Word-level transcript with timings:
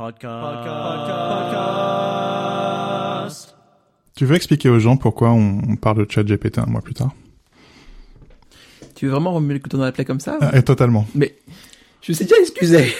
Podcast. 0.00 0.24
Tu 4.16 4.24
veux 4.24 4.34
expliquer 4.34 4.70
aux 4.70 4.78
gens 4.78 4.96
pourquoi 4.96 5.30
on, 5.32 5.76
parle 5.76 6.06
de 6.06 6.10
chat 6.10 6.22
GPT 6.22 6.56
un 6.56 6.64
mois 6.64 6.80
plus 6.80 6.94
tard? 6.94 7.10
Tu 8.94 9.04
veux 9.04 9.12
vraiment 9.12 9.32
remuer 9.34 9.52
le 9.52 9.60
couteau 9.60 9.76
dans 9.76 9.84
la 9.84 9.92
plaie 9.92 10.06
comme 10.06 10.20
ça? 10.20 10.38
Ah, 10.40 10.56
Et 10.56 10.62
totalement. 10.62 11.06
Mais 11.14 11.36
je 12.00 12.14
sais 12.14 12.24
déjà 12.24 12.40
excusé. 12.40 12.94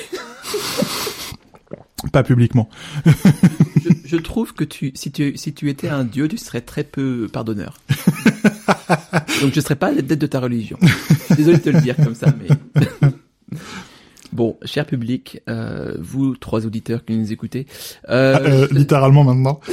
Pas 2.13 2.23
publiquement. 2.23 2.69
je, 3.07 3.89
je 4.05 4.17
trouve 4.19 4.53
que 4.53 4.65
tu, 4.65 4.93
si 4.95 5.11
tu, 5.11 5.39
si 5.39 5.55
tu 5.55 5.71
étais 5.71 5.89
un 5.89 6.05
dieu, 6.05 6.29
tu 6.29 6.37
serais 6.37 6.61
très 6.61 6.85
peu 6.85 7.29
pardonneur. 7.33 7.81
Donc 9.41 9.55
je 9.55 9.61
serais 9.61 9.77
pas 9.77 9.91
la 9.91 10.03
tête 10.03 10.19
de 10.19 10.27
ta 10.27 10.39
religion. 10.39 10.77
Je 10.83 10.89
suis 11.25 11.37
Désolé 11.37 11.57
de 11.57 11.63
te 11.63 11.71
le 11.71 11.81
dire 11.81 11.97
comme 11.97 12.15
ça, 12.15 12.27
mais. 12.39 12.49
Bon, 14.33 14.57
cher 14.65 14.87
public, 14.87 15.41
euh, 15.49 15.97
vous 15.99 16.37
trois 16.37 16.65
auditeurs 16.67 17.05
qui 17.05 17.17
nous 17.17 17.33
écoutez, 17.33 17.67
euh, 18.09 18.35
Ah, 18.37 18.41
euh, 18.43 18.69
littéralement 18.71 19.25
maintenant. 19.25 19.61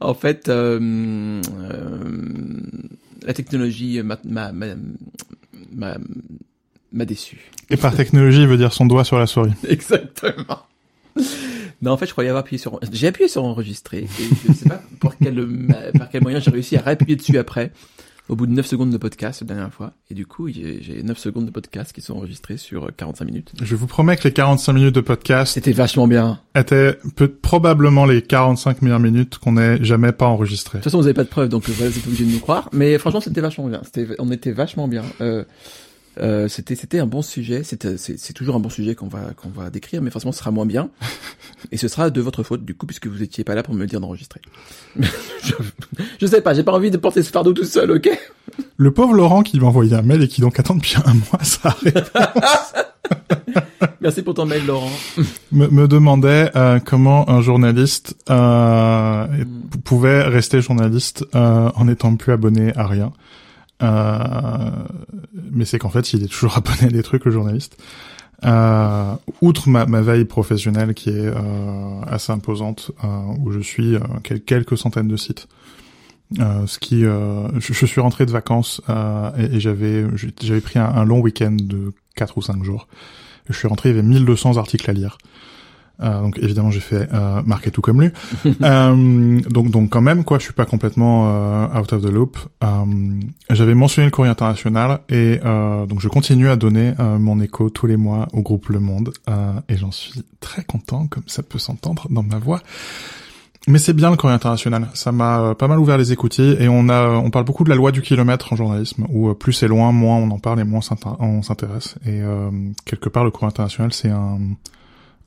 en 0.00 0.14
fait, 0.14 0.48
euh, 0.48 1.40
euh, 1.60 2.60
la 3.26 3.34
technologie 3.34 4.00
m'a 4.02 4.18
m'a 4.24 4.52
m'a 4.52 4.66
m'a- 5.74 5.98
m'a 6.92 7.04
déçu. 7.04 7.50
Et 7.70 7.76
par 7.76 7.94
technologie, 7.96 8.42
il 8.42 8.46
veut 8.48 8.56
dire 8.56 8.72
son 8.72 8.86
doigt 8.86 9.04
sur 9.04 9.18
la 9.18 9.26
souris. 9.26 9.52
Exactement. 9.68 10.60
Non, 11.82 11.92
en 11.92 11.96
fait, 11.96 12.06
je 12.06 12.12
croyais 12.12 12.30
avoir 12.30 12.42
appuyé 12.44 12.58
sur. 12.58 12.78
J'ai 12.92 13.08
appuyé 13.08 13.28
sur 13.28 13.44
enregistrer. 13.44 13.98
Et 14.04 14.08
je 14.44 14.50
ne 14.50 14.54
sais 14.56 14.68
pas 14.68 14.82
pour 15.00 15.16
quel, 15.16 15.34
ma- 15.46 15.92
par 15.98 16.08
quel 16.10 16.22
moyen 16.22 16.40
j'ai 16.40 16.50
réussi 16.50 16.76
à 16.76 16.80
réappuyer 16.80 17.16
dessus 17.16 17.36
après, 17.38 17.72
au 18.28 18.36
bout 18.36 18.46
de 18.46 18.52
9 18.52 18.66
secondes 18.66 18.90
de 18.90 18.96
podcast 18.98 19.40
la 19.42 19.46
dernière 19.46 19.72
fois. 19.72 19.92
Et 20.10 20.14
du 20.14 20.26
coup, 20.26 20.48
j'ai 20.48 20.82
j'ai 20.82 21.02
9 21.02 21.16
secondes 21.18 21.46
de 21.46 21.50
podcast 21.50 21.92
qui 21.92 22.00
sont 22.00 22.14
enregistrés 22.14 22.56
sur 22.56 22.90
45 22.96 23.24
minutes. 23.24 23.52
Je 23.62 23.76
vous 23.76 23.86
promets 23.86 24.16
que 24.16 24.24
les 24.24 24.32
45 24.32 24.72
minutes 24.72 24.94
de 24.94 25.00
podcast 25.00 25.54
C'était 25.54 25.72
vachement 25.72 26.06
bien. 26.08 26.40
étaient 26.54 26.98
peu- 27.16 27.28
probablement 27.28 28.04
les 28.06 28.22
45 28.22 28.82
meilleures 28.82 29.00
minutes 29.00 29.38
qu'on 29.38 29.56
ait 29.56 29.82
jamais 29.84 30.12
pas 30.12 30.26
enregistrées. 30.26 30.78
De 30.78 30.82
toute 30.82 30.90
façon, 30.90 30.98
vous 30.98 31.04
n'avez 31.04 31.14
pas 31.14 31.24
de 31.24 31.28
preuves, 31.28 31.48
donc 31.48 31.68
vous 31.68 31.82
n'êtes 31.84 31.92
pas 31.94 32.06
obligé 32.08 32.24
de 32.24 32.30
nous 32.32 32.40
croire. 32.40 32.68
Mais 32.72 32.98
franchement, 32.98 33.20
c'était 33.20 33.40
vachement 33.40 33.68
bien. 33.68 33.80
C'était, 33.84 34.06
on 34.18 34.30
était 34.32 34.52
vachement 34.52 34.88
bien. 34.88 35.02
Euh, 35.20 35.44
euh, 36.20 36.48
c'était, 36.48 36.74
c'était 36.74 36.98
un 36.98 37.06
bon 37.06 37.22
sujet. 37.22 37.62
C'était, 37.62 37.96
c'est, 37.96 38.18
c'est 38.18 38.32
toujours 38.32 38.56
un 38.56 38.60
bon 38.60 38.68
sujet 38.70 38.94
qu'on 38.94 39.08
va, 39.08 39.32
qu'on 39.36 39.48
va 39.48 39.70
décrire, 39.70 40.02
mais 40.02 40.10
forcément, 40.10 40.32
ce 40.32 40.38
sera 40.38 40.50
moins 40.50 40.66
bien. 40.66 40.88
Et 41.72 41.76
ce 41.76 41.88
sera 41.88 42.10
de 42.10 42.20
votre 42.20 42.42
faute, 42.42 42.64
du 42.64 42.74
coup, 42.74 42.86
puisque 42.86 43.06
vous 43.06 43.22
étiez 43.22 43.44
pas 43.44 43.54
là 43.54 43.62
pour 43.62 43.74
me 43.74 43.86
dire 43.86 44.00
d'enregistrer. 44.00 44.40
je, 44.98 45.52
je 46.20 46.26
sais 46.26 46.40
pas, 46.40 46.54
j'ai 46.54 46.62
pas 46.62 46.72
envie 46.72 46.90
de 46.90 46.96
porter 46.96 47.22
ce 47.22 47.30
fardeau 47.30 47.52
tout 47.52 47.64
seul, 47.64 47.90
ok? 47.90 48.08
Le 48.76 48.90
pauvre 48.90 49.14
Laurent 49.14 49.42
qui 49.42 49.58
m'a 49.58 49.66
envoyé 49.66 49.94
un 49.94 50.02
mail 50.02 50.22
et 50.22 50.28
qui 50.28 50.40
donc 50.40 50.58
attend 50.60 50.74
depuis 50.74 50.96
un 51.04 51.14
mois 51.14 51.42
ça 51.42 51.70
arrive, 51.70 52.10
Merci 54.00 54.22
pour 54.22 54.34
ton 54.34 54.46
mail, 54.46 54.64
Laurent. 54.66 54.90
me, 55.52 55.66
me 55.68 55.88
demandait 55.88 56.50
euh, 56.56 56.78
comment 56.84 57.28
un 57.28 57.40
journaliste 57.40 58.14
euh, 58.30 59.26
Mm. 59.26 59.44
p- 59.70 59.78
pouvait 59.84 60.22
rester 60.22 60.60
journaliste 60.60 61.24
euh, 61.34 61.70
en 61.74 61.84
n'étant 61.86 62.14
plus 62.16 62.32
abonné 62.32 62.72
à 62.76 62.86
rien. 62.86 63.12
Euh, 63.82 64.70
mais 65.52 65.64
c'est 65.64 65.78
qu'en 65.78 65.90
fait, 65.90 66.12
il 66.12 66.22
est 66.24 66.28
toujours 66.28 66.56
abonné 66.58 66.84
à 66.84 66.88
des 66.88 67.02
trucs, 67.02 67.24
le 67.24 67.30
journaliste. 67.30 67.76
Euh, 68.44 69.14
outre 69.40 69.68
ma, 69.68 69.84
veille 70.02 70.24
professionnelle 70.26 70.92
qui 70.94 71.08
est 71.10 71.14
euh, 71.26 72.00
assez 72.06 72.32
imposante, 72.32 72.90
euh, 73.02 73.06
où 73.40 73.50
je 73.50 73.60
suis 73.60 73.96
euh, 73.96 74.00
quel- 74.22 74.42
quelques 74.42 74.76
centaines 74.76 75.08
de 75.08 75.16
sites. 75.16 75.48
Ce 76.36 76.80
qui, 76.80 77.02
je, 77.02 77.48
je 77.60 77.86
suis 77.86 78.00
rentré 78.00 78.26
de 78.26 78.32
vacances 78.32 78.82
et, 79.38 79.44
et 79.44 79.60
j'avais 79.60 80.04
j'avais 80.42 80.60
pris 80.60 80.76
un, 80.80 80.86
un 80.86 81.04
long 81.04 81.20
week-end 81.20 81.56
de 81.56 81.92
4 82.16 82.36
ou 82.38 82.42
5 82.42 82.64
jours. 82.64 82.88
Je 83.48 83.56
suis 83.56 83.68
rentré, 83.68 83.90
il 83.90 83.94
y 83.94 83.98
avait 83.98 84.06
1200 84.08 84.56
articles 84.56 84.90
à 84.90 84.92
lire. 84.92 85.18
Euh, 86.02 86.20
donc 86.20 86.38
évidemment 86.38 86.70
j'ai 86.70 86.80
fait 86.80 87.08
euh, 87.12 87.42
marquer 87.44 87.70
tout 87.70 87.80
comme 87.82 88.00
lui. 88.00 88.10
Euh, 88.62 89.40
donc 89.50 89.70
donc 89.70 89.90
quand 89.90 90.00
même 90.00 90.24
quoi, 90.24 90.38
je 90.38 90.44
suis 90.44 90.52
pas 90.52 90.64
complètement 90.64 91.26
euh, 91.28 91.80
out 91.80 91.92
of 91.92 92.02
the 92.02 92.10
loop. 92.10 92.38
Euh, 92.64 92.66
J'avais 93.50 93.74
mentionné 93.74 94.06
le 94.06 94.10
courrier 94.10 94.30
international 94.30 95.00
et 95.08 95.40
euh, 95.44 95.86
donc 95.86 96.00
je 96.00 96.08
continue 96.08 96.48
à 96.48 96.56
donner 96.56 96.94
euh, 96.98 97.18
mon 97.18 97.40
écho 97.40 97.70
tous 97.70 97.86
les 97.86 97.96
mois 97.96 98.28
au 98.32 98.40
groupe 98.42 98.68
Le 98.68 98.80
Monde 98.80 99.12
euh, 99.28 99.52
et 99.68 99.76
j'en 99.76 99.92
suis 99.92 100.22
très 100.40 100.64
content 100.64 101.06
comme 101.06 101.22
ça 101.26 101.42
peut 101.42 101.58
s'entendre 101.58 102.06
dans 102.10 102.22
ma 102.22 102.38
voix. 102.38 102.60
Mais 103.68 103.78
c'est 103.78 103.94
bien 103.94 104.10
le 104.10 104.16
courrier 104.16 104.34
international, 104.36 104.88
ça 104.94 105.10
m'a 105.10 105.40
euh, 105.40 105.54
pas 105.54 105.66
mal 105.66 105.80
ouvert 105.80 105.98
les 105.98 106.12
écoutilles 106.12 106.56
et 106.60 106.68
on 106.68 106.88
a 106.88 107.08
on 107.08 107.30
parle 107.30 107.44
beaucoup 107.44 107.64
de 107.64 107.68
la 107.68 107.74
loi 107.74 107.90
du 107.90 108.00
kilomètre 108.00 108.52
en 108.52 108.56
journalisme 108.56 109.06
où 109.10 109.28
euh, 109.28 109.34
plus 109.34 109.52
c'est 109.52 109.66
loin, 109.66 109.90
moins 109.90 110.16
on 110.16 110.30
en 110.30 110.38
parle 110.38 110.60
et 110.60 110.64
moins 110.64 110.80
on 111.18 111.42
s'intéresse 111.42 111.96
et 112.06 112.22
euh, 112.22 112.50
quelque 112.84 113.08
part 113.08 113.24
le 113.24 113.32
courrier 113.32 113.48
international 113.48 113.92
c'est 113.92 114.08
un 114.10 114.38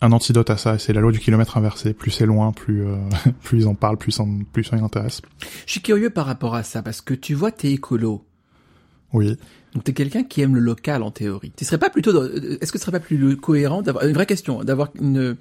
un 0.01 0.11
antidote 0.11 0.49
à 0.49 0.57
ça, 0.57 0.77
c'est 0.79 0.93
la 0.93 1.01
loi 1.01 1.11
du 1.11 1.19
kilomètre 1.19 1.57
inversé. 1.57 1.93
Plus 1.93 2.11
c'est 2.11 2.25
loin, 2.25 2.51
plus 2.51 2.85
euh, 2.87 2.95
plus 3.43 3.59
ils 3.59 3.67
en 3.67 3.75
parlent, 3.75 3.97
plus 3.97 4.11
ça, 4.11 4.23
plus 4.53 4.63
ça 4.63 4.75
les 4.75 4.81
intéresse. 4.81 5.21
Je 5.65 5.71
suis 5.71 5.81
curieux 5.81 6.09
par 6.09 6.25
rapport 6.25 6.55
à 6.55 6.63
ça, 6.63 6.81
parce 6.81 7.01
que 7.01 7.13
tu 7.13 7.33
vois, 7.33 7.51
t'es 7.51 7.71
écolo. 7.73 8.23
Oui. 9.13 9.37
Donc 9.73 9.83
t'es 9.83 9.93
quelqu'un 9.93 10.23
qui 10.23 10.41
aime 10.41 10.55
le 10.55 10.61
local 10.61 11.03
en 11.03 11.11
théorie. 11.11 11.51
Tu 11.55 11.65
serais 11.65 11.77
pas 11.77 11.89
plutôt, 11.89 12.23
est-ce 12.25 12.71
que 12.71 12.77
ce 12.77 12.85
serait 12.85 12.91
pas 12.99 12.99
plus 12.99 13.37
cohérent 13.37 13.81
d'avoir 13.81 14.05
une 14.05 14.13
vraie 14.13 14.25
question, 14.25 14.63
d'avoir 14.63 14.89
une 14.99 15.35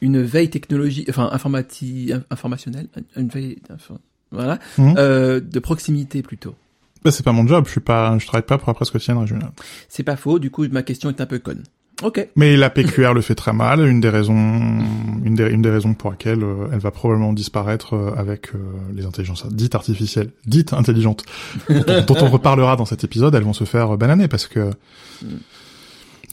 une 0.00 0.20
veille 0.22 0.50
technologie, 0.50 1.06
enfin 1.08 1.30
informati, 1.32 2.12
informationnelle, 2.28 2.88
une 3.16 3.28
veille, 3.28 3.58
info- 3.70 3.98
voilà, 4.32 4.58
Mhm. 4.76 4.94
euh, 4.98 5.40
de 5.40 5.58
proximité 5.60 6.22
plutôt? 6.22 6.54
Bah, 7.04 7.10
c'est 7.10 7.22
pas 7.22 7.32
mon 7.32 7.46
job, 7.46 7.64
je 7.66 7.70
suis 7.70 7.80
pas, 7.80 8.18
je 8.18 8.26
travaille 8.26 8.44
pas 8.46 8.58
pour 8.58 8.68
la 8.68 8.74
presse 8.74 8.90
quotidienne 8.90 9.18
régionale. 9.18 9.52
C'est 9.88 10.02
pas 10.02 10.16
faux. 10.16 10.38
Du 10.38 10.50
coup, 10.50 10.66
ma 10.68 10.82
question 10.82 11.08
est 11.10 11.20
un 11.20 11.26
peu 11.26 11.38
conne. 11.38 11.62
Ok. 12.02 12.26
Mais 12.36 12.56
la 12.56 12.70
PQR 12.70 13.14
le 13.14 13.20
fait 13.20 13.34
très 13.36 13.52
mal. 13.52 13.86
Une 13.86 14.00
des 14.00 14.08
raisons, 14.08 14.34
une 15.24 15.34
des, 15.36 15.48
une 15.48 15.62
des 15.62 15.70
raisons 15.70 15.94
pour 15.94 16.10
laquelle 16.10 16.42
euh, 16.42 16.66
elle 16.72 16.80
va 16.80 16.90
probablement 16.90 17.32
disparaître 17.32 17.94
euh, 17.94 18.10
avec 18.16 18.54
euh, 18.54 18.58
les 18.94 19.06
intelligences 19.06 19.46
dites 19.50 19.74
artificielles, 19.74 20.30
dites 20.46 20.72
intelligentes, 20.72 21.24
dont, 21.70 21.82
on- 21.88 22.04
dont 22.04 22.16
on 22.20 22.28
reparlera 22.30 22.76
dans 22.76 22.84
cet 22.84 23.04
épisode. 23.04 23.34
Elles 23.34 23.44
vont 23.44 23.52
se 23.52 23.64
faire 23.64 23.96
bananer 23.96 24.26
parce 24.28 24.46
que 24.48 24.70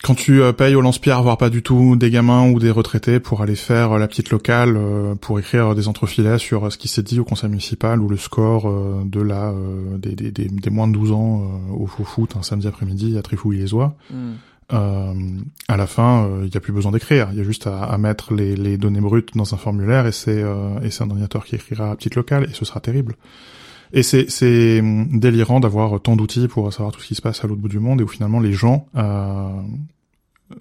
quand 0.04 0.16
tu 0.16 0.42
payes 0.58 0.74
au 0.74 0.82
lance-pierre, 0.82 1.22
voire 1.22 1.38
pas 1.38 1.52
du 1.52 1.62
tout, 1.62 1.96
des 1.96 2.10
gamins 2.10 2.50
ou 2.50 2.58
des 2.60 2.72
retraités 2.72 3.20
pour 3.20 3.44
aller 3.44 3.56
faire 3.56 4.00
la 4.00 4.08
petite 4.08 4.32
locale, 4.32 4.76
pour 5.22 5.38
écrire 5.40 5.76
des 5.76 5.88
entrefilets 5.88 6.40
sur 6.40 6.72
ce 6.72 6.78
qui 6.80 6.88
s'est 6.88 7.04
dit 7.04 7.20
au 7.20 7.24
conseil 7.24 7.50
municipal 7.52 8.02
ou 8.02 8.10
le 8.10 8.18
score 8.18 8.68
de 9.06 9.22
la 9.22 9.54
des, 10.00 10.16
des, 10.16 10.32
des, 10.32 10.46
des 10.50 10.70
moins 10.72 10.88
de 10.88 10.94
12 10.94 11.12
ans 11.12 11.44
au, 11.72 11.84
au 11.84 12.04
foot 12.04 12.32
un 12.36 12.42
samedi 12.42 12.68
après-midi 12.68 13.16
à 13.18 13.22
Trifouille-les-Oies, 13.22 13.96
Hmm. 14.12 14.32
Euh, 14.74 15.14
à 15.68 15.78
la 15.78 15.88
fin, 15.88 16.30
il 16.44 16.50
n'y 16.50 16.58
a 16.58 16.60
plus 16.60 16.74
besoin 16.74 16.92
d'écrire. 16.92 17.30
Il 17.32 17.38
y 17.38 17.42
a 17.42 17.44
juste 17.44 17.68
à, 17.68 17.98
mettre 17.98 18.34
les, 18.34 18.78
données 18.78 19.02
brutes 19.02 19.36
dans 19.36 19.54
un 19.54 19.58
formulaire 19.58 20.08
et 20.08 20.12
c'est 20.12 20.42
euh, 20.42 20.80
et 20.82 20.92
c'est 20.92 21.04
un 21.04 21.10
ordinateur 21.10 21.46
qui 21.46 21.56
écrira 21.56 21.92
à 21.92 21.96
petite 21.96 22.16
locale 22.16 22.46
et 22.46 22.54
ce 22.54 22.66
sera 22.66 22.80
terrible. 22.80 23.16
Et 23.94 24.04
c'est 24.04 24.80
hum, 24.80 25.20
délirant 25.20 25.60
d'avoir 25.60 26.00
tant 26.02 26.16
d'outils 26.16 26.48
pour 26.48 26.72
savoir 26.72 26.94
tout 26.94 27.02
ce 27.02 27.08
qui 27.08 27.16
se 27.16 27.22
passe 27.22 27.44
à 27.44 27.48
l'autre 27.48 27.62
bout 27.62 27.70
du 27.70 27.80
monde 27.80 28.02
et 28.02 28.04
où 28.04 28.08
finalement 28.08 28.40
les 28.40 28.54
gens, 28.54 28.88
euh, 28.96 29.50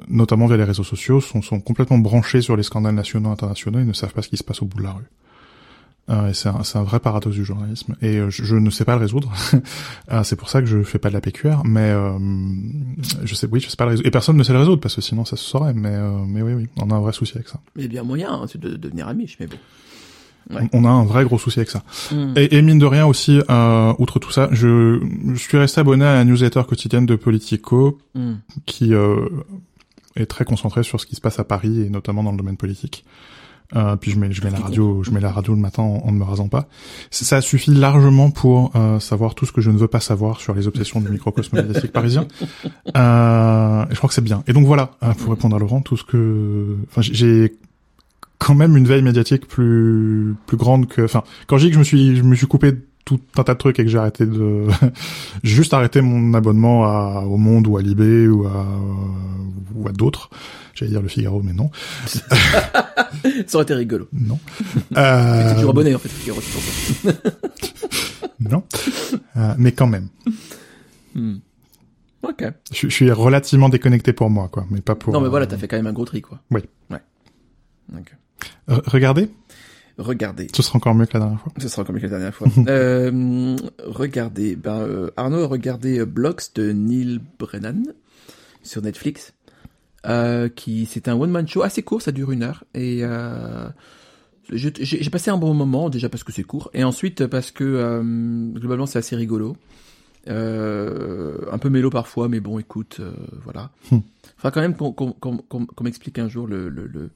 notamment 0.09 0.47
via 0.47 0.57
les 0.57 0.65
réseaux 0.65 0.85
sociaux, 0.85 1.21
sont, 1.21 1.41
complètement 1.61 1.99
branchés 1.99 2.43
sur 2.43 2.57
les 2.57 2.65
scandales 2.65 2.95
nationaux, 2.95 3.31
internationaux 3.31 3.79
et 3.79 3.85
ne 3.85 3.93
savent 3.93 4.13
pas 4.13 4.23
ce 4.23 4.29
qui 4.29 4.37
se 4.37 4.45
passe 4.45 4.63
au 4.63 4.67
bout 4.67 4.79
de 4.79 4.85
la 4.85 4.93
rue. 4.93 5.09
Euh, 6.09 6.33
c'est 6.33 6.49
un, 6.49 6.61
un 6.75 6.83
vrai 6.83 6.99
paradoxe 6.99 7.37
du 7.37 7.45
journalisme. 7.45 7.95
Et 8.03 8.17
euh, 8.17 8.31
je, 8.31 8.43
je 8.43 8.57
ne 8.57 8.71
sais 8.71 8.85
pas 8.85 8.95
le 8.97 9.01
résoudre. 9.01 9.33
Euh, 10.11 10.23
c'est 10.25 10.35
pour 10.37 10.49
ça 10.49 10.61
que 10.61 10.67
je 10.67 10.83
fais 10.83 10.99
pas 10.99 11.09
de 11.09 11.15
la 11.15 11.21
PQR. 11.21 11.63
Mais 11.65 11.91
euh, 11.91 12.19
je 13.23 13.35
sais, 13.35 13.47
oui, 13.51 13.61
je 13.61 13.69
sais 13.69 13.77
pas 13.77 13.85
le 13.85 13.91
résoudre. 13.91 14.09
Et 14.09 14.11
personne 14.11 14.37
ne 14.37 14.43
sait 14.43 14.53
le 14.53 14.59
résoudre 14.59 14.81
parce 14.81 14.97
que 14.97 15.01
sinon 15.03 15.25
ça 15.25 15.37
se 15.37 15.45
saurait. 15.45 15.75
Mais, 15.75 15.93
euh, 15.93 16.25
mais 16.27 16.43
oui, 16.43 16.55
oui, 16.55 16.69
on 16.79 16.91
a 16.91 16.95
un 16.95 17.01
vrai 17.01 17.13
souci 17.13 17.33
avec 17.37 17.49
ça. 17.49 17.61
Il 17.77 17.83
y 17.83 17.85
a 17.85 17.89
bien 17.89 18.03
moyen 18.03 18.33
hein, 18.33 18.47
de, 18.53 18.69
de 18.71 18.77
devenir 18.77 19.07
amiche, 19.07 19.37
mais 19.39 19.47
bon. 19.47 19.57
Ouais. 20.51 20.69
On 20.73 20.83
on 20.83 20.85
a 20.85 20.91
un 20.91 21.05
vrai 21.05 21.23
gros 21.25 21.39
souci 21.39 21.61
avec 21.61 21.71
ça. 21.71 21.85
Hmm. 22.11 22.33
Et, 22.35 22.57
et 22.57 22.63
mine 22.63 22.79
de 22.79 22.87
rien 22.87 23.07
aussi, 23.07 23.41
euh, 23.49 23.93
outre 23.99 24.19
tout 24.19 24.33
ça, 24.33 24.49
je, 24.51 24.99
je 25.29 25.39
suis 25.39 25.59
resté 25.59 25.81
abonné 25.81 26.05
à 26.05 26.15
la 26.15 26.25
newsletter 26.25 26.63
quotidienne 26.67 27.07
de 27.07 27.15
Politico 27.15 27.99
Hmm. 28.15 28.37
qui 28.67 28.95
euh, 28.95 29.29
est 30.17 30.27
très 30.27 30.45
concentrée 30.45 30.83
sur 30.83 30.99
ce 31.01 31.07
qui 31.07 31.15
se 31.15 31.21
passe 31.21 31.39
à 31.39 31.45
Paris 31.45 31.83
et 31.83 31.91
notamment 31.91 32.25
dans 32.25 32.33
le 32.33 32.37
domaine 32.39 32.57
politique. 32.57 33.05
Euh, 33.77 33.95
puis 33.97 34.11
je 34.11 34.19
mets, 34.19 34.33
je 34.33 34.43
mets 34.43 34.51
la 34.51 34.59
radio, 34.59 35.03
je 35.05 35.11
mets 35.13 35.21
la 35.21 35.31
radio 35.31 35.55
le 35.55 35.61
matin 35.61 35.83
en, 35.83 36.03
en 36.05 36.11
ne 36.13 36.19
me 36.19 36.25
rasant 36.25 36.49
pas. 36.49 36.67
Ça 37.11 37.41
suffit 37.41 37.71
largement 37.73 38.31
pour 38.31 38.73
euh, 38.75 38.99
savoir 38.99 39.35
tout 39.35 39.47
ce 39.47 39.53
que 39.53 39.61
je 39.61 39.71
ne 39.71 39.79
veux 39.79 39.87
pas 39.89 40.01
savoir 40.01 40.41
sur 40.41 40.55
les 40.55 40.67
obsessions 40.67 41.01
du 41.01 41.09
microcosme 41.09 41.57
médiatique 41.57 41.93
parisien. 41.93 42.27
Euh, 42.97 43.85
je 43.91 43.97
crois 43.97 44.09
que 44.09 44.15
c'est 44.15 44.25
bien. 44.25 44.43
Et 44.47 44.53
donc 44.53 44.67
voilà, 44.67 44.91
euh, 45.03 45.13
pour 45.15 45.31
répondre 45.31 45.57
à 45.57 45.59
Laurent, 45.59 45.81
tout 45.83 45.97
ce 45.97 46.05
que, 46.05 46.77
enfin, 46.91 47.01
j'ai- 47.03 47.15
j'ai 47.15 47.53
quand 48.39 48.55
même 48.55 48.77
une 48.77 48.87
veille 48.87 49.03
médiatique 49.03 49.47
plus 49.47 50.35
plus 50.47 50.57
grande 50.57 50.89
que, 50.89 51.03
enfin, 51.03 51.23
quand 51.47 51.59
je 51.59 51.65
dis 51.67 51.69
que 51.71 51.75
je 51.75 51.79
me 51.79 51.85
suis, 51.85 52.17
je 52.17 52.23
me 52.23 52.35
suis 52.35 52.47
coupé 52.47 52.73
tout 53.19 53.21
un 53.41 53.43
tas 53.43 53.55
de 53.55 53.59
trucs 53.59 53.79
et 53.81 53.85
que 53.85 53.91
j'ai 53.91 53.99
arrêté 53.99 54.25
de, 54.25 54.67
juste 55.43 55.75
arrêté 55.75 56.01
mon 56.01 56.33
abonnement 56.35 56.85
à, 56.85 57.25
au 57.27 57.37
Monde 57.39 57.67
ou 57.67 57.77
à 57.77 57.83
Libé 57.83 58.29
ou 58.29 58.47
à 58.47 58.65
ou 59.75 59.89
à 59.89 59.93
d'autres. 59.93 60.31
J'allais 60.75 60.93
dire 60.93 61.03
le 61.03 61.09
Figaro, 61.09 61.43
mais 61.43 61.53
non, 61.53 61.71
Ça 62.07 63.55
aurait 63.55 63.65
été 63.65 63.75
rigolo. 63.75 64.07
non. 64.13 64.39
Mais 64.91 64.99
Euh, 64.99 65.49
T'es 65.49 65.55
toujours 65.57 65.71
abonné 65.71 65.95
en 65.95 65.99
fait. 65.99 66.09
Figaro, 66.09 66.41
c'est 66.41 66.53
pour 66.53 67.13
ça. 67.13 67.31
non, 68.41 68.63
Euh, 69.37 69.55
mais 69.59 69.73
quand 69.73 69.89
même. 69.89 70.09
Hmm. 71.15 71.37
Ok. 72.23 72.45
Je, 72.73 72.89
je 72.89 72.95
suis 72.95 73.11
relativement 73.11 73.69
déconnecté 73.69 74.13
pour 74.13 74.31
moi, 74.31 74.49
quoi, 74.49 74.65
mais 74.71 74.81
pas 74.81 74.95
pour. 74.95 75.13
Non, 75.13 75.21
mais 75.21 75.29
voilà, 75.29 75.47
euh, 75.47 75.49
t'as 75.49 75.59
fait 75.59 75.67
quand 75.69 75.77
même 75.77 75.87
un 75.89 75.93
gros 75.93 76.05
tri, 76.05 76.23
quoi. 76.23 76.39
Oui. 76.53 76.61
Ouais. 76.91 77.01
Regardez, 78.69 79.29
Regardez. 80.01 80.49
ce 80.55 80.63
sera 80.63 80.79
encore 80.79 80.95
mieux 80.95 81.05
que 81.05 81.13
la 81.13 81.21
dernière 81.21 81.41
fois. 81.41 81.53
Ce 81.59 81.69
sera 81.69 81.85
comme 81.85 81.99
la 81.99 82.09
dernière 82.09 82.35
fois. 82.35 82.49
euh, 82.69 83.57
regardez, 83.85 84.57
ben, 84.57 84.81
euh, 84.81 85.11
Arnaud 85.17 85.43
a 85.43 85.47
regardé 85.47 85.99
euh, 85.99 86.07
Blocks 86.07 86.55
de 86.55 86.73
Neil 86.73 87.21
Brennan 87.39 87.83
sur 88.63 88.81
Netflix, 88.81 89.35
euh, 90.07 90.49
qui 90.49 90.87
c'est 90.87 91.07
un 91.09 91.15
one 91.15 91.31
man 91.31 91.47
show 91.47 91.63
assez 91.63 91.83
court, 91.83 92.01
ça 92.01 92.13
dure 92.13 92.33
une 92.33 92.43
heure 92.43 92.65
et 92.75 93.03
j'ai 94.51 95.11
passé 95.11 95.31
un 95.31 95.37
bon 95.37 95.53
moment 95.53 95.91
déjà 95.91 96.09
parce 96.09 96.25
que 96.25 96.33
c'est 96.33 96.43
court 96.43 96.71
et 96.75 96.83
ensuite 96.83 97.27
parce 97.27 97.51
que 97.51 98.03
globalement 98.55 98.87
c'est 98.87 98.99
assez 98.99 99.17
rigolo, 99.17 99.57
un 100.27 101.59
peu 101.61 101.69
mélo 101.69 101.91
parfois, 101.91 102.29
mais 102.29 102.41
bon, 102.41 102.59
écoute, 102.59 103.01
voilà. 103.45 103.71
Hmm. 103.91 103.99
Faudra 104.37 104.51
quand 104.51 104.61
même 104.63 104.77
qu'on 104.77 104.93
qu'on 104.93 105.85
m'explique 105.85 106.19
un 106.19 106.29
jour 106.29 106.47
le, 106.47 106.69
le, 106.71 106.87
le 106.87 107.11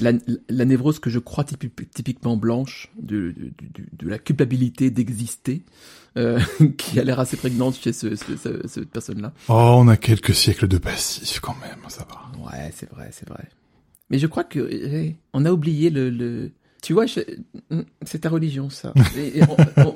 la, 0.00 0.12
la 0.48 0.64
névrose 0.64 0.98
que 0.98 1.10
je 1.10 1.18
crois 1.18 1.44
typi- 1.44 1.70
typiquement 1.94 2.36
blanche 2.36 2.90
de, 3.00 3.32
de, 3.36 3.52
de- 3.82 3.86
de 4.04 4.08
la 4.08 4.18
culpabilité 4.18 4.90
d'exister, 4.90 5.64
euh, 6.16 6.40
qui 6.78 6.98
a 6.98 7.04
l'air 7.04 7.20
assez 7.20 7.36
prégnante 7.36 7.76
chez 7.76 7.92
ce, 7.92 8.16
ce- 8.16 8.36
ce- 8.36 8.66
cette 8.68 8.90
personne-là. 8.90 9.32
Oh, 9.48 9.74
on 9.78 9.88
a 9.88 9.96
quelques 9.96 10.34
siècles 10.34 10.66
de 10.68 10.78
passif 10.78 11.40
quand 11.40 11.56
même, 11.60 11.78
ça 11.88 12.06
va. 12.08 12.44
Ouais, 12.44 12.72
c'est 12.74 12.90
vrai, 12.90 13.10
c'est 13.12 13.28
vrai. 13.28 13.48
Mais 14.10 14.18
je 14.18 14.26
crois 14.26 14.44
que 14.44 14.58
eh, 14.70 15.16
on 15.32 15.44
a 15.46 15.52
oublié 15.52 15.88
le, 15.88 16.10
le... 16.10 16.50
tu 16.82 16.92
vois, 16.92 17.06
je- 17.06 17.20
c'est 18.04 18.20
ta 18.20 18.28
religion 18.28 18.68
ça. 18.70 18.92
Et- 19.16 19.38
et 19.38 19.42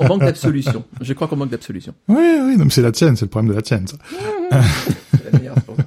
on, 0.00 0.06
manque 0.08 0.20
d'absolution. 0.20 0.84
Je 1.00 1.12
crois 1.12 1.26
qu'on 1.28 1.36
manque 1.36 1.50
d'absolution. 1.50 1.94
Oui, 2.08 2.16
oui, 2.16 2.56
non, 2.56 2.64
mais 2.64 2.70
c'est 2.70 2.82
la 2.82 2.92
tienne, 2.92 3.16
c'est 3.16 3.24
le 3.26 3.30
problème 3.30 3.50
de 3.50 3.56
la 3.56 3.62
tienne. 3.62 3.86
Ça. 3.88 3.96
C'est 5.12 5.32
la 5.32 5.38
meilleure, 5.38 5.56
c'est 5.56 5.66
pour 5.66 5.76
ça. 5.76 5.84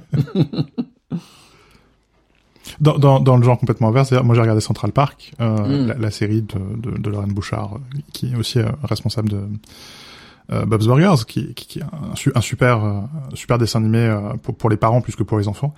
Dans, 2.80 2.98
dans, 2.98 3.20
dans 3.20 3.36
le 3.36 3.42
genre 3.42 3.58
complètement 3.58 3.88
inverse, 3.88 4.10
moi 4.12 4.34
j'ai 4.34 4.40
regardé 4.40 4.60
Central 4.62 4.92
Park, 4.92 5.32
euh, 5.40 5.84
Mm. 5.84 5.86
la, 5.88 5.94
la 5.94 6.10
série 6.10 6.42
de, 6.42 6.58
de, 6.90 6.96
de 6.98 7.10
Lorraine 7.10 7.32
Bouchard, 7.32 7.74
euh, 7.74 7.98
qui 8.12 8.32
est 8.32 8.36
aussi 8.36 8.58
euh, 8.58 8.70
responsable 8.82 9.28
de 9.28 9.40
Bob's 10.66 10.86
Burgers, 10.86 11.24
qui, 11.26 11.54
qui, 11.54 11.66
qui 11.66 11.78
est 11.78 11.82
un, 11.82 12.12
un 12.34 12.40
super 12.40 12.84
euh, 12.84 13.00
super 13.34 13.56
dessin 13.58 13.78
animé 13.80 13.98
euh, 13.98 14.20
pour, 14.42 14.56
pour 14.56 14.68
les 14.70 14.76
parents 14.76 15.00
plus 15.00 15.14
que 15.16 15.22
pour 15.22 15.38
les 15.38 15.46
enfants. 15.48 15.74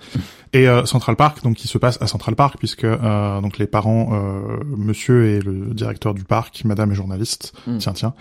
Et 0.53 0.67
euh, 0.67 0.85
Central 0.85 1.15
Park, 1.15 1.43
donc 1.43 1.55
qui 1.55 1.67
se 1.67 1.77
passe 1.77 1.97
à 2.01 2.07
Central 2.07 2.35
Park, 2.35 2.55
puisque 2.59 2.83
euh, 2.83 3.41
donc 3.41 3.57
les 3.57 3.67
parents, 3.67 4.09
euh, 4.13 4.59
Monsieur 4.77 5.25
et 5.25 5.39
le 5.41 5.73
directeur 5.73 6.13
du 6.13 6.23
parc, 6.23 6.63
Madame 6.65 6.91
est 6.91 6.95
journaliste, 6.95 7.53
Mm. 7.67 7.77
tiens 7.77 7.93
tiens, 7.93 8.13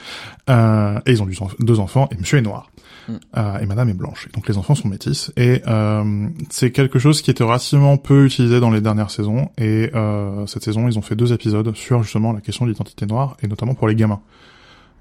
euh, 0.51 0.99
et 1.07 1.13
ils 1.13 1.23
ont 1.23 1.27
deux, 1.27 1.33
enf- 1.33 1.55
deux 1.65 1.81
enfants, 1.81 2.09
et 2.13 2.17
Monsieur 2.17 2.39
est 2.39 2.43
noir. 2.43 2.71
Mm. 3.09 3.13
Euh, 3.37 3.59
et 3.59 3.67
Madame 3.67 3.89
est 3.89 3.95
blanche. 3.95 4.29
Et 4.29 4.33
donc 4.33 4.47
les 4.49 4.59
enfants 4.59 4.75
sont 4.75 4.89
métis. 4.89 5.33
Et 5.37 5.63
euh, 5.67 6.29
c'est 6.51 6.71
quelque 6.71 6.99
chose 6.99 7.21
qui 7.23 7.31
était 7.31 7.43
relativement 7.45 7.97
peu 7.97 8.25
utilisé 8.27 8.61
dans 8.61 8.71
les 8.71 8.81
dernières 8.81 9.11
saisons. 9.11 9.51
Et 9.59 9.91
euh, 9.95 10.47
cette 10.47 10.63
saison, 10.63 10.87
ils 10.87 10.99
ont 10.99 11.03
fait 11.03 11.17
deux 11.17 11.33
épisodes 11.33 11.75
sur 11.75 12.03
justement 12.03 12.33
la 12.33 12.41
question 12.41 12.65
de 12.67 12.71
l'identité 12.71 13.07
noire, 13.07 13.37
et 13.43 13.49
notamment 13.49 13.75
pour 13.75 13.89
les 13.89 13.95
gamins. 13.97 14.21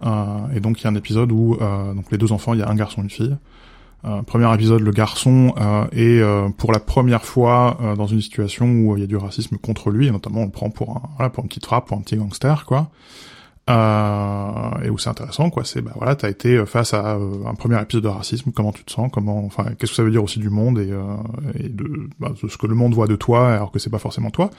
Euh, 0.03 0.55
et 0.55 0.59
donc 0.59 0.81
il 0.81 0.85
y 0.85 0.87
a 0.87 0.89
un 0.89 0.95
épisode 0.95 1.31
où 1.31 1.57
euh, 1.61 1.93
donc 1.93 2.11
les 2.11 2.17
deux 2.17 2.31
enfants, 2.31 2.53
il 2.53 2.59
y 2.59 2.63
a 2.63 2.69
un 2.69 2.75
garçon 2.75 3.01
et 3.01 3.03
une 3.03 3.09
fille. 3.09 3.37
Euh, 4.03 4.23
premier 4.23 4.51
épisode, 4.53 4.81
le 4.81 4.91
garçon 4.91 5.53
est 5.91 6.21
pour 6.57 6.71
la 6.71 6.79
première 6.79 7.23
fois 7.23 7.77
dans 7.97 8.07
une 8.07 8.21
situation 8.21 8.65
où 8.65 8.97
il 8.97 9.01
y 9.01 9.03
a 9.03 9.07
du 9.07 9.17
racisme 9.17 9.57
contre 9.57 9.91
lui, 9.91 10.07
et 10.07 10.11
notamment 10.11 10.41
on 10.41 10.45
le 10.45 10.51
prend 10.51 10.69
pour 10.69 10.97
un 10.97 11.01
voilà 11.17 11.29
pour 11.29 11.43
une 11.43 11.49
petite 11.49 11.65
frappe, 11.65 11.87
pour 11.87 11.97
un 11.97 12.01
petit 12.01 12.15
gangster 12.15 12.65
quoi. 12.65 12.89
Euh, 13.69 14.71
et 14.83 14.89
où 14.89 14.97
c'est 14.97 15.09
intéressant 15.09 15.51
quoi, 15.51 15.63
c'est 15.63 15.81
bah 15.81 15.91
voilà, 15.95 16.15
t'as 16.15 16.29
été 16.29 16.65
face 16.65 16.95
à 16.95 17.13
un 17.13 17.53
premier 17.53 17.79
épisode 17.79 18.03
de 18.03 18.09
racisme, 18.09 18.51
comment 18.51 18.71
tu 18.71 18.83
te 18.83 18.91
sens, 18.91 19.09
comment, 19.13 19.45
enfin 19.45 19.65
qu'est-ce 19.77 19.91
que 19.91 19.95
ça 19.95 20.03
veut 20.03 20.09
dire 20.09 20.23
aussi 20.23 20.39
du 20.39 20.49
monde 20.49 20.79
et, 20.79 20.91
euh, 20.91 21.15
et 21.59 21.69
de, 21.69 22.09
bah, 22.19 22.31
de 22.41 22.49
ce 22.49 22.57
que 22.57 22.65
le 22.65 22.73
monde 22.73 22.95
voit 22.95 23.05
de 23.05 23.15
toi 23.15 23.53
alors 23.53 23.71
que 23.71 23.77
c'est 23.77 23.91
pas 23.91 23.99
forcément 23.99 24.31
toi. 24.31 24.49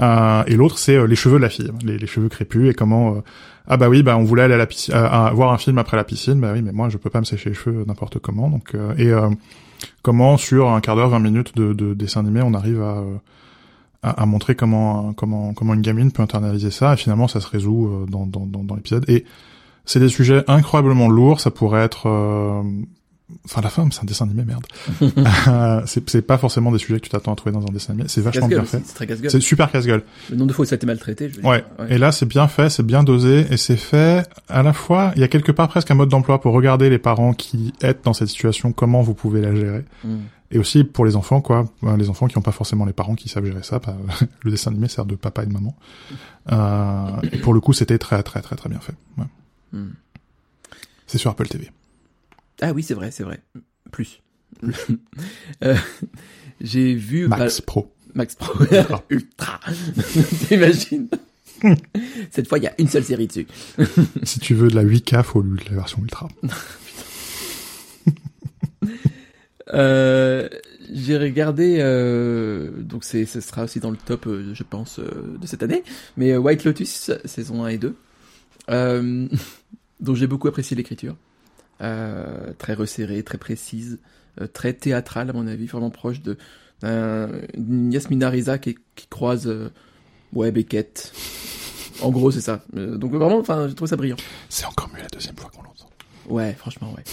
Et 0.00 0.56
l'autre 0.56 0.78
c'est 0.78 1.06
les 1.06 1.16
cheveux 1.16 1.36
de 1.36 1.42
la 1.42 1.50
fille, 1.50 1.70
les, 1.82 1.98
les 1.98 2.06
cheveux 2.06 2.30
crépus 2.30 2.70
et 2.70 2.74
comment 2.74 3.22
ah 3.66 3.76
bah 3.76 3.88
oui 3.88 4.02
bah 4.02 4.16
on 4.16 4.24
voulait 4.24 4.42
aller 4.42 4.54
à 4.54 4.58
la 4.58 4.66
piscine, 4.66 4.94
à 4.94 5.30
voir 5.32 5.52
un 5.52 5.58
film 5.58 5.78
après 5.78 5.96
la 5.96 6.04
piscine, 6.04 6.40
bah 6.40 6.52
oui 6.52 6.62
mais 6.62 6.72
moi 6.72 6.88
je 6.88 6.98
peux 6.98 7.10
pas 7.10 7.20
me 7.20 7.24
sécher 7.24 7.50
les 7.50 7.54
cheveux 7.54 7.84
n'importe 7.86 8.18
comment 8.18 8.50
donc 8.50 8.74
euh, 8.74 8.94
et 8.98 9.08
euh, 9.08 9.30
comment 10.02 10.36
sur 10.36 10.70
un 10.70 10.80
quart 10.80 10.96
d'heure, 10.96 11.10
20 11.10 11.18
minutes 11.20 11.56
de, 11.56 11.72
de 11.72 11.94
dessin 11.94 12.20
animé 12.20 12.42
on 12.42 12.54
arrive 12.54 12.82
à, 12.82 12.98
euh, 12.98 13.16
à 14.02 14.22
à 14.22 14.26
montrer 14.26 14.54
comment 14.54 15.12
comment 15.14 15.54
comment 15.54 15.74
une 15.74 15.80
gamine 15.80 16.12
peut 16.12 16.22
internaliser 16.22 16.70
ça 16.70 16.94
et 16.94 16.96
finalement 16.96 17.26
ça 17.26 17.40
se 17.40 17.48
résout 17.48 17.86
euh, 17.86 18.06
dans 18.06 18.26
dans 18.26 18.46
dans, 18.46 18.74
l'épisode. 18.74 19.04
Et 19.08 19.24
c'est 19.86 20.00
des 20.00 20.08
sujets 20.08 20.44
incroyablement 20.46 21.08
lourds, 21.08 21.40
ça 21.40 21.50
pourrait 21.50 21.82
être 21.82 22.08
euh, 22.08 22.62
Enfin, 23.44 23.60
la 23.60 23.70
femme, 23.70 23.92
c'est 23.92 24.00
un 24.02 24.04
dessin 24.06 24.24
animé, 24.24 24.44
merde. 24.44 24.64
Euh, 25.48 25.82
c'est 25.86 26.22
pas 26.22 26.38
forcément 26.38 26.72
des 26.72 26.78
sujets 26.78 26.98
que 26.98 27.04
tu 27.04 27.10
t'attends 27.10 27.32
à 27.32 27.36
trouver 27.36 27.52
dans 27.52 27.62
un 27.62 27.72
dessin 27.72 27.92
animé. 27.92 28.08
C'est 28.08 28.20
vachement 28.20 28.48
bien 28.48 28.64
fait. 28.64 28.80
C'est 28.84 28.94
très 28.94 29.06
casse-gueule. 29.06 29.30
C'est 29.30 29.40
super 29.40 29.70
casse-gueule. 29.70 30.02
Le 30.30 30.36
nombre 30.36 30.48
de 30.48 30.52
fois 30.54 30.62
où 30.64 30.66
ça 30.66 30.74
a 30.74 30.76
été 30.76 30.86
maltraité, 30.86 31.28
je 31.30 31.40
veux 31.40 31.46
Ouais. 31.46 31.64
dire. 31.78 31.92
Et 31.92 31.98
là, 31.98 32.12
c'est 32.12 32.26
bien 32.26 32.48
fait, 32.48 32.70
c'est 32.70 32.82
bien 32.84 33.02
dosé, 33.04 33.46
et 33.50 33.56
c'est 33.56 33.76
fait 33.76 34.26
à 34.48 34.62
la 34.62 34.72
fois. 34.72 35.12
Il 35.16 35.20
y 35.20 35.24
a 35.24 35.28
quelque 35.28 35.52
part 35.52 35.68
presque 35.68 35.90
un 35.90 35.94
mode 35.94 36.08
d'emploi 36.08 36.40
pour 36.40 36.54
regarder 36.54 36.88
les 36.90 36.98
parents 36.98 37.32
qui 37.34 37.72
êtes 37.82 38.04
dans 38.04 38.12
cette 38.14 38.28
situation, 38.28 38.72
comment 38.72 39.02
vous 39.02 39.14
pouvez 39.14 39.40
la 39.40 39.54
gérer, 39.54 39.84
Mm. 40.04 40.16
et 40.52 40.58
aussi 40.58 40.84
pour 40.84 41.04
les 41.04 41.16
enfants, 41.16 41.40
quoi. 41.40 41.66
Euh, 41.84 41.96
Les 41.96 42.08
enfants 42.10 42.26
qui 42.26 42.36
n'ont 42.38 42.42
pas 42.42 42.52
forcément 42.52 42.84
les 42.86 42.92
parents 42.92 43.14
qui 43.14 43.28
savent 43.28 43.44
gérer 43.44 43.62
ça. 43.62 43.78
Bah, 43.80 43.96
le 44.42 44.50
dessin 44.50 44.70
animé 44.70 44.88
sert 44.88 45.04
de 45.04 45.14
papa 45.16 45.42
et 45.42 45.46
de 45.46 45.52
maman. 45.52 45.76
Euh, 46.52 47.06
et 47.32 47.38
pour 47.38 47.54
le 47.54 47.60
coup, 47.60 47.72
c'était 47.72 47.98
très, 47.98 48.22
très, 48.22 48.40
très, 48.42 48.56
très 48.56 48.68
bien 48.68 48.80
fait. 48.80 48.94
Ouais. 49.18 49.24
Mm. 49.72 49.90
C'est 51.06 51.18
sur 51.18 51.30
Apple 51.30 51.46
TV. 51.48 51.70
Ah 52.60 52.72
oui, 52.72 52.82
c'est 52.82 52.94
vrai, 52.94 53.10
c'est 53.10 53.24
vrai. 53.24 53.40
Plus. 53.90 54.20
Euh, 55.62 55.76
J'ai 56.60 56.94
vu 56.94 57.28
Max 57.28 57.60
bah, 57.60 57.64
Pro. 57.66 57.94
Max 58.14 58.34
Pro 58.36 58.64
Ultra. 59.10 59.60
T'imagines 60.48 61.08
Cette 62.30 62.48
fois, 62.48 62.58
il 62.58 62.64
y 62.64 62.66
a 62.66 62.74
une 62.78 62.88
seule 62.88 63.04
série 63.04 63.26
dessus. 63.26 63.46
si 64.22 64.38
tu 64.38 64.54
veux 64.54 64.68
de 64.68 64.76
la 64.76 64.84
8K, 64.84 65.22
faut 65.22 65.42
la 65.42 65.74
version 65.74 66.00
ultra. 66.02 66.28
Euh, 69.72 70.48
j'ai 70.92 71.16
regardé, 71.16 71.78
euh, 71.80 72.70
donc 72.82 73.02
c'est, 73.02 73.24
ce 73.24 73.40
sera 73.40 73.64
aussi 73.64 73.80
dans 73.80 73.90
le 73.90 73.96
top, 73.96 74.28
je 74.28 74.62
pense, 74.62 75.00
de 75.00 75.46
cette 75.46 75.62
année. 75.62 75.82
Mais 76.16 76.36
White 76.36 76.64
Lotus, 76.64 77.10
saison 77.24 77.64
1 77.64 77.68
et 77.68 77.78
2, 77.78 77.96
euh, 78.70 79.28
dont 80.00 80.14
j'ai 80.14 80.26
beaucoup 80.26 80.48
apprécié 80.48 80.76
l'écriture. 80.76 81.16
Euh, 81.80 82.52
très 82.58 82.74
resserrée, 82.74 83.22
très 83.24 83.36
précise, 83.38 83.98
euh, 84.40 84.46
très 84.46 84.72
théâtrale 84.72 85.28
à 85.30 85.32
mon 85.32 85.46
avis, 85.46 85.66
vraiment 85.66 85.90
proche 85.90 86.22
de 86.22 86.36
d'un- 86.80 87.30
d'une 87.56 87.92
Yasmina 87.92 88.30
Reza 88.30 88.58
qui, 88.58 88.76
qui 88.94 89.06
croise 89.08 89.46
euh, 89.48 89.70
ouais 90.32 90.52
Beckett. 90.52 91.12
En 92.02 92.10
gros, 92.10 92.30
c'est 92.30 92.40
ça. 92.40 92.64
Donc 92.72 93.12
vraiment, 93.12 93.38
enfin, 93.38 93.68
je 93.68 93.72
trouve 93.74 93.88
ça 93.88 93.96
brillant. 93.96 94.16
C'est 94.48 94.66
encore 94.66 94.88
mieux 94.94 95.00
la 95.00 95.08
deuxième 95.08 95.36
fois 95.36 95.50
qu'on 95.54 95.62
l'entend. 95.62 95.88
Ouais, 96.28 96.52
franchement, 96.54 96.92
ouais. 96.94 97.04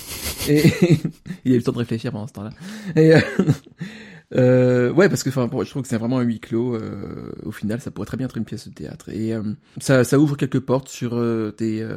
Et 0.48 0.63
il 1.46 1.51
a 1.51 1.56
eu 1.56 1.58
le 1.58 1.63
temps 1.63 1.72
de 1.72 1.77
réfléchir 1.77 2.12
pendant 2.12 2.27
ce 2.27 2.34
temps-là. 2.34 2.50
Et 2.96 3.15
euh, 3.15 3.20
euh, 4.36 4.91
ouais, 4.94 5.10
parce 5.10 5.24
que 5.24 5.30
enfin, 5.30 5.50
je 5.63 5.70
trouve 5.70 5.82
que 5.84 5.88
c'est 5.88 5.98
vraiment 5.98 6.20
un 6.20 6.24
huis 6.24 6.39
clos. 6.39 6.75
euh, 6.75 7.32
au 7.44 7.51
final, 7.51 7.82
ça 7.82 7.91
pourrait 7.91 8.08
très 8.08 8.18
bien 8.18 8.27
être 8.27 8.38
une 8.38 8.46
pièce 8.46 8.68
de 8.68 8.74
théâtre. 8.74 9.10
Et 9.10 9.34
ça, 9.80 10.03
ça 10.03 10.18
ouvre 10.20 10.36
quelques 10.38 10.60
portes 10.62 10.88
sur 10.89 11.15
des 11.56 11.88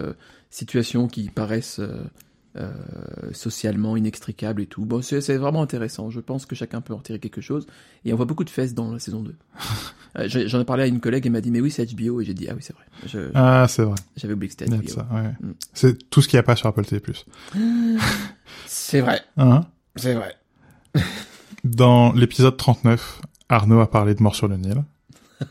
situations 0.50 1.08
qui 1.08 1.30
paraissent 1.30 1.80
euh, 2.56 2.70
socialement 3.32 3.96
inextricables 3.96 4.62
et 4.62 4.66
tout. 4.66 4.84
Bon, 4.84 5.02
c'est 5.02 5.36
vraiment 5.36 5.62
intéressant. 5.62 6.10
Je 6.10 6.20
pense 6.20 6.46
que 6.46 6.54
chacun 6.54 6.80
peut 6.80 6.94
en 6.94 7.00
tirer 7.00 7.18
quelque 7.18 7.40
chose. 7.40 7.66
Et 8.04 8.12
on 8.12 8.16
voit 8.16 8.26
beaucoup 8.26 8.44
de 8.44 8.50
fesses 8.50 8.74
dans 8.74 8.92
la 8.92 8.98
saison 8.98 9.22
2. 9.22 9.34
Euh, 10.16 10.28
J'en 10.28 10.60
ai 10.60 10.64
parlé 10.64 10.84
à 10.84 10.86
une 10.86 11.00
collègue, 11.00 11.26
elle 11.26 11.32
m'a 11.32 11.40
dit 11.40 11.50
mais 11.50 11.60
oui 11.60 11.72
c'est 11.72 11.92
HBO 11.92 12.20
et 12.20 12.24
j'ai 12.24 12.34
dit 12.34 12.46
ah 12.48 12.52
oui 12.54 12.60
c'est 12.62 12.72
vrai. 12.72 12.84
Je- 13.04 13.32
Ah, 13.34 13.66
c'est 13.68 13.82
vrai. 13.82 13.96
J'avais 14.16 14.34
oublié 14.34 14.54
que 14.54 14.54
c'était 14.56 14.70
HBO. 14.70 15.00
ouais. 15.12 15.22
Mm. 15.40 15.54
C'est 15.72 16.08
tout 16.08 16.22
ce 16.22 16.28
qu'il 16.28 16.36
n'y 16.36 16.38
a 16.38 16.44
pas 16.44 16.54
sur 16.54 16.68
Apple 16.68 16.84
TV+. 16.84 17.02
C'est 18.66 19.00
vrai, 19.00 19.22
Hein? 19.36 19.66
C'est 19.96 20.14
vrai. 20.14 20.36
Dans 21.64 22.12
l'épisode 22.12 22.56
39, 22.56 23.22
Arnaud 23.48 23.80
a 23.80 23.90
parlé 23.90 24.14
de 24.14 24.22
Mort 24.22 24.36
sur 24.36 24.46
le 24.46 24.56
Nil. 24.56 24.84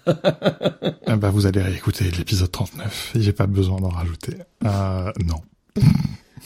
Eh 0.07 1.15
ben, 1.17 1.29
vous 1.29 1.45
allez 1.45 1.61
réécouter 1.61 2.09
l'épisode 2.11 2.49
39. 2.49 3.11
et 3.15 3.21
J'ai 3.21 3.33
pas 3.33 3.47
besoin 3.47 3.81
d'en 3.81 3.89
rajouter. 3.89 4.37
Euh, 4.63 5.11
non. 5.25 5.41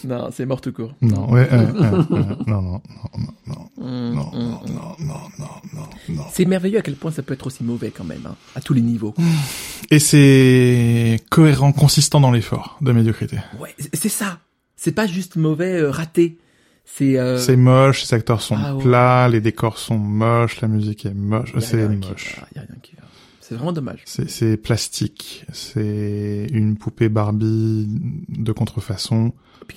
Non, 0.06 0.30
c'est 0.32 0.46
mort 0.46 0.62
tout 0.62 0.72
court. 0.74 0.94
Non, 1.01 1.32
ouais, 1.32 1.48
euh, 1.51 1.56
euh, 1.58 2.04
euh, 2.12 2.24
non, 2.48 2.62
non, 2.62 2.62
non, 2.62 2.82
non, 3.18 3.34
non, 3.48 3.70
Hum, 3.80 4.13
non, 4.13 4.30
hum, 4.34 4.60
non, 4.68 4.96
non, 5.00 5.13
non, 5.39 5.46
non, 5.74 5.82
non. 6.10 6.24
C'est 6.34 6.46
merveilleux 6.46 6.80
à 6.80 6.82
quel 6.82 6.96
point 6.96 7.12
ça 7.12 7.24
peut 7.24 7.34
être 7.34 7.48
aussi 7.48 7.63
mauvais 7.63 7.92
quand 7.92 8.04
même, 8.04 8.25
hein, 8.25 8.36
à 8.56 8.62
tous 8.62 8.74
les 8.74 8.82
niveaux. 8.82 9.13
Et 9.92 10.00
c'est 10.00 11.20
cohérent, 11.30 11.72
consistant 11.72 12.20
dans 12.20 12.32
l'effort 12.32 12.77
de 12.82 12.92
médiocrité. 12.92 13.38
Ouais, 13.60 13.74
c'est- 13.94 14.10
ça. 14.10 14.39
C'est 14.75 14.92
pas 14.92 15.08
juste 15.08 15.36
mauvais, 15.38 15.74
euh, 15.82 15.89
raté. 15.92 16.38
C'est 16.86 17.18
euh, 17.18 17.38
C'est 17.38 17.56
moche, 17.58 18.04
les 18.04 18.13
acteurs 18.13 18.42
sont 18.42 18.56
Ah 18.58 18.75
ouais. 18.75 18.84
plats, 18.84 19.27
les 19.30 19.42
décors 19.42 19.77
sont 19.77 19.98
moches, 19.98 20.62
la 20.62 20.68
musique 20.68 21.06
est 21.06 21.13
moche, 21.13 21.54
c'est 21.60 21.88
moche. 21.88 22.39
va, 22.39 22.48
y 22.56 22.60
a 22.60 22.62
rien 22.62 22.75
qui 22.82 22.96
va. 22.96 23.04
C'est 23.42 23.56
vraiment 23.56 23.72
dommage. 23.74 24.01
C'est, 24.06 24.30
c'est 24.30 24.58
plastique, 24.58 25.46
c'est 25.54 26.48
une 26.51 26.75
poupée 26.77 27.10
Barbie 27.10 27.88
de 28.30 28.51
contrefaçon 28.51 29.34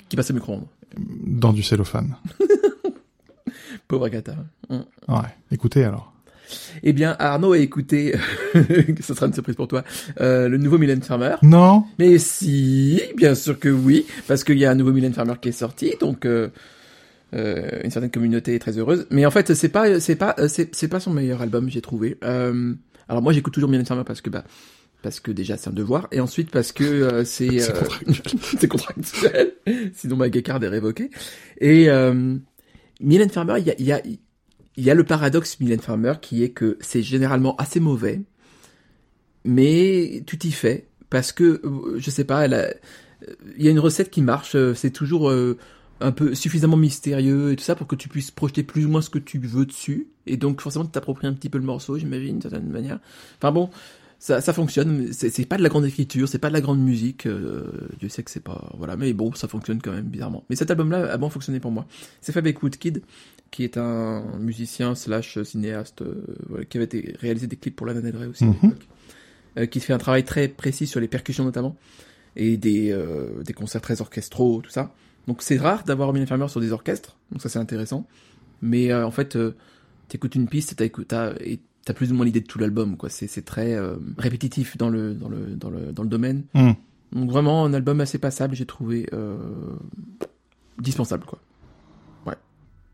Qui 0.09 0.17
passe 0.17 0.31
au 0.31 0.35
micro-ondes. 0.35 0.67
dans 0.97 1.53
du 1.53 1.63
cellophane. 1.63 2.17
Pauvre 3.89 4.07
Agatha. 4.07 4.37
Mm. 4.69 4.77
Ouais. 5.09 5.35
Écoutez 5.51 5.85
alors. 5.85 6.13
Eh 6.83 6.93
bien, 6.93 7.17
Arnaud 7.19 7.53
a 7.53 7.59
écouté, 7.59 8.15
ce 9.01 9.15
sera 9.15 9.27
une 9.27 9.33
surprise 9.33 9.57
pour 9.57 9.69
toi, 9.69 9.85
euh, 10.21 10.49
le 10.49 10.59
nouveau 10.59 10.79
Mylène 10.79 11.03
Farmer. 11.03 11.37
Non. 11.43 11.85
Mais 11.99 12.19
si, 12.19 13.01
bien 13.17 13.35
sûr 13.35 13.59
que 13.59 13.69
oui, 13.69 14.07
parce 14.27 14.45
qu'il 14.45 14.59
y 14.59 14.65
a 14.65 14.71
un 14.71 14.75
nouveau 14.75 14.93
Mylène 14.93 15.13
Farmer 15.13 15.35
qui 15.41 15.51
est 15.51 15.53
sorti, 15.53 15.95
donc 16.01 16.25
euh, 16.25 16.49
euh, 17.35 17.81
une 17.85 17.91
certaine 17.91 18.11
communauté 18.11 18.55
est 18.55 18.59
très 18.59 18.79
heureuse. 18.79 19.07
Mais 19.11 19.27
en 19.27 19.31
fait, 19.31 19.55
c'est 19.55 19.69
pas, 19.69 20.01
c'est 20.01 20.17
pas, 20.17 20.35
c'est, 20.49 20.89
pas 20.89 21.01
son 21.01 21.13
meilleur 21.13 21.43
album, 21.43 21.69
j'ai 21.71 21.81
trouvé. 21.81 22.19
Alors 22.23 23.23
moi, 23.23 23.33
j'écoute 23.33 23.53
toujours 23.53 23.71
Mylène 23.71 23.87
Farmer 23.87 24.05
parce 24.05 24.21
que 24.21 24.31
bah, 24.31 24.45
parce 25.03 25.21
que 25.21 25.31
déjà 25.31 25.57
c'est 25.57 25.69
un 25.69 25.73
devoir, 25.73 26.09
et 26.13 26.21
ensuite 26.21 26.51
parce 26.51 26.73
que 26.73 26.85
euh, 26.85 27.25
c'est 27.25 27.63
euh, 27.63 27.73
contractuel. 27.73 28.41
c'est 28.59 28.69
contractuel, 28.69 29.53
sinon 29.95 30.17
ma 30.17 30.29
gay 30.29 30.43
card 30.43 30.63
est 30.63 30.69
révoquée. 30.69 31.11
Et 31.59 31.89
euh, 31.89 32.37
Mylène 33.01 33.31
Farmer, 33.31 33.55
il 33.59 33.67
y 33.67 33.71
a, 33.71 33.75
il 33.79 33.87
y 33.87 33.93
a 33.93 34.03
y 34.77 34.91
a 34.91 34.95
le 34.95 35.05
paradoxe 35.05 35.59
Mylène 35.61 35.81
Farmer 35.81 36.15
qui 36.21 36.43
est 36.43 36.51
que 36.51 36.79
c'est 36.81 37.03
généralement 37.03 37.57
assez 37.57 37.81
mauvais, 37.81 38.23
mais 39.45 40.23
tu 40.27 40.39
t'y 40.39 40.53
fais 40.53 40.89
parce 41.11 41.33
que 41.33 41.61
euh, 41.65 41.99
je 41.99 42.11
sais 42.11 42.25
pas, 42.25 42.47
il 42.47 43.65
y 43.65 43.69
a 43.69 43.71
une 43.71 43.81
recette 43.81 44.11
qui 44.11 44.23
marche, 44.23 44.55
euh, 44.55 44.75
c'est 44.75 44.91
toujours 44.91 45.31
euh, 45.31 45.59
un 46.01 46.13
peu 46.13 46.35
suffisamment 46.35 46.77
mystérieux 46.77 47.53
et 47.53 47.57
tout 47.57 47.65
ça 47.65 47.75
pour 47.75 47.87
que 47.87 47.97
tu 47.97 48.09
puisses 48.09 48.31
projeter 48.31 48.63
plus 48.63 48.87
ou 48.87 48.89
moins 48.89 49.03
ce 49.03 49.11
que 49.11 49.19
tu 49.19 49.39
veux 49.39 49.67
dessus 49.67 50.09
et 50.27 50.37
donc 50.37 50.61
forcément 50.61 50.85
tu 50.85 50.93
t'appropries 50.93 51.27
un 51.27 51.35
petit 51.35 51.51
peu 51.51 51.59
le 51.59 51.65
morceau, 51.65 51.99
j'imagine 51.99 52.33
d'une 52.33 52.43
certaine 52.43 52.69
manière. 52.71 53.01
Enfin 53.39 53.53
bon, 53.53 53.71
ça, 54.23 54.41
ça 54.43 54.53
fonctionne, 54.53 55.13
c'est 55.13 55.47
pas 55.47 55.57
de 55.57 55.63
la 55.63 55.71
grande 55.71 55.87
écriture, 55.87 56.29
c'est 56.29 56.39
pas 56.39 56.49
de 56.51 56.53
la 56.55 56.61
grande 56.61 56.79
musique, 56.81 57.25
euh, 57.27 57.65
Dieu 57.99 58.09
sait 58.11 58.23
que 58.23 58.31
c'est 58.31 58.45
pas 58.45 58.71
voilà, 58.77 58.95
mais 58.97 59.13
bon, 59.15 59.33
ça 59.33 59.49
fonctionne 59.49 59.81
quand 59.81 59.93
même 59.93 60.05
bizarrement. 60.05 60.45
Mais 60.51 60.57
cet 60.57 60.71
album-là 60.71 61.11
a 61.11 61.17
bon 61.17 61.31
fonctionné 61.31 61.59
pour 61.59 61.71
moi. 61.71 61.87
C'est 62.21 62.37
avec 62.37 62.63
Woodkid, 62.63 63.03
qui 63.51 63.65
est 63.65 63.79
un 63.79 64.23
musicien 64.39 64.95
slash 64.95 65.43
cinéaste 65.43 66.03
euh, 66.03 66.65
qui 66.69 66.77
avait 66.77 66.85
été 66.85 67.15
réalisé 67.19 67.47
des 67.47 67.57
clips 67.57 67.75
pour 67.75 67.87
Lana 67.87 68.03
Del 68.03 68.15
Rey 68.17 68.27
aussi 68.27 68.45
l'époque, 68.45 68.87
euh, 69.59 69.65
qui 69.67 69.81
fait 69.81 69.95
un 69.95 69.99
travail 69.99 70.23
très 70.25 70.49
précis 70.49 70.87
sur 70.87 71.01
les 71.01 71.09
percussions 71.09 71.45
notamment 71.45 71.75
et 72.37 72.59
des 72.59 72.93
euh, 72.93 73.43
des 73.43 73.55
concerts 73.55 73.81
très 73.81 74.01
orchestraux, 74.03 74.61
tout 74.63 74.71
ça. 74.71 74.95
Donc 75.27 75.41
c'est 75.43 75.57
rare 75.57 75.83
d'avoir 75.85 76.13
Mylène 76.13 76.29
Farmer 76.29 76.49
sur 76.49 76.61
des 76.61 76.73
orchestres, 76.73 77.17
donc 77.33 77.41
ça 77.41 77.49
c'est 77.49 77.59
intéressant. 77.59 78.07
Mais 78.63 78.93
euh, 78.93 79.07
en 79.07 79.11
fait, 79.11 79.35
euh, 79.37 79.55
t'écoutes 80.09 80.35
une 80.35 80.47
piste, 80.47 80.77
t'as- 81.09 81.33
et 81.41 81.59
t'as 81.85 81.95
plus 81.95 82.13
ou 82.13 82.15
moins 82.15 82.25
l'idée 82.27 82.41
de 82.41 82.47
tout 82.47 82.59
l'album, 82.59 82.97
quoi. 82.97 83.09
C'est 83.11 83.45
très 83.45 83.75
euh, 83.75 83.97
répétitif 84.19 84.77
dans 84.77 84.89
le 84.91 85.15
dans 85.15 85.29
le 85.29 85.47
dans 85.57 85.71
le 85.71 85.93
dans 85.93 86.03
le 86.03 86.09
domaine. 86.09 86.45
Hmm. 86.55 86.73
Donc 87.13 87.31
vraiment 87.31 87.65
un 87.65 87.73
album 87.75 88.01
assez 88.01 88.19
passable, 88.19 88.55
j'ai 88.55 88.67
trouvé 88.67 89.09
euh, 89.13 89.37
dispensable, 90.79 91.25
quoi. 91.25 91.41
Ouais. 92.27 92.35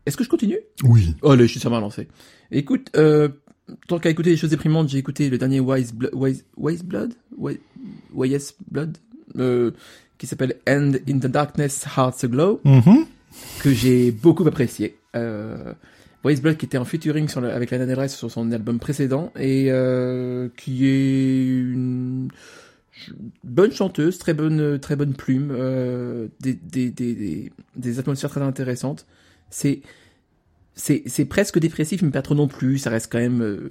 Est-ce 0.05 0.17
que 0.17 0.23
je 0.23 0.29
continue? 0.29 0.59
Oui. 0.83 1.15
Oh 1.21 1.35
là, 1.35 1.43
je 1.43 1.47
suis 1.51 1.59
sûrement 1.59 1.79
lancé. 1.79 2.07
Écoute, 2.51 2.89
euh, 2.95 3.29
tant 3.87 3.99
qu'à 3.99 4.09
écouter 4.09 4.31
des 4.31 4.37
choses 4.37 4.49
déprimantes, 4.49 4.89
j'ai 4.89 4.97
écouté 4.97 5.29
le 5.29 5.37
dernier 5.37 5.59
Wise, 5.59 5.93
Blo- 5.93 6.13
Wise, 6.13 6.45
Wise 6.57 6.83
Blood, 6.83 7.13
Wise, 7.37 7.59
Wise 8.13 8.55
Blood, 8.71 8.97
euh, 9.37 9.71
qui 10.17 10.25
s'appelle 10.27 10.55
End 10.67 10.93
in 11.07 11.19
the 11.19 11.27
Darkness, 11.27 11.85
Hearts 11.95 12.23
Aglow, 12.23 12.59
Mhm. 12.63 13.05
que 13.59 13.71
j'ai 13.71 14.11
beaucoup 14.11 14.47
apprécié. 14.47 14.97
Euh, 15.15 15.73
Blood 16.35 16.57
qui 16.57 16.65
était 16.65 16.77
en 16.77 16.85
featuring 16.85 17.27
sur 17.27 17.41
le- 17.41 17.51
avec 17.51 17.71
Lana 17.71 17.85
Del 17.85 17.97
Rey 17.99 18.07
sur 18.09 18.29
son 18.31 18.51
album 18.51 18.79
précédent 18.79 19.31
et 19.39 19.67
euh, 19.71 20.49
qui 20.57 20.85
est 20.87 21.45
une 21.47 22.29
bonne 23.43 23.71
chanteuse, 23.71 24.17
très 24.17 24.33
bonne, 24.33 24.79
très 24.79 24.95
bonne 24.95 25.13
plume, 25.13 25.49
euh, 25.51 26.27
des, 26.39 26.53
des, 26.53 26.89
des, 27.75 27.99
atmosphères 27.99 28.29
très 28.31 28.41
intéressantes. 28.41 29.05
C'est 29.49 29.81
c'est 30.75 31.03
c'est 31.05 31.25
presque 31.25 31.59
dépressif 31.59 32.01
mais 32.01 32.11
pas 32.11 32.21
trop 32.21 32.35
non 32.35 32.47
plus. 32.47 32.77
Ça 32.79 32.89
reste 32.89 33.11
quand 33.11 33.19
même 33.19 33.41
euh, 33.41 33.69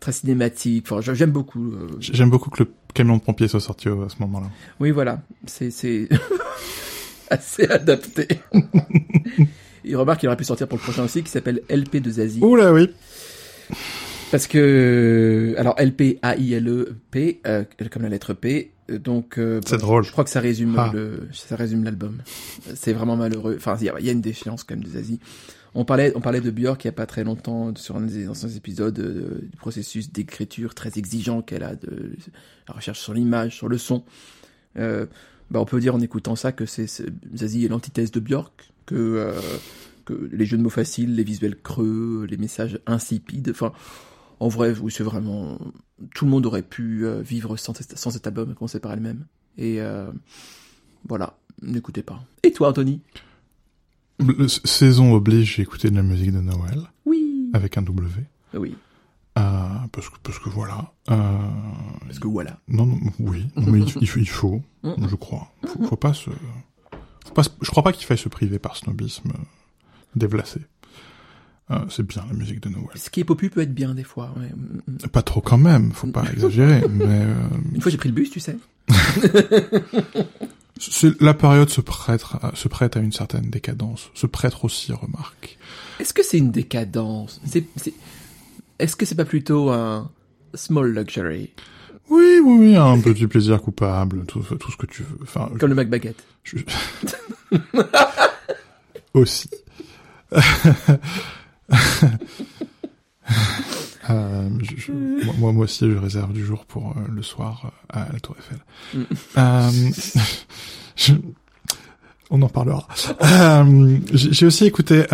très 0.00 0.12
cinématique. 0.12 0.86
Enfin, 0.90 1.00
j'aime 1.14 1.30
beaucoup. 1.30 1.72
euh, 1.72 1.88
J'aime 2.00 2.30
beaucoup 2.30 2.50
que 2.50 2.62
le 2.64 2.70
camion 2.94 3.16
de 3.16 3.22
pompiers 3.22 3.48
soit 3.48 3.60
sorti 3.60 3.88
à 3.88 4.08
ce 4.08 4.16
moment-là. 4.20 4.48
oui, 4.80 4.90
voilà. 4.90 5.22
C'est, 5.46 5.70
c'est 5.70 6.08
assez 7.30 7.64
adapté. 7.66 8.26
Il 9.88 9.96
remarque 9.96 10.20
qu'il 10.20 10.28
aurait 10.28 10.36
pu 10.36 10.44
sortir 10.44 10.68
pour 10.68 10.78
le 10.78 10.82
prochain 10.82 11.04
aussi, 11.04 11.22
qui 11.22 11.30
s'appelle 11.30 11.62
LP 11.70 11.96
de 12.00 12.10
Zazie. 12.10 12.40
Oula 12.42 12.72
oui. 12.72 12.90
Parce 14.30 14.46
que, 14.46 15.54
alors 15.56 15.74
LP, 15.78 16.18
A-I-L-E-P, 16.22 17.40
euh, 17.46 17.64
comme 17.90 18.02
la 18.02 18.10
lettre 18.10 18.34
P, 18.34 18.72
euh, 18.90 18.98
donc, 18.98 19.38
euh, 19.38 19.60
C'est 19.64 19.76
bon, 19.78 19.86
drôle. 19.86 20.04
Je 20.04 20.12
crois 20.12 20.24
que 20.24 20.30
ça 20.30 20.40
résume 20.40 20.74
Ah. 20.78 20.90
le, 20.92 21.28
ça 21.32 21.56
résume 21.56 21.82
l'album. 21.84 22.18
C'est 22.74 22.92
vraiment 22.92 23.16
malheureux. 23.16 23.54
Enfin, 23.56 23.76
il 23.80 23.86
y, 23.86 23.88
a- 23.88 23.94
il 23.98 24.04
y 24.04 24.10
a 24.10 24.12
une 24.12 24.20
défiance 24.20 24.64
quand 24.64 24.74
même 24.74 24.84
de 24.84 24.90
Zazie. 24.90 25.18
On 25.74 25.84
parlait, 25.86 26.12
on 26.14 26.20
parlait 26.20 26.40
de 26.42 26.50
Björk 26.50 26.84
il 26.84 26.88
y 26.88 26.90
a 26.90 26.92
pas 26.92 27.06
très 27.06 27.24
longtemps 27.24 27.72
sur 27.76 27.96
un 27.96 28.00
des 28.02 28.28
anciens 28.28 28.48
épisodes 28.50 28.98
euh, 28.98 29.38
du 29.50 29.56
processus 29.56 30.12
d'écriture 30.12 30.74
très 30.74 30.98
exigeant 30.98 31.40
qu'elle 31.40 31.62
a 31.62 31.74
de 31.74 32.12
la 32.68 32.74
recherche 32.74 32.98
sur 33.00 33.14
l'image, 33.14 33.54
sur 33.56 33.68
le 33.68 33.78
son. 33.78 34.02
Euh, 34.78 35.06
bah 35.50 35.60
on 35.60 35.64
peut 35.64 35.80
dire 35.80 35.94
en 35.94 36.00
écoutant 36.00 36.36
ça 36.36 36.52
que 36.52 36.66
c'est- 36.66 37.02
Zazie 37.36 37.64
est 37.66 37.68
l'antithèse 37.68 38.10
de 38.10 38.20
Björk, 38.20 38.70
que 38.88 38.94
euh, 38.96 39.40
que 40.06 40.28
les 40.32 40.46
jeux 40.46 40.56
de 40.56 40.62
mots 40.62 40.70
faciles, 40.70 41.14
les 41.14 41.22
visuels 41.24 41.60
creux, 41.60 42.26
les 42.28 42.36
messages 42.38 42.80
insipides. 42.86 43.50
Enfin, 43.50 43.72
en 44.40 44.48
vrai, 44.48 44.74
oui, 44.80 44.90
c'est 44.90 45.04
vraiment 45.04 45.58
tout 46.14 46.24
le 46.24 46.30
monde 46.30 46.46
aurait 46.46 46.62
pu 46.62 47.04
euh, 47.06 47.20
vivre 47.20 47.56
sans, 47.56 47.74
sans 47.94 48.10
cet 48.10 48.26
album, 48.26 48.54
commencer 48.54 48.80
par 48.80 48.92
elle-même. 48.92 49.26
Et 49.58 49.80
euh, 49.80 50.10
voilà, 51.08 51.36
n'écoutez 51.60 52.02
pas. 52.02 52.22
Et 52.42 52.52
toi, 52.52 52.68
Anthony? 52.70 53.00
Saison 54.64 55.12
oblige, 55.14 55.56
j'ai 55.56 55.62
écouté 55.62 55.90
de 55.90 55.96
la 55.96 56.02
musique 56.02 56.32
de 56.32 56.40
Noël 56.40 56.80
Oui. 57.06 57.50
avec 57.52 57.76
un 57.78 57.82
W. 57.82 58.08
Oui. 58.54 58.76
Euh, 59.38 59.40
parce 59.92 60.08
que 60.08 60.16
parce 60.24 60.38
que 60.40 60.48
voilà. 60.48 60.92
Euh, 61.10 61.38
Parce 62.06 62.18
que 62.18 62.26
voilà. 62.26 62.58
non, 62.66 62.86
non, 62.86 62.98
oui, 63.20 63.46
non, 63.56 63.70
mais 63.70 63.78
il, 63.80 63.94
il 64.00 64.08
faut, 64.08 64.18
il 64.20 64.28
faut, 64.28 64.62
Mm. 64.82 65.08
je 65.08 65.14
crois. 65.16 65.52
Faut, 65.66 65.82
faut 65.84 65.96
pas 65.96 66.14
se, 66.14 66.30
pas 67.34 67.42
je 67.60 67.70
crois 67.70 67.82
pas 67.82 67.92
qu'il 67.92 68.06
faille 68.06 68.18
se 68.18 68.28
priver 68.28 68.58
par 68.58 68.76
snobisme 68.76 69.30
euh, 69.30 69.42
déplacé. 70.16 70.60
Euh, 71.70 71.80
c'est 71.90 72.06
bien 72.06 72.24
la 72.26 72.34
musique 72.34 72.60
de 72.60 72.70
Noël. 72.70 72.88
Ce 72.94 73.10
qui 73.10 73.20
est 73.20 73.24
popu 73.24 73.50
peut 73.50 73.60
être 73.60 73.74
bien 73.74 73.94
des 73.94 74.04
fois. 74.04 74.32
ouais. 74.38 74.48
Mm, 74.48 74.80
mm. 75.04 75.08
Pas 75.08 75.22
trop 75.22 75.40
quand 75.40 75.58
même, 75.58 75.92
faut 75.92 76.06
pas 76.06 76.24
exagérer, 76.32 76.82
mais 76.90 77.04
euh, 77.04 77.34
Une 77.74 77.80
fois, 77.80 77.90
j'ai 77.90 77.98
pris 77.98 78.08
le 78.08 78.14
bus, 78.14 78.30
tu 78.30 78.40
sais. 78.40 78.56
la 81.20 81.34
période 81.34 81.68
se 81.68 81.82
prête, 81.82 82.24
à, 82.40 82.52
se 82.54 82.68
prête 82.68 82.96
à 82.96 83.00
une 83.00 83.12
certaine 83.12 83.50
décadence, 83.50 84.10
se 84.14 84.26
prête 84.26 84.54
aussi, 84.62 84.92
remarque. 84.92 85.58
Est-ce 86.00 86.14
que 86.14 86.22
c'est 86.22 86.38
une 86.38 86.52
décadence? 86.52 87.40
C'est, 87.44 87.64
c'est... 87.76 87.92
Est-ce 88.78 88.96
que 88.96 89.04
c'est 89.04 89.16
pas 89.16 89.26
plutôt 89.26 89.70
un 89.70 90.10
small 90.54 90.90
luxury? 90.94 91.50
Oui, 92.10 92.40
oui, 92.42 92.56
oui, 92.60 92.76
un 92.76 92.98
petit 93.00 93.26
plaisir 93.26 93.60
coupable, 93.60 94.24
tout, 94.26 94.40
tout 94.40 94.70
ce 94.70 94.76
que 94.76 94.86
tu 94.86 95.02
veux. 95.02 95.18
Enfin, 95.22 95.50
Comme 95.58 95.70
le 95.70 95.74
McBaguette. 95.76 96.24
je- 96.44 96.56
aussi. 99.14 99.48
Euh, 104.10 104.48
je- 104.62 104.76
je- 104.76 104.92
moi- 105.38 105.52
aussi, 105.52 105.90
je 105.90 105.96
réserve 105.98 106.32
du 106.32 106.42
jour 106.42 106.64
pour 106.64 106.92
euh, 106.96 107.00
le 107.14 107.22
soir 107.22 107.70
euh, 107.94 108.00
à 108.00 108.08
la 108.10 108.20
Tour 108.20 108.36
Eiffel. 108.38 108.58
Mm. 109.36 109.90
Je- 110.96 111.12
on 112.30 112.40
en 112.42 112.48
parlera. 112.48 112.88
J'ai 114.14 114.46
aussi 114.46 114.64
écouté 114.64 115.04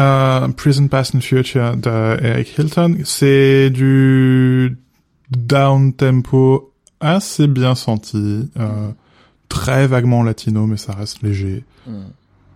Prison 0.57 0.87
Past 0.89 1.15
and 1.17 1.21
Future 1.23 1.77
de 1.77 2.25
Eric 2.25 2.57
Hilton. 2.57 2.99
C'est 3.05 3.71
du 3.71 4.77
down 5.31 5.93
tempo 5.93 6.73
assez 7.04 7.46
bien 7.46 7.75
senti, 7.75 8.50
euh, 8.58 8.90
très 9.49 9.87
vaguement 9.87 10.23
latino, 10.23 10.66
mais 10.66 10.76
ça 10.76 10.94
reste 10.94 11.23
léger. 11.23 11.64
Mm. 11.87 12.02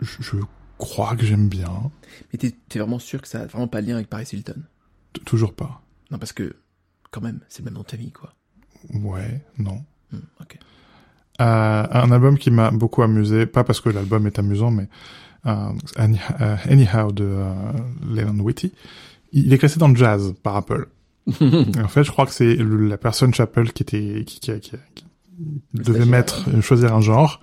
Je, 0.01 0.23
je 0.23 0.37
crois 0.79 1.15
que 1.17 1.25
j'aime 1.27 1.49
bien. 1.49 1.91
Mais 2.33 2.39
t'es, 2.39 2.79
vraiment 2.79 2.99
sûr 2.99 3.21
que 3.23 3.29
ça 3.29 3.43
a 3.43 3.47
vraiment 3.47 3.69
pas 3.69 3.83
de 3.83 3.87
lien 3.89 3.95
avec 3.97 4.09
Paris 4.09 4.27
Hilton? 4.33 4.63
T- 5.13 5.21
Toujours 5.25 5.55
pas. 5.55 5.83
Non, 6.11 6.19
parce 6.19 6.33
que, 6.33 6.57
quand 7.11 7.21
même, 7.21 7.41
c'est 7.49 7.61
le 7.61 7.67
même 7.67 7.75
nom 7.75 7.83
de 7.83 7.91
famille, 7.91 8.13
quoi. 8.13 8.33
Ouais, 8.95 9.45
non. 9.59 9.85
Mm, 10.13 10.17
ok. 10.41 10.59
Euh, 11.41 11.87
un 11.91 12.11
album 12.11 12.37
qui 12.39 12.51
m'a 12.51 12.71
beaucoup 12.71 13.03
amusé, 13.03 13.47
pas 13.47 13.63
parce 13.65 13.81
que 13.81 13.91
l'album 13.91 14.27
est 14.27 14.39
amusant, 14.39 14.71
mais 14.73 14.89
euh, 15.47 15.71
Any- 15.97 16.19
Anyhow 16.69 17.13
de 17.13 17.37
Leland 18.09 18.39
Whitty. 18.41 18.73
Il 19.33 19.53
est 19.53 19.59
classé 19.59 19.79
dans 19.79 19.89
le 19.89 19.95
jazz 19.95 20.35
par 20.43 20.57
Apple. 20.57 20.89
En 21.85 21.89
fait, 21.89 22.05
je 22.05 22.11
crois 22.11 22.27
que 22.27 22.33
c'est 22.33 22.57
la 22.57 22.97
personne 22.99 23.33
chez 23.35 23.43
Apple 23.43 23.69
qui 23.73 23.83
était 23.83 24.25
qui, 24.27 24.41
qui, 24.41 24.61
qui- 24.61 24.71
qui 24.95 25.05
devait 25.73 26.05
mettre 26.05 26.47
euh, 26.53 26.61
choisir 26.61 26.95
un 26.95 27.01
genre. 27.01 27.41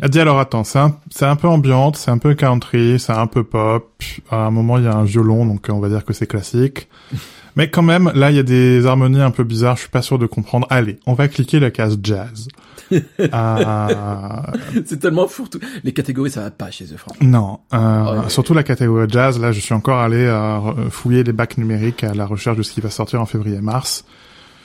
Elle 0.00 0.10
dit 0.10 0.18
alors 0.18 0.40
attends, 0.40 0.64
c'est 0.64 0.80
un 0.80 0.96
c'est 1.10 1.24
un 1.26 1.36
peu 1.36 1.46
ambiante, 1.46 1.96
c'est 1.96 2.10
un 2.10 2.18
peu 2.18 2.34
country, 2.34 2.98
c'est 2.98 3.12
un 3.12 3.26
peu 3.28 3.44
pop. 3.44 3.92
À 4.30 4.46
un 4.46 4.50
moment, 4.50 4.78
il 4.78 4.84
y 4.84 4.88
a 4.88 4.94
un 4.96 5.04
violon, 5.04 5.46
donc 5.46 5.66
on 5.70 5.78
va 5.78 5.88
dire 5.88 6.04
que 6.04 6.12
c'est 6.12 6.26
classique. 6.26 6.88
Mais 7.56 7.68
quand 7.70 7.82
même, 7.82 8.10
là, 8.14 8.30
il 8.30 8.36
y 8.36 8.40
a 8.40 8.42
des 8.42 8.86
harmonies 8.86 9.20
un 9.20 9.30
peu 9.30 9.44
bizarres. 9.44 9.76
Je 9.76 9.82
suis 9.82 9.90
pas 9.90 10.00
sûr 10.02 10.18
de 10.18 10.24
comprendre. 10.26 10.66
Allez, 10.70 10.98
on 11.06 11.12
va 11.12 11.28
cliquer 11.28 11.60
la 11.60 11.70
case 11.70 11.98
jazz. 12.02 12.48
Euh, 12.92 14.42
C'est 14.86 14.98
tellement 14.98 15.26
fourre-tout. 15.28 15.60
Les 15.84 15.92
catégories, 15.92 16.30
ça 16.30 16.40
va 16.42 16.50
pas 16.50 16.70
chez 16.70 16.84
eux, 16.84 16.96
franchement. 16.96 17.26
non, 17.26 17.58
euh, 17.74 18.22
Ouais. 18.22 18.28
surtout 18.30 18.54
la 18.54 18.62
catégorie 18.62 19.06
jazz. 19.08 19.38
Là, 19.40 19.52
je 19.52 19.60
suis 19.60 19.74
encore 19.74 20.00
allé 20.00 20.16
euh, 20.24 20.90
fouiller 20.90 21.24
les 21.24 21.32
bacs 21.32 21.58
numériques 21.58 22.04
à 22.04 22.14
la 22.14 22.26
recherche 22.26 22.56
de 22.56 22.62
ce 22.62 22.72
qui 22.72 22.80
va 22.80 22.90
sortir 22.90 23.20
en 23.20 23.26
février-mars. 23.26 24.04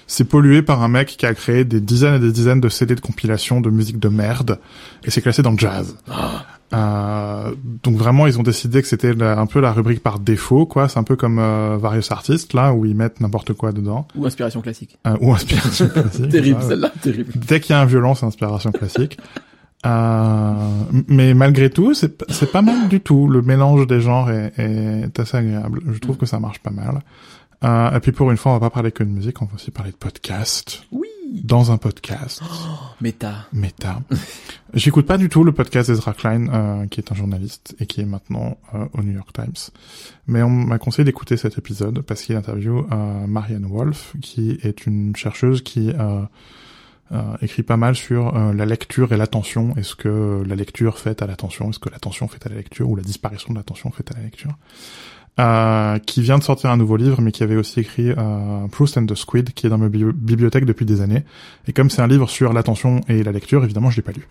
C'est 0.08 0.24
pollué 0.24 0.62
par 0.62 0.82
un 0.82 0.88
mec 0.88 1.10
qui 1.18 1.26
a 1.26 1.34
créé 1.34 1.66
des 1.66 1.82
dizaines 1.82 2.16
et 2.16 2.20
des 2.20 2.32
dizaines 2.32 2.62
de 2.62 2.70
CD 2.70 2.96
de 2.96 3.02
compilation 3.02 3.60
de 3.60 3.70
musique 3.70 4.00
de 4.00 4.08
merde, 4.08 4.60
et 5.04 5.12
c'est 5.12 5.22
classé 5.22 5.42
dans 5.42 5.52
le 5.52 5.58
jazz. 5.58 5.98
Euh, 6.74 7.54
donc 7.84 7.96
vraiment, 7.96 8.28
ils 8.28 8.40
ont 8.40 8.44
décidé 8.44 8.82
que 8.82 8.88
c'était 8.88 9.22
un 9.22 9.46
peu 9.46 9.60
la 9.60 9.72
rubrique 9.72 10.02
par 10.02 10.20
défaut, 10.20 10.66
quoi. 10.66 10.90
C'est 10.90 11.00
un 11.00 11.04
peu 11.04 11.16
comme 11.16 11.40
euh, 11.40 11.78
Various 11.78 12.12
Artists, 12.12 12.54
là, 12.54 12.74
où 12.74 12.86
ils 12.86 12.96
mettent 12.96 13.22
n'importe 13.22 13.54
quoi 13.54 13.72
dedans. 13.72 14.08
Ou 14.16 14.26
inspiration 14.26 14.62
classique. 14.62 14.98
Euh, 15.08 15.16
ou 15.22 15.34
inspiration 15.34 15.88
classique. 15.94 16.30
Terrible, 16.30 16.62
celle-là, 16.62 16.92
terrible. 17.02 17.32
Dès 17.36 17.60
qu'il 17.60 17.74
y 17.74 17.78
a 17.78 17.82
un 17.82 17.86
violon, 17.86 18.16
c'est 18.16 18.26
inspiration 18.26 18.72
classique. 18.72 19.18
Euh, 19.86 20.54
mais 21.08 21.34
malgré 21.34 21.70
tout, 21.70 21.94
c'est 21.94 22.52
pas 22.52 22.62
mal 22.62 22.90
du 22.90 23.00
tout. 23.00 23.28
Le 23.28 23.42
mélange 23.42 23.88
des 23.88 24.02
genres 24.02 24.30
est, 24.32 24.52
est 24.58 25.20
assez 25.20 25.38
agréable. 25.38 25.82
Je 25.92 26.00
trouve 26.00 26.18
que 26.18 26.26
ça 26.26 26.40
marche 26.40 26.60
pas 26.60 26.72
mal. 26.72 27.02
Euh, 27.64 27.92
et 27.96 28.00
puis 28.00 28.12
pour 28.12 28.30
une 28.32 28.38
fois, 28.38 28.52
on 28.52 28.56
va 28.56 28.60
pas 28.60 28.70
parler 28.70 28.92
que 28.92 29.04
de 29.04 29.10
musique, 29.10 29.42
on 29.42 29.46
va 29.46 29.56
aussi 29.56 29.72
parler 29.72 29.92
de 29.92 29.98
podcast. 29.98 30.84
Oui. 30.92 31.08
Dans 31.44 31.72
un 31.74 31.78
podcast, 31.78 32.42
Méta. 33.02 33.48
méta. 33.52 34.02
J'écoute 34.74 35.06
pas 35.06 35.18
du 35.18 35.28
tout 35.28 35.44
le 35.44 35.52
podcast 35.52 35.90
d'Ezra 35.90 36.14
Klein, 36.14 36.48
euh, 36.48 36.88
qui 36.88 37.02
est 37.02 37.12
un 37.12 37.16
journaliste 37.16 37.76
et 37.82 37.86
qui 37.86 38.00
est 38.00 38.06
maintenant 38.06 38.58
euh, 38.74 38.86
au 38.94 39.02
New 39.04 39.12
York 39.12 39.34
Times. 39.34 39.72
Mais 40.28 40.42
on 40.42 40.50
m'a 40.50 40.78
conseillé 40.78 41.04
d'écouter 41.04 41.36
cet 41.36 41.58
épisode 41.58 42.00
parce 42.00 42.22
qu'il 42.22 42.38
interview 42.38 42.88
euh, 42.94 43.28
Marianne 43.28 43.66
Wolf, 43.66 44.14
qui 44.22 44.58
est 44.64 44.86
une 44.86 45.18
chercheuse 45.18 45.62
qui 45.64 45.90
euh, 45.90 46.22
euh, 47.12 47.38
écrit 47.42 47.64
pas 47.64 47.78
mal 47.78 47.96
sur 47.96 48.36
euh, 48.36 48.54
la 48.54 48.66
lecture 48.66 49.14
et 49.14 49.18
l'attention. 49.18 49.74
Est-ce 49.78 49.96
que 49.96 50.44
la 50.46 50.56
lecture 50.56 50.98
fait 50.98 51.22
à 51.22 51.28
l'attention? 51.28 51.70
Est-ce 51.70 51.80
que 51.80 51.90
l'attention 51.90 52.28
fait 52.28 52.46
à 52.46 52.50
la 52.50 52.56
lecture? 52.56 52.90
Ou 52.90 52.96
la 52.96 53.04
disparition 53.04 53.54
de 53.54 53.58
l'attention 53.58 53.92
fait 53.92 54.10
à 54.12 54.16
la 54.16 54.24
lecture? 54.24 54.52
Euh, 55.40 56.00
qui 56.00 56.22
vient 56.22 56.38
de 56.38 56.44
sortir 56.44 56.72
un 56.72 56.78
nouveau 56.78 56.98
livre, 56.98 57.22
mais 57.22 57.32
qui 57.32 57.44
avait 57.44 57.56
aussi 57.56 57.80
écrit 57.82 58.10
euh, 58.10 58.68
Proust 58.72 58.98
and 58.98 59.06
the 59.06 59.16
Squid, 59.16 59.54
qui 59.54 59.68
est 59.68 59.70
dans 59.70 59.78
ma 59.78 59.90
bibli- 59.90 60.12
bibliothèque 60.12 60.66
depuis 60.66 60.86
des 60.86 61.02
années. 61.02 61.24
Et 61.68 61.74
comme 61.74 61.90
c'est 61.90 62.02
un 62.02 62.08
livre 62.08 62.30
sur 62.30 62.54
l'attention 62.54 63.02
et 63.08 63.24
la 63.24 63.32
lecture, 63.32 63.64
évidemment, 63.64 63.90
je 63.90 63.98
l'ai 63.98 64.04
pas 64.04 64.14
lu. 64.14 64.28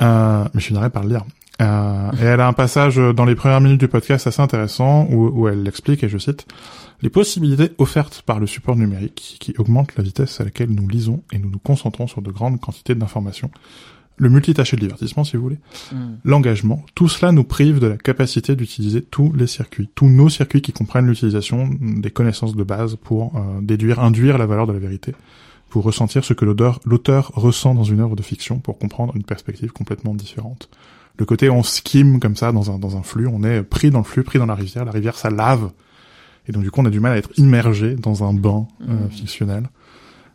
Euh, 0.00 0.44
mais 0.54 0.60
je 0.60 0.66
finirai 0.66 0.90
par 0.90 1.02
le 1.02 1.08
lire. 1.08 1.24
Euh, 1.60 2.10
et 2.20 2.24
elle 2.24 2.40
a 2.40 2.46
un 2.46 2.52
passage 2.52 2.96
dans 2.96 3.24
les 3.24 3.34
premières 3.34 3.60
minutes 3.60 3.80
du 3.80 3.88
podcast 3.88 4.28
assez 4.28 4.40
intéressant 4.40 5.08
où, 5.10 5.48
elle 5.48 5.66
explique, 5.66 6.04
et 6.04 6.08
je 6.08 6.18
cite, 6.18 6.46
les 7.02 7.10
possibilités 7.10 7.72
offertes 7.78 8.22
par 8.24 8.38
le 8.38 8.46
support 8.46 8.76
numérique 8.76 9.38
qui 9.40 9.54
augmentent 9.58 9.96
la 9.96 10.04
vitesse 10.04 10.40
à 10.40 10.44
laquelle 10.44 10.70
nous 10.70 10.88
lisons 10.88 11.22
et 11.32 11.38
nous 11.38 11.50
nous 11.50 11.58
concentrons 11.58 12.06
sur 12.06 12.22
de 12.22 12.30
grandes 12.30 12.60
quantités 12.60 12.94
d'informations. 12.94 13.50
Le 14.20 14.28
multitâché 14.28 14.76
de 14.76 14.80
divertissement, 14.82 15.22
si 15.24 15.36
vous 15.36 15.42
voulez 15.42 15.58
Hmm. 15.92 16.16
l'engagement, 16.24 16.84
tout 16.94 17.08
cela 17.08 17.32
nous 17.32 17.44
prive 17.44 17.78
de 17.78 17.86
la 17.86 17.96
capacité 17.96 18.56
d'utiliser 18.56 19.00
tous 19.00 19.32
les 19.32 19.46
circuits, 19.46 19.88
tous 19.94 20.08
nos 20.08 20.28
circuits 20.28 20.60
qui 20.60 20.72
comprennent 20.72 21.06
l'utilisation 21.06 21.70
des 21.80 22.10
connaissances 22.10 22.54
de 22.56 22.64
base 22.64 22.96
pour 22.96 23.36
euh, 23.36 23.60
déduire, 23.62 24.00
induire 24.00 24.36
la 24.38 24.46
valeur 24.46 24.66
de 24.66 24.72
la 24.72 24.78
vérité, 24.80 25.14
pour 25.70 25.84
ressentir 25.84 26.24
ce 26.24 26.32
que 26.34 26.44
l'auteur, 26.44 27.30
ressent 27.34 27.74
dans 27.74 27.84
une 27.84 28.00
œuvre 28.00 28.16
de 28.16 28.22
fiction, 28.22 28.58
pour 28.58 28.78
comprendre 28.78 29.14
une 29.16 29.22
perspective 29.24 29.70
complètement 29.72 30.14
différente. 30.14 30.68
Le 31.18 31.24
côté 31.24 31.48
on 31.50 31.62
skim 31.62 32.20
comme 32.20 32.36
ça 32.36 32.52
dans 32.52 32.70
un, 32.70 32.78
dans 32.78 32.96
un 32.96 33.02
flux, 33.02 33.26
on 33.26 33.42
est 33.44 33.62
pris 33.62 33.90
dans 33.90 33.98
le 33.98 34.04
flux, 34.04 34.22
pris 34.24 34.38
dans 34.38 34.46
la 34.46 34.54
rivière, 34.54 34.84
la 34.84 34.92
rivière 34.92 35.16
ça 35.16 35.30
lave, 35.30 35.70
et 36.48 36.52
donc 36.52 36.62
du 36.62 36.70
coup 36.70 36.80
on 36.80 36.84
a 36.86 36.90
du 36.90 37.00
mal 37.00 37.12
à 37.12 37.16
être 37.18 37.30
immergé 37.36 37.94
dans 37.94 38.24
un 38.24 38.32
bain 38.32 38.66
euh, 38.88 39.04
Mhm. 39.04 39.10
fictionnel. 39.10 39.68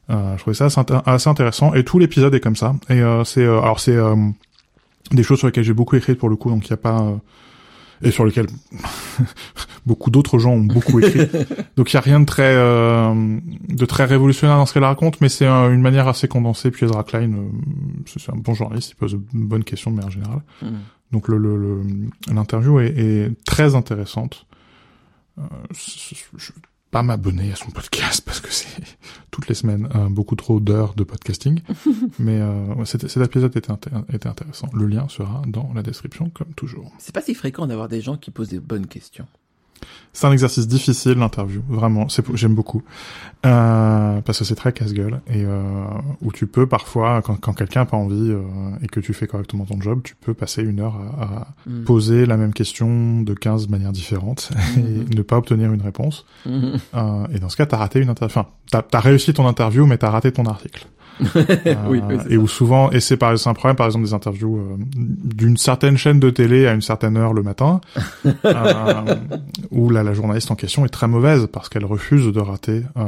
Euh, 0.10 0.36
je 0.36 0.42
trouvais 0.42 0.54
ça 0.54 0.66
assez, 0.66 0.80
intér- 0.82 1.02
assez 1.06 1.30
intéressant 1.30 1.74
et 1.74 1.84
tout 1.86 1.98
l'épisode 2.00 2.34
est 2.36 2.40
comme 2.42 2.56
ça. 2.58 2.76
Et 2.90 3.02
euh, 3.02 3.24
c'est 3.24 3.44
euh, 3.46 3.62
alors 3.62 3.80
c'est 3.80 3.96
euh, 3.96 4.16
des 5.12 5.24
choses 5.24 5.38
sur 5.40 5.48
lesquelles 5.48 5.64
j'ai 5.64 5.74
beaucoup 5.74 5.96
écrit 5.96 6.16
pour 6.16 6.30
le 6.30 6.36
coup, 6.36 6.50
donc 6.50 6.66
il 6.68 6.70
y 6.72 6.74
a 6.74 6.78
pas 6.78 7.02
euh, 7.02 7.16
et 8.02 8.12
sur 8.12 8.26
lesquelles 8.26 8.48
beaucoup 9.86 10.10
d'autres 10.12 10.40
gens 10.40 10.52
ont 10.52 10.60
beaucoup 10.64 11.00
écrit. 11.00 11.28
donc 11.78 11.92
il 11.92 11.94
y 11.94 11.98
a 11.98 12.02
rien 12.02 12.20
de 12.20 12.26
très 12.26 12.54
euh, 12.54 13.40
de 13.70 13.86
très 13.86 14.04
révolutionnaire 14.06 14.58
dans 14.58 14.66
ce 14.66 14.74
qu'elle 14.74 14.84
raconte, 14.84 15.22
mais 15.22 15.30
c'est 15.30 15.46
euh, 15.48 15.72
une 15.74 15.82
manière 15.82 16.08
assez 16.10 16.28
condensée. 16.28 16.70
Puis 16.72 16.86
Ezra 16.86 17.04
Klein, 17.04 17.32
euh, 17.34 17.48
c'est 18.06 18.30
un 18.32 18.36
bon 18.36 18.54
journaliste, 18.54 18.92
il 18.92 18.96
pose 18.96 19.14
une 19.14 19.46
bonne 19.48 19.64
question 19.64 19.92
de 19.92 19.96
manière 19.96 20.12
générale. 20.12 20.42
Hmm. 20.62 20.68
Donc 21.14 21.28
le 21.30 21.38
le- 21.38 21.56
le- 21.58 21.84
l'interview 22.34 22.80
est, 22.82 22.94
est 22.98 23.32
très 23.46 23.76
intéressante. 23.76 24.48
Euh, 25.40 25.44
je 25.74 26.52
pas 26.94 27.02
m'abonner 27.02 27.52
à 27.52 27.56
son 27.56 27.72
podcast 27.72 28.24
parce 28.24 28.40
que 28.40 28.52
c'est 28.52 28.70
toutes 29.32 29.48
les 29.48 29.56
semaines 29.56 29.90
euh, 29.96 30.10
beaucoup 30.10 30.36
trop 30.36 30.60
d'heures 30.60 30.94
de 30.94 31.04
podcasting. 31.04 31.60
Mais 32.20 32.40
euh, 32.40 32.86
cet, 32.86 33.08
cet 33.08 33.24
épisode 33.26 33.58
était, 33.58 33.74
était 34.14 34.30
intéressant. 34.30 34.70
Le 34.74 34.86
lien 34.86 35.10
sera 35.10 35.42
dans 35.48 35.72
la 35.74 35.82
description 35.82 36.30
comme 36.30 36.54
toujours. 36.54 36.92
C'est 37.00 37.14
pas 37.14 37.24
si 37.24 37.34
fréquent 37.34 37.66
d'avoir 37.66 37.90
des 37.90 38.00
gens 38.00 38.16
qui 38.16 38.30
posent 38.30 38.50
des 38.50 38.60
bonnes 38.60 38.86
questions. 38.86 39.26
C'est 40.14 40.28
un 40.28 40.32
exercice 40.32 40.68
difficile 40.68 41.14
l'interview, 41.14 41.62
vraiment. 41.68 42.08
C'est 42.10 42.24
j'aime 42.36 42.54
beaucoup 42.54 42.84
euh, 43.46 44.22
parce 44.22 44.40
que 44.40 44.46
c'est 44.46 44.56
très 44.56 44.72
casse-gueule 44.72 45.22
et 45.28 45.44
euh, 45.44 45.62
où 46.22 46.32
tu 46.32 46.46
peux 46.48 46.68
parfois 46.68 47.22
quand, 47.24 47.36
quand 47.40 47.54
quelqu'un 47.54 47.82
a 47.82 47.86
pas 47.86 47.98
envie 47.98 48.32
euh, 48.32 48.42
et 48.82 48.88
que 48.88 49.00
tu 49.00 49.14
fais 49.14 49.28
correctement 49.28 49.66
ton 49.66 49.82
job, 49.82 50.02
tu 50.04 50.16
peux 50.16 50.34
passer 50.34 50.62
une 50.62 50.80
heure 50.80 50.96
à, 51.20 51.24
à 51.24 51.48
Hmm. 51.66 51.84
poser 51.86 52.26
la 52.26 52.36
même 52.38 52.54
question 52.54 53.22
de 53.22 53.34
15 53.34 53.70
manières 53.70 53.92
différentes 53.94 54.50
et 54.78 55.16
ne 55.16 55.22
pas 55.22 55.38
obtenir 55.38 55.72
une 55.74 55.82
réponse. 55.82 56.26
Euh, 56.46 57.26
et 57.34 57.40
dans 57.40 57.50
ce 57.50 57.56
cas, 57.58 57.66
t'as 57.66 57.78
raté 57.78 58.00
une 58.00 58.10
interview. 58.10 58.38
Enfin, 58.38 58.50
t'as 58.70 58.84
as 58.98 59.00
réussi 59.02 59.34
ton 59.34 59.48
interview, 59.48 59.86
mais 59.86 59.98
t'as 59.98 60.10
raté 60.10 60.32
ton 60.32 60.46
article. 60.46 60.86
Euh, 61.22 61.76
oui, 61.88 62.02
oui, 62.08 62.16
c'est 62.24 62.32
et 62.34 62.38
où 62.38 62.48
souvent, 62.48 62.92
et 62.92 63.00
c'est 63.00 63.18
par 63.18 63.32
un 63.32 63.54
problème, 63.54 63.76
par 63.76 63.86
exemple, 63.86 64.06
des 64.06 64.14
interviews 64.14 64.58
euh, 64.58 64.78
d'une 64.96 65.58
certaine 65.58 65.98
chaîne 65.98 66.20
de 66.20 66.30
télé 66.30 66.68
à 66.68 66.74
une 66.74 66.82
certaine 66.82 67.18
heure 67.18 67.34
le 67.34 67.44
matin, 67.44 67.82
euh, 68.46 69.16
où 69.72 69.90
là, 69.90 70.04
la 70.04 70.14
journaliste 70.14 70.52
en 70.52 70.56
question 70.56 70.86
est 70.86 70.90
très 70.90 71.08
mauvaise 71.08 71.48
parce 71.52 71.70
qu'elle 71.70 71.86
refuse 71.86 72.28
de 72.28 72.40
rater, 72.40 72.84
euh, 72.98 73.06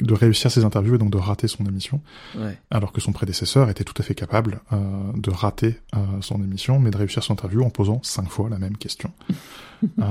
de 0.00 0.14
réussir 0.14 0.50
ses 0.50 0.64
interviews 0.64 0.94
et 0.94 0.98
donc 0.98 1.10
de 1.10 1.18
rater 1.18 1.48
son 1.48 1.64
émission, 1.66 2.00
Ouais. 2.38 2.58
alors 2.70 2.92
que 2.92 3.00
son 3.00 3.12
prédécesseur 3.12 3.68
était 3.70 3.84
tout 3.84 3.94
à 3.98 4.02
fait 4.02 4.14
capable 4.14 4.60
euh, 4.72 4.76
de 5.16 5.30
rater 5.30 5.78
euh, 5.94 5.98
son 6.20 6.42
émission, 6.42 6.78
mais 6.80 6.90
de 6.90 6.96
réussir 6.96 7.22
son 7.22 7.34
interview 7.34 7.62
en 7.62 7.70
posant 7.70 8.00
cinq 8.02 8.28
fois 8.28 8.48
la 8.48 8.58
même 8.58 8.76
question. 8.76 9.10
Euh, 9.82 10.04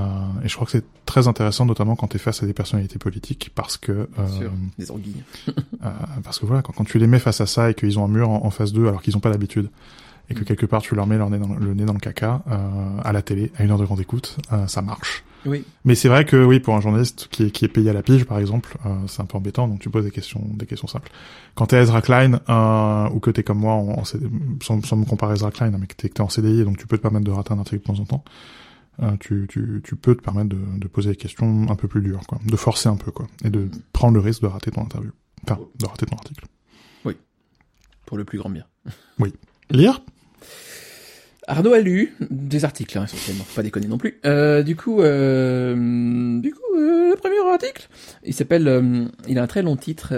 et 0.43 0.47
je 0.47 0.55
crois 0.55 0.65
que 0.65 0.71
c'est 0.71 0.85
très 1.05 1.27
intéressant, 1.27 1.65
notamment 1.65 1.95
quand 1.95 2.07
tu 2.07 2.17
es 2.17 2.19
face 2.19 2.43
à 2.43 2.45
des 2.45 2.53
personnalités 2.53 2.99
politiques, 2.99 3.51
parce 3.55 3.77
que 3.77 3.91
euh. 3.91 4.49
Des 4.77 4.91
anguilles. 4.91 5.23
euh, 5.47 5.89
parce 6.23 6.39
que 6.39 6.45
voilà, 6.45 6.61
quand, 6.61 6.73
quand 6.73 6.83
tu 6.83 6.99
les 6.99 7.07
mets 7.07 7.19
face 7.19 7.41
à 7.41 7.45
ça 7.45 7.69
et 7.69 7.73
qu'ils 7.73 7.97
ont 7.99 8.05
un 8.05 8.09
mur 8.09 8.29
en, 8.29 8.45
en 8.45 8.49
face 8.49 8.71
d'eux 8.73 8.87
alors 8.87 9.01
qu'ils 9.01 9.17
ont 9.17 9.21
pas 9.21 9.29
l'habitude, 9.29 9.69
et 10.29 10.33
que 10.33 10.41
Mm. 10.41 10.45
quelque 10.45 10.65
part 10.65 10.81
tu 10.81 10.95
leur 10.95 11.07
mets 11.07 11.17
leur 11.17 11.29
nez 11.29 11.39
dans, 11.39 11.53
le 11.53 11.73
nez 11.73 11.85
dans 11.85 11.93
le 11.93 11.99
caca, 11.99 12.41
euh, 12.49 12.97
à 13.03 13.11
la 13.11 13.21
télé, 13.21 13.51
à 13.57 13.63
une 13.63 13.71
heure 13.71 13.77
de 13.77 13.85
grande 13.85 13.99
écoute, 13.99 14.37
euh, 14.51 14.67
ça 14.67 14.81
marche. 14.81 15.23
Oui. 15.45 15.65
Mais 15.83 15.95
c'est 15.95 16.07
vrai 16.07 16.23
que 16.23 16.41
oui, 16.41 16.61
pour 16.61 16.73
un 16.73 16.79
journaliste 16.79 17.27
qui 17.29 17.43
est, 17.43 17.51
qui 17.51 17.65
est 17.65 17.69
payé 17.69 17.89
à 17.89 17.93
la 17.93 18.01
pige, 18.01 18.23
par 18.23 18.39
exemple, 18.39 18.77
euh, 18.85 18.95
c'est 19.07 19.21
un 19.21 19.25
peu 19.25 19.37
embêtant, 19.37 19.67
donc 19.67 19.79
tu 19.79 19.89
poses 19.89 20.05
des 20.05 20.11
questions, 20.11 20.41
des 20.53 20.65
questions 20.65 20.87
simples. 20.87 21.11
Quand 21.53 21.65
t'es 21.65 21.81
Ezra 21.81 22.01
Klein, 22.01 22.39
euh, 22.47 23.09
ou 23.13 23.19
que 23.19 23.29
t'es 23.29 23.43
comme 23.43 23.59
moi, 23.59 23.73
en, 23.73 23.89
en 23.89 24.03
CD 24.05 24.27
sans, 24.61 24.81
sans 24.85 24.95
me 24.95 25.05
comparer 25.05 25.33
à 25.33 25.35
Ezra 25.35 25.51
Klein, 25.51 25.73
hein, 25.73 25.77
mais 25.79 25.87
que 25.87 25.95
t'es 25.95 26.07
que 26.07 26.13
t'es 26.13 26.21
en 26.21 26.29
CDI, 26.29 26.63
donc 26.63 26.77
tu 26.77 26.87
peux 26.87 26.97
te 26.97 27.01
permettre 27.01 27.25
de 27.25 27.31
rater 27.31 27.53
un 27.53 27.59
article 27.59 27.81
de 27.81 27.87
temps 27.87 27.99
en 27.99 28.05
temps, 28.05 28.23
euh, 29.01 29.17
tu, 29.19 29.47
tu, 29.49 29.81
tu 29.83 29.95
peux 29.95 30.15
te 30.15 30.21
permettre 30.21 30.49
de, 30.49 30.59
de 30.77 30.87
poser 30.87 31.11
des 31.11 31.15
questions 31.15 31.67
un 31.69 31.75
peu 31.75 31.87
plus 31.87 32.01
dures, 32.01 32.21
quoi, 32.27 32.39
de 32.45 32.55
forcer 32.55 32.89
un 32.89 32.95
peu, 32.95 33.11
quoi, 33.11 33.27
et 33.43 33.49
de 33.49 33.69
prendre 33.91 34.13
le 34.15 34.19
risque 34.19 34.41
de 34.41 34.47
rater 34.47 34.71
ton 34.71 34.83
interview, 34.83 35.11
enfin, 35.43 35.59
de 35.79 35.85
rater 35.85 36.05
ton 36.05 36.15
article. 36.15 36.45
Pour 38.05 38.17
le 38.17 38.25
plus 38.25 38.37
grand 38.37 38.49
bien. 38.49 38.65
Lire? 39.71 40.03
Arnaud 41.47 41.73
a 41.73 41.79
lu 41.79 42.13
des 42.29 42.63
articles, 42.65 42.97
hein, 42.97 43.05
essentiellement. 43.05 43.45
Faut 43.45 43.55
pas 43.55 43.63
déconner 43.63 43.87
non 43.87 43.97
plus. 43.97 44.19
Euh, 44.25 44.61
du 44.61 44.75
coup, 44.75 45.01
euh, 45.01 46.39
du 46.39 46.51
coup, 46.51 46.75
le 46.75 47.15
premier 47.15 47.39
article, 47.49 47.87
il 48.23 48.33
s'appelle, 48.33 49.09
il 49.27 49.39
a 49.39 49.43
un 49.43 49.47
très 49.47 49.63
long 49.63 49.77
titre. 49.77 50.13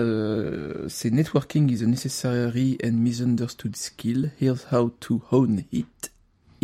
c'est 0.90 1.12
Networking 1.12 1.72
is 1.72 1.84
a 1.84 1.88
necessary 1.88 2.78
and 2.84 2.94
misunderstood 2.94 3.76
skill. 3.76 4.32
Here's 4.42 4.66
how 4.72 4.90
to 5.02 5.22
hone 5.32 5.64
it. 5.72 6.12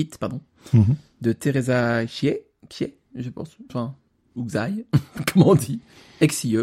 Pardon. 0.05 0.41
Mhm. 0.73 0.95
De 1.21 1.33
Teresa 1.33 2.05
Chie, 2.07 2.33
Chie, 2.69 2.93
je 3.15 3.29
pense. 3.29 3.57
Enfin, 3.69 3.95
ou 4.35 4.43
Xai, 4.45 4.85
comment 5.33 5.49
on 5.49 5.55
dit. 5.55 5.79
XIE. 6.21 6.57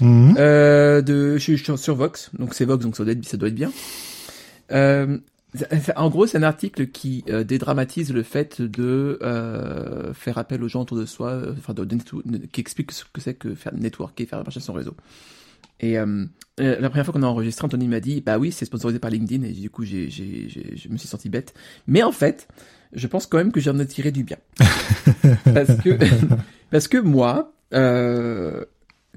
Mhm. 0.00 0.34
Euh, 0.38 1.00
de, 1.02 1.38
je, 1.38 1.56
sur 1.76 1.94
Vox, 1.94 2.30
donc 2.38 2.54
c'est 2.54 2.64
Vox, 2.64 2.84
donc 2.84 2.96
ça 2.96 3.04
doit 3.04 3.12
être, 3.12 3.24
ça 3.24 3.36
doit 3.36 3.48
être 3.48 3.54
bien. 3.54 3.72
Euh, 4.72 5.18
en 5.94 6.10
gros, 6.10 6.26
c'est 6.26 6.36
un 6.38 6.42
article 6.42 6.88
qui 6.88 7.24
euh, 7.30 7.44
dédramatise 7.44 8.12
le 8.12 8.22
fait 8.22 8.60
de 8.60 9.18
euh, 9.22 10.12
faire 10.12 10.36
appel 10.38 10.62
aux 10.62 10.68
gens 10.68 10.82
autour 10.82 10.98
de 10.98 11.06
soi, 11.06 11.30
euh, 11.30 11.54
enfin, 11.56 11.72
de, 11.72 11.84
de- 11.84 12.46
qui 12.46 12.60
explique 12.60 12.92
ce 12.92 13.04
que 13.10 13.20
c'est 13.20 13.34
que 13.34 13.54
faire 13.54 13.72
networker, 13.74 14.26
faire 14.26 14.42
marcher 14.42 14.60
son 14.60 14.72
réseau. 14.74 14.94
Et 15.80 15.94
la 16.58 16.88
première 16.88 17.04
fois 17.04 17.12
qu'on 17.12 17.22
a 17.22 17.26
enregistré, 17.26 17.64
Anthony 17.66 17.86
m'a 17.86 18.00
dit, 18.00 18.22
bah 18.22 18.38
oui, 18.38 18.50
c'est 18.50 18.64
sponsorisé 18.64 18.98
par 18.98 19.10
LinkedIn, 19.10 19.44
et 19.44 19.52
du 19.52 19.68
coup, 19.70 19.84
j'ai- 19.84 20.08
je 20.10 20.88
me 20.88 20.96
suis 20.96 21.06
senti 21.08 21.28
bête. 21.28 21.52
Mais 21.86 22.02
en 22.02 22.12
fait, 22.12 22.48
je 22.92 23.06
pense 23.06 23.26
quand 23.26 23.38
même 23.38 23.52
que 23.52 23.60
j'en 23.60 23.78
ai 23.78 23.86
tiré 23.86 24.10
du 24.12 24.24
bien. 24.24 24.36
parce 25.44 25.74
que, 25.82 25.98
parce 26.70 26.88
que 26.88 26.98
moi, 26.98 27.52
euh, 27.74 28.64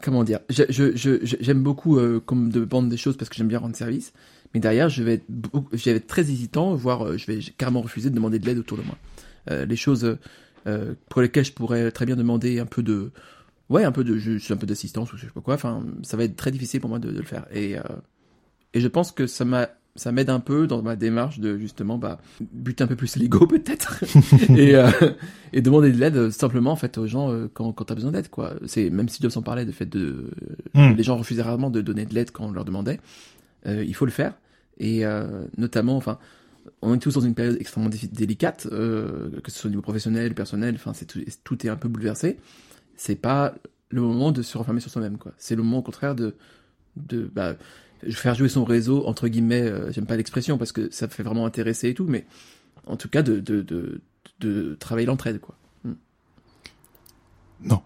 comment 0.01 0.23
dire, 0.23 0.39
je, 0.49 0.63
je, 0.69 0.95
je- 0.95 1.23
je- 1.25 1.37
j'aime 1.39 1.61
beaucoup 1.63 1.97
euh, 1.97 2.19
comme 2.19 2.49
de 2.49 2.59
vendre 2.61 2.89
des 2.89 2.97
choses 2.97 3.17
parce 3.17 3.29
que 3.29 3.35
j'aime 3.35 3.47
bien 3.47 3.59
rendre 3.59 3.75
service, 3.75 4.13
mais 4.53 4.59
derrière, 4.59 4.89
je 4.89 5.03
vais 5.03 5.13
être, 5.15 5.25
je 5.73 5.83
vais 5.89 5.97
être 5.97 6.07
très 6.07 6.21
hésitant, 6.21 6.73
voire 6.75 7.05
euh, 7.05 7.17
je 7.17 7.25
vais 7.27 7.39
carrément 7.57 7.81
refuser 7.81 8.09
de 8.09 8.15
demander 8.15 8.39
de 8.39 8.45
l'aide 8.45 8.57
autour 8.59 8.77
de 8.77 8.83
moi. 8.83 8.97
Les 9.67 9.75
choses 9.77 10.17
pour 11.09 11.21
lesquelles 11.21 11.45
je 11.45 11.53
pourrais 11.53 11.89
très 11.91 12.05
bien 12.05 12.15
demander 12.15 12.59
un 12.59 12.67
peu 12.67 12.83
de, 12.83 13.09
ouais, 13.69 13.83
un 13.83 13.91
peu 13.91 14.03
de, 14.03 14.15
juste 14.17 14.51
un 14.51 14.57
peu 14.57 14.67
d'assistance 14.67 15.11
ou 15.11 15.17
je 15.17 15.25
sais 15.25 15.31
pas 15.33 15.41
quoi. 15.41 15.55
Enfin, 15.55 15.83
ça 16.03 16.17
va 16.17 16.23
être 16.25 16.35
très 16.35 16.51
difficile 16.51 16.81
pour 16.81 16.89
moi 16.91 16.99
de, 16.99 17.09
de 17.11 17.17
le 17.17 17.23
faire. 17.25 17.47
Et 17.51 17.75
et 18.75 18.79
je 18.79 18.87
pense 18.87 19.11
que 19.11 19.25
ça 19.25 19.45
m'a 19.45 19.69
ça 19.99 20.11
m'aide 20.11 20.29
un 20.29 20.39
peu 20.39 20.65
dans 20.65 20.81
ma 20.81 20.95
démarche 20.95 21.39
de 21.39 21.57
justement 21.57 21.97
bah 21.97 22.19
buter 22.51 22.83
un 22.83 22.87
peu 22.87 22.95
plus 22.95 23.15
l'ego 23.17 23.45
peut-être 23.47 24.03
et 24.57 24.75
euh, 24.75 24.89
et 25.53 25.61
demander 25.61 25.91
de 25.91 25.97
l'aide 25.97 26.15
euh, 26.17 26.31
simplement 26.31 26.71
en 26.71 26.75
fait 26.75 26.97
aux 26.97 27.05
gens 27.07 27.31
euh, 27.31 27.47
quand 27.53 27.71
quand 27.73 27.85
t'as 27.85 27.95
besoin 27.95 28.11
d'aide 28.11 28.29
quoi. 28.29 28.55
C'est 28.65 28.89
même 28.89 29.09
s'ils 29.09 29.21
doivent 29.21 29.33
s'en 29.33 29.41
parler 29.43 29.65
de 29.65 29.71
fait 29.71 29.85
de 29.85 30.31
Hmm. 30.73 30.93
les 30.95 31.03
gens 31.03 31.17
refusaient 31.17 31.41
rarement 31.41 31.69
de 31.69 31.81
donner 31.81 32.05
de 32.05 32.13
l'aide 32.13 32.31
quand 32.31 32.45
on 32.45 32.51
leur 32.51 32.65
demandait 32.65 32.99
euh, 33.67 33.83
il 33.83 33.93
faut 33.95 34.05
le 34.05 34.11
faire. 34.11 34.33
Et 34.79 35.03
notamment 35.57 35.97
enfin 35.97 36.17
on 36.81 36.93
est 36.93 36.99
tous 36.99 37.13
dans 37.13 37.21
une 37.21 37.33
période 37.33 37.57
extrêmement 37.59 37.89
dé- 37.89 38.09
délicate 38.11 38.67
que 38.69 39.51
ce 39.51 39.59
soit 39.59 39.67
au 39.67 39.71
niveau 39.71 39.81
professionnel 39.81 40.33
personnel 40.33 40.75
enfin 40.75 40.93
c'est 40.93 41.05
tout, 41.05 41.19
tout 41.43 41.65
est 41.65 41.69
un 41.69 41.75
peu 41.75 41.89
bouleversé. 41.89 42.37
C'est 42.95 43.15
pas 43.15 43.53
le 43.89 44.01
moment 44.01 44.31
de 44.31 44.41
se 44.41 44.57
renfermer 44.57 44.79
sur 44.79 44.91
soi-même 44.91 45.17
quoi. 45.17 45.33
C'est 45.37 45.55
le 45.55 45.63
moment 45.63 45.79
au 45.79 45.81
contraire 45.81 46.15
de 46.15 46.35
de 46.95 47.29
bah, 47.33 47.55
faire 48.11 48.35
jouer 48.35 48.49
son 48.49 48.63
réseau 48.63 49.05
entre 49.07 49.27
guillemets 49.27 49.61
euh, 49.61 49.91
j'aime 49.91 50.05
pas 50.05 50.15
l'expression 50.17 50.57
parce 50.57 50.71
que 50.71 50.89
ça 50.91 51.07
fait 51.07 51.23
vraiment 51.23 51.45
intéresser 51.45 51.89
et 51.89 51.93
tout 51.93 52.05
mais 52.07 52.25
en 52.87 52.95
tout 52.97 53.09
cas 53.09 53.21
de 53.21 53.39
de 53.39 53.61
de, 53.61 54.01
de 54.39 54.75
travailler 54.79 55.07
l'entraide 55.07 55.39
quoi 55.39 55.55
Hmm. 55.85 55.93
Non. 57.63 57.81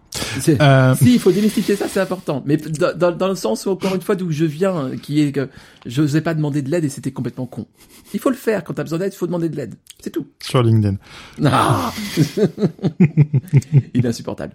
Euh, 0.48 0.94
si 0.98 1.14
il 1.14 1.20
faut 1.20 1.30
démystifier 1.30 1.76
ça 1.76 1.86
c'est 1.86 2.00
important 2.00 2.42
mais 2.44 2.56
dans, 2.56 2.96
dans, 2.96 3.12
dans 3.12 3.28
le 3.28 3.34
sens 3.36 3.66
encore 3.68 3.94
une 3.94 4.00
fois 4.00 4.16
d'où 4.16 4.32
je 4.32 4.44
viens 4.44 4.96
qui 5.00 5.20
est 5.20 5.30
que 5.30 5.48
je 5.86 6.02
n'osais 6.02 6.20
pas 6.22 6.34
demander 6.34 6.60
de 6.62 6.70
l'aide 6.70 6.84
et 6.84 6.88
c'était 6.88 7.12
complètement 7.12 7.46
con 7.46 7.66
il 8.12 8.18
faut 8.20 8.30
le 8.30 8.36
faire 8.36 8.64
quand 8.64 8.74
t'as 8.74 8.82
besoin 8.82 8.98
d'aide 8.98 9.12
il 9.12 9.16
faut 9.16 9.26
demander 9.26 9.48
de 9.48 9.54
l'aide 9.56 9.76
c'est 10.00 10.10
tout 10.10 10.26
sur 10.42 10.60
LinkedIn. 10.62 10.96
ah 11.44 11.92
il 13.94 14.04
est 14.04 14.08
insupportable 14.08 14.54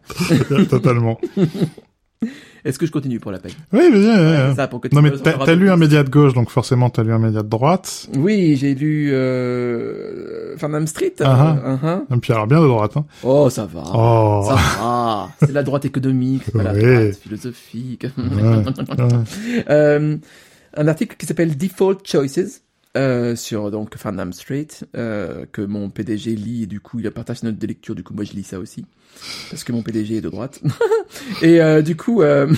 Totalement. 0.70 1.18
Est-ce 2.66 2.78
que 2.78 2.86
je 2.86 2.92
continue 2.92 3.20
pour 3.20 3.32
la 3.32 3.40
peine 3.40 3.54
Oui, 3.72 3.90
vas-y. 3.90 4.50
ouais, 4.50 4.56
ça 4.56 4.68
pour 4.68 4.82
que 4.82 4.90
Non, 4.94 5.02
mais 5.02 5.12
t'as 5.12 5.56
lu 5.56 5.70
un 5.70 5.78
média 5.78 6.04
de 6.04 6.10
gauche, 6.10 6.34
donc 6.34 6.50
forcément 6.50 6.90
t'as 6.90 7.04
lu 7.04 7.14
un 7.14 7.20
média 7.20 7.42
de 7.42 7.48
droite. 7.48 8.08
oui 8.18 8.58
j'ai 8.58 8.76
lu 8.76 9.12
euh... 9.14 10.58
Farnham 10.58 10.86
Street 10.86 11.14
Ah 11.22 11.56
euh, 11.64 11.78
uh-huh. 11.78 12.16
Et 12.16 12.20
puis 12.20 12.34
alors 12.34 12.48
bien 12.48 12.62
de 12.62 12.68
droite. 12.68 12.98
Hein. 12.98 13.06
oh 13.24 13.50
ça 13.50 13.66
va 13.66 13.84
Oh. 13.94 14.44
Ça 14.46 14.56
va, 14.56 15.30
c'est 15.40 15.54
la 15.54 15.64
droite 15.64 15.86
économique, 15.86 16.44
c'est 16.46 16.52
pas 16.52 16.64
la 16.64 16.74
droite 16.74 17.16
philosophique. 17.16 18.06
Ouais, 18.18 18.42
ouais. 18.44 18.64
Euh, 19.70 20.18
un 20.76 20.88
article 20.88 21.16
qui 21.18 21.26
s'appelle 21.26 21.56
Default 21.58 22.00
Choices 22.06 22.62
euh, 22.98 23.36
sur 23.36 23.72
donc 23.72 23.96
Farnham 23.98 24.34
Street 24.34 24.68
euh, 24.96 25.46
que 25.52 25.62
mon 25.62 25.90
PDG 25.90 26.36
lit 26.36 26.64
et 26.64 26.68
du 26.68 26.80
coup 26.80 27.00
il 27.00 27.10
partage 27.12 27.38
ses 27.38 27.48
notes 27.48 27.58
de 27.60 27.68
lecture. 27.68 27.96
Du 27.96 28.04
coup 28.04 28.14
moi 28.14 28.24
je 28.24 28.34
lis 28.34 28.44
ça 28.44 28.60
aussi 28.60 28.86
parce 29.50 29.64
que 29.64 29.72
mon 29.72 29.84
PDG 29.84 30.18
est 30.18 30.22
de 30.22 30.30
droite. 30.30 30.62
et 31.42 31.62
euh, 31.62 31.82
du 31.82 31.96
coup 31.96 32.22
euh, 32.22 32.52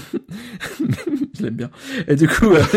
je 1.38 1.44
l'aime 1.44 1.56
bien. 1.56 1.70
Et 2.08 2.16
du 2.16 2.28
coup 2.28 2.52
euh, 2.54 2.64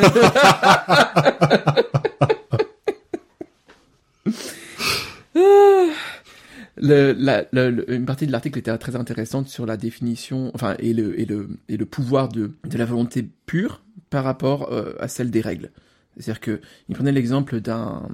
le, 6.77 7.13
le- 7.53 7.93
une 7.95 8.05
partie 8.05 8.27
de 8.27 8.33
l'article 8.33 8.59
était 8.59 8.77
très 8.79 8.97
intéressante 8.97 9.49
sur 9.49 9.67
la 9.67 9.77
définition, 9.77 10.51
enfin, 10.55 10.75
et 10.79 10.93
le, 10.93 11.19
et 11.21 11.25
le, 11.25 11.49
et 11.69 11.77
le 11.77 11.87
pouvoir 11.87 12.29
de, 12.29 12.53
de 12.69 12.79
la 12.79 12.85
volonté 12.85 13.27
pure 13.47 13.83
par 14.11 14.25
rapport 14.25 14.73
à 15.01 15.09
celle 15.09 15.31
des 15.31 15.41
règles. 15.41 15.71
C'est-à-dire 16.19 16.41
que 16.41 16.61
il 16.89 16.95
prenait 16.95 17.13
l'exemple 17.13 17.61
d'un 17.61 18.09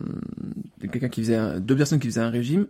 de 0.80 0.86
quelqu'un 0.86 1.08
qui 1.08 1.22
faisait 1.22 1.60
deux 1.60 1.76
personnes 1.76 1.98
qui 1.98 2.08
faisaient 2.08 2.20
un 2.20 2.30
régime, 2.30 2.66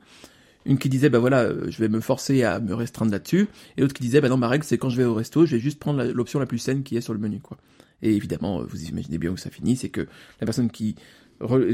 une 0.67 0.79
qui 0.79 0.89
disait 0.89 1.09
bah 1.09 1.19
voilà 1.19 1.43
euh, 1.43 1.71
je 1.71 1.79
vais 1.79 1.89
me 1.89 2.01
forcer 2.01 2.43
à 2.43 2.61
me 2.61 2.75
restreindre 2.75 3.13
là-dessus, 3.13 3.49
et 3.77 3.81
l'autre 3.81 3.95
qui 3.95 4.03
disait 4.03 4.21
bah 4.21 4.29
non 4.29 4.37
ma 4.37 4.49
règle 4.49 4.65
c'est 4.65 4.79
quand 4.79 4.91
je 4.91 4.97
vais 4.97 5.05
au 5.05 5.15
resto 5.15 5.47
je 5.47 5.57
vais 5.57 5.61
juste 5.61 5.79
prendre 5.79 6.03
l'option 6.05 6.39
la 6.39 6.47
plus 6.47 6.59
saine 6.59 6.83
qui 6.83 6.97
est 6.97 7.01
sur 7.01 7.13
le 7.13 7.19
menu 7.19 7.41
quoi. 7.41 7.59
Et 8.03 8.15
évidemment 8.15 8.61
euh, 8.61 8.65
vous 8.69 8.85
imaginez 8.85 9.19
bien 9.19 9.31
où 9.31 9.37
ça 9.37 9.51
finit, 9.51 9.77
c'est 9.77 9.89
que 9.89 10.03
la 10.41 10.47
personne 10.47 10.71
qui 10.71 10.97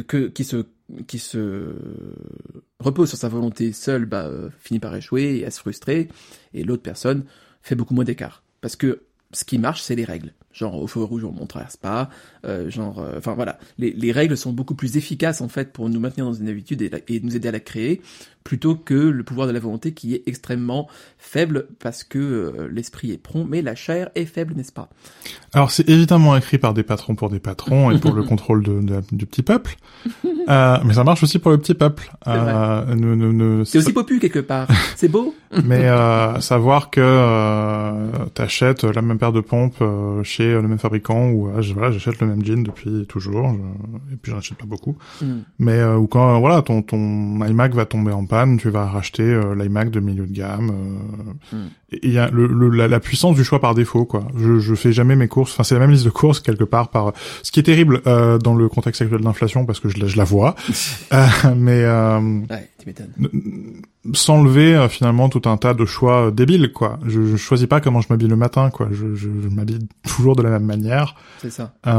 que, 0.06 0.28
qui 0.28 0.44
se 0.44 0.64
qui 1.08 1.18
se 1.18 1.74
repose 2.78 3.08
sur 3.08 3.18
sa 3.18 3.28
volonté 3.28 3.72
seule 3.72 4.06
bah, 4.06 4.26
euh, 4.26 4.48
finit 4.60 4.78
par 4.78 4.94
échouer 4.94 5.38
et 5.38 5.46
à 5.46 5.50
se 5.50 5.58
frustrer. 5.58 6.08
Et 6.54 6.62
l'autre 6.62 6.82
personne 6.82 7.24
fait 7.62 7.74
beaucoup 7.74 7.92
moins 7.92 8.04
d'écart. 8.04 8.44
Parce 8.60 8.76
que 8.76 9.02
ce 9.32 9.44
qui 9.44 9.58
marche 9.58 9.82
c'est 9.82 9.96
les 9.96 10.04
règles 10.04 10.32
genre 10.56 10.80
au 10.82 10.86
feu 10.86 11.02
rouge 11.02 11.24
on 11.24 11.38
ne 11.42 11.46
traverse 11.46 11.76
pas 11.76 12.08
euh, 12.46 12.70
genre 12.70 12.98
euh, 13.00 13.18
enfin 13.18 13.34
voilà. 13.34 13.58
Les, 13.78 13.90
les 13.92 14.10
règles 14.12 14.36
sont 14.36 14.52
beaucoup 14.52 14.74
plus 14.74 14.96
efficaces 14.96 15.40
en 15.42 15.48
fait 15.48 15.72
pour 15.72 15.88
nous 15.90 16.00
maintenir 16.00 16.24
dans 16.24 16.32
une 16.32 16.48
habitude 16.48 16.80
et, 16.82 16.90
et 17.08 17.20
nous 17.20 17.36
aider 17.36 17.48
à 17.48 17.52
la 17.52 17.60
créer 17.60 18.00
plutôt 18.44 18.76
que 18.76 18.94
le 18.94 19.24
pouvoir 19.24 19.48
de 19.48 19.52
la 19.52 19.58
volonté 19.58 19.92
qui 19.92 20.14
est 20.14 20.22
extrêmement 20.26 20.88
faible 21.18 21.66
parce 21.80 22.04
que 22.04 22.18
euh, 22.18 22.68
l'esprit 22.72 23.10
est 23.10 23.18
prompt 23.18 23.44
mais 23.48 23.60
la 23.60 23.74
chair 23.74 24.08
est 24.14 24.24
faible 24.24 24.54
n'est-ce 24.56 24.72
pas? 24.72 24.88
Alors 25.52 25.70
c'est 25.70 25.88
évidemment 25.88 26.36
écrit 26.36 26.58
par 26.58 26.72
des 26.72 26.84
patrons 26.84 27.16
pour 27.16 27.28
des 27.28 27.40
patrons 27.40 27.90
et 27.90 27.98
pour 27.98 28.12
le 28.14 28.22
contrôle 28.32 28.62
de, 28.62 28.80
de- 28.80 29.02
du 29.12 29.26
petit 29.26 29.42
peuple. 29.42 29.76
Euh, 30.48 30.76
mais 30.84 30.94
ça 30.94 31.02
marche 31.04 31.22
aussi 31.24 31.38
pour 31.40 31.50
le 31.50 31.58
petit 31.58 31.74
peuple. 31.74 32.10
C'est 33.64 33.78
aussi 33.78 33.92
popu 33.92 34.18
quelque 34.20 34.38
part. 34.38 34.68
C'est 34.96 35.08
beau. 35.08 35.34
Mais 35.64 35.88
savoir 36.40 36.90
que 36.90 38.28
t'achètes 38.34 38.84
la 38.84 39.02
même 39.02 39.18
paire 39.18 39.32
de 39.32 39.40
pompes 39.40 39.76
euh, 39.80 40.22
chez 40.46 40.62
le 40.62 40.68
même 40.68 40.78
fabricant 40.78 41.30
ou 41.30 41.48
euh, 41.48 41.62
je- 41.62 41.72
voilà 41.74 41.90
j'achète 41.90 42.20
le 42.20 42.26
même 42.26 42.44
jean 42.44 42.62
depuis 42.62 43.06
toujours 43.08 43.48
je- 43.52 44.14
et 44.14 44.16
puis 44.16 44.32
j'en 44.32 44.38
achète 44.38 44.58
pas 44.58 44.66
beaucoup. 44.66 44.96
Hmm. 45.20 45.40
Mais 45.58 45.72
euh, 45.78 45.96
ou 45.98 46.06
quand 46.06 46.36
euh, 46.36 46.38
voilà 46.38 46.62
ton 46.62 46.82
ton 46.82 47.44
iMac 47.44 47.74
va 47.74 47.84
tomber 47.86 48.12
en 48.12 48.24
panne, 48.26 48.58
tu 48.58 48.70
vas 48.70 48.86
racheter 48.86 49.22
euh, 49.24 49.54
l'iMac 49.54 49.90
de 49.90 50.00
milieu 50.00 50.26
de 50.26 50.32
gamme. 50.32 50.70
euh, 50.70 51.56
Mm. 51.56 51.68
Il 52.02 52.10
y 52.12 52.18
a 52.18 52.28
le, 52.30 52.48
le- 52.48 52.68
la, 52.70 52.88
la 52.88 52.98
puissance 52.98 53.36
du 53.36 53.44
choix 53.44 53.60
par 53.60 53.74
défaut 53.76 54.04
quoi. 54.06 54.24
Je 54.36 54.58
je 54.58 54.74
fais 54.74 54.92
jamais 54.92 55.14
mes 55.14 55.28
courses. 55.28 55.52
Enfin 55.52 55.62
c'est 55.62 55.74
la 55.74 55.80
même 55.80 55.92
liste 55.92 56.04
de 56.04 56.10
courses 56.10 56.40
quelque 56.40 56.64
part 56.64 56.88
par. 56.88 57.12
Ce 57.44 57.52
qui 57.52 57.60
est 57.60 57.62
terrible 57.62 58.00
euh, 58.08 58.38
dans 58.38 58.54
le 58.56 58.68
contexte 58.68 59.02
actuel 59.02 59.20
d'inflation 59.20 59.64
parce 59.66 59.78
que 59.78 59.88
je, 59.88 60.00
la- 60.00 60.06
je 60.08 60.16
la 60.16 60.24
vois. 60.24 60.54
Euh, 61.12 61.26
mais 61.56 61.82
euh, 61.84 62.18
ouais 62.50 62.68
s'enlever 64.12 64.74
euh, 64.76 64.88
finalement 64.88 65.28
tout 65.28 65.42
un 65.48 65.56
tas 65.56 65.74
de 65.74 65.84
choix 65.84 66.26
euh, 66.26 66.30
débiles 66.30 66.72
quoi. 66.72 66.98
Je, 67.06 67.26
je 67.26 67.36
choisis 67.36 67.66
pas 67.66 67.80
comment 67.80 68.00
je 68.00 68.06
m'habille 68.10 68.28
le 68.28 68.36
matin 68.36 68.70
quoi. 68.70 68.88
Je, 68.92 69.14
je, 69.16 69.28
je 69.42 69.48
m'habille 69.48 69.80
toujours 70.06 70.36
de 70.36 70.42
la 70.42 70.50
même 70.50 70.64
manière. 70.64 71.16
c'est 71.38 71.50
ça 71.50 71.72
Euh, 71.86 71.90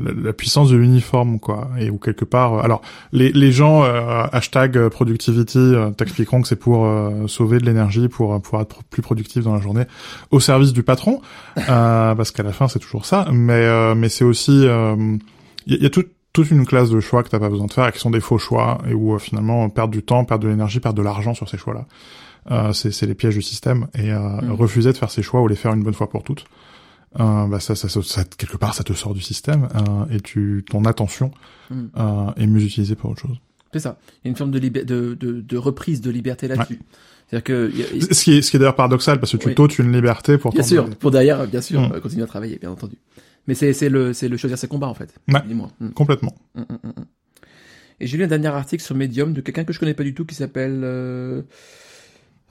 la, 0.00 0.12
la 0.22 0.32
puissance 0.34 0.70
de 0.70 0.76
l'uniforme 0.76 1.38
quoi. 1.40 1.70
Et 1.78 1.88
ou 1.90 1.96
quelque 1.98 2.24
part. 2.26 2.62
alors 2.64 2.82
les 3.12 3.32
les 3.32 3.52
gens 3.52 3.84
euh, 3.84 4.24
hashtag 4.32 4.88
productivity 4.88 5.72
t'expliqueront 5.96 6.42
que 6.42 6.48
c'est 6.48 6.56
pour 6.60 6.86
sauver 7.26 7.58
de 7.58 7.64
l'énergie 7.64 8.08
pour 8.08 8.40
pour 8.42 8.60
être 8.60 8.82
plus 8.94 9.02
productif 9.02 9.44
dans 9.44 9.54
la 9.54 9.60
journée 9.60 9.84
au 10.30 10.40
service 10.40 10.72
du 10.72 10.82
patron 10.82 11.20
euh, 11.58 12.14
parce 12.18 12.30
qu'à 12.30 12.42
la 12.42 12.52
fin 12.52 12.68
c'est 12.68 12.78
toujours 12.78 13.04
ça. 13.04 13.26
Mais 13.32 13.52
euh, 13.52 13.94
mais 13.94 14.08
c'est 14.08 14.24
aussi 14.24 14.52
il 15.66 15.72
y, 15.72 15.74
a- 15.74 15.78
y 15.82 15.86
a 15.86 15.90
tout 15.90 16.04
toute 16.32 16.50
une 16.50 16.66
classe 16.66 16.90
de 16.90 16.98
choix 16.98 17.22
que 17.22 17.28
t'as 17.28 17.38
pas 17.38 17.48
besoin 17.48 17.66
de 17.66 17.72
faire 17.72 17.86
et 17.86 17.92
qui 17.92 18.00
sont 18.00 18.10
des 18.10 18.20
faux 18.20 18.38
choix 18.38 18.78
et 18.88 18.94
où 18.94 19.14
euh, 19.14 19.18
finalement 19.18 19.68
perdre 19.68 19.92
du 19.92 20.02
temps, 20.02 20.24
perdre 20.24 20.42
de 20.44 20.48
l'énergie, 20.48 20.80
perdre 20.80 20.98
de 20.98 21.02
l'argent 21.02 21.32
sur 21.34 21.48
ces 21.48 21.58
choix-là. 21.58 21.86
Euh, 22.50 22.72
c'est 22.72 22.90
c'est 22.92 23.06
les 23.06 23.14
pièges 23.14 23.34
du 23.36 23.42
système 23.42 23.86
et 23.94 24.12
euh, 24.12 24.40
Mm. 24.42 24.50
refuser 24.52 24.92
de 24.92 24.96
faire 24.98 25.10
ces 25.10 25.22
choix 25.22 25.40
ou 25.42 25.48
les 25.48 25.54
faire 25.56 25.72
une 25.74 25.82
bonne 25.84 25.94
fois 25.94 26.08
pour 26.10 26.22
toutes. 26.24 26.44
Euh, 27.20 27.46
bah 27.46 27.60
ça, 27.60 27.76
ça, 27.76 27.88
ça, 27.88 28.00
ça- 28.02 28.24
quelque 28.24 28.56
part, 28.56 28.74
ça 28.74 28.82
te 28.82 28.92
sort 28.92 29.14
du 29.14 29.20
système 29.20 29.68
euh, 29.76 30.04
et 30.16 30.20
tu 30.20 30.64
ton 30.68 30.84
attention 30.84 31.30
Mm. 31.70 31.74
euh, 31.96 32.30
est 32.36 32.46
mieux 32.48 32.62
utilisée 32.64 32.96
pour 32.96 33.10
autre 33.12 33.22
chose. 33.22 33.38
C'est 33.74 33.80
ça. 33.80 33.98
Il 34.22 34.26
y 34.26 34.28
a 34.28 34.30
une 34.30 34.36
forme 34.36 34.52
de, 34.52 34.58
libé- 34.60 34.84
de, 34.84 35.14
de, 35.18 35.40
de 35.42 35.56
reprise 35.58 36.00
de 36.00 36.10
liberté 36.10 36.46
là-dessus. 36.48 36.78
C'est-à-dire 37.28 37.42
que, 37.44 37.70
y 37.76 37.82
a- 37.82 38.14
Ce 38.14 38.22
qui 38.24 38.34
est, 38.38 38.42
ce 38.42 38.50
qui 38.50 38.56
est 38.56 38.60
d'ailleurs 38.60 38.76
paradoxal 38.76 39.18
parce 39.18 39.32
que 39.32 39.36
tu 39.36 39.48
Oui. 39.48 39.54
t'ôtes 39.56 39.78
une 39.80 39.92
liberté 39.92 40.38
pour 40.38 40.52
bien 40.52 40.62
sûr, 40.62 40.88
pour 40.90 41.10
derrière, 41.10 41.44
bien 41.48 41.60
sûr, 41.60 41.80
Mm. 41.80 41.92
euh, 41.94 42.00
continuer 42.00 42.22
à 42.22 42.26
travailler, 42.28 42.56
bien 42.58 42.70
entendu. 42.70 42.94
Mais 43.48 43.54
c'est 43.54 43.72
c'est 43.72 43.88
le 43.88 44.12
c'est 44.12 44.28
le 44.28 44.36
choisir 44.36 44.56
ses 44.56 44.68
combats 44.68 44.86
en 44.86 44.94
fait. 44.94 45.12
Ouais. 45.28 45.42
Dis-moi. 45.46 45.70
Mm, 45.80 45.88
complètement. 45.90 46.34
mm. 46.54 46.62
Et 48.00 48.06
j'ai 48.06 48.16
lu 48.16 48.24
un 48.24 48.28
dernier 48.28 48.46
article 48.48 48.82
sur 48.82 48.94
Medium 48.94 49.32
de 49.32 49.40
quelqu'un 49.40 49.64
que 49.64 49.72
je 49.72 49.78
connais 49.80 49.94
pas 49.94 50.02
du 50.04 50.14
tout 50.14 50.24
qui 50.24 50.34
s'appelle 50.34 50.80
euh... 50.84 51.42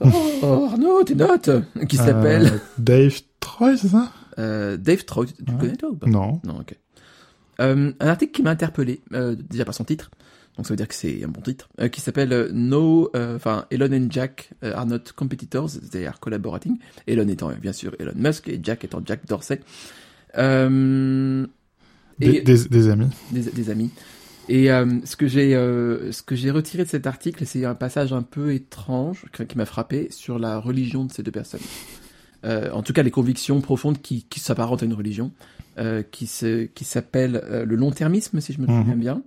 oh, 0.00 0.68
Arnaud, 0.70 1.02
tes 1.04 1.14
notes 1.14 1.50
qui 1.88 1.96
s'appelle 1.96 2.46
Euh, 2.46 2.58
Dave 2.78 3.20
Troy, 3.40 3.76
c'est 3.76 3.88
ça? 3.88 4.10
Euh, 4.38 4.76
Dave 4.76 5.04
Troy. 5.04 5.26
Tu 5.26 5.32
Ouais. 5.52 5.58
connais 5.60 5.76
toi 5.76 5.90
ou 5.90 5.96
pas? 5.96 6.06
Non. 6.08 6.40
Non, 6.44 6.60
ok. 6.60 6.74
Un 7.60 7.92
article 8.00 8.32
qui 8.32 8.42
m'a 8.42 8.50
interpellé, 8.50 9.00
déjà 9.48 9.64
par 9.64 9.74
son 9.74 9.84
titre, 9.84 10.10
donc 10.56 10.66
ça 10.66 10.72
veut 10.72 10.76
dire 10.76 10.86
que 10.88 10.94
c'est 10.94 11.24
un 11.24 11.28
bon 11.28 11.40
titre, 11.40 11.68
euh, 11.80 11.88
qui 11.88 12.00
s'appelle 12.00 12.32
euh, 12.32 12.48
No, 12.52 13.10
euh, 13.16 13.36
enfin 13.36 13.66
Elon 13.70 13.92
and 13.92 14.06
Jack 14.10 14.50
are 14.62 14.86
not 14.86 15.00
competitors, 15.16 15.70
they 15.90 16.06
are 16.06 16.20
collaborating. 16.20 16.78
Elon 17.08 17.28
étant 17.28 17.50
bien 17.60 17.72
sûr 17.72 17.94
Elon 17.98 18.12
Musk 18.14 18.48
et 18.48 18.60
Jack 18.62 18.84
étant 18.84 19.02
Jack 19.04 19.26
Dorsey. 19.26 19.60
Euh, 20.38 21.46
Des, 22.18 22.26
et 22.36 22.40
des, 22.42 22.68
des 22.68 22.88
amis. 22.88 23.08
des, 23.32 23.42
des 23.42 23.70
amis. 23.70 23.90
Et 24.48 24.70
euh, 24.70 24.86
ce 25.04 25.16
que 25.16 25.26
j'ai 25.26 25.54
euh, 25.54 26.12
ce 26.12 26.22
que 26.22 26.36
j'ai 26.36 26.50
retiré 26.50 26.84
de 26.84 26.88
cet 26.88 27.06
article, 27.06 27.46
c'est 27.46 27.64
un 27.64 27.74
passage 27.74 28.12
un 28.12 28.22
peu 28.22 28.52
étrange 28.52 29.24
qui 29.32 29.46
qui 29.46 29.56
m'a 29.56 29.64
frappé 29.64 30.08
sur 30.10 30.38
la 30.38 30.58
religion 30.58 31.04
de 31.06 31.12
ces 31.12 31.22
deux 31.22 31.30
personnes. 31.32 31.60
en 32.44 32.82
tout 32.82 32.92
cas 32.92 33.02
les 33.02 33.10
convictions 33.10 33.60
profondes 33.62 34.00
qui, 34.02 34.24
qui 34.28 34.38
s'apparentent 34.38 34.82
à 34.82 34.86
une 34.86 34.92
religion, 34.92 35.32
qui 36.10 36.26
se, 36.26 36.66
qui 36.66 36.84
s'appelle 36.84 37.42
le 37.66 37.74
long-termisme, 37.74 38.38
si 38.40 38.52
je 38.52 38.60
me 38.60 38.66
souviens 38.66 38.94
Mhm. 38.94 39.00
bien, 39.00 39.22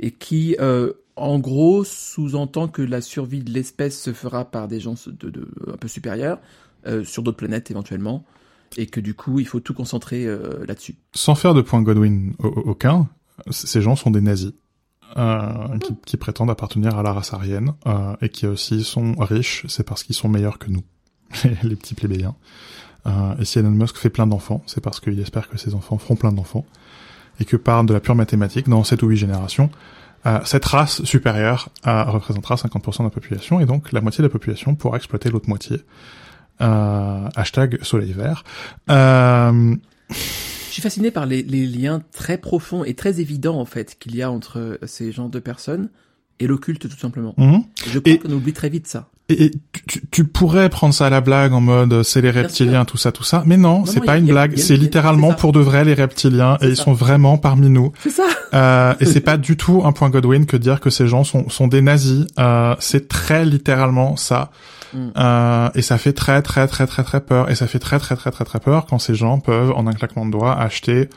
et 0.00 0.10
qui, 0.10 0.56
euh, 0.60 0.92
en 1.16 1.38
gros, 1.38 1.84
sous-entend 1.84 2.68
que 2.68 2.82
la 2.82 3.00
survie 3.00 3.42
de 3.42 3.50
l'espèce 3.52 4.00
se 4.00 4.12
fera 4.12 4.44
par 4.44 4.68
des 4.68 4.80
gens 4.80 4.94
de, 5.06 5.30
de, 5.30 5.48
un 5.72 5.76
peu 5.76 5.88
supérieurs, 5.88 6.38
euh, 6.86 7.04
sur 7.04 7.22
d'autres 7.22 7.36
planètes 7.36 7.70
éventuellement, 7.70 8.24
et 8.76 8.86
que 8.86 9.00
du 9.00 9.14
coup, 9.14 9.38
il 9.38 9.46
faut 9.46 9.60
tout 9.60 9.74
concentrer 9.74 10.26
euh, 10.26 10.64
là-dessus. 10.66 10.96
Sans 11.14 11.34
faire 11.34 11.54
de 11.54 11.62
point 11.62 11.80
Godwin 11.82 12.34
au- 12.38 12.48
au- 12.48 12.70
aucun, 12.70 13.08
ces 13.50 13.80
gens 13.80 13.96
sont 13.96 14.10
des 14.10 14.20
nazis. 14.20 14.52
Euh, 15.16 15.78
qui, 15.78 15.94
qui 16.06 16.16
prétendent 16.16 16.50
appartenir 16.50 16.98
à 16.98 17.02
la 17.04 17.12
race 17.12 17.32
aryenne 17.34 17.74
euh, 17.86 18.16
et 18.20 18.30
qui 18.30 18.46
aussi 18.48 18.82
sont 18.82 19.12
riches, 19.18 19.64
c'est 19.68 19.86
parce 19.86 20.02
qu'ils 20.02 20.16
sont 20.16 20.28
meilleurs 20.28 20.58
que 20.58 20.70
nous, 20.70 20.82
les 21.62 21.76
petits 21.76 21.94
plébéiens. 21.94 22.34
Euh, 23.06 23.36
et 23.38 23.44
si 23.44 23.60
Elon 23.60 23.70
Musk 23.70 23.96
fait 23.96 24.10
plein 24.10 24.26
d'enfants, 24.26 24.64
c'est 24.66 24.80
parce 24.80 24.98
qu'il 24.98 25.20
espère 25.20 25.48
que 25.48 25.56
ses 25.56 25.74
enfants 25.74 25.98
feront 25.98 26.16
plein 26.16 26.32
d'enfants 26.32 26.64
et 27.40 27.44
que 27.44 27.56
par 27.56 27.84
de 27.84 27.92
la 27.94 28.00
pure 28.00 28.14
mathématique, 28.14 28.68
dans 28.68 28.84
7 28.84 29.02
ou 29.02 29.08
8 29.08 29.16
générations, 29.16 29.70
euh, 30.26 30.38
cette 30.44 30.64
race 30.64 31.02
supérieure 31.04 31.68
euh, 31.86 32.04
représentera 32.04 32.54
50% 32.54 32.98
de 33.00 33.04
la 33.04 33.10
population 33.10 33.60
et 33.60 33.66
donc 33.66 33.92
la 33.92 34.00
moitié 34.00 34.22
de 34.22 34.26
la 34.28 34.32
population 34.32 34.74
pourra 34.74 34.96
exploiter 34.96 35.30
l'autre 35.30 35.48
moitié. 35.48 35.82
Euh, 36.60 37.28
hashtag 37.34 37.78
soleil 37.82 38.12
vert. 38.12 38.44
Euh, 38.90 39.74
Je 40.10 40.72
suis 40.72 40.82
fasciné 40.82 41.10
par 41.10 41.26
les, 41.26 41.42
les 41.42 41.66
liens 41.66 42.02
très 42.12 42.38
profonds 42.38 42.84
et 42.84 42.94
très 42.94 43.20
évidents, 43.20 43.58
en 43.60 43.64
fait, 43.64 43.96
qu'il 43.98 44.14
y 44.16 44.22
a 44.22 44.30
entre 44.30 44.78
ces 44.86 45.12
genres 45.12 45.28
de 45.28 45.38
personnes 45.40 45.90
et 46.40 46.46
l'occulte, 46.46 46.88
tout 46.88 46.98
simplement. 46.98 47.34
mhm. 47.36 47.62
Je 47.86 47.98
crois 47.98 48.12
Et- 48.12 48.18
qu'on 48.18 48.30
oublie 48.32 48.52
très 48.52 48.68
vite 48.68 48.86
ça. 48.86 49.08
Et, 49.30 49.44
et 49.46 49.50
tu, 49.86 50.02
tu- 50.10 50.24
pourrais 50.24 50.68
prendre 50.68 50.92
ça 50.92 51.06
à 51.06 51.10
la 51.10 51.22
blague 51.22 51.54
en 51.54 51.60
mode 51.62 51.92
euh, 51.94 52.02
c'est 52.02 52.20
les 52.20 52.30
reptiliens, 52.30 52.84
tout 52.84 52.98
ça, 52.98 53.10
tout 53.10 53.22
ça. 53.24 53.42
Mais 53.46 53.56
non, 53.56 53.80
Non, 53.80 53.86
c'est 53.86 54.00
pas 54.04 54.16
y 54.16 54.20
une 54.20 54.26
y 54.26 54.32
blague. 54.32 54.56
C'est 54.58 54.76
littéralement 54.76 55.32
pour 55.32 55.52
de 55.52 55.60
vrai 55.60 55.84
les 55.84 55.94
reptiliens 55.94 56.58
et 56.60 56.68
ils 56.68 56.76
sont 56.76 56.92
vraiment 56.92 57.38
parmi 57.38 57.70
nous. 57.70 57.92
C'est 58.02 58.10
ça 58.10 58.24
Euh, 58.52 58.94
et 59.00 59.04
c'est 59.06 59.20
pas 59.20 59.36
du 59.36 59.56
tout 59.56 59.82
un 59.84 59.92
point 59.92 60.10
Godwin 60.10 60.46
que 60.46 60.56
dire 60.56 60.78
que 60.80 60.88
ces 60.90 61.08
gens 61.08 61.24
sont, 61.24 61.48
sont 61.48 61.66
des 61.68 61.80
nazis. 61.80 62.26
Euh, 62.38 62.76
c'est 62.78 63.08
très 63.08 63.44
littéralement 63.44 64.16
ça. 64.16 64.50
Mm. 64.92 64.98
Euh, 65.16 65.68
et 65.74 65.82
ça 65.82 65.98
fait 65.98 66.12
très 66.12 66.40
très 66.42 66.66
très 66.68 66.86
très 66.86 67.02
très 67.02 67.20
peur. 67.20 67.50
Et 67.50 67.54
ça 67.54 67.66
fait 67.66 67.78
très 67.80 67.98
très 67.98 68.14
très 68.16 68.30
très 68.30 68.44
très 68.44 68.60
peur 68.60 68.86
quand 68.86 68.98
ces 68.98 69.14
gens 69.14 69.40
peuvent, 69.40 69.72
en 69.74 69.86
un 69.86 69.92
claquement 69.92 70.26
de 70.26 70.30
doigts, 70.32 70.52
acheter 70.56 71.08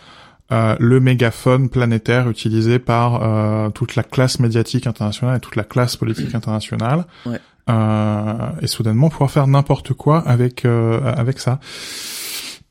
euh, 0.51 0.75
le 0.79 0.99
mégaphone 0.99 1.69
planétaire 1.69 2.29
utilisé 2.29 2.79
par 2.79 3.21
euh, 3.21 3.69
toute 3.69 3.95
la 3.95 4.03
classe 4.03 4.39
médiatique 4.39 4.87
internationale 4.87 5.37
et 5.37 5.39
toute 5.39 5.55
la 5.55 5.63
classe 5.63 5.97
politique 5.97 6.35
internationale. 6.35 7.05
Ouais. 7.25 7.39
Euh, 7.69 8.49
et 8.61 8.67
soudainement 8.67 9.09
pouvoir 9.09 9.29
faire 9.29 9.45
n'importe 9.47 9.93
quoi 9.93 10.19
avec 10.19 10.63
euh, 10.63 11.01
avec 11.03 11.39
ça. 11.39 11.59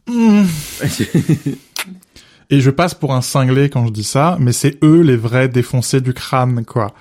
Mm. 0.09 0.45
Et 2.49 2.61
je 2.61 2.71
passe 2.71 2.95
pour 2.95 3.13
un 3.13 3.23
cinglé 3.23 3.69
quand 3.71 3.87
je 3.87 3.93
dis 3.93 4.05
ça, 4.05 4.37
mais 4.39 4.53
c'est 4.53 4.79
eux 4.85 5.01
les 5.01 5.17
vrais 5.17 5.49
défoncés 5.49 6.01
du 6.01 6.15
crâne, 6.15 6.65
quoi. 6.65 6.93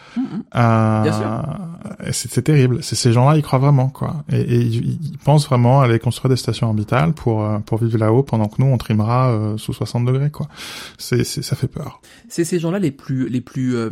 Euh, 0.56 1.04
sûr. 1.12 2.08
et 2.08 2.14
C'est 2.14 2.42
terrible. 2.42 2.80
C'est 2.82 2.96
ces 2.96 3.14
gens-là, 3.14 3.38
ils 3.38 3.44
croient 3.44 3.60
vraiment, 3.60 3.90
quoi. 3.90 4.24
Et, 4.32 4.40
et 4.42 4.58
ils, 4.60 4.98
ils 5.12 5.18
pensent 5.24 5.46
vraiment 5.48 5.82
aller 5.82 6.00
construire 6.00 6.30
des 6.30 6.36
stations 6.38 6.68
orbitales 6.68 7.14
pour 7.14 7.44
euh, 7.44 7.60
pour 7.60 7.78
vivre 7.78 7.98
là-haut 8.00 8.24
pendant 8.24 8.48
que 8.48 8.56
nous 8.60 8.68
on 8.68 8.78
trimera 8.78 9.30
euh, 9.32 9.58
sous 9.58 9.74
60 9.74 10.06
degrés, 10.06 10.32
quoi. 10.32 10.48
C'est- 10.98 11.24
ça 11.24 11.56
fait 11.56 11.68
peur. 11.68 12.02
C'est 12.28 12.44
ces 12.44 12.58
gens-là 12.60 12.80
les 12.80 12.92
plus, 12.92 13.30
les 13.30 13.42
plus. 13.42 13.76
euh, 13.76 13.90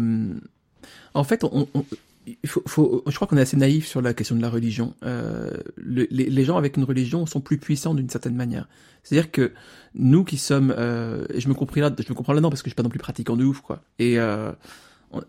En 1.14 1.24
fait, 1.24 1.44
on, 1.44 1.68
on- 1.76 1.86
il 2.26 2.50
faut, 2.50 2.62
faut- 2.68 3.04
je 3.08 3.16
crois 3.16 3.28
qu'on 3.28 3.38
est 3.38 3.42
assez 3.42 3.58
naïf 3.58 3.86
sur 3.86 4.02
la 4.02 4.14
question 4.14 4.36
de 4.36 4.42
la 4.42 4.50
religion. 4.50 4.94
Euh, 5.04 5.52
le- 5.76 6.08
les, 6.10 6.44
gens 6.46 6.58
avec 6.58 6.78
une 6.78 6.84
religion 6.84 7.26
sont 7.26 7.42
plus 7.42 7.58
puissants 7.58 7.94
d'une 7.94 8.10
certaine 8.10 8.36
manière. 8.36 8.68
C'est-à-dire 9.04 9.32
que 9.32 9.52
nous 9.96 10.24
qui 10.24 10.38
sommes, 10.38 10.74
euh, 10.78 11.26
et 11.34 11.42
je 11.42 11.50
me 11.50 11.54
comprends 11.54 11.82
là, 11.82 11.92
je 11.98 12.10
me 12.10 12.16
comprends 12.16 12.34
là-dedans 12.34 12.50
parce 12.50 12.62
que 12.62 12.68
je 12.70 12.72
suis 12.72 12.76
pas 12.76 12.84
non 12.84 12.90
plus 12.90 13.00
pratiquant 13.00 13.36
de 13.36 13.44
ouf, 13.44 13.62
quoi. 13.62 13.84
Et 14.00 14.20
euh, 14.20 14.52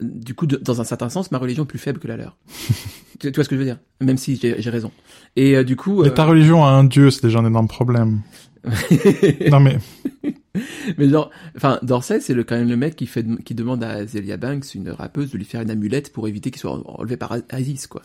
du 0.01 0.35
coup, 0.35 0.47
de- 0.47 0.57
dans 0.57 0.81
un 0.81 0.85
certain 0.85 1.09
sens, 1.09 1.31
ma 1.31 1.38
religion 1.38 1.64
est 1.64 1.66
plus 1.66 1.79
faible 1.79 1.99
que 2.01 2.09
la 2.09 2.16
leur. 2.16 2.37
tu, 3.18 3.31
tu 3.31 3.33
vois 3.33 3.44
ce 3.44 3.49
que 3.49 3.55
je 3.57 3.61
veux 3.61 3.66
dire? 3.66 3.79
Même 4.01 4.16
si 4.18 4.37
j'ai 4.37 4.70
raison. 4.70 4.90
Et 5.37 5.57
euh, 5.57 5.64
du 5.64 5.77
coup, 5.77 6.03
Mais 6.03 6.09
euh, 6.09 6.12
ta 6.12 6.25
religion 6.25 6.64
a 6.64 6.68
un 6.68 6.85
dieu, 6.85 7.11
c'est 7.11 7.23
déjà 7.23 7.38
un 7.40 7.47
énorme 7.47 7.68
problème. 7.68 8.20
non 9.51 9.61
mais 9.61 9.79
Mais 10.99 11.09
genre, 11.09 11.31
enfin, 11.57 11.79
Dorset, 11.83 12.20
c'est 12.20 12.35
le, 12.35 12.44
quand 12.44 12.57
même 12.57 12.68
le 12.68 12.77
mec 12.77 12.94
qui 12.97 13.07
fait, 13.07 13.27
qui 13.44 13.55
demande 13.55 13.83
à 13.83 14.07
Zelia 14.07 14.37
Banks, 14.37 14.75
une 14.75 14.88
rappeuse, 14.90 15.33
de 15.33 15.37
lui 15.38 15.44
faire 15.44 15.61
une 15.61 15.70
amulette 15.70 16.12
pour 16.12 16.29
éviter 16.29 16.51
qu'il 16.51 16.61
soit 16.61 16.81
enlevé 16.99 17.16
par 17.16 17.37
Isis, 17.59 17.87
quoi. 17.88 18.03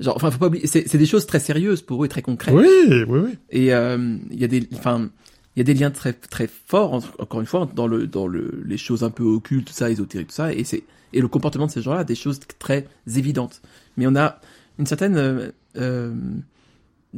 Genre, 0.00 0.16
enfin, 0.16 0.30
faut 0.30 0.38
pas 0.38 0.46
oublier, 0.46 0.66
c'est, 0.66 0.88
c'est 0.88 0.96
des 0.98 1.06
choses 1.06 1.26
très 1.26 1.40
sérieuses 1.40 1.82
pour 1.82 2.02
eux 2.02 2.06
et 2.06 2.08
très 2.08 2.22
concrètes. 2.22 2.54
oui, 2.54 2.66
oui, 2.88 3.04
oui. 3.08 3.30
Et 3.50 3.74
euh, 3.74 4.16
il 4.30 4.38
y 4.40 4.44
a 4.44 4.48
des, 4.48 4.66
enfin, 4.74 5.10
il 5.58 5.66
y 5.66 5.70
a 5.70 5.74
des 5.74 5.74
liens 5.74 5.90
très, 5.90 6.12
très 6.12 6.46
forts, 6.46 6.94
en- 6.94 7.02
encore 7.18 7.40
une 7.40 7.46
fois, 7.46 7.68
dans 7.74 7.88
le, 7.88 8.06
dans 8.06 8.28
le, 8.28 8.62
les 8.64 8.76
choses 8.78 9.02
un 9.02 9.10
peu 9.10 9.24
occultes, 9.24 9.66
tout 9.66 9.72
ça, 9.72 9.90
ésotériques, 9.90 10.28
tout 10.28 10.34
ça, 10.34 10.52
et 10.52 10.62
c'est, 10.62 10.84
et 11.12 11.20
le 11.20 11.26
comportement 11.26 11.66
de 11.66 11.72
ces 11.72 11.82
gens-là, 11.82 12.04
des 12.04 12.14
choses 12.14 12.38
très 12.60 12.86
évidentes. 13.16 13.60
Mais 13.96 14.06
on 14.06 14.14
a 14.14 14.40
une 14.78 14.86
certaine 14.86 15.16
euh, 15.16 15.50
euh, 15.76 16.14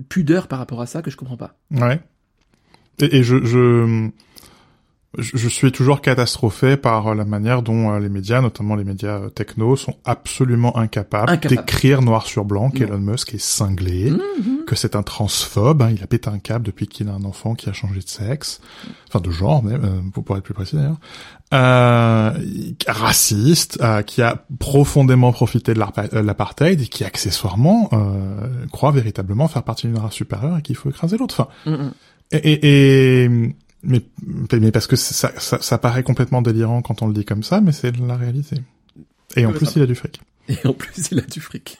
pudeur 0.09 0.49
par 0.49 0.59
rapport 0.59 0.81
à 0.81 0.87
ça 0.87 1.03
que 1.03 1.11
je 1.11 1.19
comprends 1.19 1.37
pas. 1.37 1.55
Ouais. 1.71 2.01
Et, 3.01 3.23
je, 3.23 4.09
je 5.19 5.49
suis 5.49 5.73
toujours 5.73 6.01
catastrophé 6.01 6.77
par 6.77 7.15
la 7.17 7.25
manière 7.25 7.63
dont 7.63 7.91
euh, 7.93 7.99
les 7.99 8.09
médias, 8.09 8.41
notamment 8.41 8.77
les 8.77 8.85
médias 8.85 9.19
euh, 9.19 9.29
techno, 9.29 9.75
sont 9.75 9.97
absolument 10.05 10.77
incapables, 10.79 11.37
d'écrire 11.41 12.01
noir 12.01 12.27
sur 12.27 12.45
blanc 12.45 12.71
qu'Elon 12.71 12.99
Musk 12.99 13.35
est 13.35 13.41
cinglé, 13.43 14.11
Mhm. 14.11 14.65
que 14.67 14.77
c'est 14.77 14.95
un 14.95 15.03
transphobe, 15.03 15.83
hein, 15.83 15.91
il 15.93 16.03
a 16.05 16.07
pété 16.07 16.31
un 16.31 16.39
câble 16.39 16.65
depuis 16.65 16.87
qu'il 16.87 17.09
a 17.09 17.13
un 17.13 17.25
enfant 17.25 17.55
qui 17.57 17.69
a 17.69 17.73
changé 17.73 17.99
de 18.01 18.09
sexe, 18.09 18.61
enfin 19.09 19.21
de 19.21 19.31
genre 19.33 19.65
euh, 19.67 19.79
pour, 20.15 20.37
être 20.37 20.45
plus 20.45 20.55
précis 20.55 20.77
d'ailleurs, 20.77 21.01
euh, 21.53 22.33
raciste, 22.87 23.79
euh, 23.83 24.03
qui 24.03 24.23
a 24.23 24.45
profondément 24.61 25.33
profité 25.33 25.75
de 25.75 25.81
euh, 25.81 26.23
l'apartheid 26.23 26.81
et 26.81 26.87
qui 26.87 27.03
accessoirement 27.05 27.89
euh, 27.93 28.67
croit 28.71 28.93
véritablement 28.93 29.49
faire 29.49 29.65
partie 29.65 29.89
d'une 29.89 29.99
race 29.99 30.13
supérieure 30.15 30.59
et 30.59 30.63
qu'il 30.63 30.77
faut 30.77 30.91
écraser 30.91 31.17
l'autre. 31.19 31.41
Enfin, 31.41 31.49
Mhm. 31.77 31.91
et, 32.33 32.37
et, 32.53 33.25
et- 33.25 33.57
mais, 33.83 34.03
mais 34.53 34.73
parce 34.73 34.87
que 34.87 34.97
ça, 34.97 35.33
ça, 35.39 35.61
ça 35.61 35.79
paraît 35.79 36.03
complètement 36.03 36.43
délirant 36.43 36.83
quand 36.83 37.03
on 37.03 37.07
le 37.07 37.15
dit 37.15 37.25
comme 37.25 37.43
ça, 37.43 37.61
mais 37.61 37.73
c'est 37.73 37.97
la 37.99 38.17
réalité. 38.17 38.57
Et 39.37 39.47
en 39.47 39.53
plus, 39.53 39.67
ça- 39.67 39.73
il 39.77 39.83
a 39.83 39.87
du 39.87 39.95
fric. 39.95 40.21
Et 40.49 40.57
en 40.67 40.73
plus, 40.73 40.93
il 41.13 41.19
a 41.19 41.23
du 41.23 41.41
fric. 41.41 41.79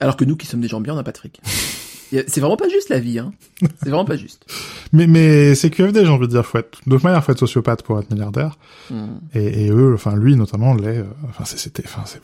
Alors 0.00 0.16
que 0.16 0.24
nous 0.24 0.36
qui 0.36 0.46
sommes 0.46 0.60
des 0.60 0.68
gens 0.68 0.80
bien, 0.80 0.92
on 0.92 0.96
n'a 0.96 1.02
pas 1.04 1.12
de 1.12 1.18
fric. 1.18 1.40
C'est 2.10 2.38
vraiment 2.40 2.56
pas 2.56 2.68
juste 2.68 2.88
la 2.88 3.00
vie, 3.00 3.18
hein. 3.18 3.32
C'est 3.60 3.88
vraiment 3.88 4.04
pas 4.04 4.16
juste. 4.16 4.46
Mais, 4.92 5.06
mais 5.08 5.54
c'est 5.56 5.70
QFD, 5.70 6.04
j'ai 6.04 6.10
envie 6.10 6.26
de 6.28 6.32
dire, 6.32 6.46
faut 6.46 6.58
être, 6.58 6.78
de 6.86 6.92
toute 6.94 7.02
manière, 7.02 7.22
faut 7.24 7.32
être 7.32 7.38
sociopathe 7.40 7.82
pour 7.82 7.98
être 7.98 8.10
milliardaire. 8.12 8.58
Hmm. 8.90 9.16
Et, 9.34 9.64
et 9.66 9.70
eux, 9.70 9.92
enfin, 9.94 10.14
lui, 10.14 10.36
notamment, 10.36 10.74
l'est, 10.74 10.98
euh, 10.98 11.04
enfin, 11.28 11.44
c'était, 11.44 11.82
enfin, 11.84 12.02
c'est, 12.06 12.20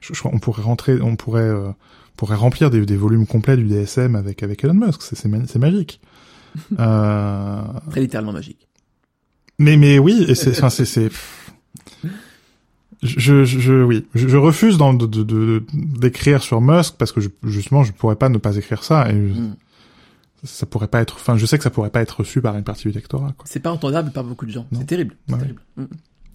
je, 0.00 0.14
je 0.14 0.18
crois, 0.18 0.30
on 0.34 0.38
pourrait 0.38 0.62
rentrer, 0.62 1.00
on 1.02 1.16
pourrait, 1.16 1.42
euh, 1.42 1.68
pourrait 2.16 2.36
remplir 2.36 2.70
des, 2.70 2.86
des 2.86 2.96
volumes 2.96 3.26
complets 3.26 3.58
du 3.58 3.64
DSM 3.64 4.14
avec, 4.16 4.42
avec 4.42 4.64
Elon 4.64 4.74
Musk. 4.74 5.02
C'est, 5.02 5.16
c'est 5.16 5.58
magique. 5.58 6.00
Euh, 6.78 7.62
Très 7.90 8.00
littéralement 8.00 8.32
magique. 8.32 8.68
Mais 9.58 9.76
mais 9.76 9.98
oui, 9.98 10.24
et 10.28 10.34
c'est 10.34 10.50
enfin 10.50 10.70
c'est 10.70 10.84
c'est 10.84 11.10
je, 13.02 13.44
je, 13.44 13.58
je 13.58 13.82
oui, 13.84 14.06
je, 14.14 14.26
je 14.28 14.36
refuse 14.36 14.76
dans, 14.76 14.92
de 14.94 15.62
d'écrire 15.72 16.42
sur 16.42 16.60
Musk 16.60 16.94
parce 16.98 17.12
que 17.12 17.20
je, 17.20 17.28
justement 17.44 17.84
je 17.84 17.92
pourrais 17.92 18.16
pas 18.16 18.28
ne 18.28 18.38
pas 18.38 18.56
écrire 18.56 18.82
ça 18.84 19.10
et 19.10 19.14
Hmm. 19.14 19.54
ça 20.44 20.66
pourrait 20.66 20.86
pas 20.88 21.00
être 21.00 21.16
enfin 21.16 21.36
je 21.36 21.44
sais 21.46 21.58
que 21.58 21.64
ça 21.64 21.70
pourrait 21.70 21.90
pas 21.90 22.00
être 22.00 22.20
reçu 22.20 22.40
par 22.40 22.56
une 22.56 22.62
partie 22.64 22.86
du 22.88 22.94
lectorat 22.94 23.32
quoi. 23.36 23.44
C'est 23.48 23.58
pas 23.60 23.72
entendable 23.72 24.12
par 24.12 24.22
beaucoup 24.24 24.46
de 24.46 24.52
gens. 24.52 24.66
Non. 24.72 24.78
C'est 24.80 24.86
terrible. 24.86 25.16
C'est 25.26 25.34
Ouais. 25.34 25.40
terrible. 25.40 25.60
Hmm. 25.76 25.84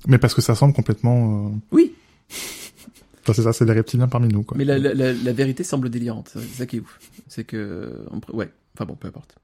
Mais 0.07 0.17
parce 0.17 0.33
que 0.33 0.41
ça 0.41 0.55
semble 0.55 0.73
complètement 0.73 1.47
euh... 1.47 1.49
Oui, 1.71 1.93
enfin, 3.23 3.33
c'est 3.33 3.43
ça, 3.43 3.53
c'est 3.53 3.63
les 3.65 3.71
reptiliens 3.73 4.07
parmi 4.09 4.27
nous 4.27 4.43
quoi. 4.43 4.57
mais 4.57 4.65
la, 4.65 4.77
la, 4.77 4.93
la, 4.93 5.13
la 5.13 5.33
vérité 5.33 5.63
semble 5.63 5.89
délirante. 5.89 6.31
C'est 6.33 6.41
ça 6.41 6.65
qui 6.65 6.77
est 6.77 6.79
ouf. 6.81 6.99
C'est 7.29 7.45
que, 7.45 8.05
ouais. 8.33 8.51
Enfin 8.75 8.85
bon, 8.85 8.95
peu 8.95 9.07
importe. 9.07 9.35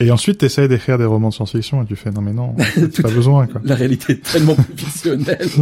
Et 0.00 0.10
ensuite 0.10 0.38
t'essayes 0.38 0.68
d'écrire 0.68 0.98
des 0.98 1.04
romans 1.04 1.28
de 1.28 1.34
science-fiction 1.34 1.82
et 1.82 1.86
tu 1.86 1.96
fais 1.96 2.10
non 2.10 2.20
mais 2.20 2.32
non, 2.32 2.54
Tout 2.94 3.02
pas 3.02 3.10
besoin 3.10 3.46
quoi. 3.46 3.60
La 3.64 3.74
réalité 3.74 4.14
est 4.14 4.22
tellement 4.22 4.54
plus 4.54 4.74
fictionnelle. 4.76 5.48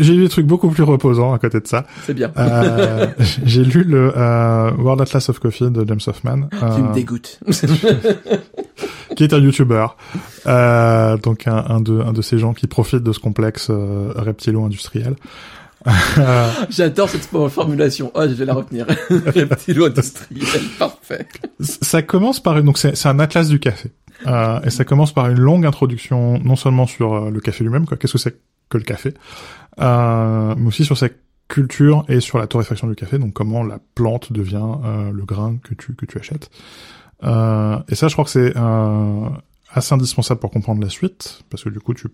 J'ai 0.00 0.14
lu 0.14 0.22
des 0.22 0.28
trucs 0.28 0.46
beaucoup 0.46 0.68
plus 0.68 0.82
reposants 0.82 1.32
à 1.32 1.38
côté 1.38 1.60
de 1.60 1.66
ça. 1.66 1.86
C'est 2.04 2.14
bien. 2.14 2.32
Euh, 2.36 3.08
j'ai 3.44 3.64
lu 3.64 3.82
le 3.84 4.12
euh, 4.16 4.70
World 4.78 5.00
Atlas 5.02 5.28
of 5.28 5.38
Coffee 5.38 5.70
de 5.70 5.84
James 5.86 6.00
Hoffman. 6.06 6.48
Tu 6.52 6.64
euh, 6.64 6.78
me 6.78 6.94
dégoûtes. 6.94 7.40
qui 9.16 9.24
est 9.24 9.32
un 9.34 9.38
YouTuber, 9.38 9.86
euh, 10.46 11.16
donc 11.18 11.46
un, 11.46 11.64
un 11.68 11.80
de 11.80 12.00
un 12.00 12.12
de 12.12 12.22
ces 12.22 12.38
gens 12.38 12.54
qui 12.54 12.66
profitent 12.66 13.02
de 13.02 13.12
ce 13.12 13.18
complexe 13.18 13.68
euh, 13.70 14.12
reptilo-industriel. 14.16 15.16
Euh, 15.86 16.50
J'adore 16.70 17.08
cette 17.08 17.24
formulation. 17.24 18.10
Oh, 18.14 18.22
je 18.22 18.34
vais 18.34 18.44
la 18.44 18.54
retenir. 18.54 18.86
Reptilo 19.10 19.86
industriel. 19.86 20.62
Parfait. 20.78 21.26
ça 21.60 22.02
commence 22.02 22.40
par 22.40 22.58
une 22.58 22.66
donc 22.66 22.78
c'est 22.78 23.06
un 23.06 23.18
atlas 23.18 23.48
du 23.48 23.58
café 23.58 23.90
euh, 24.26 24.60
et 24.62 24.70
ça 24.70 24.84
commence 24.84 25.12
par 25.12 25.28
une 25.28 25.38
longue 25.38 25.66
introduction 25.66 26.38
non 26.38 26.56
seulement 26.56 26.86
sur 26.86 27.14
euh, 27.14 27.30
le 27.30 27.40
café 27.40 27.64
lui-même 27.64 27.86
quoi, 27.86 27.96
qu'est-ce 27.96 28.12
que 28.12 28.18
c'est 28.18 28.38
que 28.68 28.78
le 28.78 28.84
café, 28.84 29.12
euh, 29.80 30.54
mais 30.56 30.68
aussi 30.68 30.84
sur 30.84 30.96
ses 30.96 31.12
culture 31.48 32.06
et 32.08 32.20
sur 32.20 32.38
la 32.38 32.46
torréfaction 32.46 32.86
du 32.86 32.94
café, 32.94 33.18
donc 33.18 33.34
comment 33.34 33.62
la 33.62 33.78
plante 33.94 34.32
devient 34.32 34.78
le 35.12 35.24
grain 35.26 35.58
que 35.62 35.74
tu 35.74 35.94
que 35.94 36.06
tu 36.06 36.18
achètes. 36.18 36.48
et 37.22 37.94
ça, 37.94 38.08
je 38.08 38.12
crois 38.12 38.24
que 38.24 38.30
c'est 38.30 38.54
assez 39.72 39.94
indispensable 39.94 40.40
pour 40.40 40.50
comprendre 40.50 40.82
la 40.82 40.88
suite, 40.88 41.42
parce 41.50 41.64
que 41.64 41.68
du 41.68 41.80
coup, 41.80 41.94
tu, 41.94 42.08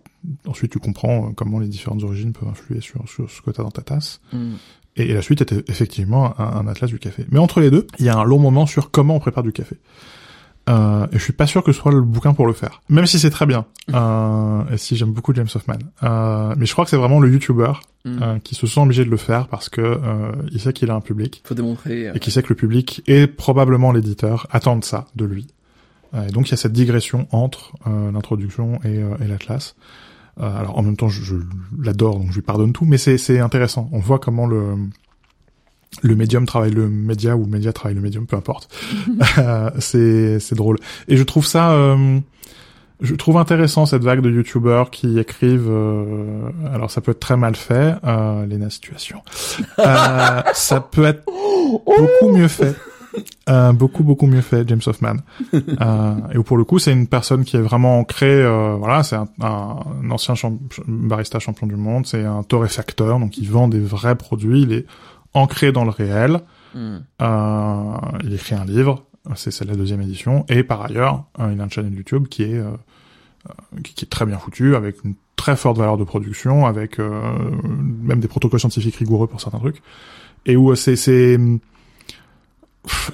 ensuite, 0.47 0.73
tu 0.73 0.79
comprends 0.79 1.33
comment 1.33 1.59
les 1.59 1.69
différentes 1.69 2.03
origines 2.03 2.33
peuvent 2.33 2.49
influer 2.49 2.81
sur, 2.81 3.09
sur 3.09 3.31
ce 3.31 3.43
que 3.43 3.51
tu 3.51 3.61
as 3.61 3.65
dans 3.65 3.71
ta 3.71 3.83
tasse. 3.83 4.21
Mm. 4.33 4.55
Et, 4.97 5.13
la 5.13 5.23
suite 5.23 5.41
était 5.43 5.63
effectivement 5.69 6.39
un, 6.41 6.67
atlas 6.67 6.91
du 6.91 6.99
café. 6.99 7.25
Mais 7.31 7.39
entre 7.39 7.61
les 7.61 7.71
deux, 7.71 7.87
il 7.99 8.05
y 8.05 8.09
a 8.09 8.17
un 8.17 8.25
long 8.25 8.39
moment 8.39 8.67
sur 8.67 8.91
comment 8.91 9.17
on 9.17 9.21
prépare 9.21 9.45
du 9.45 9.53
café. 9.53 9.77
Euh, 10.69 11.07
et 11.13 11.19
je 11.19 11.23
suis 11.23 11.33
pas 11.33 11.47
sûr 11.47 11.63
que 11.63 11.73
ce 11.73 11.81
soit 11.81 11.93
le 11.93 12.03
bouquin 12.03 12.35
pour 12.35 12.47
le 12.47 12.53
faire. 12.53 12.83
Même 12.89 13.07
si 13.07 13.19
c'est 13.19 13.31
très 13.31 13.47
bien. 13.47 13.65
Euh, 13.95 14.65
et 14.71 14.77
si 14.77 14.97
j'aime 14.97 15.13
beaucoup 15.13 15.33
James 15.35 15.49
Hoffman. 15.55 15.79
Euh, 16.03 16.55
mais 16.59 16.67
je 16.67 16.73
crois 16.73 16.85
que 16.85 16.91
c'est 16.91 16.97
vraiment 16.97 17.21
le 17.21 17.31
YouTuber 17.31 17.73
mm. 18.05 18.23
euh, 18.23 18.39
qui 18.41 18.55
se 18.55 18.67
sent 18.67 18.81
obligé 18.81 19.05
de 19.05 19.11
le 19.11 19.17
faire 19.17 19.49
parce 19.49 19.69
que 19.69 19.81
euh, 19.81 20.33
il 20.53 20.61
sait 20.61 20.73
qu'il 20.73 20.91
a 20.91 20.95
un 20.95 21.01
public. 21.01 21.43
Faut 21.47 21.55
démontrer. 21.55 22.11
Et 22.15 22.19
qui 22.19 22.31
sait 22.31 22.43
que 22.43 22.49
le 22.51 22.55
public 22.55 23.03
et 23.07 23.27
probablement 23.27 23.93
l'éditeur 23.93 24.47
attendent 24.51 24.85
ça 24.85 25.07
de 25.17 25.25
lui. 25.25 25.47
Et 26.15 26.31
donc 26.31 26.49
il 26.49 26.53
y 26.53 26.55
a 26.55 26.57
cette 26.57 26.73
digression 26.73 27.29
entre 27.33 27.73
l'introduction 27.87 28.79
et, 28.85 28.97
et 28.97 29.29
l'atlas. 29.29 29.77
alors 30.41 30.79
en 30.79 30.83
même 30.83 30.97
temps, 30.97 31.09
je, 31.09 31.23
je 31.23 31.37
l'adore, 31.79 32.19
donc 32.19 32.31
je 32.31 32.37
lui 32.37 32.43
pardonne 32.43 32.73
tout, 32.73 32.85
mais 32.85 32.99
c'est 32.99 33.39
intéressant. 33.41 33.89
On 33.93 33.99
voit 33.99 34.19
comment 34.19 34.47
le 34.47 34.77
le 36.03 36.15
médium 36.17 36.47
travaille 36.47 36.71
le 36.71 36.89
média 36.89 37.37
ou 37.37 37.45
le 37.45 37.51
média 37.51 37.73
travaille 37.73 37.95
le 37.95 38.01
médium, 38.01 38.27
peu 38.27 38.37
importe. 38.37 38.69
Euh, 39.39 39.71
c'est 39.79 40.41
c'est 40.41 40.55
drôle. 40.55 40.79
Et 41.07 41.17
je 41.17 41.23
trouve 41.23 41.47
ça, 41.47 41.73
euh, 41.73 42.19
je 43.01 43.15
trouve 43.15 43.37
intéressant 43.37 43.87
cette 43.87 44.03
vague 44.03 44.21
de 44.21 44.31
youtubeurs 44.31 44.91
qui 44.91 45.19
écrivent. 45.19 45.71
Euh, 45.71 46.51
alors 46.73 46.91
ça 46.91 47.01
peut 47.01 47.13
être 47.13 47.21
très 47.21 47.37
mal 47.37 47.55
fait, 47.55 47.95
euh, 48.05 48.47
Léna 48.47 48.71
situation. 48.71 49.23
ça 49.77 50.81
peut 50.91 51.05
être 51.05 51.25
beaucoup 51.87 52.33
mieux 52.33 52.49
fait. 52.49 52.75
Beaucoup 53.73 54.05
beaucoup 54.05 54.27
mieux 54.27 54.41
fait 54.41 54.69
James 54.69 54.81
Hoffman. 54.87 55.17
Et 56.33 56.39
où 56.39 56.43
pour 56.43 56.57
le 56.57 56.65
coup 56.65 56.79
c'est 56.79 56.93
une 56.93 57.07
personne 57.07 57.45
qui 57.45 57.57
est 57.57 57.63
vraiment 57.63 57.99
ancrée 57.99 58.43
voilà 58.79 59.03
c'est 59.03 59.17
un, 59.17 59.29
un, 59.41 60.11
ancien 60.11 60.35
barista 60.87 61.39
champion 61.39 61.67
du 61.67 61.77
monde 61.77 62.07
c'est 62.07 62.25
un 62.25 62.43
torréfacteur 62.43 63.19
donc 63.19 63.39
il 63.39 63.49
vend 63.51 63.69
des 63.69 63.81
vrais 63.81 64.17
produits 64.17 64.63
il 64.63 64.73
est 64.73 64.87
ancré 65.35 65.73
dans 65.73 65.85
le 65.85 65.91
réel. 65.91 66.41
Euh, 66.77 67.97
il 68.23 68.35
écrit 68.35 68.55
un 68.55 68.65
livre, 68.65 69.05
c'est 69.35 69.65
la 69.65 69.75
deuxième 69.75 70.01
édition, 70.01 70.45
et 70.49 70.63
par 70.63 70.85
ailleurs, 70.85 71.25
euh, 71.41 71.51
il 71.53 71.61
a 71.61 71.65
une 71.65 71.71
chaîne 71.71 71.93
YouTube 71.93 72.29
qui 72.29 72.45
est 72.45 72.59
euh, 72.59 72.71
qui, 73.83 74.05
est 74.05 74.09
très 74.09 74.27
bien 74.27 74.39
foutu, 74.39 74.77
avec 74.77 75.03
une 75.05 75.15
très 75.37 75.57
forte 75.57 75.79
valeur 75.79 75.97
de 75.97 76.05
production, 76.05 76.67
avec 76.67 76.99
même 76.99 78.21
des 78.21 78.29
protocoles 78.29 78.61
scientifiques 78.61 78.97
rigoureux 78.97 79.27
pour 79.27 79.41
certains 79.41 79.59
trucs, 79.59 79.83
et 80.45 80.57
où 80.57 80.75
c'est 80.75 80.97
c'est 80.97 81.39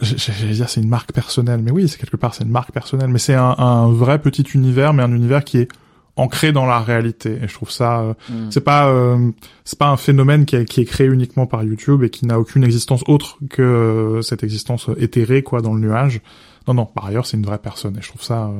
j'allais 0.02 0.52
dire 0.52 0.68
c'est 0.68 0.80
une 0.80 0.88
marque 0.88 1.12
personnelle, 1.12 1.60
mais 1.62 1.70
oui, 1.70 1.88
c'est 1.88 1.98
quelque 1.98 2.16
part 2.16 2.34
c'est 2.34 2.44
une 2.44 2.50
marque 2.50 2.72
personnelle, 2.72 3.08
mais 3.08 3.18
c'est 3.18 3.34
un, 3.34 3.54
un, 3.58 3.88
vrai 3.90 4.18
petit 4.18 4.42
univers, 4.54 4.94
mais 4.94 5.02
un 5.02 5.12
univers 5.12 5.44
qui 5.44 5.58
est 5.58 5.68
ancré 6.16 6.52
dans 6.52 6.66
la 6.66 6.80
réalité. 6.80 7.38
Et 7.42 7.48
je 7.48 7.54
trouve 7.54 7.70
ça 7.70 8.00
euh, 8.00 8.14
mm. 8.28 8.50
c'est 8.50 8.60
pas 8.60 8.88
euh, 8.88 9.30
c'est 9.64 9.78
pas 9.78 9.88
un 9.88 9.96
phénomène 9.96 10.44
qui, 10.44 10.64
qui, 10.64 10.80
est 10.80 10.84
créé 10.84 11.06
uniquement 11.06 11.46
par 11.46 11.64
YouTube 11.64 12.02
et 12.02 12.10
qui 12.10 12.26
n'a 12.26 12.38
aucune 12.38 12.64
existence 12.64 13.02
autre 13.06 13.38
que 13.50 13.62
euh, 13.62 14.22
cette 14.22 14.44
existence 14.44 14.90
éthérée 14.98 15.42
quoi 15.42 15.60
dans 15.60 15.74
le 15.74 15.80
nuage. 15.80 16.20
Non 16.68 16.74
non 16.74 16.86
par 16.86 17.06
ailleurs 17.06 17.26
c'est 17.26 17.36
une 17.36 17.46
vraie 17.46 17.58
personne. 17.58 17.96
Et 17.98 18.02
je 18.02 18.08
trouve 18.08 18.22
ça 18.22 18.50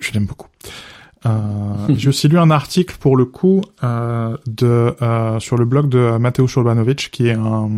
je, 0.00 0.12
l'aime 0.12 0.26
beaucoup. 0.26 0.48
J'ai 1.88 2.08
aussi 2.08 2.28
lu 2.28 2.38
un 2.38 2.52
article 2.52 2.96
pour 3.00 3.16
le 3.16 3.24
coup 3.24 3.62
de 3.82 4.94
sur 5.40 5.56
le 5.56 5.64
blog 5.64 5.88
de 5.88 6.18
Mateo 6.18 6.46
Shulbanovic 6.46 7.10
qui 7.10 7.26
est 7.26 7.32
un 7.32 7.68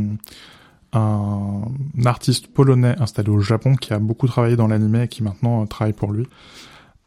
un 0.92 1.62
artiste 2.04 2.48
polonais 2.48 2.94
installé 2.98 3.30
au 3.30 3.40
Japon 3.40 3.74
qui 3.74 3.92
a 3.92 3.98
beaucoup 3.98 4.26
travaillé 4.26 4.56
dans 4.56 4.68
l'anime 4.68 4.96
et 4.96 5.08
qui 5.08 5.22
maintenant 5.22 5.66
travaille 5.66 5.92
pour 5.92 6.12
lui 6.12 6.26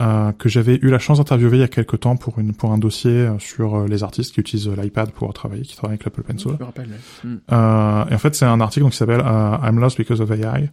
euh, 0.01 0.31
que 0.31 0.49
j'avais 0.49 0.79
eu 0.81 0.89
la 0.89 0.97
chance 0.97 1.19
d'interviewer 1.19 1.57
il 1.57 1.61
y 1.61 1.63
a 1.63 1.67
quelques 1.67 1.99
temps 1.99 2.15
pour 2.15 2.39
une 2.39 2.55
pour 2.55 2.71
un 2.71 2.79
dossier 2.79 3.11
euh, 3.11 3.37
sur 3.37 3.75
euh, 3.75 3.87
les 3.87 4.01
artistes 4.01 4.33
qui 4.33 4.39
utilisent 4.39 4.67
l'iPad 4.67 5.11
pour 5.11 5.31
travailler, 5.31 5.61
qui 5.61 5.75
travaillent 5.75 5.93
avec 5.93 6.05
l'Apple 6.05 6.23
Pencil. 6.23 6.53
Je 6.53 6.57
me 6.57 6.63
rappelle. 6.63 6.89
Hmm. 7.23 7.37
et 8.09 8.15
en 8.15 8.17
fait, 8.17 8.33
c'est 8.33 8.45
un 8.45 8.59
article 8.61 8.89
qui 8.89 8.97
s'appelle 8.97 9.19
I'm 9.21 9.79
Lost 9.79 9.97
Because 9.97 10.19
of 10.19 10.31
AI. 10.31 10.71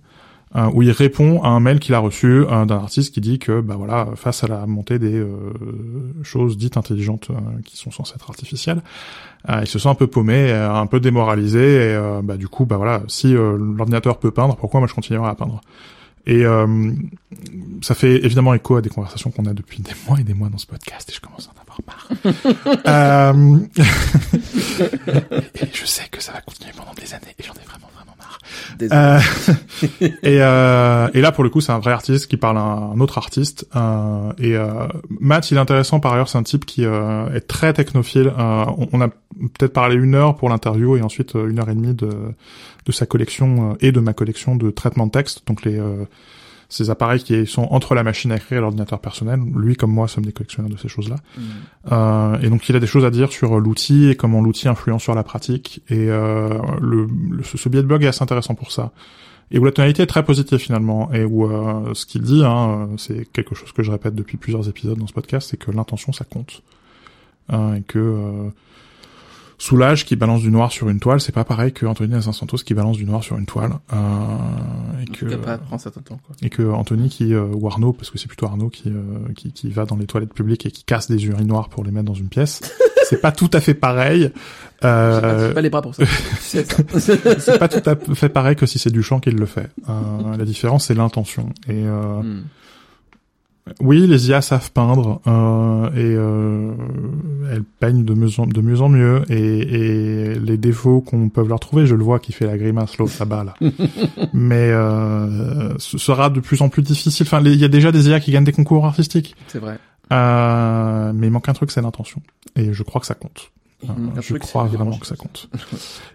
Où 0.73 0.83
il 0.83 0.91
répond 0.91 1.43
à 1.43 1.49
un 1.49 1.61
mail 1.61 1.79
qu'il 1.79 1.95
a 1.95 1.99
reçu 1.99 2.45
d'un 2.49 2.77
artiste 2.77 3.13
qui 3.13 3.21
dit 3.21 3.39
que 3.39 3.61
bah 3.61 3.75
voilà 3.77 4.09
face 4.15 4.43
à 4.45 4.49
la 4.49 4.67
montée 4.67 4.99
des 4.99 5.23
choses 6.23 6.57
dites 6.57 6.77
intelligentes 6.77 7.29
qui 7.65 7.77
sont 7.77 7.91
censées 7.91 8.15
être 8.17 8.31
artificielles 8.31 8.81
il 9.49 9.67
se 9.67 9.79
sent 9.79 9.89
un 9.89 9.95
peu 9.95 10.07
paumé 10.07 10.51
un 10.51 10.87
peu 10.87 11.01
démoralisé 11.01 11.93
et 11.93 12.01
bah 12.23 12.39
du 12.39 12.49
coup 12.49 12.65
bah 12.65 12.79
voilà 12.79 13.03
si 13.09 13.35
l'ordinateur 13.35 14.19
peut 14.19 14.31
peindre 14.31 14.57
pourquoi 14.57 14.81
moi 14.81 14.89
je 14.89 14.95
continuerai 14.95 15.29
à 15.29 15.35
peindre? 15.35 15.61
Et 16.29 16.45
euh, 16.45 16.93
ça 17.81 17.95
fait 17.95 18.23
évidemment 18.23 18.53
écho 18.53 18.77
à 18.77 18.83
des 18.83 18.91
conversations 18.91 19.31
qu'on 19.31 19.47
a 19.47 19.55
depuis 19.55 19.81
des 19.81 19.93
mois 20.07 20.21
et 20.21 20.25
des 20.25 20.35
mois 20.35 20.51
dans 20.51 20.59
ce 20.59 20.67
podcast, 20.67 21.09
et 21.09 21.15
je 21.15 21.21
commence 21.21 21.49
à 21.49 21.53
en 21.57 21.63
avoir 21.63 21.79
marre. 21.87 22.07
euh... 22.87 23.59
et 25.63 25.69
je 25.73 25.87
sais 25.87 26.07
que 26.11 26.21
ça 26.21 26.33
va 26.33 26.43
continuer 26.43 26.73
pendant 26.77 26.93
des 26.93 27.15
années, 27.15 27.35
et 27.39 27.43
j'en 27.43 27.55
ai 27.55 27.65
vraiment. 27.65 27.88
Euh... 28.83 29.21
et, 30.01 30.19
euh... 30.25 31.09
et 31.15 31.21
là, 31.21 31.33
pour 31.33 31.45
le 31.45 31.51
coup, 31.51 31.61
c'est 31.61 31.73
un 31.73 31.79
vrai 31.79 31.93
artiste 31.93 32.27
qui 32.27 32.37
parle 32.37 32.59
à 32.59 32.63
un 32.63 33.01
autre 33.01 33.19
artiste. 33.19 33.67
Euh... 33.77 34.33
Et 34.39 34.57
euh... 34.57 34.87
Matt, 35.21 35.51
il 35.51 35.57
est 35.57 35.61
intéressant 35.61 36.01
par 36.01 36.13
ailleurs, 36.13 36.29
c'est 36.29 36.39
un 36.39 36.43
type 36.43 36.65
qui 36.65 36.85
euh, 36.85 37.33
est 37.35 37.47
très 37.47 37.73
technophile. 37.73 38.33
Euh, 38.39 38.65
on 38.93 39.01
a 39.01 39.09
peut-être 39.09 39.73
parlé 39.73 39.97
une 39.97 40.15
heure 40.15 40.37
pour 40.37 40.49
l'interview 40.49 40.97
et 40.97 41.03
ensuite 41.03 41.35
une 41.35 41.59
heure 41.59 41.71
et 41.71 41.75
demie 41.75 41.95
de 41.95 42.11
de 42.87 42.93
sa 42.93 43.05
collection 43.05 43.77
et 43.81 43.93
de 43.93 44.01
ma 44.01 44.15
collection 44.15 44.57
de 44.57 44.71
traitements 44.71 45.07
de 45.07 45.11
texte, 45.11 45.47
donc 45.47 45.63
les 45.63 45.79
ces 46.69 46.91
appareils 46.91 47.23
qui 47.23 47.47
sont 47.47 47.67
entre 47.71 47.95
la 47.95 48.03
machine 48.03 48.31
à 48.31 48.37
écrire 48.37 48.59
et 48.59 48.61
l'ordinateur 48.61 49.01
personnel. 49.01 49.41
Lui 49.57 49.75
comme 49.75 49.91
moi 49.91 50.07
sommes 50.07 50.27
des 50.27 50.33
collectionneurs 50.33 50.71
de 50.71 50.77
ces 50.77 50.89
choses-là. 50.89 51.17
Mm. 51.37 51.43
Euh, 51.93 52.41
et 52.41 52.51
donc 52.51 52.69
il 52.69 52.77
a 52.77 52.81
des 52.81 52.87
choses 52.87 53.07
à 53.07 53.11
dire 53.11 53.33
sur 53.33 53.59
l'outil 53.59 54.11
et 54.11 54.17
comment 54.17 54.43
l'outil 54.43 54.69
influence 54.69 55.03
sur 55.03 55.15
la 55.15 55.23
pratique. 55.23 55.83
Et 55.89 56.09
euh, 56.11 56.59
le, 56.81 57.09
ce, 57.43 57.69
biais 57.69 57.83
de 57.83 57.87
blog 57.87 58.05
est 58.05 58.09
assez 58.09 58.23
intéressant 58.23 58.55
pour 58.55 58.71
ça. 58.71 58.93
Et 59.51 59.59
où 59.59 59.65
la 59.65 59.73
tonalité 59.73 60.03
est 60.03 60.07
très 60.07 60.25
positive 60.25 60.59
finalement. 60.59 61.11
Et 61.15 61.25
où 61.25 61.51
euh, 61.51 61.95
ce 61.95 62.05
qu'il 62.05 62.21
dit, 62.21 62.45
hein, 62.45 62.91
c'est 62.99 63.25
quelque 63.33 63.55
chose 63.55 63.73
que 63.73 63.83
je 63.83 63.91
répète 63.91 64.15
depuis 64.15 64.37
plusieurs 64.37 64.69
épisodes 64.69 64.99
dans 64.99 65.07
ce 65.07 65.15
podcast, 65.15 65.49
c'est 65.51 65.57
que 65.57 65.71
l'intention 65.71 66.13
ça 66.13 66.27
compte. 66.27 66.63
et 67.51 67.83
que 67.87 68.51
Soulage 69.59 70.05
qui 70.05 70.15
balance 70.15 70.43
du 70.43 70.51
noir 70.51 70.71
sur 70.71 70.89
une 70.89 71.01
toile, 71.01 71.21
c'est 71.21 71.33
pas 71.33 71.45
pareil 71.45 71.73
que 71.73 71.85
Anthony 71.85 72.23
Santos 72.23 72.59
qui 72.59 72.75
balance 72.75 72.97
du 72.97 73.05
noir 73.05 73.25
sur 73.25 73.37
une 73.37 73.47
toile. 73.47 73.73
Euh, 73.93 73.97
et 75.03 75.07
que 75.07 75.35
pas, 75.35 75.59
et 76.43 76.49
que 76.49 76.63
Anthony 76.63 77.09
qui 77.09 77.35
euh, 77.35 77.47
ou 77.53 77.67
Arnaud 77.67 77.93
parce 77.93 78.11
que 78.11 78.19
c'est 78.19 78.29
plutôt 78.29 78.47
Arnaud 78.47 78.69
qui, 78.69 78.89
euh, 78.89 79.33
qui, 79.35 79.53
qui 79.53 79.71
va 79.71 79.85
dans 79.85 79.97
les 79.97 80.07
toilettes 80.07 80.33
publiques 80.33 80.65
et 80.67 80.71
qui 80.71 80.85
casse 80.85 81.11
des 81.11 81.27
urinoirs 81.27 81.69
pour 81.69 81.83
les 81.83 81.91
mettre 81.91 82.07
dans 82.07 82.15
une 82.15 82.29
pièce. 82.29 82.61
c'est 83.09 83.21
pas 83.21 83.33
tout 83.33 83.51
à 83.53 83.61
fait 83.61 83.75
pareil. 83.75 84.31
Euh, 84.85 85.53
pas 85.53 85.61
les 85.61 85.71
bras 85.71 85.83
pour 85.83 85.95
ça. 85.95 86.05
c'est 86.41 87.59
pas 87.59 87.69
tout 87.69 87.91
à 87.91 88.15
fait 88.15 88.29
pareil 88.29 88.55
que 88.55 88.67
si 88.67 88.79
c'est 88.79 88.91
Duchamp 88.91 89.21
qui 89.21 89.31
le 89.31 89.47
fait. 89.47 89.71
Euh, 89.89 90.37
la 90.37 90.45
différence 90.45 90.87
c'est 90.87 90.95
l'intention 90.95 91.49
et 91.69 91.85
euh, 91.85 92.23
hmm. 92.23 92.45
Oui, 93.81 94.07
les 94.07 94.29
IA 94.29 94.41
savent 94.41 94.71
peindre 94.73 95.21
euh, 95.27 95.91
et 95.91 96.15
euh, 96.17 96.73
elles 97.53 97.65
peignent 97.65 98.05
de 98.05 98.15
mieux 98.15 98.29
en, 98.39 98.47
de 98.47 98.61
mieux, 98.61 98.81
en 98.81 98.89
mieux 98.89 99.23
et, 99.31 100.35
les 100.39 100.57
défauts 100.57 101.01
qu'on 101.01 101.29
peut 101.29 101.47
leur 101.47 101.61
trouver, 101.61 101.87
je 101.87 101.95
le 101.95 102.05
vois 102.05 102.19
qui 102.19 102.33
fait 102.33 102.47
la 102.47 102.57
grimace 102.57 102.99
l'autre 102.99 103.15
là-bas 103.19 103.45
là. 103.45 103.55
Mais 104.33 104.71
euh, 104.71 105.77
ce 105.79 105.99
sera 105.99 106.31
de 106.31 106.41
plus 106.41 106.63
en 106.63 106.69
plus 106.69 106.83
difficile. 106.83 107.27
Enfin, 107.27 107.41
il 107.45 107.55
y 107.55 107.65
a 107.65 107.69
déjà 107.69 107.93
des 107.93 108.09
IA 108.09 108.21
qui 108.21 108.33
gagnent 108.33 108.45
des 108.45 108.53
concours 108.53 108.87
artistiques. 108.87 109.37
C'est 109.49 109.59
vrai. 109.59 109.79
Euh, 110.13 111.13
mais 111.15 111.27
il 111.27 111.31
manque 111.31 111.49
un 111.49 111.53
truc, 111.53 111.71
c'est 111.71 111.83
l'intention. 111.83 112.23
Et 112.57 112.73
je 112.73 112.83
crois 112.83 113.01
que 113.01 113.07
ça 113.07 113.15
compte. 113.15 113.51
Euh, 113.85 114.21
je 114.21 114.35
crois 114.37 114.65
vraiment 114.65 114.99
que 114.99 115.07
ça 115.07 115.15
compte. 115.15 115.49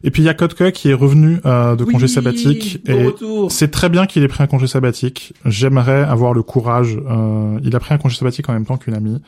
et 0.04 0.12
puis 0.12 0.22
il 0.22 0.26
y 0.26 0.30
a 0.30 0.34
Kotka 0.34 0.72
qui 0.74 0.90
est 0.90 0.94
revenu 0.94 1.40
euh, 1.46 1.78
de 1.78 1.86
congé 1.86 2.10
sabbatique 2.10 2.82
et 2.90 3.08
c'est 3.50 3.72
très 3.72 3.88
bien 3.88 4.06
qu'il 4.06 4.22
ait 4.24 4.28
pris 4.28 4.44
un 4.44 4.48
congé 4.48 4.68
sabbatique. 4.68 5.34
J'aimerais 5.46 6.04
avoir 6.04 6.34
le 6.34 6.44
courage. 6.44 7.00
Euh, 7.10 7.60
il 7.64 7.74
a 7.76 7.80
pris 7.80 7.94
un 7.94 7.98
congé 7.98 8.18
sabbatique 8.18 8.50
en 8.50 8.54
même 8.54 8.66
temps 8.66 8.78
qu'une 8.78 8.96
amie 8.96 9.22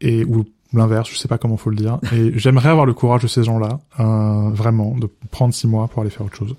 et 0.00 0.24
ou 0.24 0.44
l'inverse, 0.72 1.08
je 1.10 1.16
sais 1.16 1.28
pas 1.28 1.38
comment 1.38 1.56
faut 1.56 1.70
le 1.70 1.76
dire. 1.76 1.98
Et 2.12 2.32
j'aimerais 2.38 2.68
avoir 2.68 2.86
le 2.86 2.94
courage 2.94 3.22
de 3.22 3.28
ces 3.28 3.44
gens-là, 3.44 3.78
euh, 4.00 4.50
vraiment, 4.50 4.96
de 4.96 5.08
prendre 5.30 5.54
six 5.54 5.66
mois 5.66 5.88
pour 5.88 6.02
aller 6.02 6.10
faire 6.10 6.26
autre 6.26 6.36
chose. 6.36 6.54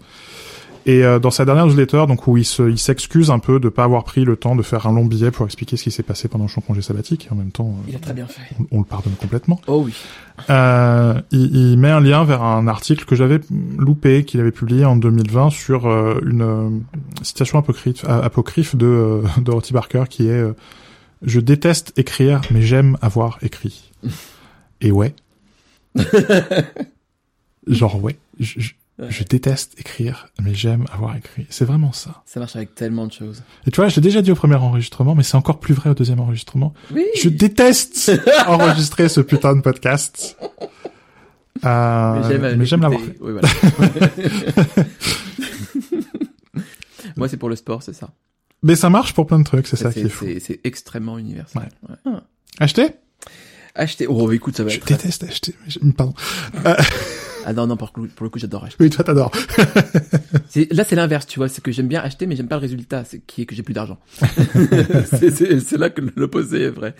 Et 0.87 1.03
euh, 1.03 1.19
dans 1.19 1.31
sa 1.31 1.43
dernière 1.43 1.65
newsletter, 1.65 2.05
donc 2.07 2.27
où 2.27 2.37
il 2.37 2.47
il 2.59 2.79
s'excuse 2.79 3.29
un 3.29 3.39
peu 3.39 3.59
de 3.59 3.67
pas 3.67 3.83
avoir 3.83 4.05
pris 4.05 4.23
le 4.23 4.37
temps 4.37 4.55
de 4.55 4.61
faire 4.63 4.87
un 4.87 4.93
long 4.93 5.03
billet 5.03 5.31
pour 5.31 5.45
expliquer 5.45 5.75
ce 5.75 5.83
qui 5.83 5.91
s'est 5.91 6.01
passé 6.01 6.29
pendant 6.29 6.47
son 6.47 6.61
congé 6.61 6.81
sabbatique. 6.81 7.27
Et 7.27 7.33
en 7.33 7.35
même 7.35 7.51
temps, 7.51 7.75
il 7.89 7.95
a 7.97 7.99
très 7.99 8.13
bien 8.13 8.25
fait. 8.25 8.55
On, 8.71 8.79
le 8.79 8.85
pardonne 8.85 9.15
complètement. 9.19 9.59
Oh 9.67 9.83
oui. 9.85 9.93
Euh, 10.49 11.21
il, 11.31 11.53
il, 11.53 11.77
met 11.77 11.89
un 11.89 11.99
lien 11.99 12.23
vers 12.23 12.41
un 12.41 12.69
article 12.69 13.03
que 13.03 13.15
j'avais 13.15 13.41
loupé, 13.77 14.23
qu'il 14.23 14.39
avait 14.39 14.51
publié 14.51 14.85
en 14.85 14.95
2020 14.95 15.49
sur 15.49 15.87
euh, 15.87 16.21
une 16.25 16.41
euh, 16.41 16.69
citation 17.21 17.59
apocryphe, 17.59 18.05
apocryphe 18.05 18.77
de 18.77 19.23
Dorothy 19.41 19.73
Barker 19.73 20.05
qui 20.09 20.29
est 20.29 20.41
"Je 21.21 21.41
déteste 21.41 21.91
écrire, 21.99 22.39
mais 22.49 22.61
j'aime 22.61 22.97
avoir 23.01 23.39
écrit." 23.41 23.91
Et 24.79 24.91
ouais. 24.91 25.13
Genre 27.67 28.01
ouais, 28.01 28.17
je, 28.39 28.59
je, 28.61 28.71
Ouais. 28.71 28.76
Je 28.99 29.23
déteste 29.23 29.79
écrire, 29.79 30.29
mais 30.41 30.55
j'aime 30.55 30.85
avoir 30.91 31.15
écrit. 31.15 31.45
C'est 31.49 31.65
vraiment 31.65 31.91
ça. 31.91 32.23
Ça 32.25 32.39
marche 32.39 32.55
avec 32.55 32.73
tellement 32.73 33.05
de 33.05 33.11
choses. 33.13 33.43
Et 33.67 33.71
tu 33.71 33.75
vois, 33.75 33.89
j'ai 33.89 34.01
déjà 34.01 34.21
dit 34.23 34.31
au 34.31 34.35
premier 34.35 34.55
enregistrement, 34.55 35.13
mais 35.13 35.21
c'est 35.23 35.35
encore 35.37 35.59
plus 35.59 35.73
vrai 35.75 35.89
au 35.91 35.93
deuxième 35.93 36.19
enregistrement. 36.19 36.73
Oui. 36.93 37.05
Je 37.15 37.29
déteste 37.29 38.11
enregistrer 38.47 39.07
ce 39.09 39.21
putain 39.21 39.55
de 39.55 39.61
podcast. 39.61 40.35
Euh, 41.65 42.55
mais 42.57 42.65
j'aime 42.65 42.81
l'avoir 42.81 43.01
fait. 43.01 43.17
Oui, 43.21 43.33
voilà. 43.33 43.47
Moi, 47.15 47.27
c'est 47.29 47.37
pour 47.37 47.49
le 47.49 47.55
sport, 47.55 47.83
c'est 47.83 47.93
ça. 47.93 48.09
Mais 48.63 48.75
ça 48.75 48.89
marche 48.89 49.13
pour 49.13 49.27
plein 49.27 49.39
de 49.39 49.43
trucs, 49.43 49.67
c'est 49.67 49.75
ça 49.75 49.91
qui 49.91 49.99
est 50.01 50.09
fou. 50.09 50.25
c'est- 50.39 50.59
extrêmement 50.63 51.17
universel. 51.17 51.69
Ouais. 51.87 51.95
Ouais. 52.11 52.17
Acheter? 52.59 52.87
Acheter. 53.75 54.07
Oh, 54.07 54.31
écoute, 54.31 54.57
ça 54.57 54.63
va 54.63 54.69
Je 54.69 54.77
être. 54.77 54.87
déteste 54.87 55.23
acheter. 55.23 55.53
mais 55.63 55.69
je- 55.71 55.79
Pardon. 55.91 56.13
Ah 57.49 57.53
non, 57.53 57.65
non, 57.65 57.77
pour 57.77 57.87
le 57.87 57.93
coup, 57.93 58.13
pour 58.13 58.25
le 58.25 58.29
coup 58.29 58.39
j'adore 58.39 58.65
acheter. 58.65 58.83
Oui, 58.83 58.89
toi 58.89 59.05
t'adores. 59.05 59.31
Là, 60.71 60.83
c'est 60.83 60.97
l'inverse, 60.97 61.25
tu 61.25 61.39
vois. 61.39 61.47
C'est 61.47 61.63
que 61.63 61.71
j'aime 61.71 61.87
bien 61.87 62.01
acheter, 62.01 62.25
mais 62.27 62.35
j'aime 62.35 62.49
pas 62.49 62.55
le 62.55 62.61
résultat, 62.61 63.05
c'est 63.05 63.19
qui 63.19 63.43
est 63.43 63.45
que 63.45 63.55
j'ai 63.55 63.63
plus 63.63 63.73
d'argent. 63.73 63.97
c'est 65.05 65.77
là 65.77 65.89
que 65.89 66.01
l'opposé 66.17 66.63
est 66.63 66.69
vrai. 66.69 66.93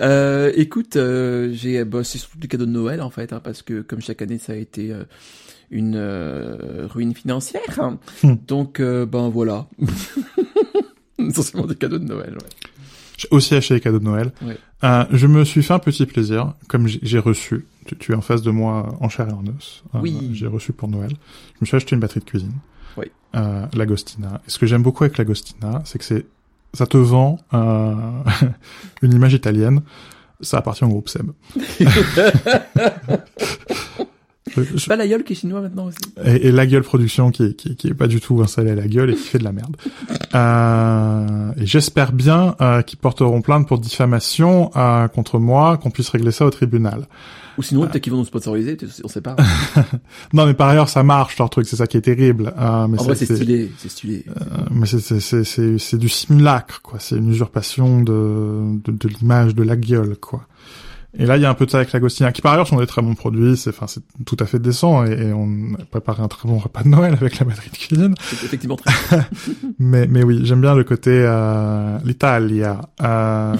Euh, 0.00 0.52
écoute, 0.54 0.96
euh, 0.96 1.50
j'ai, 1.52 1.84
bah, 1.84 2.02
c'est 2.02 2.16
surtout 2.16 2.38
des 2.38 2.48
cadeaux 2.48 2.64
de 2.64 2.70
Noël 2.70 3.02
en 3.02 3.10
fait, 3.10 3.34
hein, 3.34 3.42
parce 3.44 3.60
que 3.60 3.82
comme 3.82 4.00
chaque 4.00 4.22
année, 4.22 4.38
ça 4.38 4.54
a 4.54 4.56
été 4.56 4.90
euh, 4.90 5.04
une 5.70 5.96
euh, 5.96 6.86
ruine 6.86 7.14
financière. 7.14 7.60
hein. 7.78 7.98
Hmm. 8.22 8.36
Donc, 8.46 8.80
ben 8.80 9.28
voilà. 9.28 9.66
Essentiellement 11.18 11.66
des 11.66 11.74
cadeaux 11.74 11.98
de 11.98 12.06
Noël. 12.06 12.32
Ouais. 12.32 12.69
J'ai 13.20 13.28
aussi 13.32 13.54
acheté 13.54 13.74
les 13.74 13.80
cadeaux 13.80 13.98
de 13.98 14.04
Noël. 14.04 14.32
Ouais. 14.40 14.56
Euh, 14.82 15.04
je 15.10 15.26
me 15.26 15.44
suis 15.44 15.62
fait 15.62 15.74
un 15.74 15.78
petit 15.78 16.06
plaisir, 16.06 16.54
comme 16.68 16.86
j'ai 16.88 17.18
reçu. 17.18 17.66
Tu, 17.84 17.94
tu 17.96 18.12
es 18.12 18.14
en 18.14 18.22
face 18.22 18.40
de 18.40 18.50
moi 18.50 18.96
en 18.98 19.10
chair 19.10 19.28
et 19.28 19.32
en 19.32 19.44
os. 19.46 19.84
Euh, 19.94 19.98
Oui. 20.00 20.30
J'ai 20.32 20.46
reçu 20.46 20.72
pour 20.72 20.88
Noël. 20.88 21.10
Je 21.10 21.58
me 21.60 21.66
suis 21.66 21.76
acheté 21.76 21.94
une 21.94 22.00
batterie 22.00 22.20
de 22.20 22.24
cuisine. 22.24 22.54
Oui. 22.96 23.06
Euh, 23.36 23.66
l'Agostina. 23.74 24.40
Et 24.46 24.50
ce 24.50 24.58
que 24.58 24.64
j'aime 24.66 24.82
beaucoup 24.82 25.04
avec 25.04 25.18
l'Agostina, 25.18 25.82
c'est 25.84 25.98
que 25.98 26.04
c'est 26.04 26.24
ça 26.72 26.86
te 26.86 26.96
vend 26.96 27.38
euh, 27.52 27.94
une 29.02 29.12
image 29.12 29.34
italienne. 29.34 29.82
Ça 30.40 30.56
appartient 30.56 30.84
au 30.84 30.88
groupe 30.88 31.10
Seb. 31.10 31.30
Je- 34.56 34.62
je- 34.62 34.76
C'est 34.78 34.88
pas 34.88 34.96
la 34.96 35.06
gueule 35.08 35.22
qui 35.24 35.32
est 35.32 35.36
chinois 35.36 35.60
maintenant 35.60 35.86
aussi. 35.86 35.98
et, 36.24 36.48
et 36.48 36.52
la 36.52 36.66
gueule 36.66 36.82
production 36.82 37.30
qui, 37.30 37.54
qui, 37.54 37.76
qui 37.76 37.88
est 37.88 37.94
pas 37.94 38.06
du 38.08 38.20
tout 38.20 38.40
installée 38.42 38.70
à 38.70 38.74
la 38.74 38.86
gueule 38.88 39.10
et 39.10 39.14
qui 39.14 39.22
fait 39.28 39.38
de 39.38 39.44
la 39.44 39.52
merde. 39.52 39.76
Euh, 40.32 41.52
et 41.56 41.66
j'espère 41.66 42.12
bien 42.12 42.54
euh, 42.60 42.82
qu'ils 42.82 42.98
porteront 43.00 43.42
plainte 43.42 43.66
pour 43.66 43.78
diffamation 43.80 44.70
euh, 44.76 45.08
contre 45.08 45.38
moi, 45.40 45.76
qu'on 45.76 45.90
puisse 45.90 46.08
régler 46.08 46.30
ça 46.30 46.46
au 46.46 46.50
tribunal. 46.50 47.06
Ou 47.58 47.62
sinon, 47.62 47.80
peut-être 47.86 48.00
qu'ils 48.02 48.12
vont 48.12 48.20
nous 48.20 48.24
sponsoriser, 48.24 48.76
on 49.04 49.08
sait 49.08 49.20
pas. 49.20 49.34
Non, 50.32 50.46
mais 50.46 50.54
par 50.54 50.68
ailleurs, 50.68 50.88
ça 50.88 51.02
marche 51.02 51.36
leur 51.38 51.50
truc, 51.50 51.66
c'est 51.66 51.74
ça 51.76 51.86
qui 51.88 51.96
est 51.96 52.00
terrible. 52.02 52.54
Euh, 52.58 52.86
mais 52.86 53.00
En 53.00 53.02
vrai, 53.04 53.16
c'est 53.16 53.26
stylé, 53.34 53.70
c'est 53.76 53.90
stylé. 53.90 54.24
euh, 54.28 54.64
mais 54.70 54.86
c'est 54.86 55.98
du 55.98 56.08
simulacre, 56.08 56.80
quoi. 56.82 56.98
C'est 57.00 57.16
une 57.16 57.28
usurpation 57.30 58.00
de 58.02 58.78
de, 58.84 58.92
de 58.92 59.08
l'image, 59.08 59.54
de 59.56 59.62
la 59.64 59.76
gueule, 59.76 60.16
quoi. 60.20 60.46
Et 61.18 61.26
là, 61.26 61.36
il 61.36 61.42
y 61.42 61.44
a 61.44 61.50
un 61.50 61.54
peu 61.54 61.66
de 61.66 61.70
ça 61.70 61.78
avec 61.78 61.92
l'Agostina, 61.92 62.30
qui 62.30 62.40
par 62.40 62.52
ailleurs 62.52 62.68
sont 62.68 62.76
des 62.76 62.86
très 62.86 63.02
bons 63.02 63.14
produits. 63.14 63.56
C'est 63.56 63.70
enfin 63.70 63.86
c'est 63.88 64.02
tout 64.26 64.36
à 64.38 64.46
fait 64.46 64.60
décent 64.60 65.04
et, 65.04 65.10
et 65.10 65.32
on 65.32 65.74
a 65.74 65.84
préparé 65.84 66.22
un 66.22 66.28
très 66.28 66.48
bon 66.48 66.58
repas 66.58 66.82
de 66.84 66.88
Noël 66.88 67.14
avec 67.14 67.38
la 67.40 67.46
batterie 67.46 67.70
de 67.70 67.76
cuisine. 67.76 68.14
C'est 68.22 68.44
effectivement 68.46 68.76
très. 68.76 68.92
Mais, 69.78 70.06
mais 70.06 70.22
oui, 70.22 70.40
j'aime 70.44 70.60
bien 70.60 70.74
le 70.74 70.84
côté 70.84 71.10
euh, 71.10 71.98
l'Italia. 72.04 72.80
Euh, 73.02 73.54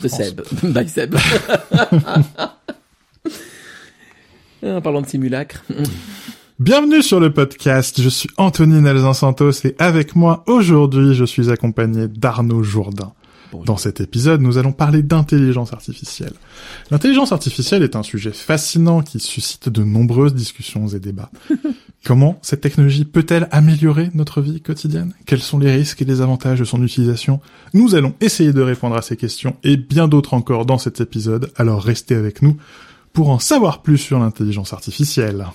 De. 0.00 0.08
Seb. 0.08 0.40
By 0.62 0.88
Seb. 0.88 1.14
En 4.62 4.82
parlant 4.82 5.00
de 5.00 5.06
simulacre. 5.06 5.64
Bienvenue 6.58 7.02
sur 7.02 7.18
le 7.18 7.32
podcast. 7.32 8.02
Je 8.02 8.08
suis 8.10 8.28
Anthony 8.36 8.82
Nelson 8.82 9.14
Santos 9.14 9.64
et 9.64 9.74
avec 9.78 10.14
moi 10.14 10.44
aujourd'hui, 10.46 11.14
je 11.14 11.24
suis 11.24 11.50
accompagné 11.50 12.08
d'Arnaud 12.08 12.62
Jourdain. 12.62 13.14
Bonjour. 13.52 13.64
Dans 13.64 13.76
cet 13.76 14.00
épisode, 14.00 14.40
nous 14.40 14.58
allons 14.58 14.72
parler 14.72 15.02
d'intelligence 15.02 15.72
artificielle. 15.72 16.34
L'intelligence 16.90 17.32
artificielle 17.32 17.82
est 17.82 17.96
un 17.96 18.02
sujet 18.02 18.32
fascinant 18.32 19.02
qui 19.02 19.18
suscite 19.18 19.68
de 19.68 19.82
nombreuses 19.82 20.34
discussions 20.34 20.86
et 20.88 21.00
débats. 21.00 21.30
Comment 22.04 22.38
cette 22.42 22.60
technologie 22.60 23.04
peut-elle 23.04 23.48
améliorer 23.50 24.10
notre 24.14 24.40
vie 24.40 24.60
quotidienne? 24.60 25.12
Quels 25.26 25.40
sont 25.40 25.58
les 25.58 25.72
risques 25.72 26.00
et 26.00 26.04
les 26.04 26.20
avantages 26.20 26.60
de 26.60 26.64
son 26.64 26.82
utilisation? 26.82 27.40
Nous 27.74 27.94
allons 27.94 28.14
essayer 28.20 28.52
de 28.52 28.62
répondre 28.62 28.96
à 28.96 29.02
ces 29.02 29.16
questions 29.16 29.56
et 29.64 29.76
bien 29.76 30.08
d'autres 30.08 30.34
encore 30.34 30.64
dans 30.64 30.78
cet 30.78 31.00
épisode, 31.00 31.52
alors 31.56 31.82
restez 31.82 32.14
avec 32.14 32.42
nous 32.42 32.56
pour 33.12 33.30
en 33.30 33.38
savoir 33.38 33.82
plus 33.82 33.98
sur 33.98 34.18
l'intelligence 34.18 34.72
artificielle. 34.72 35.46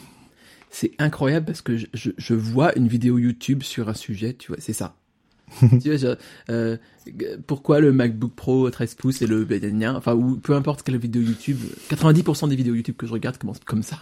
C'est 0.69 0.91
incroyable 0.99 1.45
parce 1.45 1.61
que 1.61 1.77
je, 1.77 1.85
je, 1.93 2.11
je 2.17 2.33
vois 2.33 2.77
une 2.77 2.89
vidéo 2.89 3.17
YouTube 3.17 3.63
sur 3.63 3.87
un 3.87 3.93
sujet, 3.93 4.33
tu 4.33 4.49
vois, 4.49 4.57
c'est 4.59 4.73
ça. 4.73 4.95
tu 5.81 5.95
vois, 5.95 6.15
euh, 6.49 6.77
pourquoi 7.47 7.79
le 7.79 7.91
MacBook 7.93 8.31
Pro 8.35 8.69
13 8.69 8.95
pouces 8.95 9.21
et 9.21 9.27
le 9.27 9.47
enfin, 9.95 10.13
ou 10.13 10.35
peu 10.37 10.55
importe 10.55 10.81
quelle 10.83 10.97
vidéo 10.97 11.21
YouTube, 11.21 11.57
90% 11.89 12.49
des 12.49 12.55
vidéos 12.55 12.73
YouTube 12.75 12.95
que 12.97 13.05
je 13.07 13.11
regarde 13.13 13.37
commencent 13.37 13.59
comme 13.65 13.83
ça. 13.83 13.97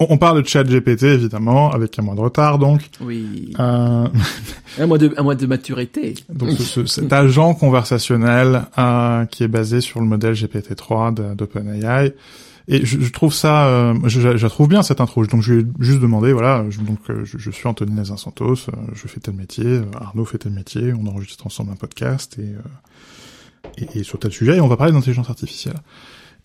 On, 0.00 0.06
on 0.10 0.18
parle 0.18 0.42
de 0.42 0.46
chat 0.48 0.62
GPT 0.64 1.04
évidemment, 1.04 1.70
avec 1.72 1.98
un 1.98 2.02
mois 2.02 2.14
de 2.14 2.20
retard 2.20 2.58
donc. 2.58 2.88
Oui. 3.00 3.52
Euh, 3.58 4.06
Un 4.78 4.86
mois 4.86 4.98
de, 4.98 5.12
un 5.16 5.22
mois 5.24 5.34
de 5.34 5.46
maturité. 5.46 6.14
donc 6.32 6.50
ce- 6.52 6.62
ce- 6.62 6.86
cet 6.86 7.12
agent 7.12 7.54
conversationnel 7.54 8.62
euh, 8.78 9.24
qui 9.26 9.42
est 9.42 9.48
basé 9.48 9.80
sur 9.80 9.98
le 10.00 10.06
modèle 10.06 10.34
GPT-3 10.34 11.14
de- 11.14 11.34
d'OpenAI. 11.34 12.12
Et 12.70 12.84
je, 12.84 13.00
je 13.00 13.10
trouve 13.12 13.32
ça, 13.32 13.66
euh, 13.68 13.94
je, 14.04 14.20
je 14.36 14.42
la 14.42 14.50
trouve 14.50 14.68
bien 14.68 14.82
cette 14.82 15.00
intro. 15.00 15.24
Donc 15.26 15.40
je 15.42 15.54
lui 15.54 15.62
ai 15.62 15.66
juste 15.80 16.00
demandé, 16.00 16.32
voilà, 16.34 16.66
je, 16.68 16.80
donc 16.80 16.98
euh, 17.08 17.24
je, 17.24 17.38
je 17.38 17.50
suis 17.50 17.66
Anthony 17.66 17.92
Nazin 17.94 18.18
Santos, 18.18 18.68
euh, 18.68 18.72
je 18.94 19.08
fais 19.08 19.20
tel 19.20 19.34
métier, 19.34 19.64
euh, 19.64 19.84
Arnaud 19.98 20.26
fait 20.26 20.36
tel 20.38 20.52
métier, 20.52 20.92
on 20.92 21.06
enregistre 21.06 21.46
ensemble 21.46 21.72
un 21.72 21.76
podcast 21.76 22.36
et, 22.38 22.42
euh, 22.42 23.68
et, 23.94 24.00
et 24.00 24.02
sur 24.02 24.18
tel 24.18 24.32
sujet, 24.32 24.58
et 24.58 24.60
on 24.60 24.68
va 24.68 24.76
parler 24.76 24.92
d'intelligence 24.92 25.30
artificielle. 25.30 25.78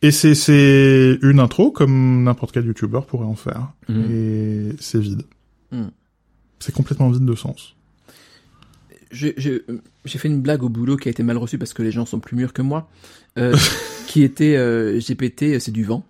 Et 0.02 0.12
c'est 0.12 0.34
c'est 0.36 1.18
une 1.22 1.40
intro 1.42 1.72
comme 1.72 2.24
n'importe 2.24 2.54
quel 2.54 2.66
YouTuber 2.66 3.02
pourrait 3.08 3.26
en 3.26 3.36
faire, 3.36 3.74
Mhm. 3.90 4.06
et 4.10 4.70
c'est 4.80 5.00
vide. 5.00 5.24
Mhm. 5.74 5.92
C'est 6.60 6.74
complètement 6.74 7.10
vide 7.10 7.26
de 7.26 7.36
sens. 7.36 7.76
Je- 9.12 9.28
je- 9.38 9.60
J'ai 10.06 10.18
fait 10.20 10.28
une 10.28 10.42
blague 10.42 10.64
au 10.64 10.70
boulot 10.70 10.98
qui 10.98 11.08
a 11.08 11.12
été 11.12 11.24
mal 11.24 11.38
reçue 11.38 11.58
parce 11.58 11.74
que 11.74 11.82
les 11.84 11.92
gens 11.92 12.06
sont 12.06 12.20
plus 12.20 12.36
mûrs 12.36 12.52
que 12.54 12.62
moi, 12.62 12.90
euh, 13.38 13.54
qui 14.08 14.24
était 14.24 14.56
euh, 14.58 15.00
GPT, 15.00 15.60
c'est 15.60 15.72
du 15.72 15.84
vent. 15.86 16.06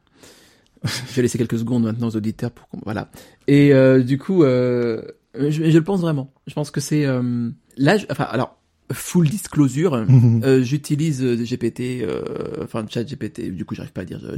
Je 1.10 1.16
vais 1.16 1.22
laisser 1.24 1.38
quelques 1.38 1.58
secondes 1.60 1.84
maintenant 1.84 2.08
aux 2.10 2.16
auditeurs 2.16 2.52
pour 2.52 2.68
qu'on... 2.68 2.80
Voilà. 2.84 3.10
Et 3.48 3.74
euh, 3.74 4.04
du 4.04 4.18
coup, 4.18 4.44
euh, 4.44 5.02
je, 5.38 5.50
je 5.50 5.78
le 5.78 5.84
pense 5.84 6.02
vraiment. 6.02 6.32
Je 6.48 6.54
pense 6.54 6.72
que 6.72 6.82
c'est... 6.82 7.06
Euh, 7.06 7.50
là, 7.78 7.98
je- 7.98 8.06
enfin, 8.10 8.26
alors, 8.26 8.58
full 8.92 9.30
disclosure, 9.30 9.96
euh, 10.44 10.62
j'utilise 10.62 11.24
euh, 11.24 11.36
GPT, 11.38 12.02
euh, 12.04 12.22
enfin 12.64 12.86
chat 12.90 13.04
GPT, 13.04 13.50
du 13.52 13.66
coup 13.66 13.76
j'arrive 13.76 13.94
pas 13.94 14.02
à 14.02 14.06
dire. 14.06 14.22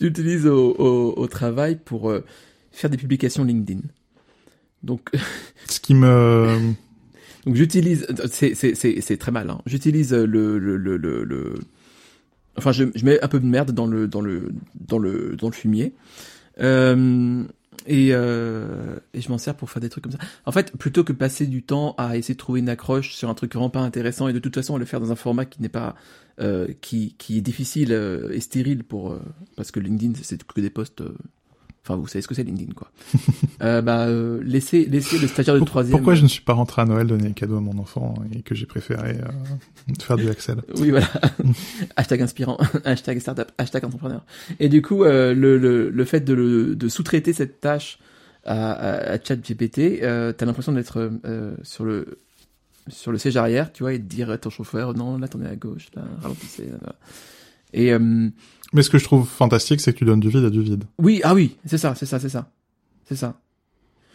J'utilise 0.00 0.46
au, 0.46 0.74
au, 0.78 1.14
au 1.16 1.26
travail 1.28 1.78
pour 1.84 2.12
faire 2.72 2.90
des 2.90 2.96
publications 2.96 3.44
LinkedIn. 3.44 3.80
Donc, 4.82 5.10
Ce 5.68 5.80
qui 5.80 5.94
me 5.94 6.72
donc 7.44 7.54
j'utilise, 7.54 8.06
c'est 8.30 8.54
c'est 8.56 8.74
c'est 8.74 9.00
c'est 9.00 9.16
très 9.16 9.30
mal. 9.30 9.50
Hein. 9.50 9.60
J'utilise 9.66 10.12
le 10.12 10.58
le 10.58 10.76
le 10.76 10.96
le, 10.96 11.22
le- 11.24 11.54
enfin 12.56 12.72
je, 12.72 12.84
je 12.94 13.04
mets 13.04 13.22
un 13.22 13.28
peu 13.28 13.40
de 13.40 13.46
merde 13.46 13.72
dans 13.72 13.86
le 13.86 14.08
dans 14.08 14.20
le 14.20 14.52
dans 14.74 14.98
le 14.98 15.36
dans 15.36 15.48
le 15.48 15.54
fumier. 15.54 15.94
Euh, 16.60 17.44
et, 17.86 18.08
euh, 18.12 18.98
et 19.14 19.20
je 19.20 19.28
m'en 19.28 19.38
sers 19.38 19.54
pour 19.54 19.70
faire 19.70 19.80
des 19.80 19.88
trucs 19.88 20.04
comme 20.04 20.12
ça. 20.12 20.18
En 20.44 20.52
fait, 20.52 20.76
plutôt 20.76 21.04
que 21.04 21.12
passer 21.12 21.46
du 21.46 21.62
temps 21.62 21.94
à 21.98 22.16
essayer 22.16 22.34
de 22.34 22.38
trouver 22.38 22.60
une 22.60 22.68
accroche 22.68 23.14
sur 23.14 23.28
un 23.30 23.34
truc 23.34 23.54
vraiment 23.54 23.70
pas 23.70 23.80
intéressant 23.80 24.28
et 24.28 24.32
de 24.32 24.38
toute 24.38 24.54
façon 24.54 24.74
à 24.76 24.78
le 24.78 24.84
faire 24.84 25.00
dans 25.00 25.12
un 25.12 25.16
format 25.16 25.44
qui 25.44 25.62
n'est 25.62 25.68
pas 25.68 25.94
euh, 26.40 26.68
qui 26.80 27.14
qui 27.18 27.38
est 27.38 27.42
difficile 27.42 27.92
euh, 27.92 28.32
et 28.32 28.40
stérile 28.40 28.84
pour 28.84 29.12
euh, 29.12 29.22
parce 29.56 29.70
que 29.70 29.80
LinkedIn 29.80 30.14
c'est 30.22 30.42
que 30.42 30.60
des 30.60 30.70
posts. 30.70 31.02
Enfin, 31.86 31.96
vous 32.00 32.08
savez 32.08 32.20
ce 32.20 32.26
que 32.26 32.34
c'est 32.34 32.42
LinkedIn, 32.42 32.72
quoi. 32.72 32.90
euh, 33.62 33.80
bah, 33.80 34.06
euh, 34.08 34.40
laissez, 34.42 34.86
laissez 34.86 35.18
le 35.18 35.28
stagiaire 35.28 35.54
de 35.54 35.64
troisième. 35.64 35.96
Pourquoi 35.96 36.16
je 36.16 36.22
ne 36.22 36.28
suis 36.28 36.42
pas 36.42 36.52
rentré 36.54 36.82
à 36.82 36.84
Noël 36.84 37.06
donner 37.06 37.28
un 37.28 37.32
cadeau 37.32 37.58
à 37.58 37.60
mon 37.60 37.78
enfant 37.78 38.14
et 38.34 38.42
que 38.42 38.56
j'ai 38.56 38.66
préféré 38.66 39.10
euh, 39.10 39.94
faire 40.00 40.16
du 40.16 40.28
Excel? 40.28 40.62
Oui, 40.78 40.90
voilà. 40.90 41.08
hashtag 41.96 42.22
inspirant, 42.22 42.58
hashtag 42.84 43.20
startup, 43.20 43.52
hashtag 43.56 43.84
entrepreneur. 43.84 44.24
Et 44.58 44.68
du 44.68 44.82
coup, 44.82 45.04
euh, 45.04 45.32
le, 45.32 45.58
le, 45.58 45.90
le 45.90 46.04
fait 46.04 46.22
de, 46.22 46.34
le, 46.34 46.74
de 46.74 46.88
sous-traiter 46.88 47.32
cette 47.32 47.60
tâche 47.60 48.00
à, 48.44 48.72
à, 48.72 49.12
à 49.12 49.22
ChatGPT, 49.22 50.02
euh, 50.02 50.32
t'as 50.32 50.44
l'impression 50.44 50.72
d'être 50.72 51.12
euh, 51.24 51.54
sur 51.62 51.84
le 51.84 52.18
sur 52.88 53.12
le 53.12 53.18
siège 53.18 53.36
arrière, 53.36 53.72
tu 53.72 53.84
vois, 53.84 53.92
et 53.92 53.98
de 53.98 54.04
dire 54.06 54.30
à 54.30 54.38
ton 54.38 54.50
chauffeur, 54.50 54.94
non, 54.94 55.18
là, 55.18 55.28
tournez 55.28 55.48
à 55.48 55.56
gauche, 55.56 55.88
là, 55.94 56.02
ralentissez. 56.20 56.66
Là, 56.66 56.78
là. 56.82 56.94
Et 57.72 57.92
euh, 57.92 58.28
Mais 58.72 58.82
ce 58.82 58.90
que 58.90 58.98
je 58.98 59.04
trouve 59.04 59.28
fantastique, 59.28 59.80
c'est 59.80 59.92
que 59.92 59.98
tu 59.98 60.04
donnes 60.04 60.20
du 60.20 60.28
vide 60.28 60.44
à 60.44 60.50
du 60.50 60.62
vide. 60.62 60.84
oui, 60.98 61.20
ah 61.24 61.34
oui, 61.34 61.56
c'est 61.64 61.78
ça, 61.78 61.94
c'est 61.94 62.06
ça, 62.06 62.18
c'est 62.18 62.28
ça, 62.28 62.50
c'est 63.04 63.16
ça. 63.16 63.34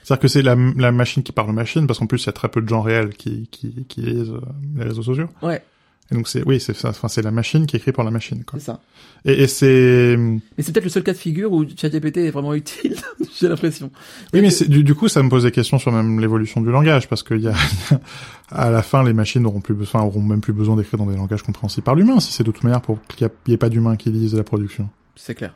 C'est-à-dire 0.04 0.22
que 0.22 0.28
c'est 0.28 0.42
la, 0.42 0.56
la 0.56 0.92
machine 0.92 1.22
qui 1.24 1.32
parle 1.32 1.50
aux 1.50 1.54
machines, 1.54 1.86
parce 1.88 2.00
qu'en 2.00 2.08
plus, 2.08 2.24
il 2.24 2.26
y 2.26 2.30
a 2.30 2.34
très 2.34 2.50
peu 2.50 2.62
de 2.62 2.68
gens 2.68 2.82
réels 2.82 3.14
qui, 3.16 3.48
qui, 3.52 3.86
qui 3.88 4.02
lisent 4.02 4.32
euh, 4.32 4.42
les 4.76 4.84
réseaux 4.84 5.04
sociaux. 5.04 5.28
Ouais. 5.44 5.64
Et 6.12 6.16
donc 6.16 6.28
c'est 6.28 6.44
oui, 6.46 6.60
c'est 6.60 6.74
ça. 6.76 6.90
Enfin, 6.90 7.08
c'est 7.08 7.22
la 7.22 7.32
machine 7.32 7.66
qui 7.66 7.78
écrit 7.78 7.92
pour 7.94 8.04
la 8.04 8.12
machine. 8.12 8.44
Quoi. 8.44 8.60
C'est 8.60 8.66
ça. 8.66 8.82
Et, 9.24 9.44
et 9.44 9.48
c'est 9.48 10.18
Mais 10.18 10.42
c'est 10.64 10.74
peut-être 10.74 10.84
le 10.84 10.90
seul 10.90 11.04
cas 11.04 11.14
de 11.14 11.18
figure 11.18 11.52
où 11.54 11.64
ChatGPT 11.66 12.18
est 12.18 12.32
vraiment 12.32 12.54
utile. 12.54 12.96
J'ai 13.40 13.48
l'impression. 13.48 13.92
oui, 14.34 14.42
mais 14.42 14.50
c'est- 14.50 14.68
du, 14.68 14.84
du 14.84 14.94
coup, 14.94 15.08
ça 15.08 15.24
me 15.24 15.30
pose 15.30 15.44
des 15.44 15.52
questions 15.52 15.80
sur 15.80 15.92
même 15.92 16.20
l'évolution 16.20 16.60
du 16.62 16.70
langage 16.70 17.08
parce 17.08 17.24
qu'il 17.24 17.40
y 17.42 17.48
a 17.48 17.56
à 18.50 18.70
la 18.70 18.82
fin, 18.82 19.04
les 19.04 19.14
machines 19.14 19.46
auront 19.46 19.62
plus 19.62 19.74
besoin, 19.74 20.02
auront 20.02 20.22
même 20.22 20.42
plus 20.42 20.54
besoin 20.54 20.76
d'écrire 20.76 20.98
dans 21.00 21.06
des 21.06 21.16
langages 21.16 21.44
compréhensibles 21.44 21.84
par 21.86 21.96
l'humain 21.96 22.20
si 22.20 22.34
c'est 22.34 22.44
de 22.44 22.52
toute 22.52 22.64
manière 22.64 22.82
pour 22.82 23.00
qu'il 23.08 23.30
n'y 23.48 23.54
ait 23.54 23.58
pas 23.58 23.70
d'humain 23.70 23.96
qui 23.96 24.10
lise 24.12 24.36
la 24.36 24.44
production. 24.44 24.90
C'est 25.16 25.36
clair. 25.36 25.56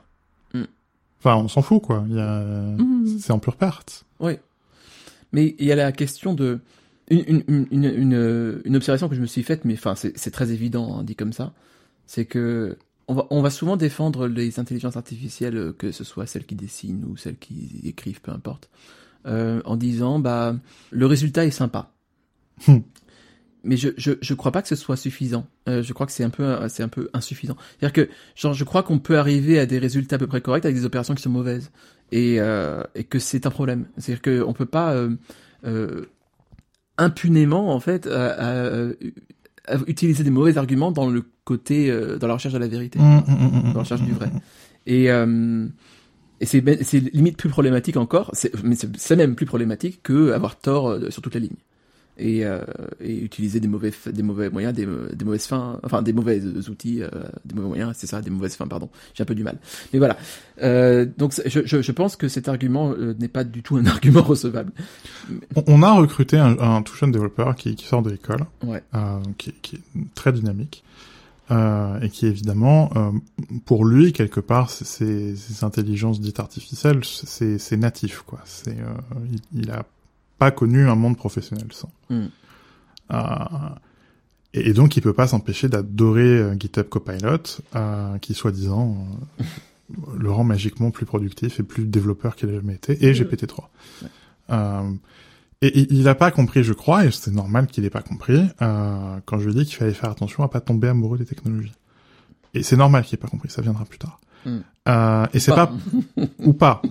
Enfin, 1.19 1.37
on 1.37 1.47
s'en 1.47 1.63
fout 1.63 1.81
quoi. 1.81 1.97
A, 2.17 2.41
Mhm. 2.77 3.17
c'est 3.19 3.31
en 3.33 3.39
pure 3.39 3.55
perte. 3.55 4.05
Oui. 4.19 4.33
Mais 5.31 5.55
il 5.57 5.65
y 5.65 5.71
a 5.71 5.75
la 5.75 5.91
question 5.91 6.33
de 6.35 6.59
une, 7.09 7.43
une, 7.47 7.67
une, 7.71 8.61
une, 8.65 8.75
observation 8.75 9.09
que 9.09 9.15
je 9.15 9.21
me 9.21 9.25
suis 9.25 9.43
faite, 9.43 9.65
mais 9.65 9.73
enfin 9.73 9.95
c'est 9.95 10.31
très 10.31 10.51
évident 10.51 10.97
hein, 10.97 11.03
dit 11.03 11.15
comme 11.15 11.33
ça, 11.33 11.53
c'est 12.05 12.25
que 12.25 12.77
on 13.07 13.13
va 13.13 13.27
on 13.29 13.41
va 13.41 13.49
souvent 13.49 13.77
défendre 13.77 14.27
les 14.27 14.59
intelligences 14.59 14.97
artificielles, 14.97 15.57
euh, 15.57 15.73
que 15.73 15.91
ce 15.91 16.03
soit 16.03 16.25
celles 16.25 16.45
qui 16.45 16.55
dessinent 16.55 17.05
ou 17.05 17.17
celles 17.17 17.37
qui 17.37 17.81
écrivent, 17.83 18.21
peu 18.21 18.31
importe, 18.31 18.69
euh, 19.27 19.61
en 19.65 19.77
disant 19.77 20.19
bah 20.19 20.55
le 20.91 21.05
résultat 21.05 21.45
est 21.45 21.51
sympa. 21.51 21.91
Hmm. 22.67 22.79
Mais 23.63 23.77
je, 23.77 23.89
je 23.97 24.13
je 24.21 24.33
crois 24.33 24.51
pas 24.51 24.61
que 24.61 24.67
ce 24.67 24.75
soit 24.75 24.97
suffisant. 24.97 25.47
Euh, 25.67 25.81
je 25.83 25.93
crois 25.93 26.05
que 26.05 26.11
c'est 26.11 26.23
un 26.23 26.29
peu 26.29 26.57
c'est 26.69 26.83
un 26.83 26.87
peu 26.87 27.09
insuffisant. 27.13 27.57
C'est-à-dire 27.79 27.93
que 27.93 28.11
genre 28.35 28.53
je 28.53 28.63
crois 28.63 28.83
qu'on 28.83 28.99
peut 28.99 29.17
arriver 29.17 29.59
à 29.59 29.65
des 29.65 29.79
résultats 29.79 30.17
à 30.17 30.19
peu 30.19 30.27
près 30.27 30.41
corrects 30.41 30.65
avec 30.65 30.75
des 30.75 30.85
opérations 30.85 31.15
qui 31.15 31.23
sont 31.23 31.29
mauvaises 31.29 31.71
et, 32.11 32.39
euh, 32.39 32.83
et 32.95 33.03
que 33.03 33.19
c'est 33.19 33.45
un 33.45 33.49
problème. 33.49 33.87
C'est-à-dire 33.97 34.43
qu'on 34.43 34.53
peut 34.53 34.65
pas 34.65 34.93
euh, 34.93 35.15
euh, 35.65 36.05
impunément 36.97 37.73
en 37.73 37.79
fait 37.79 38.07
à- 38.07 38.31
à- 38.31 38.87
à 39.67 39.77
utiliser 39.87 40.23
des 40.23 40.29
mauvais 40.29 40.57
arguments 40.57 40.91
dans 40.91 41.09
le 41.09 41.23
côté 41.43 41.89
euh, 41.89 42.17
dans 42.17 42.27
la 42.27 42.35
recherche 42.35 42.53
de 42.53 42.59
la 42.59 42.67
vérité, 42.67 42.99
Mm, 42.99 43.03
mm, 43.03 43.21
mm, 43.27 43.57
mm, 43.57 43.61
dans 43.63 43.73
la 43.73 43.79
recherche 43.79 44.01
du 44.01 44.11
vrai. 44.13 44.31
Et 44.85 45.09
euh, 45.11 45.65
et 46.41 46.45
c'est 46.45 46.61
ben- 46.61 46.77
c'est 46.81 46.99
limite 47.13 47.37
plus 47.37 47.49
problématique 47.49 47.97
encore, 47.97 48.29
c'est- 48.33 48.51
mais 48.63 48.75
c'est 48.75 48.95
c'est 48.97 49.15
même 49.15 49.35
plus 49.35 49.45
problématique 49.45 50.01
que 50.03 50.31
avoir 50.31 50.57
tort 50.59 50.89
euh, 50.89 51.09
sur 51.09 51.21
toute 51.21 51.33
la 51.33 51.39
ligne. 51.39 51.55
Et, 52.17 52.45
euh, 52.45 52.61
et 53.01 53.17
utiliser 53.21 53.59
des 53.59 53.67
mauvais 53.67 53.91
des 54.13 54.23
mauvais 54.23 54.49
moyens 54.49 54.73
des, 54.73 54.85
des 55.13 55.25
mauvaises 55.25 55.47
fins 55.47 55.81
enfin 55.83 56.01
des 56.01 56.13
mauvais 56.13 56.41
outils 56.69 57.03
euh, 57.03 57.09
des 57.43 57.53
mauvais 57.55 57.67
moyens 57.67 57.91
c'est 57.97 58.07
ça 58.07 58.21
des 58.21 58.29
mauvaises 58.29 58.55
fins 58.55 58.67
pardon. 58.67 58.89
J'ai 59.13 59.23
un 59.23 59.25
peu 59.25 59.35
du 59.35 59.43
mal. 59.43 59.57
Mais 59.91 59.99
voilà. 59.99 60.17
Euh, 60.63 61.05
donc 61.17 61.33
je, 61.45 61.59
je, 61.65 61.81
je 61.81 61.91
pense 61.91 62.15
que 62.15 62.29
cet 62.29 62.47
argument 62.47 62.91
euh, 62.91 63.13
n'est 63.19 63.27
pas 63.27 63.43
du 63.43 63.61
tout 63.63 63.75
un 63.75 63.85
argument 63.95 64.21
recevable. 64.21 64.71
On- 65.57 65.63
On 65.67 65.83
a 65.83 65.91
recruté 65.91 66.37
un, 66.37 66.57
un 66.57 66.81
tout 66.83 66.95
jeune 66.95 67.11
développeur 67.11 67.53
qui, 67.55 67.75
qui 67.75 67.85
sort 67.85 68.01
de 68.01 68.09
l'école, 68.11 68.45
ouais. 68.63 68.81
euh, 68.93 69.19
qui, 69.37 69.51
qui 69.61 69.75
est 69.75 69.81
très 70.15 70.31
dynamique, 70.31 70.85
euh, 71.51 71.99
et 71.99 72.09
qui 72.09 72.27
évidemment, 72.27 72.91
euh, 72.95 73.11
pour 73.65 73.83
lui, 73.85 74.13
quelque 74.13 74.39
part, 74.39 74.69
ces, 74.69 75.35
ces 75.35 75.63
intelligences 75.65 76.21
dites 76.21 76.39
artificielles, 76.39 77.01
c'est 77.03 77.57
c'est 77.59 77.77
natif, 77.77 78.21
quoi. 78.25 78.39
C'est, 78.45 78.71
euh, 78.79 78.93
il, 79.53 79.61
il 79.63 79.71
a 79.71 79.85
pas 80.37 80.51
connu 80.51 80.87
un 80.87 80.95
monde 80.95 81.17
professionnel 81.17 81.67
sans. 81.71 81.91
Hmm. 82.09 82.27
Euh, 83.11 83.17
et, 84.53 84.69
et 84.69 84.73
donc, 84.73 84.97
il 84.97 85.01
peut 85.01 85.13
pas 85.13 85.27
s'empêcher 85.27 85.69
d'adorer 85.69 86.23
euh, 86.23 86.55
GitHub 86.57 86.87
Copilot, 86.87 87.61
euh, 87.75 88.17
qui 88.19 88.33
soi-disant 88.33 89.07
le 90.17 90.31
rend 90.31 90.43
magiquement 90.43 90.91
plus 90.91 91.05
productif 91.05 91.59
et 91.59 91.63
plus 91.63 91.85
développeur 91.85 92.35
qu'il 92.35 92.49
a 92.49 92.53
jamais 92.53 92.73
été, 92.73 93.05
et 93.05 93.13
GPT-3. 93.13 93.65
Euh, 94.49 94.91
et 95.61 95.67
et 95.67 95.87
il 95.91 96.03
n'a 96.03 96.15
pas 96.15 96.31
compris, 96.31 96.63
je 96.63 96.73
crois, 96.73 97.05
et 97.05 97.11
c'est 97.11 97.31
normal 97.31 97.67
qu'il 97.67 97.85
ait 97.85 97.89
pas 97.89 98.01
compris, 98.01 98.41
euh, 98.61 99.19
quand 99.25 99.39
je 99.39 99.45
lui 99.45 99.51
ai 99.51 99.55
dit 99.59 99.65
qu'il 99.65 99.77
fallait 99.77 99.93
faire 99.93 100.09
attention 100.09 100.43
à 100.43 100.49
pas 100.49 100.61
tomber 100.61 100.87
amoureux 100.87 101.17
des 101.17 101.25
technologies. 101.25 101.73
Et 102.53 102.63
c'est 102.63 102.77
normal 102.77 103.03
qu'il 103.03 103.15
ait 103.15 103.21
pas 103.21 103.27
compris, 103.27 103.49
ça 103.49 103.61
viendra 103.61 103.85
plus 103.85 103.97
tard. 103.97 104.19
Euh, 104.87 105.25
et 105.33 105.39
c'est 105.39 105.51
Pas. 105.53 105.71
ou 106.39 106.53
pas, 106.53 106.81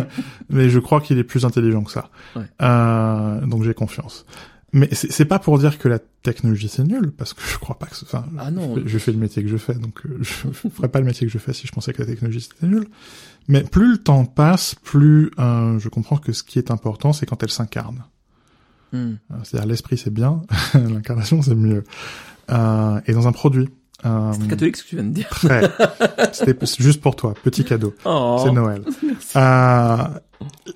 mais 0.50 0.68
je 0.68 0.78
crois 0.80 1.00
qu'il 1.00 1.18
est 1.18 1.24
plus 1.24 1.44
intelligent 1.44 1.84
que 1.84 1.92
ça. 1.92 2.10
Ouais. 2.34 2.42
Euh, 2.62 3.40
donc 3.46 3.62
j'ai 3.62 3.74
confiance. 3.74 4.26
Mais 4.72 4.88
c'est 4.92 5.24
pas 5.24 5.38
pour 5.38 5.56
dire 5.60 5.78
que 5.78 5.86
la 5.88 6.00
technologie 6.00 6.68
c'est 6.68 6.82
nul, 6.82 7.12
parce 7.12 7.32
que 7.32 7.40
je 7.48 7.58
crois 7.58 7.78
pas 7.78 7.86
que. 7.86 7.94
Enfin, 8.02 8.24
Ah 8.40 8.50
non. 8.50 8.74
je, 8.76 8.88
je 8.88 8.98
fais 8.98 9.12
le 9.12 9.18
métier 9.18 9.40
que 9.44 9.48
je 9.48 9.56
fais, 9.56 9.74
donc 9.74 10.04
euh, 10.04 10.18
je 10.20 10.32
ferais 10.68 10.88
pas 10.88 10.98
le 10.98 11.04
métier 11.06 11.28
que 11.28 11.32
je 11.32 11.38
fais 11.38 11.52
si 11.52 11.68
je 11.68 11.72
pensais 11.72 11.92
que 11.92 12.02
la 12.02 12.06
technologie 12.08 12.40
c'était 12.40 12.66
nul. 12.66 12.88
Mais 13.46 13.62
plus 13.62 13.92
le 13.92 13.98
temps 13.98 14.24
passe, 14.24 14.74
plus 14.74 15.30
euh, 15.38 15.78
je 15.78 15.88
comprends 15.88 16.16
que 16.16 16.32
ce 16.32 16.42
qui 16.42 16.58
est 16.58 16.72
important, 16.72 17.12
c'est 17.12 17.24
quand 17.24 17.40
elle 17.44 17.50
s'incarne. 17.52 18.02
Hmm. 18.92 19.14
C'est-à-dire 19.44 19.68
l'esprit 19.68 19.96
c'est 19.96 20.12
bien, 20.12 20.42
l'incarnation 20.74 21.40
c'est 21.40 21.54
mieux. 21.54 21.84
Euh, 22.50 23.00
et 23.06 23.12
dans 23.12 23.28
un 23.28 23.32
produit. 23.32 23.68
Euh, 24.06 24.32
c'est 24.32 24.48
catholique 24.48 24.76
ce 24.76 24.84
que 24.84 24.88
tu 24.88 24.96
viens 24.96 25.04
de 25.04 25.10
dire. 25.14 25.28
C'était 26.32 26.66
juste 26.78 27.00
pour 27.00 27.16
toi, 27.16 27.34
petit 27.42 27.64
cadeau. 27.64 27.94
oh. 28.04 28.40
C'est 28.44 28.52
Noël. 28.52 28.82
Euh, 29.36 29.96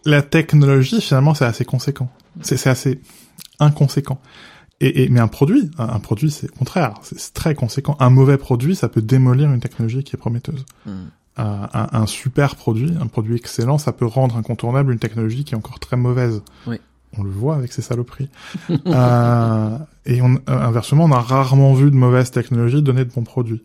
la 0.06 0.22
technologie, 0.22 1.00
finalement, 1.00 1.34
c'est 1.34 1.44
assez 1.44 1.64
conséquent. 1.64 2.10
C'est 2.40 2.66
assez 2.66 3.00
inconséquent. 3.60 4.20
Et, 4.80 5.02
et 5.04 5.08
mais 5.08 5.20
un 5.20 5.28
produit, 5.28 5.70
un, 5.78 5.88
un 5.88 5.98
produit, 6.00 6.30
c'est 6.30 6.50
contraire, 6.50 6.94
c'est 7.02 7.34
très 7.34 7.54
conséquent. 7.54 7.96
Un 8.00 8.10
mauvais 8.10 8.38
produit, 8.38 8.76
ça 8.76 8.88
peut 8.88 9.02
démolir 9.02 9.52
une 9.52 9.60
technologie 9.60 10.04
qui 10.04 10.14
est 10.16 10.18
prometteuse. 10.18 10.64
Hmm. 10.86 10.92
Euh, 11.38 11.66
un, 11.72 11.88
un 11.92 12.06
super 12.06 12.56
produit, 12.56 12.92
un 13.00 13.06
produit 13.06 13.36
excellent, 13.36 13.78
ça 13.78 13.92
peut 13.92 14.06
rendre 14.06 14.36
incontournable 14.36 14.92
une 14.92 14.98
technologie 14.98 15.44
qui 15.44 15.54
est 15.54 15.56
encore 15.56 15.78
très 15.78 15.96
mauvaise. 15.96 16.42
Oui. 16.66 16.80
On 17.16 17.22
le 17.22 17.30
voit 17.30 17.56
avec 17.56 17.72
ces 17.72 17.82
saloperies. 17.82 18.28
euh, 18.86 19.78
et 20.06 20.20
on, 20.20 20.34
euh, 20.34 20.38
inversement, 20.48 21.04
on 21.04 21.12
a 21.12 21.20
rarement 21.20 21.72
vu 21.74 21.90
de 21.90 21.96
mauvaises 21.96 22.30
technologies 22.30 22.82
donner 22.82 23.04
de 23.04 23.10
bons 23.10 23.24
produits. 23.24 23.62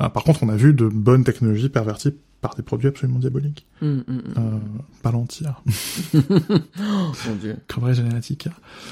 Euh, 0.00 0.08
par 0.08 0.24
contre, 0.24 0.42
on 0.42 0.48
a 0.48 0.56
vu 0.56 0.72
de 0.74 0.86
bonnes 0.88 1.24
technologies 1.24 1.68
perverties 1.68 2.14
par 2.40 2.54
des 2.56 2.62
produits 2.62 2.88
absolument 2.88 3.18
diaboliques. 3.20 3.66
Hmm, 3.80 3.86
hmm, 3.86 4.00
hmm. 4.08 4.34
Euh, 4.36 4.58
Palantir, 5.02 5.62
Oh, 6.14 7.12
mon 7.28 7.34
dieu. 7.40 7.56
Cambridge 7.68 8.00
Analytica, 8.00 8.50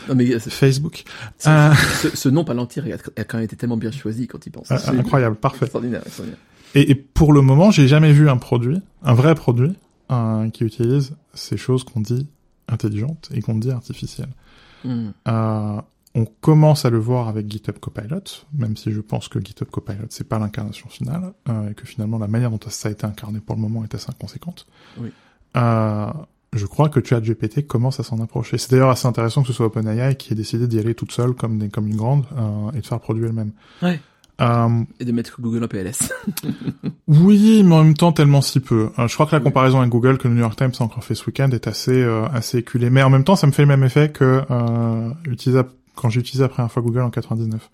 Non 0.09 0.15
mais 0.15 0.39
Facebook. 0.39 1.05
Euh, 1.47 1.75
ce, 2.01 2.17
ce 2.17 2.29
nom 2.31 2.45
Palantir 2.45 2.85
a, 2.87 3.21
a 3.21 3.25
quand 3.25 3.37
même 3.37 3.45
été 3.45 3.57
tellement 3.57 3.77
bien 3.77 3.91
choisi 3.91 4.27
quand 4.27 4.47
il 4.47 4.51
pense. 4.51 4.71
euh, 4.71 4.77
incroyable, 4.99 5.37
parfait. 5.37 5.65
Extraordinaire, 5.67 6.01
extraordinaire. 6.07 6.39
Et, 6.75 6.91
et 6.91 6.95
pour 6.95 7.33
le 7.35 7.43
moment, 7.43 7.71
j'ai 7.71 7.89
jamais 7.89 8.13
vu 8.13 8.31
un 8.31 8.39
produit, 8.39 8.81
un 9.03 9.15
vrai 9.15 9.35
produit, 9.35 9.73
qui 10.53 10.65
utilise 10.65 11.15
ces 11.33 11.57
choses 11.57 11.85
qu'on 11.85 12.01
dit 12.01 12.27
intelligentes 12.73 13.31
et 13.35 13.41
qu'on 13.43 13.57
dit 13.57 13.71
artificielles. 13.71 14.33
Hmm. 14.85 15.11
Euh, 15.29 15.81
on 16.15 16.27
commence 16.27 16.85
à 16.85 16.91
le 16.91 16.99
voir 16.99 17.29
avec 17.29 17.51
GitHub 17.51 17.79
Copilot, 17.79 18.45
même 18.53 18.77
si 18.77 18.93
je 18.93 19.01
pense 19.01 19.29
que 19.29 19.41
GitHub 19.41 19.69
Copilot 19.69 20.07
c'est 20.11 20.29
pas 20.29 20.39
l'incarnation 20.39 20.89
finale 20.89 21.33
euh, 21.49 21.71
et 21.71 21.75
que 21.75 21.87
finalement 21.87 22.19
la 22.19 22.29
manière 22.29 22.51
dont 22.51 22.61
ça 22.69 22.89
a 22.89 22.93
été 22.93 23.07
incarné 23.07 23.41
pour 23.41 23.57
le 23.57 23.63
moment 23.63 23.83
est 23.85 23.95
assez 23.95 24.11
inconséquente. 24.11 24.67
Oui. 24.99 25.11
Euh, 25.57 26.13
je 26.53 26.67
crois 26.67 26.91
que 26.91 27.03
ChatGPT 27.03 27.67
commence 27.67 27.99
à 27.99 28.03
s'en 28.03 28.21
approcher. 28.21 28.59
C'est 28.59 28.71
d'ailleurs 28.73 28.91
assez 28.91 29.07
intéressant 29.07 29.41
que 29.41 29.49
ce 29.49 29.55
soit 29.55 29.67
OpenAI 29.67 30.17
qui 30.17 30.33
ait 30.33 30.37
décidé 30.37 30.67
d'y 30.67 30.79
aller 30.79 30.95
toute 30.95 31.13
seule 31.13 31.33
comme, 31.33 31.59
des, 31.59 31.71
comme 31.71 31.87
une 31.87 31.97
grande 31.97 32.25
euh, 32.37 32.71
et 32.73 32.81
de 32.81 32.87
faire 32.87 32.99
le 32.99 33.03
produit 33.03 33.25
elle-même. 33.25 33.53
Ouais. 33.81 33.99
Euh, 34.41 34.83
Et 34.99 35.05
de 35.05 35.13
mettre 35.13 35.41
Google 35.41 35.63
en 35.65 35.69
PLS. 35.69 36.13
oui, 37.07 37.63
mais 37.65 37.75
en 37.75 37.85
même 37.85 37.95
temps 37.95 38.13
tellement 38.13 38.41
si 38.41 38.61
peu. 38.61 38.91
Euh, 38.99 39.07
je 39.07 39.15
crois 39.15 39.27
que 39.27 39.37
la 39.37 39.41
comparaison 39.41 39.79
avec 39.79 39.91
Google 39.91 40.19
que 40.19 40.27
le 40.27 40.35
New 40.35 40.41
York 40.41 40.57
Times 40.57 40.73
a 40.81 40.83
encore 40.83 41.05
fait 41.05 41.15
ce 41.15 41.25
week-end 41.27 41.51
est 41.51 41.67
assez 41.67 42.03
euh, 42.03 42.27
assez 42.33 42.59
éculée. 42.59 42.91
Mais 42.91 43.03
en 43.03 43.11
même 43.11 43.25
temps, 43.25 43.37
ça 43.37 43.47
me 43.47 43.53
fait 43.53 43.63
le 43.63 43.69
même 43.69 43.85
effet 43.85 44.11
que 44.11 44.43
euh, 44.51 45.11
utiliser 45.27 45.61
quand 45.95 46.09
j'ai 46.09 46.21
utilisé 46.21 46.43
la 46.43 46.49
première 46.49 46.73
fois 46.73 46.83
Google 46.83 47.03
en 47.03 47.11
99. 47.11 47.71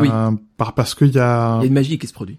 Oui. 0.00 0.08
Euh, 0.12 0.30
par, 0.56 0.74
parce 0.74 0.94
qu'il 0.94 1.12
y 1.12 1.18
a, 1.18 1.56
Il 1.58 1.62
y 1.62 1.64
a 1.64 1.66
une 1.66 1.72
magie 1.74 1.98
qui 1.98 2.06
se 2.06 2.12
produit. 2.12 2.38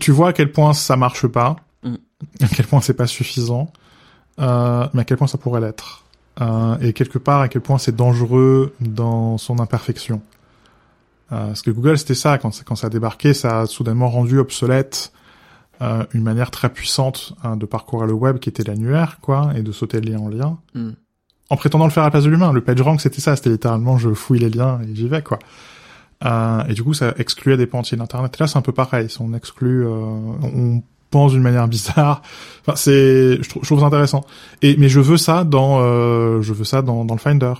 tu 0.00 0.10
vois 0.10 0.28
à 0.28 0.32
quel 0.32 0.50
point 0.50 0.72
ça 0.74 0.96
marche 0.96 1.26
pas, 1.26 1.56
Mm. 1.86 1.94
à 2.44 2.48
quel 2.48 2.66
point 2.66 2.80
c'est 2.80 2.94
pas 2.94 3.06
suffisant, 3.06 3.72
euh, 4.40 4.86
mais 4.94 5.02
à 5.02 5.04
quel 5.04 5.16
point 5.16 5.26
ça 5.26 5.38
pourrait 5.38 5.60
l'être. 5.60 6.04
Euh, 6.40 6.76
et 6.80 6.92
quelque 6.92 7.18
part 7.18 7.40
à 7.40 7.48
quel 7.48 7.62
point 7.62 7.78
c'est 7.78 7.96
dangereux 7.96 8.74
dans 8.80 9.38
son 9.38 9.58
imperfection. 9.58 10.20
Euh, 11.32 11.48
parce 11.48 11.62
que 11.62 11.70
Google 11.72 11.98
c'était 11.98 12.14
ça 12.14 12.38
quand, 12.38 12.52
ça- 12.52 12.62
quand 12.64 12.76
ça 12.76 12.86
a 12.86 12.90
débarqué, 12.90 13.34
ça 13.34 13.60
a 13.62 13.66
soudainement 13.66 14.08
rendu 14.08 14.38
obsolète 14.38 15.12
euh, 15.82 16.04
une 16.14 16.22
manière 16.22 16.50
très 16.50 16.68
puissante 16.70 17.34
hein, 17.42 17.56
de 17.56 17.66
parcourir 17.66 18.06
le 18.06 18.12
web 18.14 18.38
qui 18.38 18.48
était 18.48 18.62
l'annuaire, 18.62 19.18
quoi, 19.20 19.50
et 19.56 19.62
de 19.62 19.72
sauter 19.72 20.00
de 20.00 20.08
lien 20.10 20.18
en 20.20 20.28
lien, 20.28 20.58
Hmm. 20.74 20.92
en 21.50 21.56
prétendant 21.56 21.84
le 21.84 21.90
faire 21.90 22.04
à 22.04 22.06
la 22.06 22.10
place 22.12 22.24
de 22.24 22.30
l'humain. 22.30 22.52
Le 22.52 22.60
PageRank 22.62 23.00
c'était 23.00 23.20
ça, 23.20 23.34
c'était 23.36 23.50
littéralement 23.50 23.98
je 23.98 24.10
fouille 24.14 24.38
les 24.38 24.50
liens 24.50 24.80
et 24.82 24.94
j'y 24.94 25.08
vais, 25.08 25.22
quoi. 25.22 25.38
Euh, 26.24 26.64
et 26.68 26.72
du 26.74 26.82
coup 26.82 26.94
ça 26.94 27.12
excluait 27.18 27.56
des 27.58 27.66
pans 27.66 27.80
entiers 27.80 27.98
d'internet. 27.98 28.34
Et 28.38 28.42
là 28.42 28.46
c'est 28.46 28.56
un 28.56 28.62
peu 28.62 28.72
pareil, 28.72 29.08
on 29.20 29.34
exclut, 29.34 29.84
euh, 29.84 29.90
on 29.90 30.82
pense 31.10 31.32
d'une 31.32 31.42
manière 31.42 31.68
bizarre. 31.68 32.22
Enfin 32.62 32.74
c'est, 32.76 33.42
je 33.42 33.48
trouve, 33.48 33.62
je 33.62 33.68
trouve 33.68 33.80
ça 33.80 33.86
intéressant. 33.86 34.24
Et 34.62 34.76
mais 34.78 34.88
je 34.88 35.00
veux 35.00 35.16
ça 35.18 35.44
dans, 35.44 35.80
euh, 35.80 36.40
je 36.40 36.52
veux 36.54 36.64
ça 36.64 36.80
dans, 36.82 37.04
dans 37.04 37.14
le 37.14 37.20
Finder. 37.20 37.52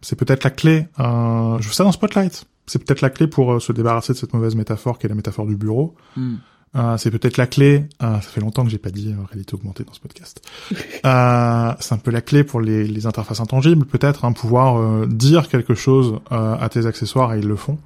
C'est 0.00 0.16
peut-être 0.16 0.44
la 0.44 0.50
clé. 0.50 0.86
Euh, 1.00 1.56
je 1.60 1.66
veux 1.68 1.72
ça 1.74 1.82
dans 1.84 1.90
Spotlight. 1.92 2.44
C'est 2.66 2.84
peut-être 2.84 3.00
la 3.00 3.10
clé 3.10 3.26
pour 3.26 3.52
euh, 3.52 3.60
se 3.60 3.72
débarrasser 3.72 4.12
de 4.12 4.18
cette 4.18 4.32
mauvaise 4.32 4.54
métaphore 4.54 4.98
qui 4.98 5.06
est 5.06 5.08
la 5.08 5.14
métaphore 5.14 5.46
du 5.46 5.56
bureau. 5.56 5.94
Hmm. 6.16 6.36
Euh, 6.76 6.96
c'est 6.96 7.10
peut-être 7.10 7.36
la 7.36 7.46
clé. 7.46 7.86
euh, 8.02 8.14
ça 8.14 8.28
fait 8.28 8.40
longtemps 8.40 8.64
que 8.64 8.70
j'ai 8.70 8.78
pas 8.78 8.90
dit 8.90 9.12
euh, 9.12 9.24
réalité 9.30 9.54
augmentée 9.54 9.84
dans 9.84 9.92
ce 9.92 10.00
podcast. 10.00 10.42
C'est 11.80 11.94
un 11.94 11.98
peu 11.98 12.10
la 12.10 12.20
clé 12.20 12.42
pour 12.42 12.60
les, 12.60 12.86
les 12.86 13.06
interfaces 13.06 13.40
intangibles, 13.40 13.86
peut-être, 13.86 14.24
hein, 14.24 14.32
pouvoir 14.32 15.06
dire 15.06 15.48
quelque 15.48 15.74
chose 15.74 16.18
à 16.30 16.68
tes 16.70 16.86
accessoires 16.86 17.34
et 17.34 17.38
ils 17.38 17.46
le 17.46 17.56
font. 17.56 17.78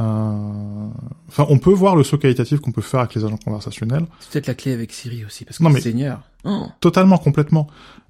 Euh, 0.00 0.88
Enfin, 1.28 1.44
on 1.50 1.58
peut 1.58 1.72
voir 1.72 1.94
le 1.94 2.04
saut 2.04 2.16
qualitatif 2.16 2.58
qu'on 2.60 2.72
peut 2.72 2.80
faire 2.80 3.00
avec 3.00 3.14
les 3.14 3.24
agents 3.24 3.36
conversationnels. 3.36 4.06
C'est 4.20 4.30
peut-être 4.32 4.46
la 4.46 4.54
clé 4.54 4.72
avec 4.72 4.92
Siri 4.92 5.24
aussi, 5.26 5.44
parce 5.44 5.58
que 5.58 5.62
Non, 5.62 5.68
mais- 5.70 5.80
Seigneur. 5.80 6.22
Oh. 6.44 6.66
Totalement, 6.80 7.18
complètement. 7.18 7.66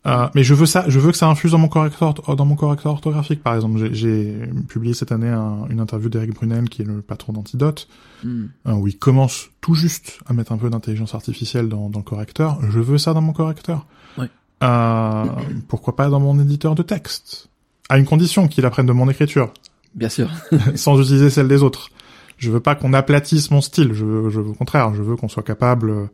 Euh, 0.06 0.28
mais 0.34 0.44
je 0.44 0.54
veux 0.54 0.66
ça, 0.66 0.84
je 0.86 1.00
veux 1.00 1.10
que 1.10 1.16
ça 1.16 1.26
infuse 1.28 1.50
dans 1.52 1.58
mon 1.58 1.66
correcteur, 1.68 2.14
dans 2.14 2.44
mon 2.44 2.54
correcteur 2.54 2.92
orthographique, 2.92 3.42
par 3.42 3.54
exemple. 3.56 3.78
J'ai- 3.78 3.94
J'ai 3.94 4.34
publié 4.68 4.94
cette 4.94 5.10
année 5.10 5.28
un- 5.28 5.66
une 5.68 5.80
interview 5.80 6.08
d'Eric 6.08 6.32
Brunel, 6.34 6.68
qui 6.68 6.82
est 6.82 6.84
le 6.84 7.02
patron 7.02 7.32
d'Antidote, 7.32 7.88
Hmm. 8.22 8.44
euh, 8.68 8.72
où 8.74 8.86
il 8.86 8.96
commence 8.98 9.48
tout 9.60 9.74
juste 9.74 10.20
à 10.26 10.32
mettre 10.32 10.52
un 10.52 10.58
peu 10.58 10.70
d'intelligence 10.70 11.14
artificielle 11.16 11.68
dans, 11.68 11.88
dans 11.90 11.98
le 11.98 12.04
correcteur. 12.04 12.58
Je 12.70 12.78
veux 12.78 12.98
ça 12.98 13.14
dans 13.14 13.20
mon 13.22 13.32
correcteur. 13.32 13.86
Ouais. 14.16 14.28
Euh, 14.62 15.24
pourquoi 15.66 15.96
pas 15.96 16.08
dans 16.08 16.20
mon 16.20 16.38
éditeur 16.38 16.74
de 16.76 16.82
texte? 16.84 17.48
À 17.88 17.98
une 17.98 18.04
condition 18.04 18.46
qu'il 18.48 18.64
apprenne 18.66 18.86
de 18.86 18.92
mon 18.92 19.08
écriture, 19.10 19.52
Bien 19.94 20.08
sûr. 20.08 20.30
sans 20.74 21.00
utiliser 21.00 21.30
celle 21.30 21.48
des 21.48 21.62
autres. 21.62 21.90
Je 22.36 22.50
veux 22.50 22.60
pas 22.60 22.74
qu'on 22.74 22.92
aplatisse 22.92 23.50
mon 23.50 23.60
style. 23.60 23.92
Je 23.92 24.04
veux, 24.04 24.30
je 24.30 24.40
veux 24.40 24.50
au 24.50 24.54
contraire, 24.54 24.94
je 24.94 25.02
veux 25.02 25.16
qu'on 25.16 25.28
soit 25.28 25.42
capable 25.42 26.08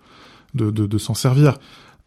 de, 0.54 0.70
de, 0.70 0.86
de 0.86 0.98
s'en 0.98 1.14
servir. 1.14 1.58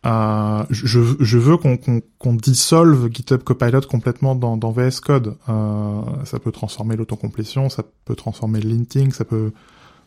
Euh, 0.05 0.63
je, 0.69 1.01
je 1.19 1.37
veux 1.37 1.57
qu'on 1.57 1.75
qu'on 1.77 2.01
qu'on 2.19 2.33
dissolve 2.33 3.09
GitHub 3.11 3.43
Copilot 3.43 3.81
complètement 3.81 4.35
dans, 4.35 4.55
dans 4.55 4.71
VS 4.71 4.99
Code. 5.01 5.35
Euh, 5.49 6.01
ça 6.23 6.39
peut 6.39 6.51
transformer 6.51 6.95
l'autocomplétion, 6.95 7.69
ça 7.69 7.83
peut 8.05 8.15
transformer 8.15 8.59
le 8.59 8.69
linting, 8.69 9.11
ça 9.11 9.25
peut 9.25 9.51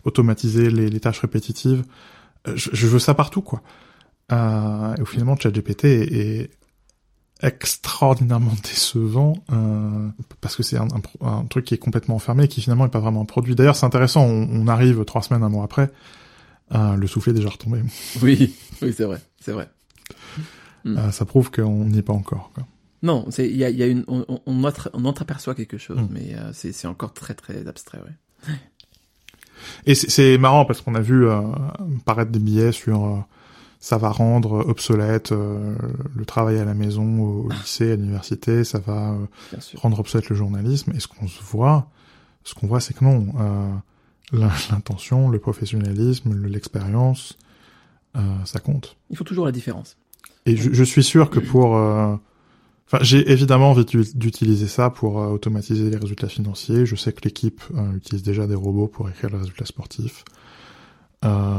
automatiser 0.04 0.70
les, 0.70 0.88
les 0.88 1.00
tâches 1.00 1.20
répétitives. 1.20 1.84
Euh, 2.48 2.52
Je, 2.56 2.70
je 2.72 2.86
veux 2.86 2.98
ça 3.00 3.14
partout, 3.14 3.42
quoi. 3.42 3.62
Euh, 4.32 4.94
et 4.94 5.04
finalement, 5.04 5.36
ChatGPT 5.36 5.84
est, 5.86 6.12
est 6.12 6.50
extraordinairement 7.43 8.53
décevant 8.62 9.34
euh, 9.53 10.09
parce 10.41 10.57
que 10.57 10.62
c'est 10.62 10.76
un, 10.76 10.88
un 11.22 11.26
un 11.26 11.45
truc 11.47 11.64
qui 11.64 11.74
est 11.74 11.78
complètement 11.78 12.16
enfermé 12.16 12.45
et 12.45 12.49
qui 12.49 12.61
finalement 12.61 12.86
est 12.86 12.91
pas 12.91 13.01
vraiment 13.01 13.22
un 13.22 13.26
produit. 13.26 13.55
D'ailleurs, 13.55 13.76
c'est 13.76 13.86
intéressant. 13.86 14.24
On, 14.24 14.49
on 14.53 14.66
arrive 14.68 15.05
trois 15.05 15.22
semaines, 15.22 15.43
un 15.43 15.49
mois 15.49 15.64
après, 15.64 15.91
euh, 16.74 16.97
le 16.97 17.07
soufflet 17.07 17.32
est 17.32 17.36
déjà 17.36 17.49
retombé. 17.51 17.80
Oui, 18.22 18.55
oui, 18.82 18.93
c'est 18.97 19.05
vrai, 19.05 19.20
c'est 19.41 19.53
vrai. 19.53 19.68
Mm. 20.84 20.97
Euh, 20.99 21.11
ça 21.12 21.24
prouve 21.24 21.51
qu'on 21.51 21.84
n'y 21.86 21.99
est 21.99 22.03
pas 22.03 22.12
encore. 22.12 22.51
Quoi. 22.55 22.66
Non, 23.03 23.26
c'est 23.30 23.49
il 23.49 23.57
y 23.57 23.64
a, 23.64 23.70
il 23.70 23.76
y 23.76 23.82
a 23.82 23.86
une 23.86 24.05
on 24.09 24.24
on, 24.28 24.41
on, 24.47 24.64
entre- 24.64 24.91
on 24.95 25.05
entreaperçoit 25.05 25.55
quelque 25.55 25.78
chose, 25.78 25.99
Mm. 25.99 26.09
mais 26.11 26.34
euh, 26.36 26.51
c'est 26.53 26.72
c'est 26.72 26.86
encore 26.88 27.12
très 27.14 27.34
très 27.34 27.66
abstrait, 27.66 27.99
ouais. 27.99 28.55
Et 29.86 29.95
c'est- 29.95 30.11
c'est 30.11 30.38
marrant 30.38 30.64
parce 30.64 30.80
qu'on 30.80 30.95
a 30.95 31.01
vu 31.01 31.26
euh, 31.28 31.41
paraître 32.05 32.30
des 32.30 32.38
billets 32.38 32.72
sur 32.72 33.05
euh, 33.05 33.18
ça 33.81 33.97
va 33.97 34.11
rendre 34.11 34.64
obsolète 34.68 35.33
euh, 35.33 35.74
le 36.14 36.24
travail 36.26 36.59
à 36.59 36.64
la 36.64 36.74
maison, 36.74 37.20
au, 37.22 37.47
au 37.47 37.49
lycée, 37.49 37.93
à 37.93 37.97
l'université, 37.97 38.62
ça 38.64 38.78
va 38.78 39.12
euh, 39.12 39.26
rendre 39.76 39.99
obsolète 39.99 40.28
le 40.28 40.37
journalisme. 40.37 40.93
Et 40.95 41.01
ce 41.01 41.09
qu'on 41.09 41.26
se 41.26 41.43
voit, 41.43 41.89
ce 42.45 42.55
qu'on 42.55 42.66
voit, 42.66 42.81
c'est 42.81 42.95
que 42.95 43.05
non. 43.05 43.26
Euh, 43.41 43.72
l'in- 44.33 44.51
L'intention, 44.70 45.28
le 45.31 45.39
professionnalisme, 45.39 46.33
le- 46.35 46.49
l'expérience, 46.49 47.39
euh, 48.16 48.20
ça 48.45 48.61
compte. 48.61 48.97
Il 49.09 49.16
faut 49.16 49.24
toujours 49.24 49.47
la 49.47 49.53
différence. 49.53 49.97
Et 50.47 50.57
je, 50.57 50.72
je 50.72 50.85
suis 50.85 51.03
sûr 51.05 51.31
que 51.31 51.41
pour... 51.41 51.76
euh, 51.76 52.14
Enfin, 52.93 53.05
j'ai 53.05 53.31
évidemment 53.31 53.70
envie 53.70 53.85
d'u- 53.85 54.03
d'utiliser 54.16 54.66
ça 54.66 54.91
pour 54.91 55.14
automatiser 55.14 55.91
les 55.91 55.97
résultats 55.97 56.26
financiers. 56.28 56.87
Je 56.87 56.97
sais 56.97 57.12
que 57.12 57.20
l'équipe 57.22 57.62
utilise 57.95 58.24
déjà 58.24 58.49
des 58.49 58.57
robots 58.57 58.89
pour 58.89 59.09
écrire 59.09 59.31
les 59.31 59.39
résultats 59.39 59.64
sportifs. 59.64 60.24
Euh, 61.24 61.58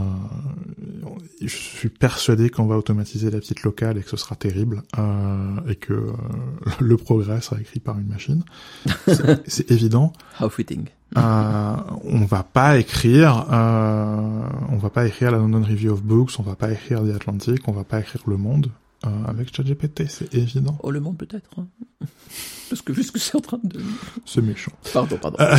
je 1.41 1.47
suis 1.55 1.89
persuadé 1.89 2.49
qu'on 2.49 2.65
va 2.65 2.77
automatiser 2.77 3.29
la 3.31 3.39
petite 3.39 3.63
locale 3.63 3.97
et 3.97 4.01
que 4.01 4.09
ce 4.09 4.17
sera 4.17 4.35
terrible 4.35 4.83
euh, 4.97 5.55
et 5.67 5.75
que 5.75 5.93
euh, 5.93 6.11
le 6.79 6.97
progrès 6.97 7.41
sera 7.41 7.59
écrit 7.59 7.79
par 7.79 7.97
une 7.99 8.07
machine. 8.07 8.43
C'est 9.45 9.69
évident. 9.71 10.13
How 10.39 10.49
fitting. 10.49 10.85
On 11.15 12.25
va 12.25 12.43
pas 12.43 12.77
écrire, 12.79 13.45
on 13.49 14.77
va 14.77 14.89
pas 14.89 15.05
écrire 15.07 15.31
la 15.31 15.37
London 15.39 15.61
Review 15.61 15.91
of 15.91 16.01
Books, 16.03 16.31
on 16.39 16.43
va 16.43 16.55
pas 16.55 16.71
écrire 16.71 17.03
The 17.03 17.15
Atlantic, 17.15 17.67
on 17.67 17.71
va 17.73 17.83
pas 17.83 17.99
écrire 17.99 18.21
Le 18.27 18.37
Monde 18.37 18.71
avec 19.27 19.53
ChatGPT, 19.55 20.03
c'est 20.07 20.33
évident. 20.35 20.77
Oh, 20.83 20.91
le 20.91 20.99
monde 20.99 21.17
peut-être. 21.17 21.49
hein. 21.57 21.65
Parce 22.69 22.81
que 22.83 22.93
vu 22.93 23.01
ce 23.03 23.11
que 23.11 23.17
c'est 23.19 23.35
en 23.35 23.41
train 23.41 23.59
de. 23.63 23.79
C'est 24.27 24.43
méchant. 24.43 24.71
Pardon, 24.93 25.17
pardon. 25.19 25.37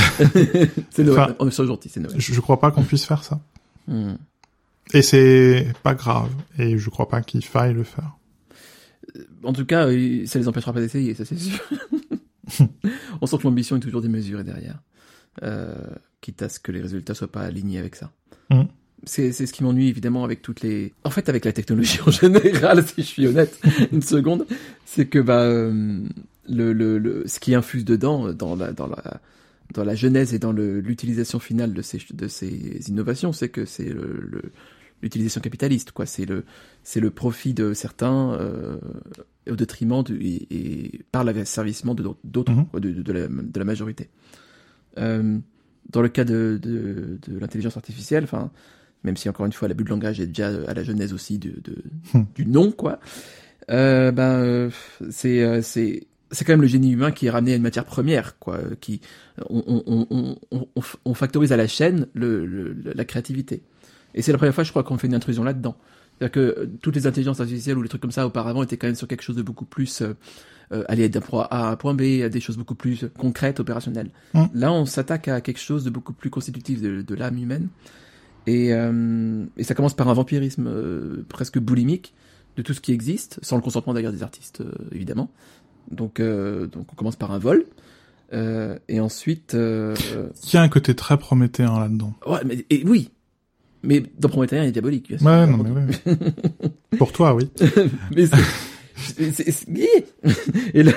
c'est 0.90 1.03
Noël. 1.05 1.20
Enfin- 1.20 1.34
On 1.40 1.48
est 1.48 1.50
sur 1.50 1.66
gentil, 1.66 1.88
c'est 1.88 1.98
Noël. 2.00 2.14
Je, 2.18 2.32
je 2.32 2.40
crois 2.40 2.59
pas 2.61 2.70
qu'on 2.70 2.84
puisse 2.84 3.05
faire 3.05 3.24
ça. 3.24 3.40
Hmm. 3.89 4.14
Et 4.93 5.03
c'est 5.03 5.72
pas 5.83 5.95
grave. 5.95 6.30
Et 6.59 6.78
je 6.78 6.91
crois 6.91 7.09
pas 7.09 7.22
qu'il 7.22 7.45
faille 7.45 7.74
le 7.74 7.85
faire. 7.85 8.16
En 9.43 9.53
tout 9.53 9.64
cas, 9.64 9.87
euh, 9.87 10.26
ça 10.26 10.39
les 10.39 10.49
empêchera 10.49 10.72
pas 10.72 10.80
d'essayer, 10.80 11.14
ça 11.14 11.24
c'est 11.24 11.39
sûr. 11.39 11.59
On 13.20 13.26
sent 13.26 13.39
que 13.39 13.45
l'ambition 13.45 13.76
est 13.76 13.80
toujours 13.80 14.03
démesurée 14.03 14.45
derrière. 14.45 14.80
Euh, 15.43 15.74
quitte 16.20 16.43
à 16.43 16.49
ce 16.49 16.61
que 16.61 16.72
les 16.72 16.80
résultats 16.80 17.14
soient 17.14 17.30
pas 17.30 17.41
alignés 17.41 17.78
avec 17.78 17.97
ça. 17.97 18.11
Mhm. 18.51 18.68
C'est 19.05 19.33
c'est 19.33 19.47
ce 19.47 19.53
qui 19.53 19.64
m'ennuie 19.64 19.89
évidemment 19.89 20.22
avec 20.22 20.43
toutes 20.43 20.61
les... 20.61 20.93
En 21.03 21.11
fait, 21.11 21.28
avec 21.28 21.45
la 21.45 21.53
technologie 21.53 21.99
en 22.07 22.11
général, 22.12 22.87
si 22.87 23.03
je 23.03 23.07
suis 23.07 23.26
honnête, 23.26 23.59
une 23.93 24.03
seconde, 24.03 24.47
c'est 24.85 25.07
que 25.07 25.18
bah, 25.18 25.41
euh, 25.41 26.01
le, 26.49 26.72
le, 26.72 26.99
le, 26.99 27.24
ce 27.26 27.41
qui 27.41 27.55
infuse 27.55 27.85
dedans, 27.85 28.28
euh, 28.28 28.33
dans 28.33 28.55
la, 28.55 28.72
dans 28.72 28.87
la, 28.87 29.20
dans 29.73 29.85
la 29.85 29.95
genèse 29.95 30.35
et 30.35 30.39
dans 30.39 30.53
l'utilisation 30.53 31.39
finale 31.39 31.73
de 31.75 31.83
ces, 31.83 31.99
de 32.12 32.29
ces 32.29 32.89
innovations, 32.89 33.33
c'est 33.33 33.49
que 33.49 33.64
c'est 33.64 33.89
le, 33.89 34.20
le- 34.31 34.53
l'utilisation 35.03 35.41
capitaliste, 35.41 35.91
quoi. 35.93 36.07
C'est 36.07 36.25
le, 36.27 36.45
c'est 36.85 37.01
le 37.01 37.11
profit 37.11 37.55
de 37.55 37.75
certains 37.75 38.35
euh, 38.35 38.79
au 39.51 39.57
détriment 39.57 40.05
et, 40.20 40.47
et 40.51 41.01
par 41.11 41.25
l'asservissement 41.25 41.95
de 41.95 42.05
d'autres, 42.25 42.53
Mhm. 42.53 42.81
de, 42.81 43.12
la, 43.12 43.27
de 43.29 43.59
la 43.59 43.64
majorité. 43.64 44.09
Euh, 44.99 45.39
dans 45.91 46.03
le 46.03 46.09
cas 46.09 46.25
de, 46.25 46.59
de, 46.62 47.18
de 47.27 47.39
l'intelligence 47.39 47.77
artificielle, 47.77 48.25
enfin, 48.25 48.51
même 49.03 49.16
si 49.16 49.29
encore 49.29 49.47
une 49.47 49.53
fois 49.53 49.66
l'abus 49.66 49.83
de 49.85 49.89
langage 49.91 50.20
est 50.20 50.29
déjà 50.29 50.49
à 50.68 50.75
la 50.75 50.85
genèse 50.85 51.12
aussi 51.12 51.39
de, 51.39 51.51
de 51.64 51.77
Hmm. 52.14 52.23
du 52.37 52.47
nom, 52.47 52.70
quoi. 52.70 53.01
Euh, 53.70 54.12
ben, 54.12 54.70
c'est 55.11 55.62
c'est 55.62 56.07
c'est 56.33 56.45
quand 56.45 56.53
même 56.53 56.62
le 56.62 56.66
génie 56.66 56.91
humain 56.91 57.12
qui 57.12 57.26
est 57.26 57.30
ramené 57.30 57.53
à 57.53 57.57
une 57.57 57.62
matière 57.62 57.85
première, 57.85 58.39
quoi. 58.39 58.57
euh, 58.57 58.74
Qui 58.80 59.01
on 59.49 59.83
on 59.87 60.37
on 60.51 60.66
on, 61.05 61.14
factorise 61.14 61.53
à 61.53 61.57
la 61.57 61.66
chaîne 61.68 62.07
le, 62.14 62.45
le 62.47 62.74
la 62.95 63.05
créativité. 63.05 63.62
Et 64.14 64.22
c'est 64.22 64.33
la 64.33 64.39
première 64.39 64.55
fois, 64.55 64.64
je 64.64 64.70
crois, 64.70 64.83
qu'on 64.83 64.99
fait 64.99 65.07
une 65.07 65.14
intrusion 65.14 65.45
là-dedans. 65.45 65.76
C'est-à-dire 66.18 66.33
que 66.33 66.41
euh, 66.41 66.66
toutes 66.83 66.97
les 66.97 67.07
intelligences 67.07 67.41
artificielles 67.41 67.78
ou 67.78 67.83
les 67.83 67.89
trucs 67.89 68.03
comme 68.03 68.11
ça 68.12 68.26
auparavant 68.26 68.62
étaient 68.62 68.76
quand 68.76 68.87
même 68.89 68.97
sur 68.97 69.09
quelque 69.09 69.22
chose 69.22 69.37
de 69.37 69.43
beaucoup 69.43 69.64
plus 69.64 70.03
euh, 70.03 70.14
euh, 70.72 70.85
aller 70.89 71.09
d'un 71.09 71.20
point 71.20 71.47
A 71.51 71.68
à 71.68 71.70
un 71.72 71.76
point 71.76 71.95
B, 71.95 72.22
à 72.24 72.28
des 72.28 72.41
choses 72.41 72.57
beaucoup 72.57 72.74
plus 72.74 73.07
concrètes, 73.18 73.61
opérationnelles. 73.61 74.11
Mm. 74.35 74.45
Là, 74.55 74.72
on 74.72 74.85
s'attaque 74.87 75.28
à 75.28 75.41
quelque 75.41 75.61
chose 75.61 75.85
de 75.85 75.91
beaucoup 75.91 76.12
plus 76.12 76.30
constitutif 76.30 76.80
de, 76.80 77.03
de 77.03 77.14
l'âme 77.14 77.39
humaine. 77.39 77.68
Et, 78.47 78.72
euh, 78.72 79.45
et 79.57 79.64
ça 79.64 79.74
commence 79.74 79.95
par 79.95 80.09
un 80.09 80.14
vampirisme 80.14 80.66
euh, 80.66 81.24
presque 81.28 81.59
boulimique 81.59 82.12
de 82.57 82.62
tout 82.62 82.74
ce 82.74 82.80
qui 82.80 82.93
existe, 82.93 83.39
sans 83.43 83.57
le 83.57 83.62
consentement 83.62 83.95
d'ailleurs 83.95 84.12
des 84.12 84.22
artistes, 84.22 84.61
euh, 84.61 84.72
évidemment. 84.93 85.30
Donc, 85.91 86.20
euh, 86.20 86.66
donc 86.66 86.87
on 86.93 86.95
commence 86.95 87.16
par 87.16 87.33
un 87.33 87.39
vol. 87.39 87.64
Euh, 88.33 88.78
et 88.89 88.99
ensuite... 89.01 89.55
Euh, 89.55 89.95
Il 90.47 90.55
y 90.55 90.57
a 90.57 90.62
un 90.62 90.68
côté 90.68 90.95
très 90.95 91.18
prométhéen 91.18 91.78
là-dedans. 91.78 92.14
ouais, 92.26 92.41
mais, 92.47 92.64
et, 92.70 92.83
oui 92.87 93.11
mais 93.85 94.01
dans 94.18 94.28
Prométhée, 94.28 94.59
il 94.59 94.64
est 94.66 94.70
diabolique. 94.72 95.09
bien 95.09 95.18
sûr. 95.18 95.26
Ouais, 95.26 95.45
non, 95.45 95.57
mais 95.59 95.70
ouais. 95.70 96.16
Pour 96.99 97.11
toi, 97.12 97.35
oui. 97.35 97.51
mais 98.14 98.26
c'est, 98.26 99.66
et 100.74 100.83
là, 100.85 100.93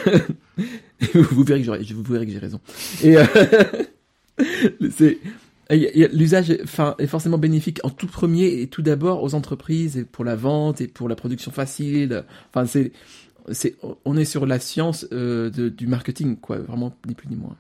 vous 1.16 1.44
verrez 1.44 1.64
que 1.64 1.94
vous 1.94 2.04
verrez 2.04 2.28
que 2.28 2.32
j'ai 2.32 2.38
raison. 2.38 2.60
Et 3.04 3.18
euh, 3.18 3.26
c'est, 4.92 5.18
l'usage, 6.14 6.52
est- 6.52 6.66
forcément 7.08 7.38
bénéfique 7.40 7.80
en 7.84 7.90
tout 7.90 8.08
premier 8.08 8.62
et 8.62 8.68
tout 8.68 8.84
d'abord 8.84 9.24
aux 9.24 9.34
entreprises 9.34 9.98
et 9.98 10.04
pour 10.04 10.24
la 10.24 10.36
vente 10.36 10.80
et 10.82 10.88
pour 10.88 11.10
la 11.10 11.16
production 11.16 11.52
facile. 11.52 12.24
Enfin, 12.54 12.68
c'est, 12.68 12.92
c'est, 13.52 13.76
on 14.06 14.18
est 14.18 14.26
sur 14.26 14.46
la 14.46 14.60
science 14.60 15.08
euh, 15.12 15.50
du 15.50 15.88
marketing, 15.88 16.38
quoi, 16.38 16.58
vraiment 16.58 16.96
ni 17.08 17.14
plus 17.14 17.28
ni 17.30 17.36
moins. 17.36 17.56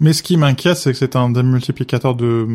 Mais 0.00 0.12
ce 0.12 0.22
qui 0.22 0.36
m'inquiète, 0.36 0.76
c'est 0.76 0.92
que 0.92 0.98
c'est 0.98 1.16
un 1.16 1.30
démultiplicateur 1.30 2.14
de 2.14 2.46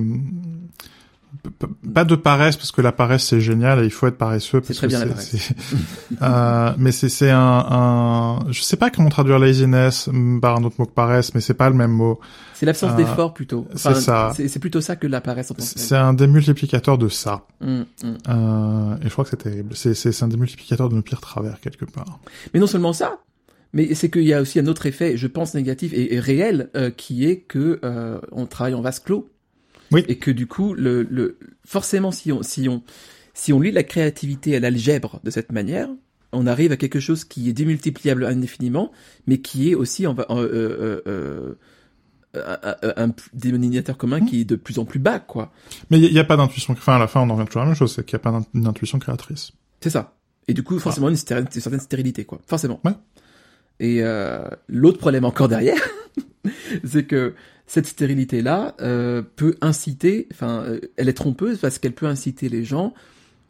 pas 1.94 2.06
de 2.06 2.16
paresse 2.16 2.56
parce 2.56 2.72
que 2.72 2.82
la 2.82 2.92
paresse 2.92 3.26
c'est 3.26 3.42
génial 3.42 3.82
et 3.82 3.86
il 3.86 3.92
faut 3.92 4.08
être 4.08 4.18
paresseux 4.18 4.62
parce 4.62 4.78
très 4.78 4.88
que 4.88 4.92
bien, 4.96 5.04
la 5.06 5.16
c'est- 5.18 5.54
euh, 6.22 6.74
mais 6.78 6.92
c'est 6.92 7.10
c'est 7.10 7.30
un, 7.32 7.40
un 7.70 8.52
je 8.52 8.62
sais 8.62 8.78
pas 8.78 8.90
comment 8.90 9.10
traduire 9.10 9.40
laziness 9.40 10.08
mm, 10.12 10.40
par 10.40 10.56
un 10.58 10.64
autre 10.64 10.76
mot 10.80 10.86
que 10.86 10.94
paresse 10.94 11.34
mais 11.36 11.42
c'est 11.42 11.54
pas 11.54 11.70
le 11.70 11.76
même 11.76 11.92
mot 11.92 12.20
C'est 12.54 12.66
l'absence 12.66 12.92
Euh, 12.94 12.96
d'effort 12.96 13.34
plutôt. 13.34 13.68
c'est 13.76 13.94
ça. 13.96 14.32
C'est, 14.36 14.60
plutôt 14.60 14.80
ça 14.82 14.96
que 14.96 15.06
la 15.08 15.20
paresse 15.22 15.52
en 15.52 15.56
tant 15.56 15.64
que 15.64 15.70
c'est 15.80 15.96
un 15.96 16.14
démultiplicateur 16.14 16.98
de 16.98 17.10
ça 17.10 17.46
Hum, 17.62 17.86
hum. 18.04 18.18
euh, 18.30 18.96
et 19.02 19.06
je 19.06 19.10
crois 19.10 19.24
que 19.26 19.30
c'est 19.32 19.38
terrible 19.38 19.76
c'est 19.76 19.94
c'est 19.94 20.12
c'est 20.12 20.24
un 20.24 20.30
démultiplicateur 20.30 20.90
de 20.90 20.96
nos 20.96 21.02
pires 21.02 21.22
travers 21.22 21.60
quelque 21.60 21.86
part 21.86 22.20
Mais 22.54 22.60
non 22.60 22.68
seulement 22.68 22.94
ça, 22.94 23.20
mais 23.74 23.94
c'est 23.96 24.10
qu'il 24.10 24.24
y 24.24 24.34
a 24.34 24.42
aussi 24.42 24.60
un 24.60 24.68
autre 24.68 24.86
effet, 24.86 25.18
je 25.18 25.28
pense 25.28 25.54
négatif 25.56 25.94
et, 25.94 26.14
et 26.14 26.20
réel, 26.20 26.70
euh, 26.78 26.90
qui 26.92 27.26
est 27.26 27.38
que 27.40 27.80
euh, 27.84 28.20
on 28.32 28.46
travaille 28.46 28.76
en 28.76 28.82
vase 28.82 29.00
clos. 29.00 29.28
Oui. 29.94 30.04
Et 30.08 30.18
que 30.18 30.32
du 30.32 30.48
coup, 30.48 30.74
le, 30.74 31.04
le 31.04 31.38
forcément, 31.66 32.12
si 32.12 32.32
on 32.32 32.44
si 32.44 32.68
on 32.68 32.84
si 33.34 33.54
on 33.54 33.60
lit 33.60 33.72
la 33.72 33.84
créativité 33.84 34.56
à 34.56 34.60
l'algèbre 34.60 35.20
de 35.24 35.32
cette 35.32 35.52
manière, 35.52 35.90
on 36.34 36.48
arrive 36.48 36.72
à 36.72 36.78
quelque 36.78 37.00
chose 37.00 37.24
qui 37.24 37.50
est 37.50 37.54
démultipliable 37.54 38.26
indéfiniment, 38.26 38.92
mais 39.28 39.40
qui 39.40 39.72
est 39.72 39.76
aussi 39.76 40.06
en, 40.08 40.16
euh, 40.18 41.02
euh, 41.08 41.56
euh, 42.36 42.94
un, 42.98 43.14
dénominateur 43.34 43.98
commun 43.98 44.26
qui 44.26 44.42
est 44.42 44.46
de 44.46 44.56
plus 44.56 44.80
en 44.80 44.86
plus 44.86 45.00
bas, 45.00 45.20
quoi. 45.20 45.52
Mais 45.90 46.00
il 46.00 46.12
n'y 46.12 46.20
a, 46.20 46.24
pas 46.24 46.38
d'intuition. 46.38 46.74
Enfin, 46.74 46.96
à 46.96 47.00
la 47.00 47.08
fin, 47.08 47.22
on 47.22 47.30
en 47.30 47.36
revient 47.36 47.46
toujours 47.46 47.62
à 47.62 47.66
la 47.66 47.70
même 47.70 47.78
chose, 47.78 47.94
c'est 47.94 48.04
qu'il 48.06 48.18
n'y 48.18 48.22
a 48.22 48.32
pas 48.32 48.42
d'intuition 48.54 49.00
créatrice. 49.00 49.52
C'est 49.82 49.92
ça. 49.92 50.16
Et 50.48 50.54
du 50.54 50.64
coup, 50.64 50.80
forcément, 50.80 51.10
une, 51.10 51.16
stéri- 51.16 51.46
une 51.56 51.62
certaine 51.62 51.80
stérilité, 51.80 52.26
quoi. 52.26 52.42
Forcément. 52.48 52.80
Ouais. 52.84 52.94
Et 53.80 54.00
euh, 54.04 54.44
l'autre 54.68 54.98
problème 55.00 55.26
encore 55.26 55.48
derrière, 55.48 55.82
c'est 56.84 57.06
que 57.06 57.34
cette 57.66 57.88
stérilité-là 57.88 58.76
euh, 58.82 59.22
peut 59.36 59.56
inciter, 59.62 60.28
enfin, 60.32 60.64
euh, 60.68 60.80
elle 60.98 61.10
est 61.10 61.14
trompeuse 61.14 61.58
parce 61.60 61.80
qu'elle 61.80 61.94
peut 61.94 62.06
inciter 62.08 62.50
les 62.50 62.64
gens, 62.64 62.94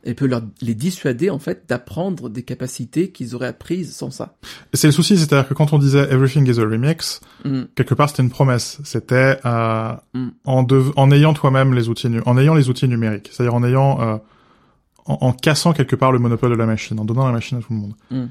elle 0.05 0.15
peut 0.15 0.27
leur, 0.27 0.41
les 0.61 0.75
dissuader 0.75 1.29
en 1.29 1.39
fait 1.39 1.63
d'apprendre 1.67 2.29
des 2.29 2.43
capacités 2.43 3.11
qu'ils 3.11 3.35
auraient 3.35 3.47
apprises 3.47 3.95
sans 3.95 4.11
ça. 4.11 4.35
C'est 4.73 4.87
le 4.87 4.91
souci, 4.91 5.17
c'est-à-dire 5.17 5.47
que 5.47 5.53
quand 5.53 5.71
on 5.73 5.79
disait 5.79 5.99
everything 6.11 6.45
is 6.49 6.59
a 6.59 6.63
remix, 6.63 7.21
Mm. 7.45 7.63
quelque 7.75 7.93
part 7.93 8.09
c'était 8.09 8.23
une 8.23 8.29
promesse. 8.29 8.79
C'était 8.83 9.39
euh, 9.45 9.93
Mm. 10.13 10.27
en, 10.45 11.11
ayant 11.11 11.33
toi-même 11.33 11.73
les 11.73 11.89
outils, 11.89 12.09
en 12.25 12.37
ayant 12.37 12.53
les 12.53 12.69
outils 12.69 12.87
numériques, 12.87 13.29
c'est-à-dire 13.31 13.55
en 13.55 13.63
ayant, 13.63 13.99
euh, 14.01 14.17
en, 15.05 15.17
en 15.21 15.33
cassant 15.33 15.73
quelque 15.73 15.95
part 15.95 16.11
le 16.11 16.19
monopole 16.19 16.51
de 16.51 16.55
la 16.55 16.65
machine, 16.65 16.99
en 16.99 17.05
donnant 17.05 17.25
la 17.25 17.31
machine 17.33 17.57
à 17.57 17.61
tout 17.61 17.73
le 17.73 17.79
monde. 17.79 17.93
Mm. 18.11 18.25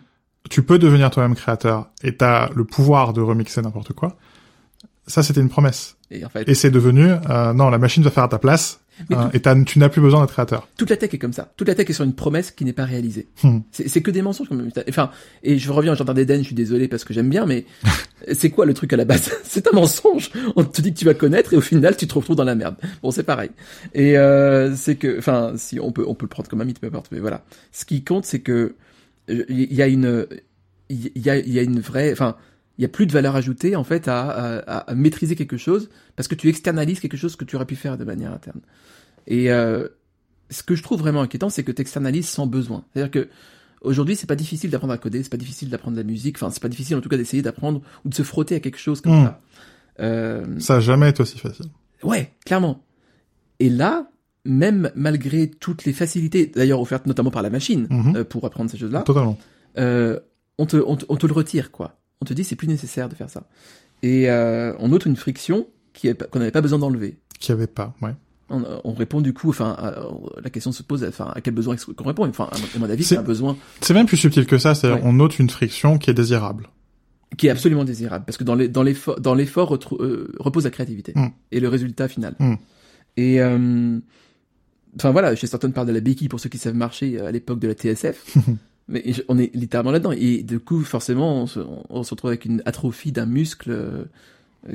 Tu 0.51 0.63
peux 0.63 0.79
devenir 0.79 1.11
toi-même 1.11 1.35
créateur 1.37 1.89
et 2.03 2.17
t'as 2.17 2.51
le 2.55 2.65
pouvoir 2.65 3.13
de 3.13 3.21
remixer 3.21 3.63
n'importe 3.63 3.93
quoi. 3.93 4.17
Ça, 5.07 5.23
c'était 5.23 5.41
une 5.41 5.49
promesse. 5.49 5.97
Et 6.11 6.25
en 6.25 6.29
fait, 6.29 6.49
Et 6.49 6.55
c'est 6.55 6.71
devenu, 6.71 7.09
euh, 7.31 7.53
non, 7.53 7.71
la 7.71 7.79
machine 7.79 8.03
va 8.03 8.11
faire 8.11 8.23
à 8.25 8.29
ta 8.29 8.39
place, 8.39 8.81
euh, 9.11 9.15
tout- 9.31 9.37
et 9.37 9.65
tu 9.65 9.79
n'as 9.79 9.89
plus 9.89 10.01
besoin 10.03 10.21
d'être 10.21 10.33
créateur. 10.33 10.69
toute 10.77 10.91
la 10.91 10.97
tech 10.97 11.13
est 11.15 11.19
comme 11.19 11.33
ça. 11.33 11.51
Toute 11.57 11.67
la 11.67 11.75
tech 11.75 11.89
est 11.89 11.93
sur 11.93 12.05
une 12.05 12.15
promesse 12.15 12.51
qui 12.51 12.65
n'est 12.65 12.73
pas 12.75 12.85
réalisée. 12.85 13.29
Hmm. 13.43 13.61
C'est 13.73 14.03
que 14.03 14.11
des 14.11 14.21
mensonges. 14.23 14.49
Quand 14.49 14.55
même. 14.55 14.71
Enfin, 14.89 15.11
et 15.43 15.59
je 15.59 15.73
reviens 15.73 15.93
au 15.93 15.97
jardin 15.97 16.13
d'Éden. 16.15 16.39
Je 16.41 16.45
suis 16.47 16.55
désolé 16.55 16.87
parce 16.87 17.03
que 17.05 17.15
j'aime 17.15 17.31
bien, 17.31 17.47
mais 17.47 17.65
c'est 18.35 18.51
quoi 18.51 18.65
le 18.67 18.75
truc 18.75 18.93
à 18.93 18.97
la 18.97 19.05
base? 19.07 19.33
C'est 19.45 19.67
un 19.67 19.73
mensonge. 19.75 20.31
On 20.55 20.63
te 20.65 20.83
dit 20.83 20.93
que 20.93 20.99
tu 20.99 21.05
vas 21.05 21.15
connaître 21.15 21.53
et 21.55 21.57
au 21.57 21.61
final 21.63 21.97
tu 21.97 22.07
te 22.07 22.15
retrouves 22.15 22.37
dans 22.37 22.45
la 22.45 22.55
merde. 22.55 22.77
Bon, 23.03 23.11
c'est 23.11 23.23
pareil. 23.25 23.51
Et 23.95 24.17
euh, 24.19 24.75
c'est 24.77 24.97
que, 24.97 25.19
enfin, 25.19 25.55
si 25.57 25.81
on 25.81 25.91
peut, 25.93 26.05
on 26.07 26.15
peut 26.15 26.25
le 26.27 26.29
prendre 26.31 26.49
comme 26.49 26.61
un 26.61 26.65
mythe, 26.65 26.79
peu 26.81 26.87
importe. 26.87 27.09
Mais 27.11 27.19
voilà. 27.21 27.43
Ce 27.73 27.85
qui 27.85 28.05
compte, 28.05 28.25
c'est 28.27 28.41
que 28.41 28.75
il 29.29 29.73
y 29.73 29.83
a 29.83 29.87
une, 29.89 30.27
il 30.89 31.11
y 31.17 31.31
a, 31.31 31.37
il 31.39 31.53
y 31.53 31.59
a 31.59 31.63
une 31.63 31.81
vraie, 31.81 32.13
enfin, 32.13 32.37
il 32.79 32.83
y 32.83 32.85
a 32.85 32.89
plus 32.89 33.07
de 33.07 33.13
valeur 33.13 33.37
ajoutée 33.37 33.77
en 33.77 33.85
fait 33.85 34.09
à, 34.09 34.21
à, 34.31 34.79
à 34.91 34.95
maîtriser 34.95 35.37
quelque 35.37 35.57
chose 35.57 35.89
parce 36.17 36.27
que 36.29 36.35
tu 36.35 36.49
externalises 36.49 37.01
quelque 37.01 37.17
chose 37.17 37.37
que 37.37 37.45
tu 37.45 37.57
aurais 37.57 37.67
pu 37.67 37.77
faire 37.77 37.97
de 37.99 38.05
manière 38.05 38.33
interne. 38.33 38.61
Et 39.27 39.53
euh, 39.53 39.89
ce 40.51 40.63
que 40.63 40.75
je 40.75 40.83
trouve 40.83 40.99
vraiment 41.01 41.23
inquiétant, 41.23 41.49
c'est 41.51 41.63
que 41.65 41.73
tu 41.73 41.81
externalises 41.83 42.29
sans 42.29 42.47
besoin. 42.47 42.85
C'est-à-dire 42.93 43.11
que 43.11 43.29
aujourd'hui, 43.83 44.17
c'est 44.17 44.27
pas 44.27 44.37
difficile 44.37 44.71
d'apprendre 44.71 44.93
à 44.93 44.99
coder, 44.99 45.23
c'est 45.23 45.31
pas 45.31 45.37
difficile 45.37 45.69
d'apprendre 45.71 45.97
la 45.97 46.03
musique, 46.03 46.37
enfin, 46.39 46.51
c'est 46.51 46.63
pas 46.63 46.69
difficile 46.69 46.97
en 46.97 47.01
tout 47.01 47.09
cas 47.09 47.17
d'essayer 47.17 47.43
d'apprendre 47.43 47.83
ou 48.05 48.09
de 48.09 48.15
se 48.15 48.23
frotter 48.23 48.55
à 48.57 48.61
quelque 48.61 48.79
chose 48.79 49.01
comme 49.01 49.21
Mm. 49.23 49.25
ça. 49.25 49.41
Euh, 50.01 50.59
Ça 50.59 50.77
a 50.77 50.81
jamais 50.81 51.11
été 51.11 51.21
aussi 51.23 51.39
facile. 51.39 51.67
ouais, 52.03 52.33
clairement. 52.47 52.83
Et 53.61 53.69
là, 53.71 54.09
même 54.45 54.91
malgré 54.95 55.49
toutes 55.49 55.85
les 55.85 55.93
facilités, 55.93 56.47
d'ailleurs 56.47 56.81
offertes 56.81 57.07
notamment 57.07 57.31
par 57.31 57.43
la 57.43 57.51
machine 57.51 57.87
Mhm. 57.91 58.17
euh, 58.17 58.25
pour 58.25 58.45
apprendre 58.45 58.71
ces 58.71 58.77
choses-là, 58.79 59.03
Totalement. 59.03 59.39
euh, 59.79 60.19
on, 60.59 60.67
te, 60.67 60.77
on, 60.85 60.97
te, 60.97 61.05
on 61.09 61.17
te 61.17 61.27
le 61.27 61.33
retire, 61.33 61.71
quoi. 61.71 61.97
On 62.21 62.25
te 62.25 62.35
dit 62.35 62.45
c'est 62.45 62.57
plus 62.57 62.69
nécessaire 62.69 63.09
de 63.09 63.15
faire 63.15 63.31
ça. 63.31 63.45
Et 64.03 64.29
euh, 64.31 64.75
on 64.79 64.89
note 64.89 65.07
une 65.07 65.17
friction 65.17 65.67
qu'on 66.31 66.39
n'avait 66.39 66.51
pas 66.51 66.61
besoin 66.61 66.79
d'enlever. 66.79 67.19
Qu'il 67.39 67.55
n'y 67.55 67.61
avait 67.61 67.67
pas, 67.69 67.95
ouais. 68.03 68.15
On, 68.51 68.65
on 68.85 68.93
répond 68.93 69.21
du 69.21 69.33
coup, 69.33 69.49
enfin, 69.51 69.71
à- 69.79 70.05
la 70.43 70.51
question 70.51 70.73
se 70.73 70.83
pose, 70.83 71.05
enfin, 71.05 71.31
à 71.35 71.41
quel 71.41 71.55
besoin 71.55 71.75
est-ce 71.75 71.87
qu'on 71.87 72.05
répond? 72.05 72.27
Enfin, 72.29 72.49
à 72.53 72.79
mon 72.79 72.91
avis, 72.91 73.03
c'est 73.05 73.17
un 73.17 73.23
besoin 73.23 73.57
C'est 73.81 73.95
même 73.95 74.07
plus 74.07 74.17
subtil 74.19 74.45
que 74.47 74.59
ça, 74.59 74.75
c'est-à-dire 74.75 75.03
Ouais. 75.03 75.09
on 75.09 75.15
note 75.15 75.39
une 75.39 75.49
friction 75.49 75.99
qui 75.99 76.11
est 76.11 76.15
désirable. 76.15 76.69
qui 77.39 77.47
est 77.47 77.51
absolument 77.51 77.85
désirable, 77.85 78.27
parce 78.27 78.37
que 78.37 78.45
dans 78.45 78.55
l'effort, 78.83 79.19
dans 79.19 79.35
l'effort 79.35 79.75
euh, 80.01 80.31
repose 80.39 80.65
la 80.65 80.71
créativité 80.71 81.13
Mm. 81.17 81.29
et 81.51 81.61
le 81.61 81.69
résultat 81.69 82.07
final. 82.07 82.35
Mm. 82.39 82.55
Et 83.17 83.41
euh, 83.41 83.99
enfin 84.97 85.11
voilà, 85.11 85.35
Chesterton 85.35 85.71
parle 85.71 85.87
de 85.87 85.93
la 85.93 86.01
béquille 86.01 86.29
pour 86.29 86.41
ceux 86.41 86.49
qui 86.49 86.59
savent 86.59 86.75
marcher 86.75 87.21
euh, 87.21 87.27
à 87.27 87.31
l'époque 87.33 87.59
de 87.59 87.69
la 87.69 87.75
TSF. 87.75 88.37
Mais 88.89 89.05
on 89.29 89.39
est 89.39 89.55
littéralement 89.55 89.93
là-dedans. 89.93 90.13
Et 90.13 90.43
du 90.43 90.59
coup, 90.59 90.83
forcément, 90.83 91.43
on 91.43 91.47
se, 91.47 91.61
on 91.89 92.03
se 92.03 92.11
retrouve 92.11 92.29
avec 92.31 92.45
une 92.45 92.63
atrophie 92.67 93.13
d'un 93.13 93.27
muscle 93.27 93.71
euh, 93.71 94.05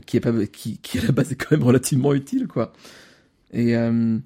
qui 0.05 0.17
est 0.17 0.21
pas, 0.21 0.31
qui, 0.45 0.77
qui 0.79 0.99
à 0.99 1.01
la 1.03 1.11
base 1.11 1.31
est 1.31 1.35
quand 1.35 1.51
même 1.51 1.63
relativement 1.63 2.13
utile, 2.13 2.47
quoi. 2.47 2.73
Et 3.51 3.75
euh, 3.75 4.17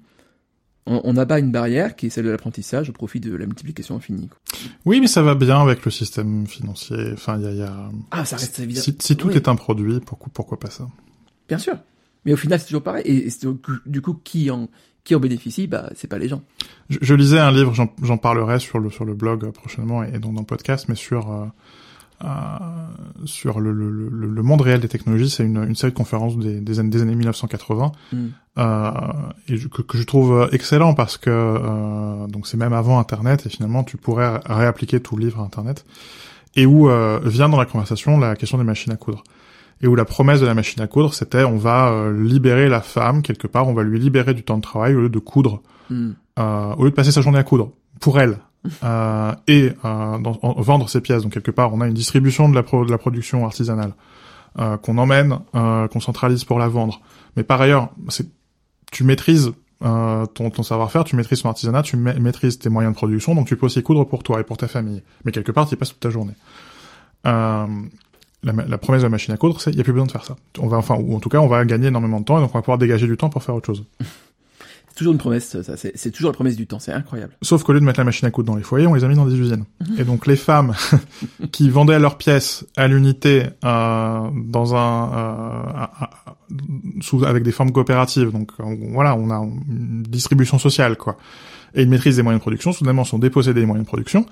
on, 0.86 1.00
on 1.04 1.16
abat 1.16 1.40
une 1.40 1.50
barrière 1.50 1.94
qui 1.96 2.06
est 2.06 2.10
celle 2.10 2.24
de 2.24 2.30
l'apprentissage 2.30 2.88
au 2.90 2.92
profit 2.92 3.20
de 3.20 3.34
la 3.34 3.44
multiplication 3.46 3.96
infinie. 3.96 4.28
quoi. 4.28 4.38
Oui, 4.86 5.00
mais 5.00 5.08
ça 5.08 5.22
va 5.22 5.34
bien 5.34 5.60
avec 5.60 5.84
le 5.84 5.90
système 5.90 6.46
financier. 6.46 7.10
Enfin, 7.12 7.38
il 7.40 7.52
y 7.52 7.58
y 7.58 7.62
a... 7.62 7.90
Ah, 8.12 8.24
ça 8.24 8.36
reste 8.36 8.60
évident. 8.60 8.80
Si, 8.80 8.96
si 8.98 9.16
tout 9.16 9.28
Oui. 9.28 9.34
est 9.34 9.48
un 9.48 9.56
produit, 9.56 10.00
pourquoi, 10.00 10.30
pourquoi 10.32 10.58
pas 10.58 10.70
ça? 10.70 10.88
Bien 11.48 11.58
sûr. 11.58 11.76
Mais 12.24 12.32
au 12.32 12.36
final, 12.36 12.60
c'est 12.60 12.66
toujours 12.66 12.82
pareil. 12.84 13.02
Et, 13.04 13.28
du 13.86 14.00
coup, 14.00 14.14
qui 14.14 14.50
en, 14.50 14.68
qui 15.04 15.14
en 15.14 15.20
bénéficie 15.20 15.66
Bah, 15.66 15.90
c'est 15.96 16.08
pas 16.08 16.18
les 16.18 16.28
gens. 16.28 16.42
je, 16.88 16.98
je 17.00 17.14
lisais 17.14 17.38
un 17.40 17.50
livre, 17.50 17.72
j'en 18.02 18.16
parlerai 18.18 18.58
sur 18.60 18.78
le 18.78 18.90
sur 18.90 19.04
le 19.04 19.14
blog 19.14 19.44
euh, 19.44 19.50
prochainement 19.52 20.02
et 20.04 20.18
donc 20.18 20.34
dans 20.34 20.40
le 20.42 20.46
podcast, 20.46 20.86
mais 20.88 20.94
sur 20.94 21.30
euh, 21.30 21.46
euh, 22.24 22.26
sur 23.24 23.58
le, 23.58 23.72
le, 23.72 23.90
le, 23.90 24.28
le 24.28 24.42
monde 24.42 24.60
réel 24.60 24.80
des 24.80 24.88
technologies. 24.88 25.28
C'est 25.30 25.44
une, 25.44 25.56
une 25.64 25.74
série 25.74 25.92
de 25.92 25.96
conférences 25.96 26.36
des, 26.38 26.60
des, 26.60 26.78
années, 26.78 26.90
des 26.90 27.02
années 27.02 27.16
1980 27.16 27.92
Mm. 28.12 28.26
euh, 28.58 28.90
et 29.48 29.58
que, 29.58 29.82
que 29.82 29.98
je 29.98 30.02
trouve 30.04 30.48
excellent 30.52 30.94
parce 30.94 31.16
que 31.16 31.30
euh, 31.30 32.26
donc 32.28 32.46
c'est 32.46 32.56
même 32.56 32.72
avant 32.74 32.98
Internet 33.00 33.46
et 33.46 33.48
finalement 33.48 33.82
tu 33.84 33.96
pourrais 33.96 34.28
ré- 34.36 34.40
réappliquer 34.44 35.00
tout 35.00 35.16
le 35.16 35.24
livre 35.24 35.40
à 35.40 35.42
Internet 35.44 35.84
et 36.54 36.64
où 36.66 36.88
euh, 36.90 37.18
vient 37.24 37.48
dans 37.48 37.56
la 37.58 37.64
conversation 37.66 38.18
la 38.18 38.36
question 38.36 38.58
des 38.58 38.64
machines 38.64 38.92
à 38.92 38.96
coudre 38.96 39.24
et 39.82 39.86
où 39.88 39.94
la 39.94 40.04
promesse 40.04 40.40
de 40.40 40.46
la 40.46 40.54
machine 40.54 40.80
à 40.82 40.86
coudre 40.86 41.12
c'était 41.14 41.44
on 41.44 41.56
va 41.58 41.90
euh, 41.90 42.22
libérer 42.22 42.68
la 42.68 42.80
femme 42.80 43.22
quelque 43.22 43.46
part, 43.46 43.68
on 43.68 43.74
va 43.74 43.82
lui 43.82 43.98
libérer 43.98 44.32
du 44.34 44.42
temps 44.42 44.56
de 44.56 44.62
travail 44.62 44.94
au 44.94 45.00
lieu 45.00 45.08
de 45.08 45.18
coudre 45.18 45.60
Mm. 45.90 46.10
euh, 46.38 46.74
au 46.76 46.84
lieu 46.84 46.90
de 46.90 46.94
passer 46.94 47.10
sa 47.12 47.20
journée 47.20 47.38
à 47.38 47.42
coudre 47.42 47.72
pour 48.00 48.18
elle 48.20 48.38
euh, 48.84 49.32
et 49.48 49.72
euh, 49.84 50.18
dans- 50.18 50.38
en- 50.42 50.60
vendre 50.62 50.88
ses 50.88 51.00
pièces. 51.00 51.22
Donc 51.24 51.32
quelque 51.32 51.50
part, 51.50 51.74
on 51.74 51.80
a 51.80 51.86
une 51.88 51.92
distribution 51.94 52.48
de 52.48 52.54
la, 52.54 52.62
pro- 52.62 52.84
de 52.86 52.90
la 52.90 52.98
production 52.98 53.44
artisanale 53.44 53.92
euh, 54.60 54.76
qu'on 54.76 54.96
emmène, 54.98 55.40
euh, 55.56 55.88
qu'on 55.88 55.98
centralise 56.00 56.44
pour 56.44 56.58
la 56.60 56.68
vendre. 56.68 57.00
Mais 57.36 57.42
par 57.42 57.60
ailleurs, 57.60 57.88
c'est 58.08 58.28
tu 58.92 59.02
maîtrises 59.02 59.50
euh, 59.84 60.24
ton, 60.26 60.50
ton 60.50 60.62
savoir-faire, 60.62 61.02
tu 61.02 61.16
maîtrises 61.16 61.42
ton 61.42 61.48
artisanat, 61.48 61.82
tu 61.82 61.96
ma- 61.96 62.14
maîtrises 62.14 62.58
tes 62.60 62.68
moyens 62.68 62.94
de 62.94 62.96
production, 62.96 63.34
donc 63.34 63.48
tu 63.48 63.56
peux 63.56 63.66
aussi 63.66 63.82
coudre 63.82 64.04
pour 64.04 64.22
toi 64.22 64.38
et 64.40 64.44
pour 64.44 64.56
ta 64.56 64.68
famille. 64.68 65.02
Mais 65.24 65.32
quelque 65.32 65.50
part, 65.50 65.66
tu 65.66 65.74
y 65.74 65.76
passes 65.76 65.90
toute 65.90 66.00
ta 66.00 66.10
journée. 66.10 66.34
Euh, 67.26 67.66
la, 68.42 68.52
la 68.52 68.78
promesse 68.78 69.02
de 69.02 69.06
la 69.06 69.10
machine 69.10 69.32
à 69.34 69.36
coudre, 69.36 69.60
c'est 69.60 69.70
il 69.70 69.76
n'y 69.76 69.80
a 69.80 69.84
plus 69.84 69.92
besoin 69.92 70.06
de 70.06 70.12
faire 70.12 70.24
ça. 70.24 70.36
On 70.58 70.66
va, 70.66 70.76
enfin, 70.76 70.96
ou 70.96 71.14
en 71.14 71.20
tout 71.20 71.28
cas, 71.28 71.38
on 71.38 71.46
va 71.46 71.64
gagner 71.64 71.88
énormément 71.88 72.20
de 72.20 72.24
temps 72.24 72.38
et 72.38 72.40
donc 72.40 72.50
on 72.54 72.58
va 72.58 72.62
pouvoir 72.62 72.78
dégager 72.78 73.06
du 73.06 73.16
temps 73.16 73.28
pour 73.28 73.42
faire 73.42 73.54
autre 73.54 73.66
chose. 73.66 73.84
C'est 74.92 74.98
toujours 74.98 75.14
une 75.14 75.18
promesse, 75.18 75.62
ça. 75.62 75.76
C'est 75.78 75.92
c'est 75.94 76.10
toujours 76.10 76.32
la 76.32 76.34
promesse 76.34 76.54
du 76.54 76.66
temps. 76.66 76.78
C'est 76.78 76.92
incroyable. 76.92 77.32
Sauf 77.40 77.62
qu'au 77.62 77.72
lieu 77.72 77.80
de 77.80 77.84
mettre 77.84 77.98
la 77.98 78.04
machine 78.04 78.28
à 78.28 78.30
coudre 78.30 78.52
dans 78.52 78.58
les 78.58 78.62
foyers, 78.62 78.86
on 78.86 78.92
les 78.92 79.04
a 79.04 79.08
mis 79.08 79.14
dans 79.14 79.24
des 79.24 79.36
usines. 79.36 79.64
Et 79.96 80.04
donc 80.04 80.26
les 80.26 80.36
femmes 80.36 80.74
qui 81.50 81.70
vendaient 81.70 81.98
leurs 81.98 82.18
pièces 82.18 82.66
à 82.76 82.88
l'unité 82.88 83.46
euh, 83.64 84.28
dans 84.34 84.74
un, 84.74 85.14
euh, 85.14 86.56
sous 87.00 87.24
avec 87.24 87.42
des 87.42 87.52
formes 87.52 87.72
coopératives, 87.72 88.32
donc 88.32 88.50
euh, 88.60 88.64
voilà, 88.92 89.16
on 89.16 89.30
a 89.30 89.38
une 89.38 90.02
distribution 90.02 90.58
sociale 90.58 90.98
quoi, 90.98 91.16
et 91.74 91.84
une 91.84 91.88
maîtrise 91.88 92.16
des 92.16 92.22
moyens 92.22 92.40
de 92.40 92.42
production. 92.42 92.72
Soudainement, 92.72 93.04
sont 93.04 93.18
dépossédés 93.18 93.60
des 93.60 93.66
moyens 93.66 93.86
de 93.86 93.88
production. 93.88 94.26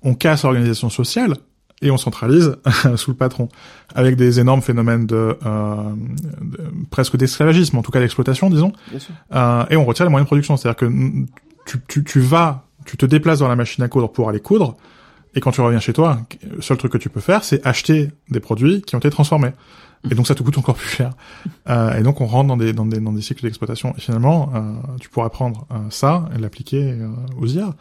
On 0.00 0.14
casse 0.14 0.44
l'organisation 0.44 0.88
sociale 0.88 1.34
et 1.82 1.90
on 1.90 1.96
centralise 1.96 2.56
sous 2.96 3.10
le 3.10 3.16
patron, 3.16 3.48
avec 3.94 4.16
des 4.16 4.40
énormes 4.40 4.62
phénomènes 4.62 5.06
de, 5.06 5.36
euh, 5.44 5.76
de- 6.40 6.58
presque 6.90 7.16
d'esclavagisme, 7.16 7.76
en 7.76 7.82
tout 7.82 7.90
cas 7.92 8.00
d'exploitation, 8.00 8.48
disons. 8.50 8.72
Bien 8.90 8.98
sûr. 8.98 9.14
Euh, 9.34 9.64
et 9.70 9.76
on 9.76 9.84
retire 9.84 10.06
les 10.06 10.10
moyens 10.10 10.24
de 10.26 10.28
production. 10.28 10.56
C'est-à-dire 10.56 10.76
que 10.76 10.90
tu, 11.66 11.78
tu, 11.88 12.04
tu 12.04 12.20
vas, 12.20 12.64
tu 12.86 12.96
te 12.96 13.04
déplaces 13.06 13.40
dans 13.40 13.48
la 13.48 13.56
machine 13.56 13.84
à 13.84 13.88
coudre 13.88 14.10
pour 14.10 14.28
aller 14.28 14.40
coudre, 14.40 14.76
et 15.34 15.40
quand 15.40 15.50
tu 15.50 15.60
reviens 15.60 15.80
chez 15.80 15.92
toi, 15.92 16.20
le 16.50 16.62
seul 16.62 16.78
truc 16.78 16.92
que 16.92 16.98
tu 16.98 17.10
peux 17.10 17.20
faire, 17.20 17.44
c'est 17.44 17.66
acheter 17.66 18.10
des 18.30 18.40
produits 18.40 18.80
qui 18.80 18.94
ont 18.94 18.98
été 19.00 19.10
transformés. 19.10 19.50
Et 20.10 20.14
donc 20.14 20.26
ça 20.26 20.34
te 20.34 20.42
coûte 20.42 20.56
encore 20.56 20.76
plus 20.76 20.88
cher. 20.88 21.10
Euh, 21.68 21.98
et 21.98 22.02
donc 22.04 22.20
on 22.20 22.26
rentre 22.26 22.46
dans 22.46 22.56
des, 22.56 22.72
dans 22.72 22.86
des, 22.86 23.00
dans 23.00 23.12
des 23.12 23.20
cycles 23.20 23.42
d'exploitation. 23.42 23.92
Et 23.98 24.00
finalement, 24.00 24.52
euh, 24.54 24.60
tu 25.00 25.08
pourras 25.08 25.28
prendre 25.30 25.66
euh, 25.72 25.78
ça 25.90 26.28
et 26.34 26.38
l'appliquer 26.38 26.92
euh, 26.92 27.08
aux 27.40 27.46
IA. 27.46 27.74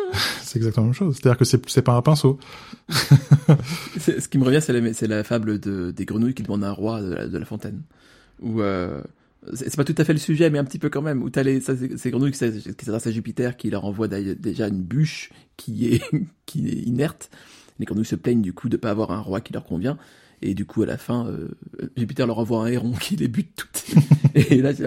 c'est 0.42 0.58
exactement 0.58 0.86
la 0.86 0.88
même 0.88 0.94
chose. 0.94 1.16
C'est-à-dire 1.16 1.38
que 1.38 1.44
c'est, 1.44 1.82
pas 1.82 1.94
un 1.94 2.02
pinceau. 2.02 2.38
Ce 3.98 4.28
qui 4.28 4.38
me 4.38 4.44
revient, 4.44 4.60
c'est 4.60 5.06
la, 5.06 5.24
fable 5.24 5.58
de, 5.58 5.90
des 5.90 6.04
grenouilles 6.04 6.34
qui 6.34 6.42
demandent 6.42 6.64
un 6.64 6.72
roi 6.72 7.00
de 7.00 7.14
la, 7.14 7.26
de 7.26 7.38
la 7.38 7.44
fontaine. 7.44 7.82
Où 8.40 8.60
euh, 8.60 9.00
c'est 9.54 9.76
pas 9.76 9.84
tout 9.84 9.94
à 9.98 10.04
fait 10.04 10.12
le 10.12 10.18
sujet, 10.18 10.50
mais 10.50 10.58
un 10.58 10.64
petit 10.64 10.78
peu 10.78 10.88
quand 10.88 11.02
même. 11.02 11.22
Où 11.22 11.30
t'as 11.30 11.42
les, 11.42 11.60
ça, 11.60 11.74
ces 11.96 12.10
grenouilles 12.10 12.32
qui 12.32 12.38
s'adressent 12.38 13.06
à 13.06 13.10
Jupiter, 13.10 13.56
qui 13.56 13.70
leur 13.70 13.84
envoie 13.84 14.08
déjà 14.08 14.68
une 14.68 14.82
bûche 14.82 15.30
qui 15.56 15.86
est, 15.86 16.02
qui 16.46 16.68
est 16.68 16.82
inerte. 16.82 17.30
Les 17.78 17.86
grenouilles 17.86 18.04
se 18.04 18.16
plaignent 18.16 18.42
du 18.42 18.52
coup 18.52 18.68
de 18.68 18.76
pas 18.76 18.90
avoir 18.90 19.10
un 19.10 19.20
roi 19.20 19.40
qui 19.40 19.52
leur 19.52 19.64
convient. 19.64 19.98
Et 20.42 20.54
du 20.54 20.64
coup, 20.64 20.82
à 20.82 20.86
la 20.86 20.98
fin, 20.98 21.26
euh, 21.28 21.48
Jupiter 21.96 22.26
leur 22.26 22.38
envoie 22.38 22.64
un 22.64 22.66
héron 22.66 22.92
qui 22.92 23.16
les 23.16 23.28
bute 23.28 23.54
toutes. 23.56 23.84
et 24.34 24.60
là, 24.60 24.74
c'est 24.74 24.86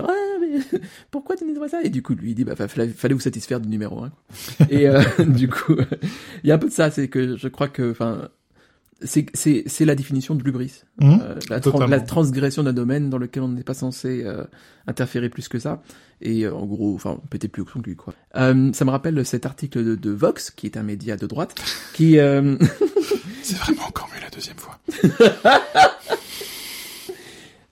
pourquoi 1.12 1.36
tu 1.36 1.46
nous 1.46 1.54
envoies 1.56 1.70
ça? 1.70 1.82
Et 1.84 1.90
du 1.90 2.02
coup, 2.02 2.14
lui, 2.14 2.32
il 2.32 2.36
dit, 2.36 2.44
bah, 2.44 2.56
fallait, 2.56 2.88
fallait 2.90 3.14
vous 3.14 3.20
satisfaire 3.20 3.60
du 3.60 3.70
numéro 3.70 4.04
un. 4.04 4.10
quoi. 4.10 4.68
et 4.70 4.88
euh, 4.88 5.02
du 5.26 5.48
coup, 5.48 5.76
il 6.44 6.48
y 6.48 6.52
a 6.52 6.56
un 6.56 6.60
peu 6.60 6.68
de 6.68 6.74
ça, 6.74 6.92
c'est 6.92 7.08
que 7.08 7.38
je 7.38 7.48
crois 7.48 7.68
que, 7.68 7.92
enfin, 7.92 8.30
c'est 9.02 9.26
c'est 9.34 9.64
c'est 9.68 9.86
la 9.86 9.96
définition 9.96 10.36
de 10.36 10.44
l'ubris, 10.44 10.84
Mmh, 11.00 11.18
Euh, 11.22 11.36
la, 11.50 12.00
transgression 12.00 12.64
d'un 12.64 12.72
domaine 12.74 13.10
dans 13.10 13.18
lequel 13.18 13.44
on 13.44 13.50
n'est 13.50 13.64
pas 13.64 13.74
censé 13.74 14.24
euh, 14.24 14.46
interférer 14.88 15.30
plus 15.30 15.50
que 15.50 15.60
ça. 15.60 15.82
Et 16.22 16.46
euh, 16.46 16.54
en 16.56 16.66
gros, 16.66 16.96
enfin, 16.96 17.20
péter 17.30 17.48
plus 17.48 17.64
haut 17.64 17.66
que 17.66 17.80
lui, 17.80 17.96
quoi. 17.96 18.14
Euh, 18.38 18.72
ça 18.74 18.86
me 18.86 18.92
rappelle 18.92 19.26
cet 19.26 19.46
article 19.46 19.84
de, 19.84 19.96
de 19.96 20.12
Vox, 20.12 20.52
qui 20.52 20.66
est 20.68 20.78
un 20.78 20.84
média 20.84 21.18
de 21.18 21.28
droite, 21.28 21.56
qui 21.94 22.18
euh, 22.20 22.58
C'est 23.44 23.58
vraiment 23.58 23.84
encore 23.88 24.10
mieux 24.14 24.22
la 24.22 24.30
deuxième 24.30 24.58
fois. 24.58 24.80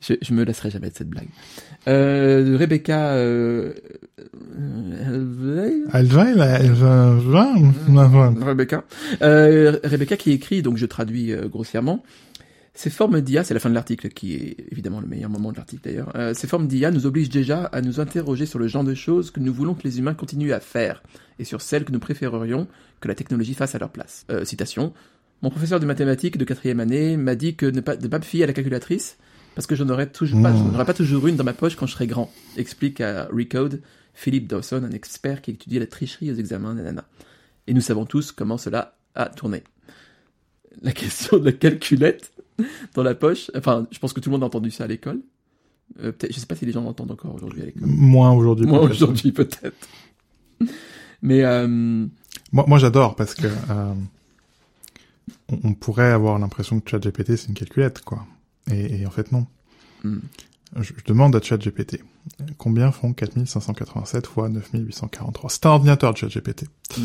Je, 0.06 0.14
je 0.22 0.34
me 0.34 0.43
lasserai 0.43 0.70
jamais 0.70 0.89
de 0.89 0.95
cette 0.95 1.10
blague. 1.10 1.30
Euh, 1.88 2.58
Rebecca 2.60 3.14
euh, 3.14 3.74
va. 7.28 7.54
Rebecca. 8.45 8.84
Euh, 9.22 9.80
Rebecca 9.84 10.18
qui 10.18 10.32
écrit, 10.32 10.62
donc 10.62 10.78
je 10.78 10.86
traduis 10.86 11.32
euh, 11.32 11.47
grossièrement. 11.47 12.04
Ces 12.76 12.89
formes 12.89 13.22
d'IA, 13.22 13.43
c'est 13.43 13.54
la 13.54 13.60
fin 13.60 13.70
de 13.70 13.76
l'article 13.76 14.10
qui 14.10 14.34
est 14.34 14.58
évidemment 14.72 14.99
le 14.99 15.06
meilleur 15.06 15.30
moment 15.30 15.51
de 15.51 15.58
l'article 15.58 15.84
d'ailleurs. 15.84 16.12
Euh, 16.16 16.34
ces 16.34 16.47
formes 16.47 16.68
d'IA 16.68 16.89
nous 16.89 17.06
obligent 17.06 17.30
déjà 17.30 17.66
à 17.66 17.82
nous 17.82 17.99
interroger 17.99 18.47
sur 18.47 18.58
le 18.58 18.68
genre 18.68 18.84
de 18.84 18.95
choses 18.95 19.30
que 19.30 19.39
nous 19.39 19.54
voulons 19.54 19.76
que 19.76 19.84
les 19.84 19.99
humains 19.99 20.16
continuent 20.16 20.54
à 20.54 20.60
faire 20.60 21.04
et 21.38 21.43
sur 21.43 21.62
celles 21.62 21.86
que 21.86 21.91
nous 21.91 21.99
préférerions 21.99 22.68
que 22.99 23.08
la 23.08 23.14
technologie 23.14 23.54
fasse 23.54 23.76
à 23.76 23.78
leur 23.78 23.91
place. 23.91 24.26
Euh, 24.32 24.43
citation. 24.43 24.91
Mon 25.43 25.51
professeur 25.51 25.80
de 25.80 25.86
mathématiques 25.86 26.38
de 26.38 26.45
quatrième 26.45 26.80
année 26.80 27.16
m'a 27.16 27.36
dit 27.36 27.56
que 27.56 27.68
ne 27.68 27.82
pas, 27.82 27.95
de 27.95 28.08
pas 28.08 28.18
me 28.18 28.24
fier 28.24 28.43
à 28.43 28.47
la 28.47 28.54
calculatrice 28.54 29.18
parce 29.56 29.68
que 29.68 29.76
je 29.76 29.84
n'aurais 29.84 30.10
toujours 30.10 30.41
pas, 30.41 30.56
je 30.56 30.64
n'aurais 30.64 30.86
pas 30.86 30.93
toujours 30.93 31.28
une 31.28 31.36
dans 31.36 31.43
ma 31.43 31.54
poche 31.54 31.76
quand 31.76 31.86
je 31.86 31.93
serai 31.93 32.08
grand. 32.08 32.32
Explique 32.58 33.01
à 33.01 33.26
Recode 33.32 33.82
Philippe 34.14 34.47
Dawson, 34.47 34.84
un 34.84 34.91
expert 34.91 35.41
qui 35.41 35.51
étudie 35.51 35.80
la 35.80 35.88
tricherie 35.88 36.32
aux 36.32 36.36
examens, 36.36 36.74
nanana. 36.74 37.06
Et 37.68 37.74
nous 37.74 37.82
savons 37.82 38.06
tous 38.06 38.32
comment 38.32 38.58
cela 38.58 38.95
a 39.16 39.28
tourné. 39.28 39.64
La 40.82 40.91
question 40.91 41.38
de 41.38 41.45
la 41.45 41.51
calculette 41.51 42.32
dans 42.93 43.04
la 43.04 43.16
poche, 43.16 43.51
enfin, 43.56 43.88
je 43.91 43.99
pense 43.99 44.14
que 44.14 44.20
tout 44.20 44.30
le 44.30 44.34
monde 44.34 44.43
a 44.43 44.47
entendu 44.47 44.72
ça 44.72 44.84
à 44.86 44.88
l'école. 44.88 45.22
Euh, 46.01 46.12
je 46.28 46.39
sais 46.39 46.45
pas 46.45 46.56
si 46.56 46.66
les 46.66 46.72
gens 46.72 46.84
l'entendent 46.84 47.12
encore 47.12 47.36
aujourd'hui 47.36 47.62
à 47.62 47.66
l'école. 47.66 47.84
Moins 47.86 48.32
aujourd'hui. 48.32 48.66
Moi 48.66 48.80
peut-être. 48.80 48.91
aujourd'hui 48.91 49.32
peut-être. 49.32 49.88
Mais 51.22 51.43
euh, 51.43 51.68
Moi, 52.51 52.66
moi 52.68 52.78
j'adore 52.80 53.16
parce 53.16 53.36
que 53.36 53.47
euh, 53.47 53.93
on, 55.49 55.60
on 55.64 55.74
pourrait 55.74 56.12
avoir 56.12 56.39
l'impression 56.39 56.80
que 56.80 56.89
ChatGPT 56.89 57.36
c'est 57.36 57.47
une 57.49 57.54
calculette, 57.54 58.01
quoi. 58.01 58.26
Et, 58.72 59.01
et 59.01 59.05
en 59.05 59.11
fait 59.11 59.32
non. 59.32 59.45
hmm, 60.03 60.20
Je, 60.78 60.93
je 60.97 61.03
demande 61.05 61.36
à 61.36 61.41
ChatGPT 61.41 62.01
combien 62.57 62.91
font 62.91 63.14
4587 63.14 64.28
fois 64.28 64.49
9843. 64.49 65.49
C'est 65.49 65.66
un 65.66 65.70
ordinateur 65.70 66.16
ChatGPT. 66.16 66.66
Mm. 66.97 67.01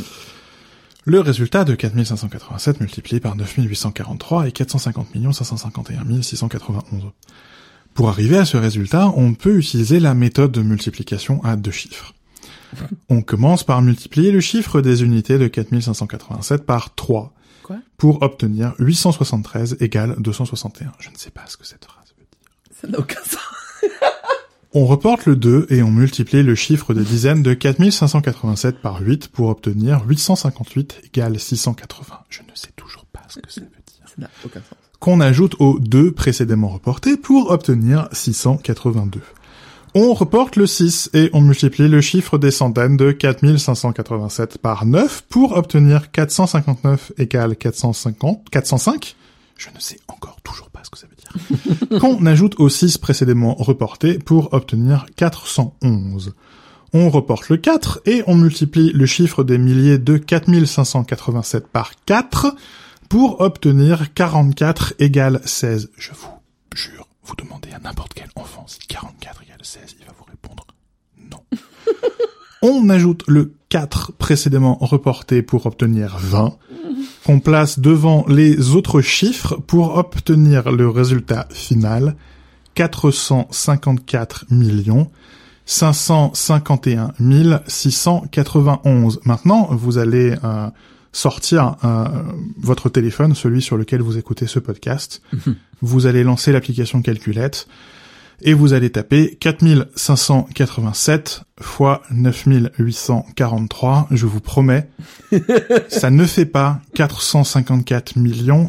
Le 1.04 1.20
résultat 1.20 1.64
de 1.64 1.74
4587 1.74 2.80
multiplié 2.80 3.20
par 3.20 3.34
9843 3.34 4.48
est 4.48 4.52
450 4.52 5.08
551 5.32 6.22
691. 6.22 7.12
Pour 7.94 8.08
arriver 8.08 8.36
à 8.36 8.44
ce 8.44 8.56
résultat, 8.56 9.12
on 9.16 9.34
peut 9.34 9.56
utiliser 9.58 10.00
la 10.00 10.14
méthode 10.14 10.52
de 10.52 10.62
multiplication 10.62 11.42
à 11.44 11.56
deux 11.56 11.70
chiffres. 11.70 12.14
On 13.08 13.22
commence 13.22 13.64
par 13.64 13.80
multiplier 13.80 14.30
le 14.30 14.40
chiffre 14.40 14.82
des 14.82 15.02
unités 15.02 15.38
de 15.38 15.48
4587 15.48 16.66
par 16.66 16.94
3 16.94 17.32
Quoi 17.68 17.76
pour 17.98 18.22
obtenir 18.22 18.74
873 18.78 19.76
égale 19.80 20.14
261. 20.18 20.92
Je 20.98 21.10
ne 21.10 21.16
sais 21.16 21.30
pas 21.30 21.42
ce 21.46 21.58
que 21.58 21.66
cette 21.66 21.84
phrase 21.84 22.14
veut 22.16 22.24
dire. 22.24 22.80
ça 22.80 22.88
n'a 22.88 22.98
aucun 22.98 23.20
sens. 23.22 23.42
On 24.72 24.86
reporte 24.86 25.26
le 25.26 25.36
2 25.36 25.66
et 25.70 25.82
on 25.82 25.90
multiplie 25.90 26.42
le 26.42 26.54
chiffre 26.54 26.92
de 26.94 27.02
dizaines 27.02 27.42
de 27.42 27.54
4587 27.54 28.80
par 28.80 29.00
8 29.00 29.28
pour 29.28 29.48
obtenir 29.48 30.04
858 30.06 31.02
égale 31.06 31.38
680. 31.38 32.20
Je 32.28 32.40
ne 32.42 32.54
sais 32.54 32.68
toujours 32.76 33.04
pas 33.06 33.22
ce 33.28 33.40
que 33.40 33.50
ça 33.50 33.60
veut 33.60 33.66
dire. 33.66 34.06
Ça 34.06 34.14
n'a 34.18 34.30
aucun 34.44 34.60
sens. 34.60 34.78
Qu'on 35.00 35.20
ajoute 35.20 35.54
aux 35.58 35.78
2 35.78 36.12
précédemment 36.12 36.68
reportés 36.68 37.16
pour 37.16 37.50
obtenir 37.50 38.08
682. 38.12 39.20
On 40.00 40.14
reporte 40.14 40.54
le 40.54 40.68
6 40.68 41.10
et 41.12 41.28
on 41.32 41.40
multiplie 41.40 41.88
le 41.88 42.00
chiffre 42.00 42.38
des 42.38 42.52
centaines 42.52 42.96
de 42.96 43.10
4587 43.10 44.58
par 44.58 44.86
9 44.86 45.24
pour 45.28 45.56
obtenir 45.56 46.12
459 46.12 47.14
égale 47.18 47.56
450, 47.56 48.48
405. 48.48 49.16
Je 49.56 49.70
ne 49.74 49.80
sais 49.80 49.98
encore 50.06 50.40
toujours 50.44 50.70
pas 50.70 50.82
ce 50.84 50.90
que 50.90 50.98
ça 50.98 51.08
veut 51.08 51.16
dire. 51.16 51.98
Qu'on 52.00 52.24
ajoute 52.26 52.60
aux 52.60 52.68
6 52.68 52.98
précédemment 52.98 53.56
reportés 53.56 54.20
pour 54.20 54.54
obtenir 54.54 55.06
411. 55.16 56.32
On 56.92 57.10
reporte 57.10 57.48
le 57.48 57.56
4 57.56 58.02
et 58.06 58.22
on 58.28 58.36
multiplie 58.36 58.92
le 58.92 59.04
chiffre 59.04 59.42
des 59.42 59.58
milliers 59.58 59.98
de 59.98 60.16
4587 60.16 61.66
par 61.66 61.90
4 62.06 62.54
pour 63.08 63.40
obtenir 63.40 64.14
44 64.14 64.94
égale 65.00 65.40
16. 65.44 65.90
Je 65.98 66.12
vous 66.12 66.38
jure, 66.72 67.07
vous 67.28 67.36
demandez 67.36 67.70
à 67.72 67.78
n'importe 67.78 68.14
quel 68.14 68.28
enfant 68.36 68.64
si 68.66 68.78
44 68.88 69.42
égale 69.42 69.58
16, 69.62 69.96
il 70.00 70.06
va 70.06 70.12
vous 70.18 70.24
répondre 70.24 70.66
non. 71.30 71.44
On 72.62 72.88
ajoute 72.88 73.22
le 73.28 73.52
4 73.68 74.12
précédemment 74.12 74.78
reporté 74.80 75.42
pour 75.42 75.66
obtenir 75.66 76.16
20, 76.18 76.56
qu'on 77.24 77.40
place 77.40 77.78
devant 77.78 78.24
les 78.28 78.74
autres 78.74 79.02
chiffres 79.02 79.56
pour 79.56 79.96
obtenir 79.96 80.72
le 80.72 80.88
résultat 80.88 81.46
final, 81.50 82.16
454 82.74 84.46
millions 84.50 85.10
551 85.66 87.12
691. 87.66 89.20
Maintenant, 89.24 89.68
vous 89.70 89.98
allez 89.98 90.34
euh, 90.42 90.70
sortir 91.18 91.76
euh, 91.84 92.06
votre 92.58 92.88
téléphone, 92.88 93.34
celui 93.34 93.60
sur 93.60 93.76
lequel 93.76 94.00
vous 94.00 94.16
écoutez 94.18 94.46
ce 94.46 94.60
podcast. 94.60 95.20
vous 95.82 96.06
allez 96.06 96.22
lancer 96.22 96.52
l'application 96.52 97.02
Calculette 97.02 97.66
et 98.40 98.54
vous 98.54 98.72
allez 98.72 98.90
taper 98.90 99.36
4587 99.40 101.42
fois 101.60 102.02
9843. 102.12 104.06
Je 104.12 104.26
vous 104.26 104.40
promets, 104.40 104.88
ça 105.88 106.10
ne 106.10 106.24
fait 106.24 106.46
pas 106.46 106.80
454 106.94 108.14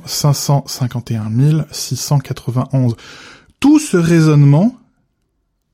551 0.06 1.66
691. 1.72 2.96
Tout 3.60 3.78
ce 3.78 3.98
raisonnement 3.98 4.76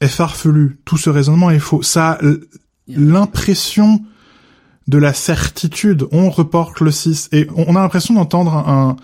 est 0.01 0.09
farfelu. 0.09 0.77
Tout 0.83 0.97
ce 0.97 1.09
raisonnement 1.09 1.51
est 1.51 1.59
faux. 1.59 1.81
Ça 1.81 2.11
a 2.11 2.17
l'impression 2.87 4.01
de 4.87 4.97
la 4.97 5.13
certitude. 5.13 6.05
On 6.11 6.29
reporte 6.29 6.79
le 6.81 6.91
6 6.91 7.29
et 7.31 7.47
on 7.55 7.75
a 7.75 7.81
l'impression 7.81 8.13
d'entendre 8.13 8.53
un 8.55 8.95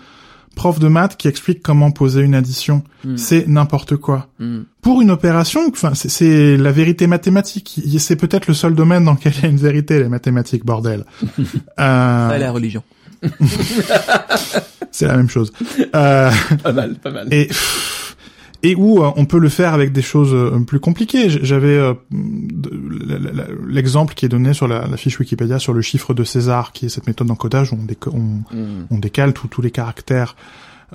prof 0.54 0.78
de 0.78 0.86
maths 0.88 1.16
qui 1.16 1.28
explique 1.28 1.62
comment 1.62 1.90
poser 1.90 2.20
une 2.20 2.34
addition. 2.34 2.82
Hmm. 3.04 3.16
C'est 3.16 3.46
n'importe 3.48 3.96
quoi. 3.96 4.28
Hmm. 4.38 4.60
Pour 4.82 5.00
une 5.00 5.10
opération, 5.10 5.60
enfin, 5.70 5.92
c'est- 5.94 6.56
la 6.58 6.72
vérité 6.72 7.06
mathématique. 7.06 7.80
C'est 7.98 8.16
peut-être 8.16 8.46
le 8.48 8.54
seul 8.54 8.74
domaine 8.74 9.04
dans 9.04 9.12
lequel 9.12 9.32
il 9.38 9.42
y 9.42 9.46
a 9.46 9.48
une 9.48 9.56
vérité, 9.56 9.98
les 9.98 10.08
mathématiques, 10.08 10.64
bordel. 10.64 11.04
Euh, 11.80 12.36
et 12.36 12.38
la 12.38 12.52
religion. 12.52 12.82
c'est 14.90 15.06
la 15.06 15.16
même 15.16 15.28
chose. 15.30 15.52
Euh, 15.94 16.30
Pas 16.62 16.72
mal, 16.72 16.94
pas 16.96 17.10
mal. 17.10 17.28
et 17.32 17.48
et 18.62 18.74
où 18.76 19.02
euh, 19.02 19.10
on 19.16 19.24
peut 19.24 19.38
le 19.38 19.48
faire 19.48 19.74
avec 19.74 19.92
des 19.92 20.02
choses 20.02 20.32
euh, 20.32 20.58
plus 20.60 20.80
compliquées. 20.80 21.28
J'avais 21.28 21.76
euh, 21.76 21.94
l'exemple 23.66 24.14
qui 24.14 24.24
est 24.24 24.28
donné 24.28 24.54
sur 24.54 24.68
la, 24.68 24.86
la 24.86 24.96
fiche 24.96 25.18
Wikipédia 25.18 25.58
sur 25.58 25.72
le 25.72 25.82
chiffre 25.82 26.14
de 26.14 26.24
César, 26.24 26.72
qui 26.72 26.86
est 26.86 26.88
cette 26.88 27.06
méthode 27.06 27.26
d'encodage 27.26 27.72
où 27.72 27.78
on, 28.12 28.84
on 28.90 28.98
décale 28.98 29.32
tous 29.32 29.48
tous 29.48 29.62
les 29.62 29.70
caractères. 29.70 30.36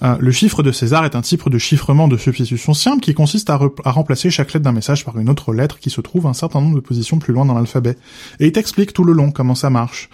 Euh, 0.03 0.15
le 0.19 0.31
chiffre 0.31 0.61
de 0.61 0.71
César 0.71 1.05
est 1.05 1.15
un 1.15 1.21
type 1.21 1.49
de 1.49 1.57
chiffrement 1.57 2.07
de 2.07 2.17
substitution 2.17 2.75
simple 2.75 3.01
qui 3.01 3.15
consiste 3.15 3.49
à, 3.49 3.57
re- 3.57 3.73
à 3.83 3.91
remplacer 3.91 4.29
chaque 4.29 4.53
lettre 4.53 4.63
d'un 4.63 4.71
message 4.71 5.03
par 5.03 5.17
une 5.17 5.27
autre 5.27 5.53
lettre 5.53 5.79
qui 5.79 5.89
se 5.89 6.01
trouve 6.01 6.27
à 6.27 6.29
un 6.29 6.33
certain 6.33 6.61
nombre 6.61 6.75
de 6.75 6.81
positions 6.81 7.17
plus 7.17 7.33
loin 7.33 7.45
dans 7.45 7.55
l'alphabet. 7.55 7.97
Et 8.39 8.45
il 8.45 8.51
t'explique 8.51 8.93
tout 8.93 9.03
le 9.03 9.13
long 9.13 9.31
comment 9.31 9.55
ça 9.55 9.71
marche. 9.71 10.09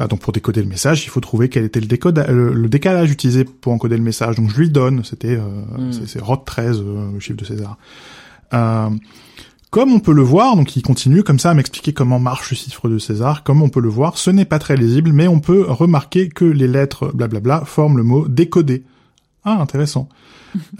Euh, 0.00 0.06
donc 0.08 0.20
pour 0.20 0.32
décoder 0.32 0.60
le 0.62 0.68
message, 0.68 1.04
il 1.04 1.08
faut 1.08 1.20
trouver 1.20 1.48
quel 1.48 1.64
était 1.64 1.80
le, 1.80 1.86
décoda- 1.86 2.30
le, 2.30 2.52
le 2.52 2.68
décalage 2.68 3.10
utilisé 3.10 3.44
pour 3.44 3.72
encoder 3.72 3.96
le 3.96 4.02
message. 4.02 4.36
Donc 4.36 4.50
je 4.50 4.56
lui 4.58 4.70
donne, 4.70 5.04
c'était 5.04 5.36
euh, 5.36 5.40
Mm. 5.78 5.92
c'est- 6.06 6.20
ROT 6.20 6.38
13, 6.44 6.80
euh, 6.80 7.12
le 7.12 7.20
chiffre 7.20 7.38
de 7.38 7.44
César. 7.44 7.76
Euh, 8.52 8.90
comme 9.70 9.92
on 9.92 9.98
peut 9.98 10.12
le 10.12 10.22
voir, 10.22 10.54
donc 10.54 10.76
il 10.76 10.82
continue 10.82 11.24
comme 11.24 11.38
ça 11.40 11.50
à 11.50 11.54
m'expliquer 11.54 11.92
comment 11.92 12.20
marche 12.20 12.50
le 12.50 12.56
chiffre 12.56 12.88
de 12.88 12.98
César. 12.98 13.42
Comme 13.42 13.60
on 13.62 13.68
peut 13.68 13.80
le 13.80 13.88
voir, 13.88 14.18
ce 14.18 14.30
n'est 14.30 14.44
pas 14.44 14.60
très 14.60 14.76
lisible, 14.76 15.12
mais 15.12 15.26
on 15.26 15.40
peut 15.40 15.64
remarquer 15.68 16.28
que 16.28 16.44
les 16.44 16.68
lettres 16.68 17.10
blablabla 17.12 17.64
forment 17.64 17.96
le 17.96 18.04
mot 18.04 18.28
décoder. 18.28 18.84
Ah, 19.44 19.60
intéressant. 19.60 20.08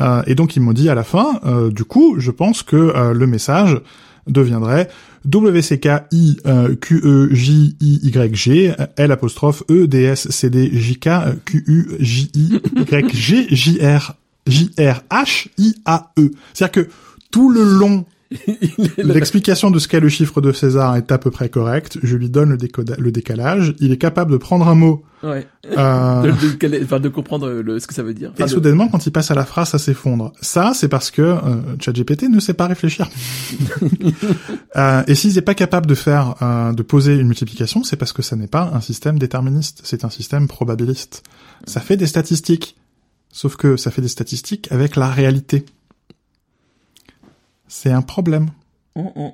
Euh, 0.00 0.22
et 0.28 0.36
donc 0.36 0.54
il 0.54 0.62
me 0.62 0.72
dit 0.72 0.88
à 0.88 0.94
la 0.94 1.02
fin, 1.02 1.40
euh, 1.44 1.68
du 1.72 1.82
coup, 1.84 2.14
je 2.18 2.30
pense 2.30 2.62
que 2.62 2.76
euh, 2.76 3.12
le 3.12 3.26
message 3.26 3.80
deviendrait 4.28 4.88
WCK-I 5.30 6.38
euh, 6.46 6.74
Q-E-J-I-Y-G 6.76 8.72
L 8.96 9.12
apostrophe 9.12 9.62
E 9.70 9.86
D 9.86 10.02
S 10.02 10.28
C 10.30 10.50
D 10.50 10.70
J 10.72 10.96
K 10.96 11.08
Q-U-J-I-Y-G 11.44 13.46
J-R 13.50 14.16
J-R-H-I-A-E. 14.46 16.30
C'est-à-dire 16.52 16.84
que 16.84 16.90
tout 17.30 17.50
le 17.50 17.64
long 17.64 18.04
L'explication 18.98 19.70
de 19.70 19.78
ce 19.78 19.86
qu'est 19.88 20.00
le 20.00 20.08
chiffre 20.08 20.40
de 20.40 20.52
César 20.52 20.96
est 20.96 21.12
à 21.12 21.18
peu 21.18 21.30
près 21.30 21.48
correcte. 21.48 21.98
Je 22.02 22.16
lui 22.16 22.30
donne 22.30 22.50
le, 22.50 22.56
décoda- 22.56 22.98
le 22.98 23.12
décalage. 23.12 23.74
Il 23.80 23.92
est 23.92 23.98
capable 23.98 24.32
de 24.32 24.36
prendre 24.36 24.66
un 24.68 24.74
mot. 24.74 25.04
Ouais. 25.22 25.46
euh, 25.76 26.22
De, 26.22 26.30
de, 26.30 26.52
quel 26.58 26.74
est- 26.74 26.82
enfin, 26.84 27.00
de 27.00 27.08
comprendre 27.08 27.48
le, 27.48 27.78
ce 27.78 27.86
que 27.86 27.94
ça 27.94 28.02
veut 28.02 28.12
dire. 28.14 28.30
Et 28.38 28.42
Enfin, 28.42 28.46
soudainement, 28.52 28.88
quand 28.88 29.06
il 29.06 29.10
passe 29.12 29.30
à 29.30 29.34
la 29.34 29.44
phrase, 29.44 29.68
ça 29.70 29.78
s'effondre. 29.78 30.32
Ça, 30.40 30.72
c'est 30.74 30.88
parce 30.88 31.10
que 31.10 31.22
euh, 31.22 31.38
ChatGPT 31.80 32.24
ne 32.28 32.40
sait 32.40 32.54
pas 32.54 32.66
réfléchir. 32.66 33.08
euh, 34.76 35.02
et 35.06 35.14
s'il 35.14 35.34
n'est 35.34 35.40
pas 35.42 35.54
capable 35.54 35.86
de 35.86 35.94
faire, 35.94 36.34
euh, 36.42 36.72
de 36.72 36.82
poser 36.82 37.14
une 37.14 37.26
multiplication, 37.28 37.84
c'est 37.84 37.96
parce 37.96 38.12
que 38.12 38.22
ça 38.22 38.36
n'est 38.36 38.46
pas 38.48 38.70
un 38.74 38.80
système 38.80 39.18
déterministe, 39.18 39.80
c'est 39.84 40.04
un 40.04 40.10
système 40.10 40.48
probabiliste. 40.48 41.22
Ça 41.66 41.80
fait 41.80 41.96
des 41.96 42.06
statistiques, 42.06 42.76
sauf 43.32 43.56
que 43.56 43.76
ça 43.76 43.90
fait 43.90 44.02
des 44.02 44.08
statistiques 44.08 44.68
avec 44.70 44.96
la 44.96 45.08
réalité. 45.08 45.64
C'est 47.76 47.90
un 47.90 48.02
problème. 48.02 48.50
Hum, 48.94 49.10
hum. 49.16 49.32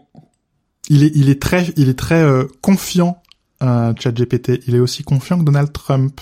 Il 0.89 1.05
est, 1.05 1.13
il 1.15 1.29
est 1.29 1.41
très, 1.43 1.67
il 1.77 1.91
est 1.91 1.99
très 1.99 2.23
euh, 2.23 2.47
confiant. 2.63 3.23
Euh, 3.63 3.93
ChatGPT, 3.99 4.63
il 4.67 4.75
est 4.75 4.79
aussi 4.79 5.03
confiant 5.05 5.39
que 5.39 5.45
Donald 5.45 5.71
Trump. 5.73 6.19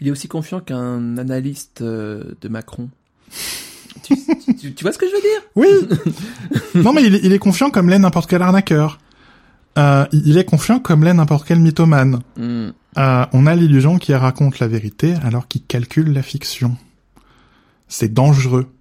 Il 0.00 0.08
est 0.08 0.10
aussi 0.10 0.28
confiant 0.28 0.60
qu'un 0.60 1.18
analyste 1.18 1.82
euh, 1.82 2.24
de 2.40 2.48
Macron. 2.48 2.88
tu, 4.02 4.14
tu- 4.58 4.72
tu 4.74 4.82
vois 4.82 4.92
ce 4.94 4.98
que 4.98 5.04
je 5.06 5.12
veux 5.14 5.20
dire? 5.20 5.42
Oui. 5.56 5.68
non, 6.82 6.94
mais 6.94 7.02
il 7.04 7.16
est, 7.16 7.20
il 7.22 7.32
est 7.34 7.38
confiant 7.38 7.68
comme 7.68 7.90
l'est 7.90 7.98
n'importe 7.98 8.30
quel 8.30 8.40
arnaqueur. 8.40 8.98
Euh, 9.76 10.06
il 10.12 10.38
est 10.38 10.46
confiant 10.46 10.80
comme 10.80 11.04
l'est 11.04 11.12
n'importe 11.12 11.46
quel 11.46 11.60
mythomane. 11.60 12.20
Hum. 12.38 12.72
Euh, 12.96 13.26
on 13.34 13.46
a 13.46 13.54
l'illusion 13.54 13.98
qu'il 13.98 14.14
raconte 14.14 14.58
la 14.58 14.68
vérité 14.68 15.14
alors 15.22 15.46
qu'il 15.48 15.62
calcule 15.64 16.14
la 16.14 16.22
fiction. 16.22 16.78
C'est 17.88 18.12
dangereux. 18.14 18.72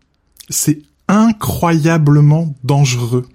C'est 0.49 0.81
incroyablement 1.07 2.55
dangereux. 2.63 3.27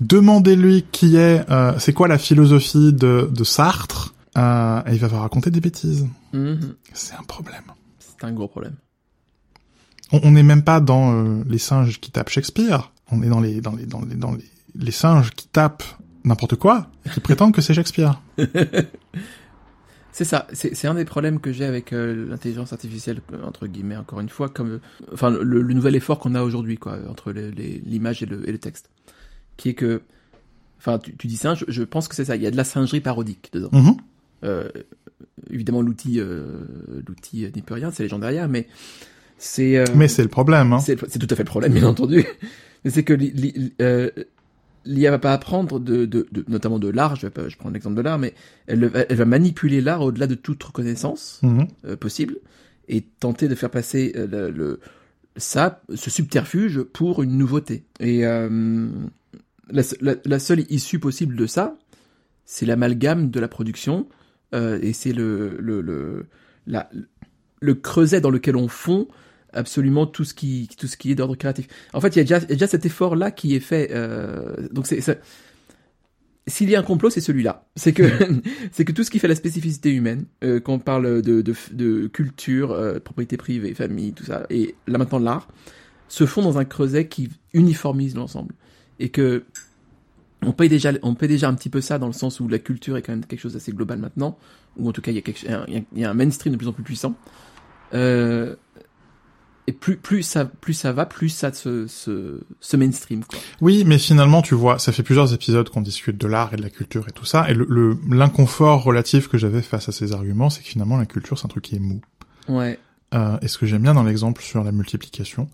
Demandez-lui 0.00 0.84
qui 0.92 1.16
est, 1.16 1.44
euh, 1.50 1.76
c'est 1.78 1.92
quoi 1.92 2.06
la 2.06 2.18
philosophie 2.18 2.92
de, 2.92 3.28
de 3.32 3.44
Sartre, 3.44 4.14
euh, 4.36 4.80
et 4.86 4.92
il 4.92 5.00
va 5.00 5.08
vous 5.08 5.18
raconter 5.18 5.50
des 5.50 5.60
bêtises. 5.60 6.06
Mhm. 6.32 6.74
C'est 6.92 7.14
un 7.14 7.24
problème. 7.24 7.64
C'est 7.98 8.24
un 8.24 8.32
gros 8.32 8.48
problème. 8.48 8.74
On 10.12 10.20
on 10.22 10.30
n'est 10.30 10.42
même 10.42 10.62
pas 10.62 10.80
dans 10.80 11.12
euh, 11.12 11.42
les 11.46 11.58
singes 11.58 12.00
qui 12.00 12.10
tapent 12.10 12.30
Shakespeare. 12.30 12.92
On 13.10 13.22
est 13.22 13.28
dans 13.28 13.40
les 13.40 13.60
dans 13.60 13.74
les 13.74 13.86
dans 13.86 14.00
les 14.02 14.14
dans 14.14 14.32
les, 14.32 14.44
les 14.74 14.92
singes 14.92 15.30
qui 15.32 15.48
tapent 15.48 15.84
n'importe 16.24 16.56
quoi 16.56 16.86
et 17.04 17.10
qui 17.10 17.20
prétendent 17.20 17.52
que 17.52 17.60
c'est 17.60 17.74
Shakespeare. 17.74 18.20
C'est 20.18 20.24
ça, 20.24 20.48
c'est 20.52 20.88
un 20.88 20.94
des 20.94 21.04
problèmes 21.04 21.38
que 21.38 21.52
j'ai 21.52 21.64
avec 21.64 21.92
euh, 21.92 22.26
l'intelligence 22.28 22.72
artificielle, 22.72 23.20
euh, 23.32 23.36
entre 23.44 23.68
guillemets, 23.68 23.94
encore 23.96 24.18
une 24.18 24.28
fois, 24.28 24.48
comme, 24.48 24.80
enfin, 25.12 25.30
le, 25.30 25.62
le 25.62 25.74
nouvel 25.74 25.94
effort 25.94 26.18
qu'on 26.18 26.34
a 26.34 26.42
aujourd'hui, 26.42 26.76
quoi, 26.76 26.98
entre 27.08 27.30
l'image 27.30 28.20
et 28.24 28.26
le, 28.26 28.48
et 28.48 28.50
le 28.50 28.58
texte. 28.58 28.90
Qui 29.56 29.68
est 29.68 29.74
que, 29.74 30.00
enfin, 30.78 30.98
tu, 30.98 31.14
tu 31.16 31.28
dis 31.28 31.36
ça, 31.36 31.54
je, 31.54 31.66
je 31.68 31.84
pense 31.84 32.08
que 32.08 32.16
c'est 32.16 32.24
ça, 32.24 32.34
il 32.34 32.42
y 32.42 32.48
a 32.48 32.50
de 32.50 32.56
la 32.56 32.64
singerie 32.64 33.00
parodique 33.00 33.50
dedans. 33.52 33.68
Mhm. 33.72 33.96
Euh, 34.42 34.68
évidemment, 35.50 35.82
l'outil, 35.82 36.20
l'outil 37.06 37.48
n'y 37.54 37.62
peut 37.62 37.74
rien, 37.74 37.92
c'est 37.92 38.02
les 38.02 38.08
gens 38.08 38.18
derrière, 38.18 38.48
mais 38.48 38.66
c'est, 39.36 39.84
Mais 39.94 40.08
c'est 40.08 40.24
le 40.24 40.28
problème. 40.28 40.72
Hein. 40.72 40.80
c'est 40.80 40.96
tout 40.96 41.28
à 41.30 41.36
fait 41.36 41.44
le 41.44 41.48
problème, 41.48 41.72
bien 41.74 41.86
entendu. 41.86 42.24
C'est 42.84 43.04
que 43.04 43.12
li- 43.12 43.30
li- 43.30 43.72
euh, 43.80 44.10
l'IA 44.84 45.10
va 45.10 45.18
pas 45.18 45.32
apprendre 45.32 45.78
de, 45.80 46.04
de, 46.06 46.26
de- 46.32 46.44
notamment 46.48 46.78
de 46.78 46.88
l'art. 46.88 47.16
Je, 47.16 47.26
vais 47.26 47.30
pas- 47.30 47.48
je 47.48 47.56
prends 47.56 47.70
l'exemple 47.70 47.96
de 47.96 48.00
l'art, 48.02 48.18
mais 48.18 48.34
elle, 48.66 48.84
va- 48.86 49.04
elle 49.08 49.16
va 49.16 49.24
manipuler 49.24 49.80
l'art 49.80 50.02
au-delà 50.02 50.26
de 50.26 50.34
toute 50.34 50.62
reconnaissance 50.62 51.40
Mhm. 51.42 51.66
euh, 51.84 51.96
possible 51.96 52.36
et 52.88 53.02
tenter 53.02 53.48
de 53.48 53.54
faire 53.54 53.70
passer 53.70 54.12
euh, 54.16 54.26
le, 54.26 54.50
le- 54.50 54.80
ça, 55.36 55.82
ce 55.94 56.10
subterfuge, 56.10 56.82
pour 56.82 57.22
une 57.22 57.36
nouveauté. 57.38 57.84
Et 58.00 58.26
euh, 58.26 58.88
la, 59.70 59.82
se- 59.82 59.96
la- 60.00 60.16
la 60.24 60.38
seule 60.38 60.64
issue 60.70 60.98
possible 60.98 61.36
de 61.36 61.46
ça, 61.46 61.76
c'est 62.44 62.66
l'amalgame 62.66 63.30
de 63.30 63.38
la 63.40 63.48
production 63.48 64.08
euh, 64.54 64.78
et 64.82 64.92
c'est 64.94 65.12
le, 65.12 65.56
le, 65.60 65.80
le, 65.82 66.26
la, 66.66 66.88
le 67.60 67.74
creuset 67.74 68.20
dans 68.22 68.30
lequel 68.30 68.56
on 68.56 68.66
fond 68.68 69.06
absolument 69.52 70.06
tout 70.06 70.24
ce 70.24 70.34
qui 70.34 70.68
tout 70.78 70.86
ce 70.86 70.96
qui 70.96 71.10
est 71.10 71.14
d'ordre 71.14 71.36
créatif. 71.36 71.68
En 71.92 72.00
fait, 72.00 72.14
il 72.16 72.18
y 72.18 72.20
a 72.20 72.24
déjà, 72.24 72.40
déjà 72.40 72.66
cet 72.66 72.86
effort 72.86 73.16
là 73.16 73.30
qui 73.30 73.54
est 73.54 73.60
fait. 73.60 73.88
euh, 73.92 74.68
donc 74.72 74.86
s'il 76.46 76.70
y 76.70 76.76
a 76.76 76.78
un 76.80 76.82
complot, 76.82 77.10
c'est 77.10 77.20
celui-là. 77.20 77.66
C'est 77.76 77.92
que 77.92 78.04
c'est 78.72 78.84
que 78.84 78.92
tout 78.92 79.04
ce 79.04 79.10
qui 79.10 79.18
fait 79.18 79.28
la 79.28 79.34
spécificité 79.34 79.92
humaine, 79.92 80.24
euh, 80.44 80.60
quand 80.60 80.74
on 80.74 80.78
parle 80.78 81.20
de 81.22 81.42
de, 81.72 82.06
culture, 82.06 82.72
euh, 82.72 82.98
propriété 83.00 83.36
privée, 83.36 83.74
famille, 83.74 84.12
tout 84.12 84.24
ça, 84.24 84.46
et 84.50 84.74
là 84.86 84.98
maintenant 84.98 85.18
l'art, 85.18 85.48
se 86.08 86.24
fond 86.26 86.42
dans 86.42 86.58
un 86.58 86.64
creuset 86.64 87.06
qui 87.06 87.28
uniformise 87.52 88.14
l'ensemble 88.14 88.54
et 88.98 89.10
que 89.10 89.44
on 90.42 90.52
paye 90.52 90.68
déjà 90.68 90.92
on 91.02 91.14
paye 91.14 91.28
déjà 91.28 91.48
un 91.48 91.54
petit 91.54 91.68
peu 91.68 91.80
ça 91.80 91.98
dans 91.98 92.06
le 92.06 92.12
sens 92.12 92.40
où 92.40 92.48
la 92.48 92.58
culture 92.58 92.96
est 92.96 93.02
quand 93.02 93.12
même 93.12 93.24
quelque 93.26 93.40
chose 93.40 93.54
d'assez 93.54 93.72
global 93.72 93.98
maintenant, 93.98 94.38
ou 94.78 94.88
en 94.88 94.92
tout 94.92 95.02
cas 95.02 95.10
il 95.10 95.16
y 95.16 95.20
a- 95.20 95.66
il 95.68 96.00
y 96.00 96.04
a 96.04 96.10
un 96.10 96.14
mainstream 96.14 96.52
de 96.52 96.58
plus 96.58 96.68
en 96.68 96.72
plus 96.72 96.84
puissant. 96.84 97.14
Euh, 97.94 98.56
et 99.68 99.72
plus 99.72 99.96
plus 99.96 100.22
ça 100.22 100.44
plus 100.46 100.72
ça 100.74 100.92
va, 100.92 101.06
plus 101.06 101.28
ça 101.28 101.52
se 101.52 101.86
se, 101.86 102.40
se 102.60 102.76
mainstream 102.76 103.22
quoi. 103.24 103.38
Oui, 103.60 103.84
mais 103.86 103.98
finalement, 103.98 104.42
tu 104.42 104.54
vois, 104.54 104.78
ça 104.78 104.90
fait 104.92 105.02
plusieurs 105.02 105.32
épisodes 105.34 105.68
qu'on 105.68 105.80
discute 105.82 106.16
de 106.18 106.26
l'art 106.26 106.52
et 106.54 106.56
de 106.56 106.62
la 106.62 106.70
culture 106.70 107.06
et 107.08 107.12
tout 107.12 107.24
ça, 107.26 107.48
et 107.50 107.54
le 107.54 107.66
le- 107.68 107.96
l'inconfort 108.10 108.82
relatif 108.82 109.28
que 109.28 109.38
j'avais 109.38 109.62
face 109.62 109.88
à 109.88 109.92
ces 109.92 110.12
arguments, 110.12 110.50
c'est 110.50 110.62
que 110.62 110.68
finalement, 110.68 110.96
la 110.96 111.06
culture, 111.06 111.38
c'est 111.38 111.46
un 111.46 111.48
truc 111.48 111.64
qui 111.64 111.76
est 111.76 111.80
mou. 111.80 112.00
Ouais. 112.48 112.78
Euh, 113.14 113.38
et 113.40 113.48
ce 113.48 113.56
que 113.58 113.64
j'aime 113.66 113.82
bien 113.82 113.94
dans 113.94 114.02
l'exemple 114.02 114.42
sur 114.42 114.62
la 114.62 114.70
multiplication, 114.72 115.48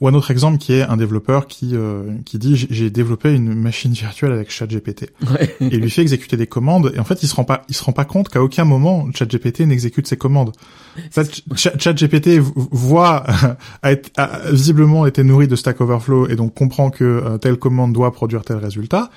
ou 0.00 0.06
un 0.08 0.14
autre 0.14 0.30
exemple 0.30 0.58
qui 0.58 0.74
est 0.74 0.82
un 0.82 0.96
développeur 0.96 1.46
qui 1.46 1.70
euh, 1.74 2.02
qui 2.26 2.38
dit 2.38 2.54
j'ai- 2.70 2.90
développé 2.90 3.34
une 3.34 3.54
machine 3.54 3.92
virtuelle 3.92 4.30
avec 4.32 4.50
ChatGPT 4.50 5.10
Ouais. 5.28 5.56
et 5.60 5.74
il 5.74 5.80
lui 5.80 5.90
fait 5.90 6.02
exécuter 6.02 6.36
des 6.36 6.46
commandes 6.46 6.92
et 6.94 6.98
en 7.00 7.04
fait 7.04 7.22
il 7.22 7.26
se 7.26 7.34
rend 7.34 7.44
pas 7.44 7.62
il 7.68 7.74
se 7.74 7.82
rend 7.82 7.92
pas 7.92 8.04
compte 8.04 8.28
qu'à 8.28 8.40
aucun 8.42 8.64
moment 8.64 9.08
ChatGPT 9.12 9.60
n'exécute 9.62 10.06
ses 10.06 10.16
commandes. 10.18 10.52
En 10.98 11.10
fait, 11.10 11.42
Ch- 11.56 11.76
ChatGPT 11.78 12.38
voit 12.54 13.24
a 13.82 14.50
visiblement 14.52 15.06
été 15.06 15.24
nourri 15.24 15.48
de 15.48 15.56
Stack 15.56 15.80
Overflow 15.80 16.28
et 16.28 16.36
donc 16.36 16.54
comprend 16.54 16.90
que 16.90 17.04
euh, 17.04 17.38
telle 17.38 17.56
commande 17.56 17.92
doit 17.92 18.12
produire 18.12 18.42
tel 18.44 18.58
résultat. 18.58 19.10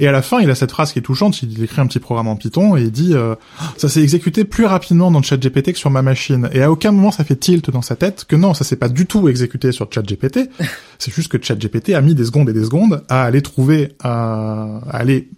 Et 0.00 0.08
à 0.08 0.12
la 0.12 0.22
fin, 0.22 0.40
il 0.40 0.50
a 0.50 0.54
cette 0.54 0.70
phrase 0.70 0.92
qui 0.92 0.98
est 0.98 1.02
touchante. 1.02 1.42
Il 1.42 1.62
écrit 1.62 1.80
un 1.80 1.86
petit 1.86 2.00
programme 2.00 2.26
en 2.26 2.34
Python 2.34 2.74
et 2.74 2.82
il 2.84 2.90
dit 2.90 3.12
euh, 3.12 3.34
ça 3.76 3.90
s'est 3.90 4.02
exécuté 4.02 4.44
plus 4.44 4.64
rapidement 4.64 5.10
dans 5.10 5.22
ChatGPT 5.22 5.74
que 5.74 5.78
sur 5.78 5.90
ma 5.90 6.00
machine. 6.00 6.48
Et 6.52 6.62
à 6.62 6.72
aucun 6.72 6.90
moment 6.90 7.12
ça 7.12 7.22
fait 7.22 7.36
tilt 7.36 7.70
dans 7.70 7.82
sa 7.82 7.96
tête 7.96 8.24
que 8.24 8.34
non, 8.34 8.54
ça 8.54 8.64
s'est 8.64 8.76
pas 8.76 8.88
du 8.88 9.04
tout 9.04 9.28
exécuté 9.28 9.72
sur 9.72 9.92
ChatGPT. 9.92 10.50
C'est 10.98 11.14
juste 11.14 11.30
que 11.30 11.38
ChatGPT 11.40 11.90
a 11.90 12.00
mis 12.00 12.14
des 12.14 12.24
secondes 12.24 12.48
et 12.48 12.54
des 12.54 12.64
secondes 12.64 13.04
à 13.08 13.24
aller 13.24 13.42
trouver, 13.42 13.92
à, 14.00 14.80
à 14.88 14.96
aller 14.96 15.28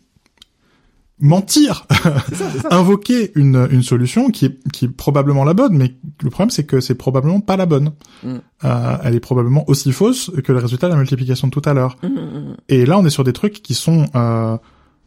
mentir, 1.22 1.86
invoquer 2.70 3.30
une, 3.36 3.68
une 3.70 3.82
solution 3.82 4.30
qui 4.30 4.46
est, 4.46 4.68
qui 4.70 4.86
est 4.86 4.88
probablement 4.88 5.44
la 5.44 5.54
bonne, 5.54 5.76
mais 5.78 5.94
le 6.22 6.30
problème 6.30 6.50
c'est 6.50 6.64
que 6.64 6.80
c'est 6.80 6.96
probablement 6.96 7.40
pas 7.40 7.56
la 7.56 7.64
bonne. 7.64 7.92
Mm. 8.24 8.34
Euh, 8.64 8.96
elle 9.04 9.14
est 9.14 9.20
probablement 9.20 9.64
aussi 9.68 9.92
fausse 9.92 10.30
que 10.44 10.52
le 10.52 10.58
résultat 10.58 10.88
de 10.88 10.92
la 10.92 10.98
multiplication 10.98 11.46
de 11.46 11.52
tout 11.52 11.62
à 11.64 11.74
l'heure. 11.74 11.96
Mhm. 12.02 12.56
Et 12.68 12.86
là, 12.86 12.98
on 12.98 13.06
est 13.06 13.10
sur 13.10 13.24
des 13.24 13.32
trucs 13.32 13.62
qui 13.62 13.74
sont 13.74 14.06
euh, 14.14 14.56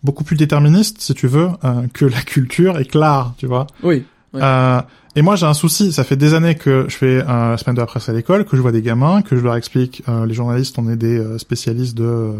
beaucoup 0.03 0.23
plus 0.23 0.35
déterministes, 0.35 1.01
si 1.01 1.13
tu 1.13 1.27
veux, 1.27 1.49
euh, 1.63 1.87
que 1.93 2.05
la 2.05 2.21
culture 2.21 2.79
et 2.79 2.85
que 2.85 2.97
l'art, 2.97 3.33
tu 3.37 3.45
vois. 3.45 3.67
Oui. 3.83 4.03
Ouais. 4.33 4.41
Euh, 4.41 4.81
et 5.15 5.21
moi, 5.21 5.35
j'ai 5.35 5.45
un 5.45 5.53
souci. 5.53 5.93
Ça 5.93 6.03
fait 6.03 6.17
des 6.17 6.33
années 6.33 6.55
que 6.55 6.85
je 6.89 6.95
fais 6.95 7.17
la 7.19 7.57
semaine 7.57 7.75
de 7.75 7.81
la 7.81 7.87
presse 7.87 8.09
à 8.09 8.13
l'école, 8.13 8.45
que 8.45 8.57
je 8.57 8.61
vois 8.61 8.73
des 8.73 8.81
gamins, 8.81 9.21
que 9.21 9.37
je 9.37 9.41
leur 9.41 9.55
explique. 9.55 10.03
les 10.27 10.33
journalistes, 10.33 10.77
on 10.77 10.89
est 10.89 10.97
des 10.97 11.37
spécialistes 11.39 11.95
de 11.95 12.33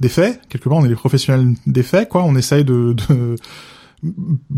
des 0.00 0.08
faits. 0.08 0.40
Quelque 0.48 0.68
part, 0.68 0.78
on 0.78 0.84
est 0.84 0.88
les 0.88 0.94
professionnels 0.94 1.54
des 1.66 1.82
faits, 1.82 2.08
quoi. 2.08 2.24
On 2.24 2.36
essaye 2.36 2.64
de, 2.64 2.94
de 2.94 3.36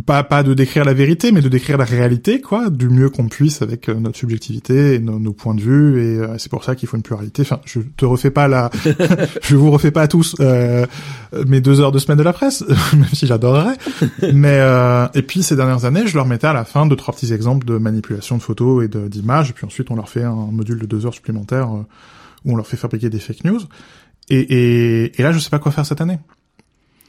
pas 0.05 0.22
pas 0.22 0.43
de 0.43 0.53
décrire 0.53 0.84
la 0.84 0.93
vérité, 0.93 1.32
mais 1.32 1.41
de 1.41 1.49
décrire 1.49 1.78
la 1.78 1.84
réalité, 1.84 2.41
quoi, 2.41 2.68
du 2.68 2.91
mieux 2.91 3.09
qu'on 3.09 3.28
puisse 3.28 3.62
avec 3.62 3.88
euh, 3.88 3.95
notre 3.95 4.18
subjectivité 4.18 4.95
et 4.95 4.99
nos, 4.99 5.18
nos 5.18 5.32
points 5.32 5.55
de 5.55 5.62
vue. 5.62 6.03
Et 6.03 6.18
euh, 6.18 6.38
c'est 6.38 6.51
pour 6.51 6.62
ça 6.62 6.74
qu'il 6.74 6.88
faut 6.88 6.97
une 6.97 7.03
pluralité. 7.03 7.43
Enfin, 7.43 7.61
je 7.64 7.80
te 7.80 8.05
refais 8.05 8.30
pas 8.30 8.49
la, 8.49 8.70
je 9.43 9.57
vous 9.57 9.70
refais 9.70 9.91
pas 9.91 10.03
à 10.03 10.09
tous 10.09 10.36
euh, 10.41 10.84
mes 11.47 11.61
deux 11.61 11.80
heures 11.80 11.93
de 11.93 11.99
semaine 11.99 12.18
de 12.18 12.22
la 12.22 12.34
presse, 12.34 12.64
même 12.93 13.09
si 13.12 13.26
j'adorerais. 13.26 13.76
Mais 14.34 14.59
euh, 14.61 15.07
et 15.14 15.22
puis 15.22 15.43
ces 15.43 15.57
dernières 15.57 15.86
années, 15.86 16.07
je 16.07 16.16
leur 16.16 16.26
mettais 16.26 16.49
à 16.49 16.53
la 16.53 16.64
fin 16.64 16.84
deux 16.86 16.97
trois 16.97 17.14
petits 17.14 17.32
exemples 17.32 17.66
de 17.66 17.78
manipulation 17.78 18.36
de 18.36 18.43
photos 18.43 18.84
et 18.84 18.88
d'images. 18.88 19.51
Et 19.51 19.53
puis 19.55 19.64
ensuite, 19.64 19.91
on 19.91 19.97
leur 19.97 20.11
fait 20.11 20.24
un 20.24 20.34
module 20.34 20.78
de 20.78 20.86
deux 20.86 21.07
heures 21.07 21.14
supplémentaires 21.14 21.74
euh, 21.74 21.86
où 22.45 22.53
on 22.53 22.57
leur 22.57 22.66
fait 22.66 22.76
fabriquer 22.76 23.09
des 23.09 23.18
fake 23.18 23.45
news. 23.45 23.61
Et, 24.30 24.38
et, 24.38 25.20
et 25.20 25.22
là, 25.22 25.32
je 25.32 25.38
sais 25.38 25.50
pas 25.50 25.58
quoi 25.58 25.72
faire 25.72 25.84
cette 25.86 26.00
année. 26.00 26.18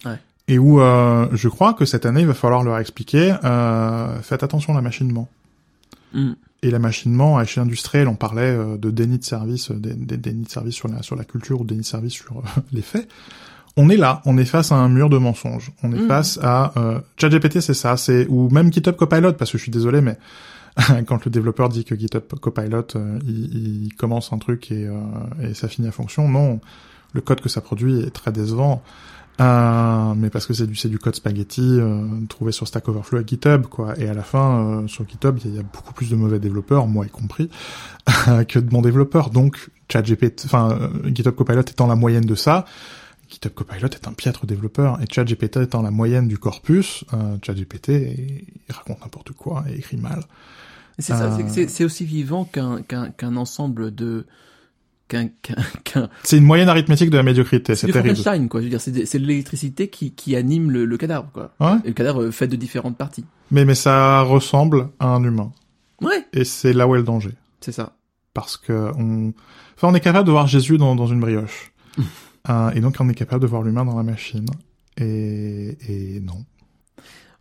Ouais. 0.06 0.18
Et 0.48 0.58
où 0.58 0.82
euh, 0.82 1.28
je 1.34 1.48
crois 1.48 1.74
que 1.74 1.86
cette 1.86 2.06
année, 2.06 2.22
il 2.22 2.28
va 2.28 2.34
falloir 2.34 2.64
leur 2.64 2.78
expliquer, 2.80 3.36
euh, 3.44 4.20
faites 4.22 4.44
attention 4.44 4.74
à 4.74 4.76
la 4.76 4.82
machinement. 4.82 5.30
Mhm. 6.14 6.36
Et 6.64 6.70
la 6.72 6.80
machinement 6.80 7.38
à 7.38 7.44
échelle 7.44 7.64
industrielle, 7.64 8.08
on 8.08 8.16
parlait 8.16 8.42
euh, 8.56 8.78
de 8.78 8.92
déni 8.92 9.18
de 9.18 9.24
service, 9.24 9.72
euh, 9.72 9.76
des, 9.76 9.94
des 9.94 10.18
dénis 10.18 10.44
de 10.44 10.50
service 10.50 10.76
sur 10.76 10.88
la 10.88 11.02
sur 11.02 11.16
la 11.16 11.24
culture 11.24 11.62
ou 11.62 11.64
déni 11.64 11.82
de 11.82 11.86
service 11.86 12.14
sur 12.14 12.38
euh, 12.38 12.62
les 12.72 12.82
faits. 12.82 13.08
On 13.78 13.90
est 13.90 13.98
là, 13.98 14.22
on 14.26 14.38
est 14.38 14.46
face 14.46 14.72
à 14.72 14.76
un 14.76 14.90
mur 14.90 15.10
de 15.10 15.18
mensonges. 15.18 15.72
On 15.84 15.92
est 15.94 16.00
Mhm. 16.00 16.08
face 16.08 16.38
à 16.44 16.74
euh, 16.78 17.00
ChatGPT, 17.18 17.62
c'est 17.62 17.74
ça, 17.74 17.96
c'est 17.98 18.28
ou 18.28 18.50
même 18.50 18.72
GitHub 18.74 18.96
Copilot, 18.96 19.34
parce 19.34 19.52
que 19.52 19.58
je 19.58 19.64
suis 19.64 19.72
désolé, 19.72 20.02
mais 20.02 20.18
quand 21.08 21.24
le 21.26 21.32
développeur 21.32 21.70
dit 21.70 21.84
que 21.86 21.96
GitHub 21.96 22.24
Copilot, 22.42 22.88
il, 23.26 23.86
il 23.86 23.96
commence 23.96 24.32
un 24.34 24.38
truc 24.38 24.72
et, 24.72 24.86
euh, 24.88 25.00
et 25.42 25.54
ça 25.54 25.68
finit 25.68 25.88
à 25.88 25.92
fonction, 25.92 26.28
non. 26.28 26.60
Le 27.14 27.22
code 27.22 27.42
que 27.42 27.50
ça 27.50 27.62
produit 27.62 28.00
est 28.02 28.12
très 28.12 28.32
décevant. 28.32 28.82
Euh, 29.40 30.14
mais 30.16 30.30
parce 30.30 30.46
que 30.46 30.54
c'est 30.54 30.68
du 30.68 30.76
c'est 30.76 30.90
du 30.90 31.00
code 31.00 31.16
spaghetti 31.16 31.62
euh, 31.80 32.06
trouvé 32.28 32.52
sur 32.52 32.68
Stack 32.68 32.88
Overflow 32.90 33.22
et 33.22 33.24
GitHub 33.26 33.66
quoi 33.66 33.98
et 33.98 34.08
à 34.10 34.14
la 34.14 34.24
fin 34.24 34.82
euh, 34.84 34.88
sur 34.88 35.08
GitHub 35.08 35.38
il 35.44 35.56
y, 35.56 35.58
a 35.58 35.64
beaucoup 35.64 35.94
plus 35.94 36.10
de 36.12 36.16
mauvais 36.18 36.38
développeurs 36.38 36.86
moi 36.86 37.06
y 37.06 37.10
compris 37.10 37.50
que 38.50 38.60
de 38.60 38.68
bons 38.70 38.82
développeurs 38.82 39.30
donc 39.30 39.70
ChatGPT 39.90 40.44
enfin 40.46 40.72
euh, 40.74 40.90
GitHub 41.12 41.34
Copilot 41.34 41.62
étant 41.62 41.88
la 41.88 41.96
moyenne 41.96 42.26
de 42.26 42.36
ça 42.36 42.66
GitHub 43.32 43.54
Copilot 43.54 43.88
est 43.88 44.08
un 44.08 44.14
piètre 44.14 44.46
développeur 44.46 45.00
et 45.02 45.06
ChatGPT 45.12 45.58
étant 45.62 45.82
la 45.82 45.92
moyenne 45.92 46.28
du 46.28 46.38
corpus 46.38 47.06
euh, 47.14 47.38
ChatGPT 47.42 47.90
il 47.90 48.76
raconte 48.76 49.00
n'importe 49.02 49.32
quoi 49.32 49.64
et 49.70 49.76
écrit 49.78 49.98
mal 49.98 50.24
C'est 51.00 51.14
ça, 51.14 51.36
c'est- 51.38 51.44
Euh. 51.44 51.48
c'est 51.50 51.70
c'est 51.70 51.86
aussi 51.86 52.04
vivant 52.06 52.44
qu'un 52.44 52.82
qu'un 52.84 53.10
qu'un 53.10 53.38
ensemble 53.38 53.96
de 53.96 54.26
qu'un 55.12 55.28
qu'un 55.42 55.56
qu'un 55.84 56.10
c'est 56.24 56.38
une 56.38 56.44
moyenne 56.46 56.70
arithmétique 56.70 57.10
de 57.10 57.18
la 57.18 57.24
médiocrité 57.24 57.76
c'est 57.76 57.88
terrible 57.88 58.16
Frankenstein 58.16 58.48
quoi. 58.50 58.62
Je 58.62 58.66
veux 58.66 58.70
dire, 58.78 58.82
c'est 58.82 59.20
l'électricité 59.20 59.90
qui 59.90 60.12
qui 60.14 60.36
anime 60.36 60.72
le, 60.72 60.86
le 60.86 60.98
cadavre 60.98 61.30
quoi. 61.34 61.54
ouais 61.60 61.78
Et 61.84 61.88
le 61.90 61.94
cadavre 61.94 62.30
fait 62.32 62.48
de 62.48 62.56
différentes 62.56 62.98
parties. 62.98 63.26
mais 63.52 63.66
mais 63.66 63.76
ça 63.76 64.22
ressemble 64.22 64.90
à 65.00 65.08
un 65.08 65.24
humain 65.24 65.52
Ouais, 66.02 66.26
et 66.34 66.46
c'est 66.46 66.74
là 66.74 66.88
où 66.88 66.96
est 66.96 67.00
le 67.00 67.04
danger 67.04 67.32
c'est 67.60 67.72
ça. 67.74 67.96
parce 68.34 68.58
que 68.58 68.92
on, 68.98 69.34
enfin, 69.76 69.90
on 69.90 69.94
est 69.94 70.00
capable 70.00 70.26
de 70.26 70.32
voir 70.32 70.48
Jésus 70.48 70.78
dans, 70.78 70.96
dans 70.96 71.08
une 71.08 71.20
brioche, 71.20 71.72
Euh, 72.50 72.72
et 72.72 72.80
donc 72.82 72.96
on 73.00 73.08
est 73.08 73.14
capable 73.14 73.44
de 73.44 73.48
voir 73.48 73.62
l'humain 73.62 73.86
dans 73.86 73.96
la 73.96 74.02
machine. 74.02 74.48
Et, 74.98 75.78
et 75.88 76.20
non. 76.22 76.44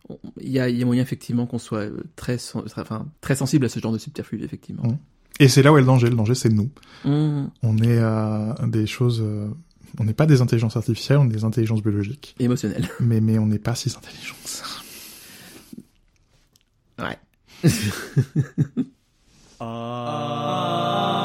On- 0.09 0.19
Il 0.39 0.49
y 0.51 0.59
a 0.59 0.69
il 0.69 0.77
y 0.77 0.83
a 0.83 0.85
moyen 0.85 1.01
effectivement 1.01 1.47
qu'on 1.47 1.57
soit 1.57 1.79
euh, 1.89 2.03
très- 2.15 2.37
enfin 2.77 3.07
très 3.19 3.33
sensible 3.35 3.65
à 3.65 3.69
ce 3.69 3.79
genre 3.79 3.91
de 3.93 3.97
subterfuge 3.97 4.43
effectivement. 4.43 4.83
Mm. 4.83 4.97
Et 5.39 5.47
c'est 5.47 5.63
là 5.63 5.71
où 5.71 5.77
est 5.77 5.81
le 5.81 5.87
danger. 5.87 6.09
Le 6.09 6.15
danger, 6.15 6.35
c'est 6.35 6.49
nous. 6.49 6.69
Mmh. 7.05 7.45
On 7.63 7.77
est 7.77 7.97
euh, 7.99 8.53
des 8.67 8.85
choses. 8.85 9.21
euh, 9.21 9.47
on 9.99 10.03
n'est 10.03 10.13
pas 10.13 10.25
des 10.25 10.41
intelligences 10.41 10.77
artificielles, 10.77 11.17
on 11.17 11.25
est 11.25 11.33
des 11.33 11.43
intelligences 11.43 11.81
biologiques. 11.81 12.35
Émotionnel. 12.39 12.87
Mais 12.99 13.19
mais 13.21 13.37
on 13.39 13.45
n'est 13.47 13.59
pas 13.59 13.75
si 13.75 13.89
intelligents 13.89 14.35
que 14.43 14.49
ça. 14.49 14.65
Ouais. 16.99 17.17
Ah. 19.63 21.20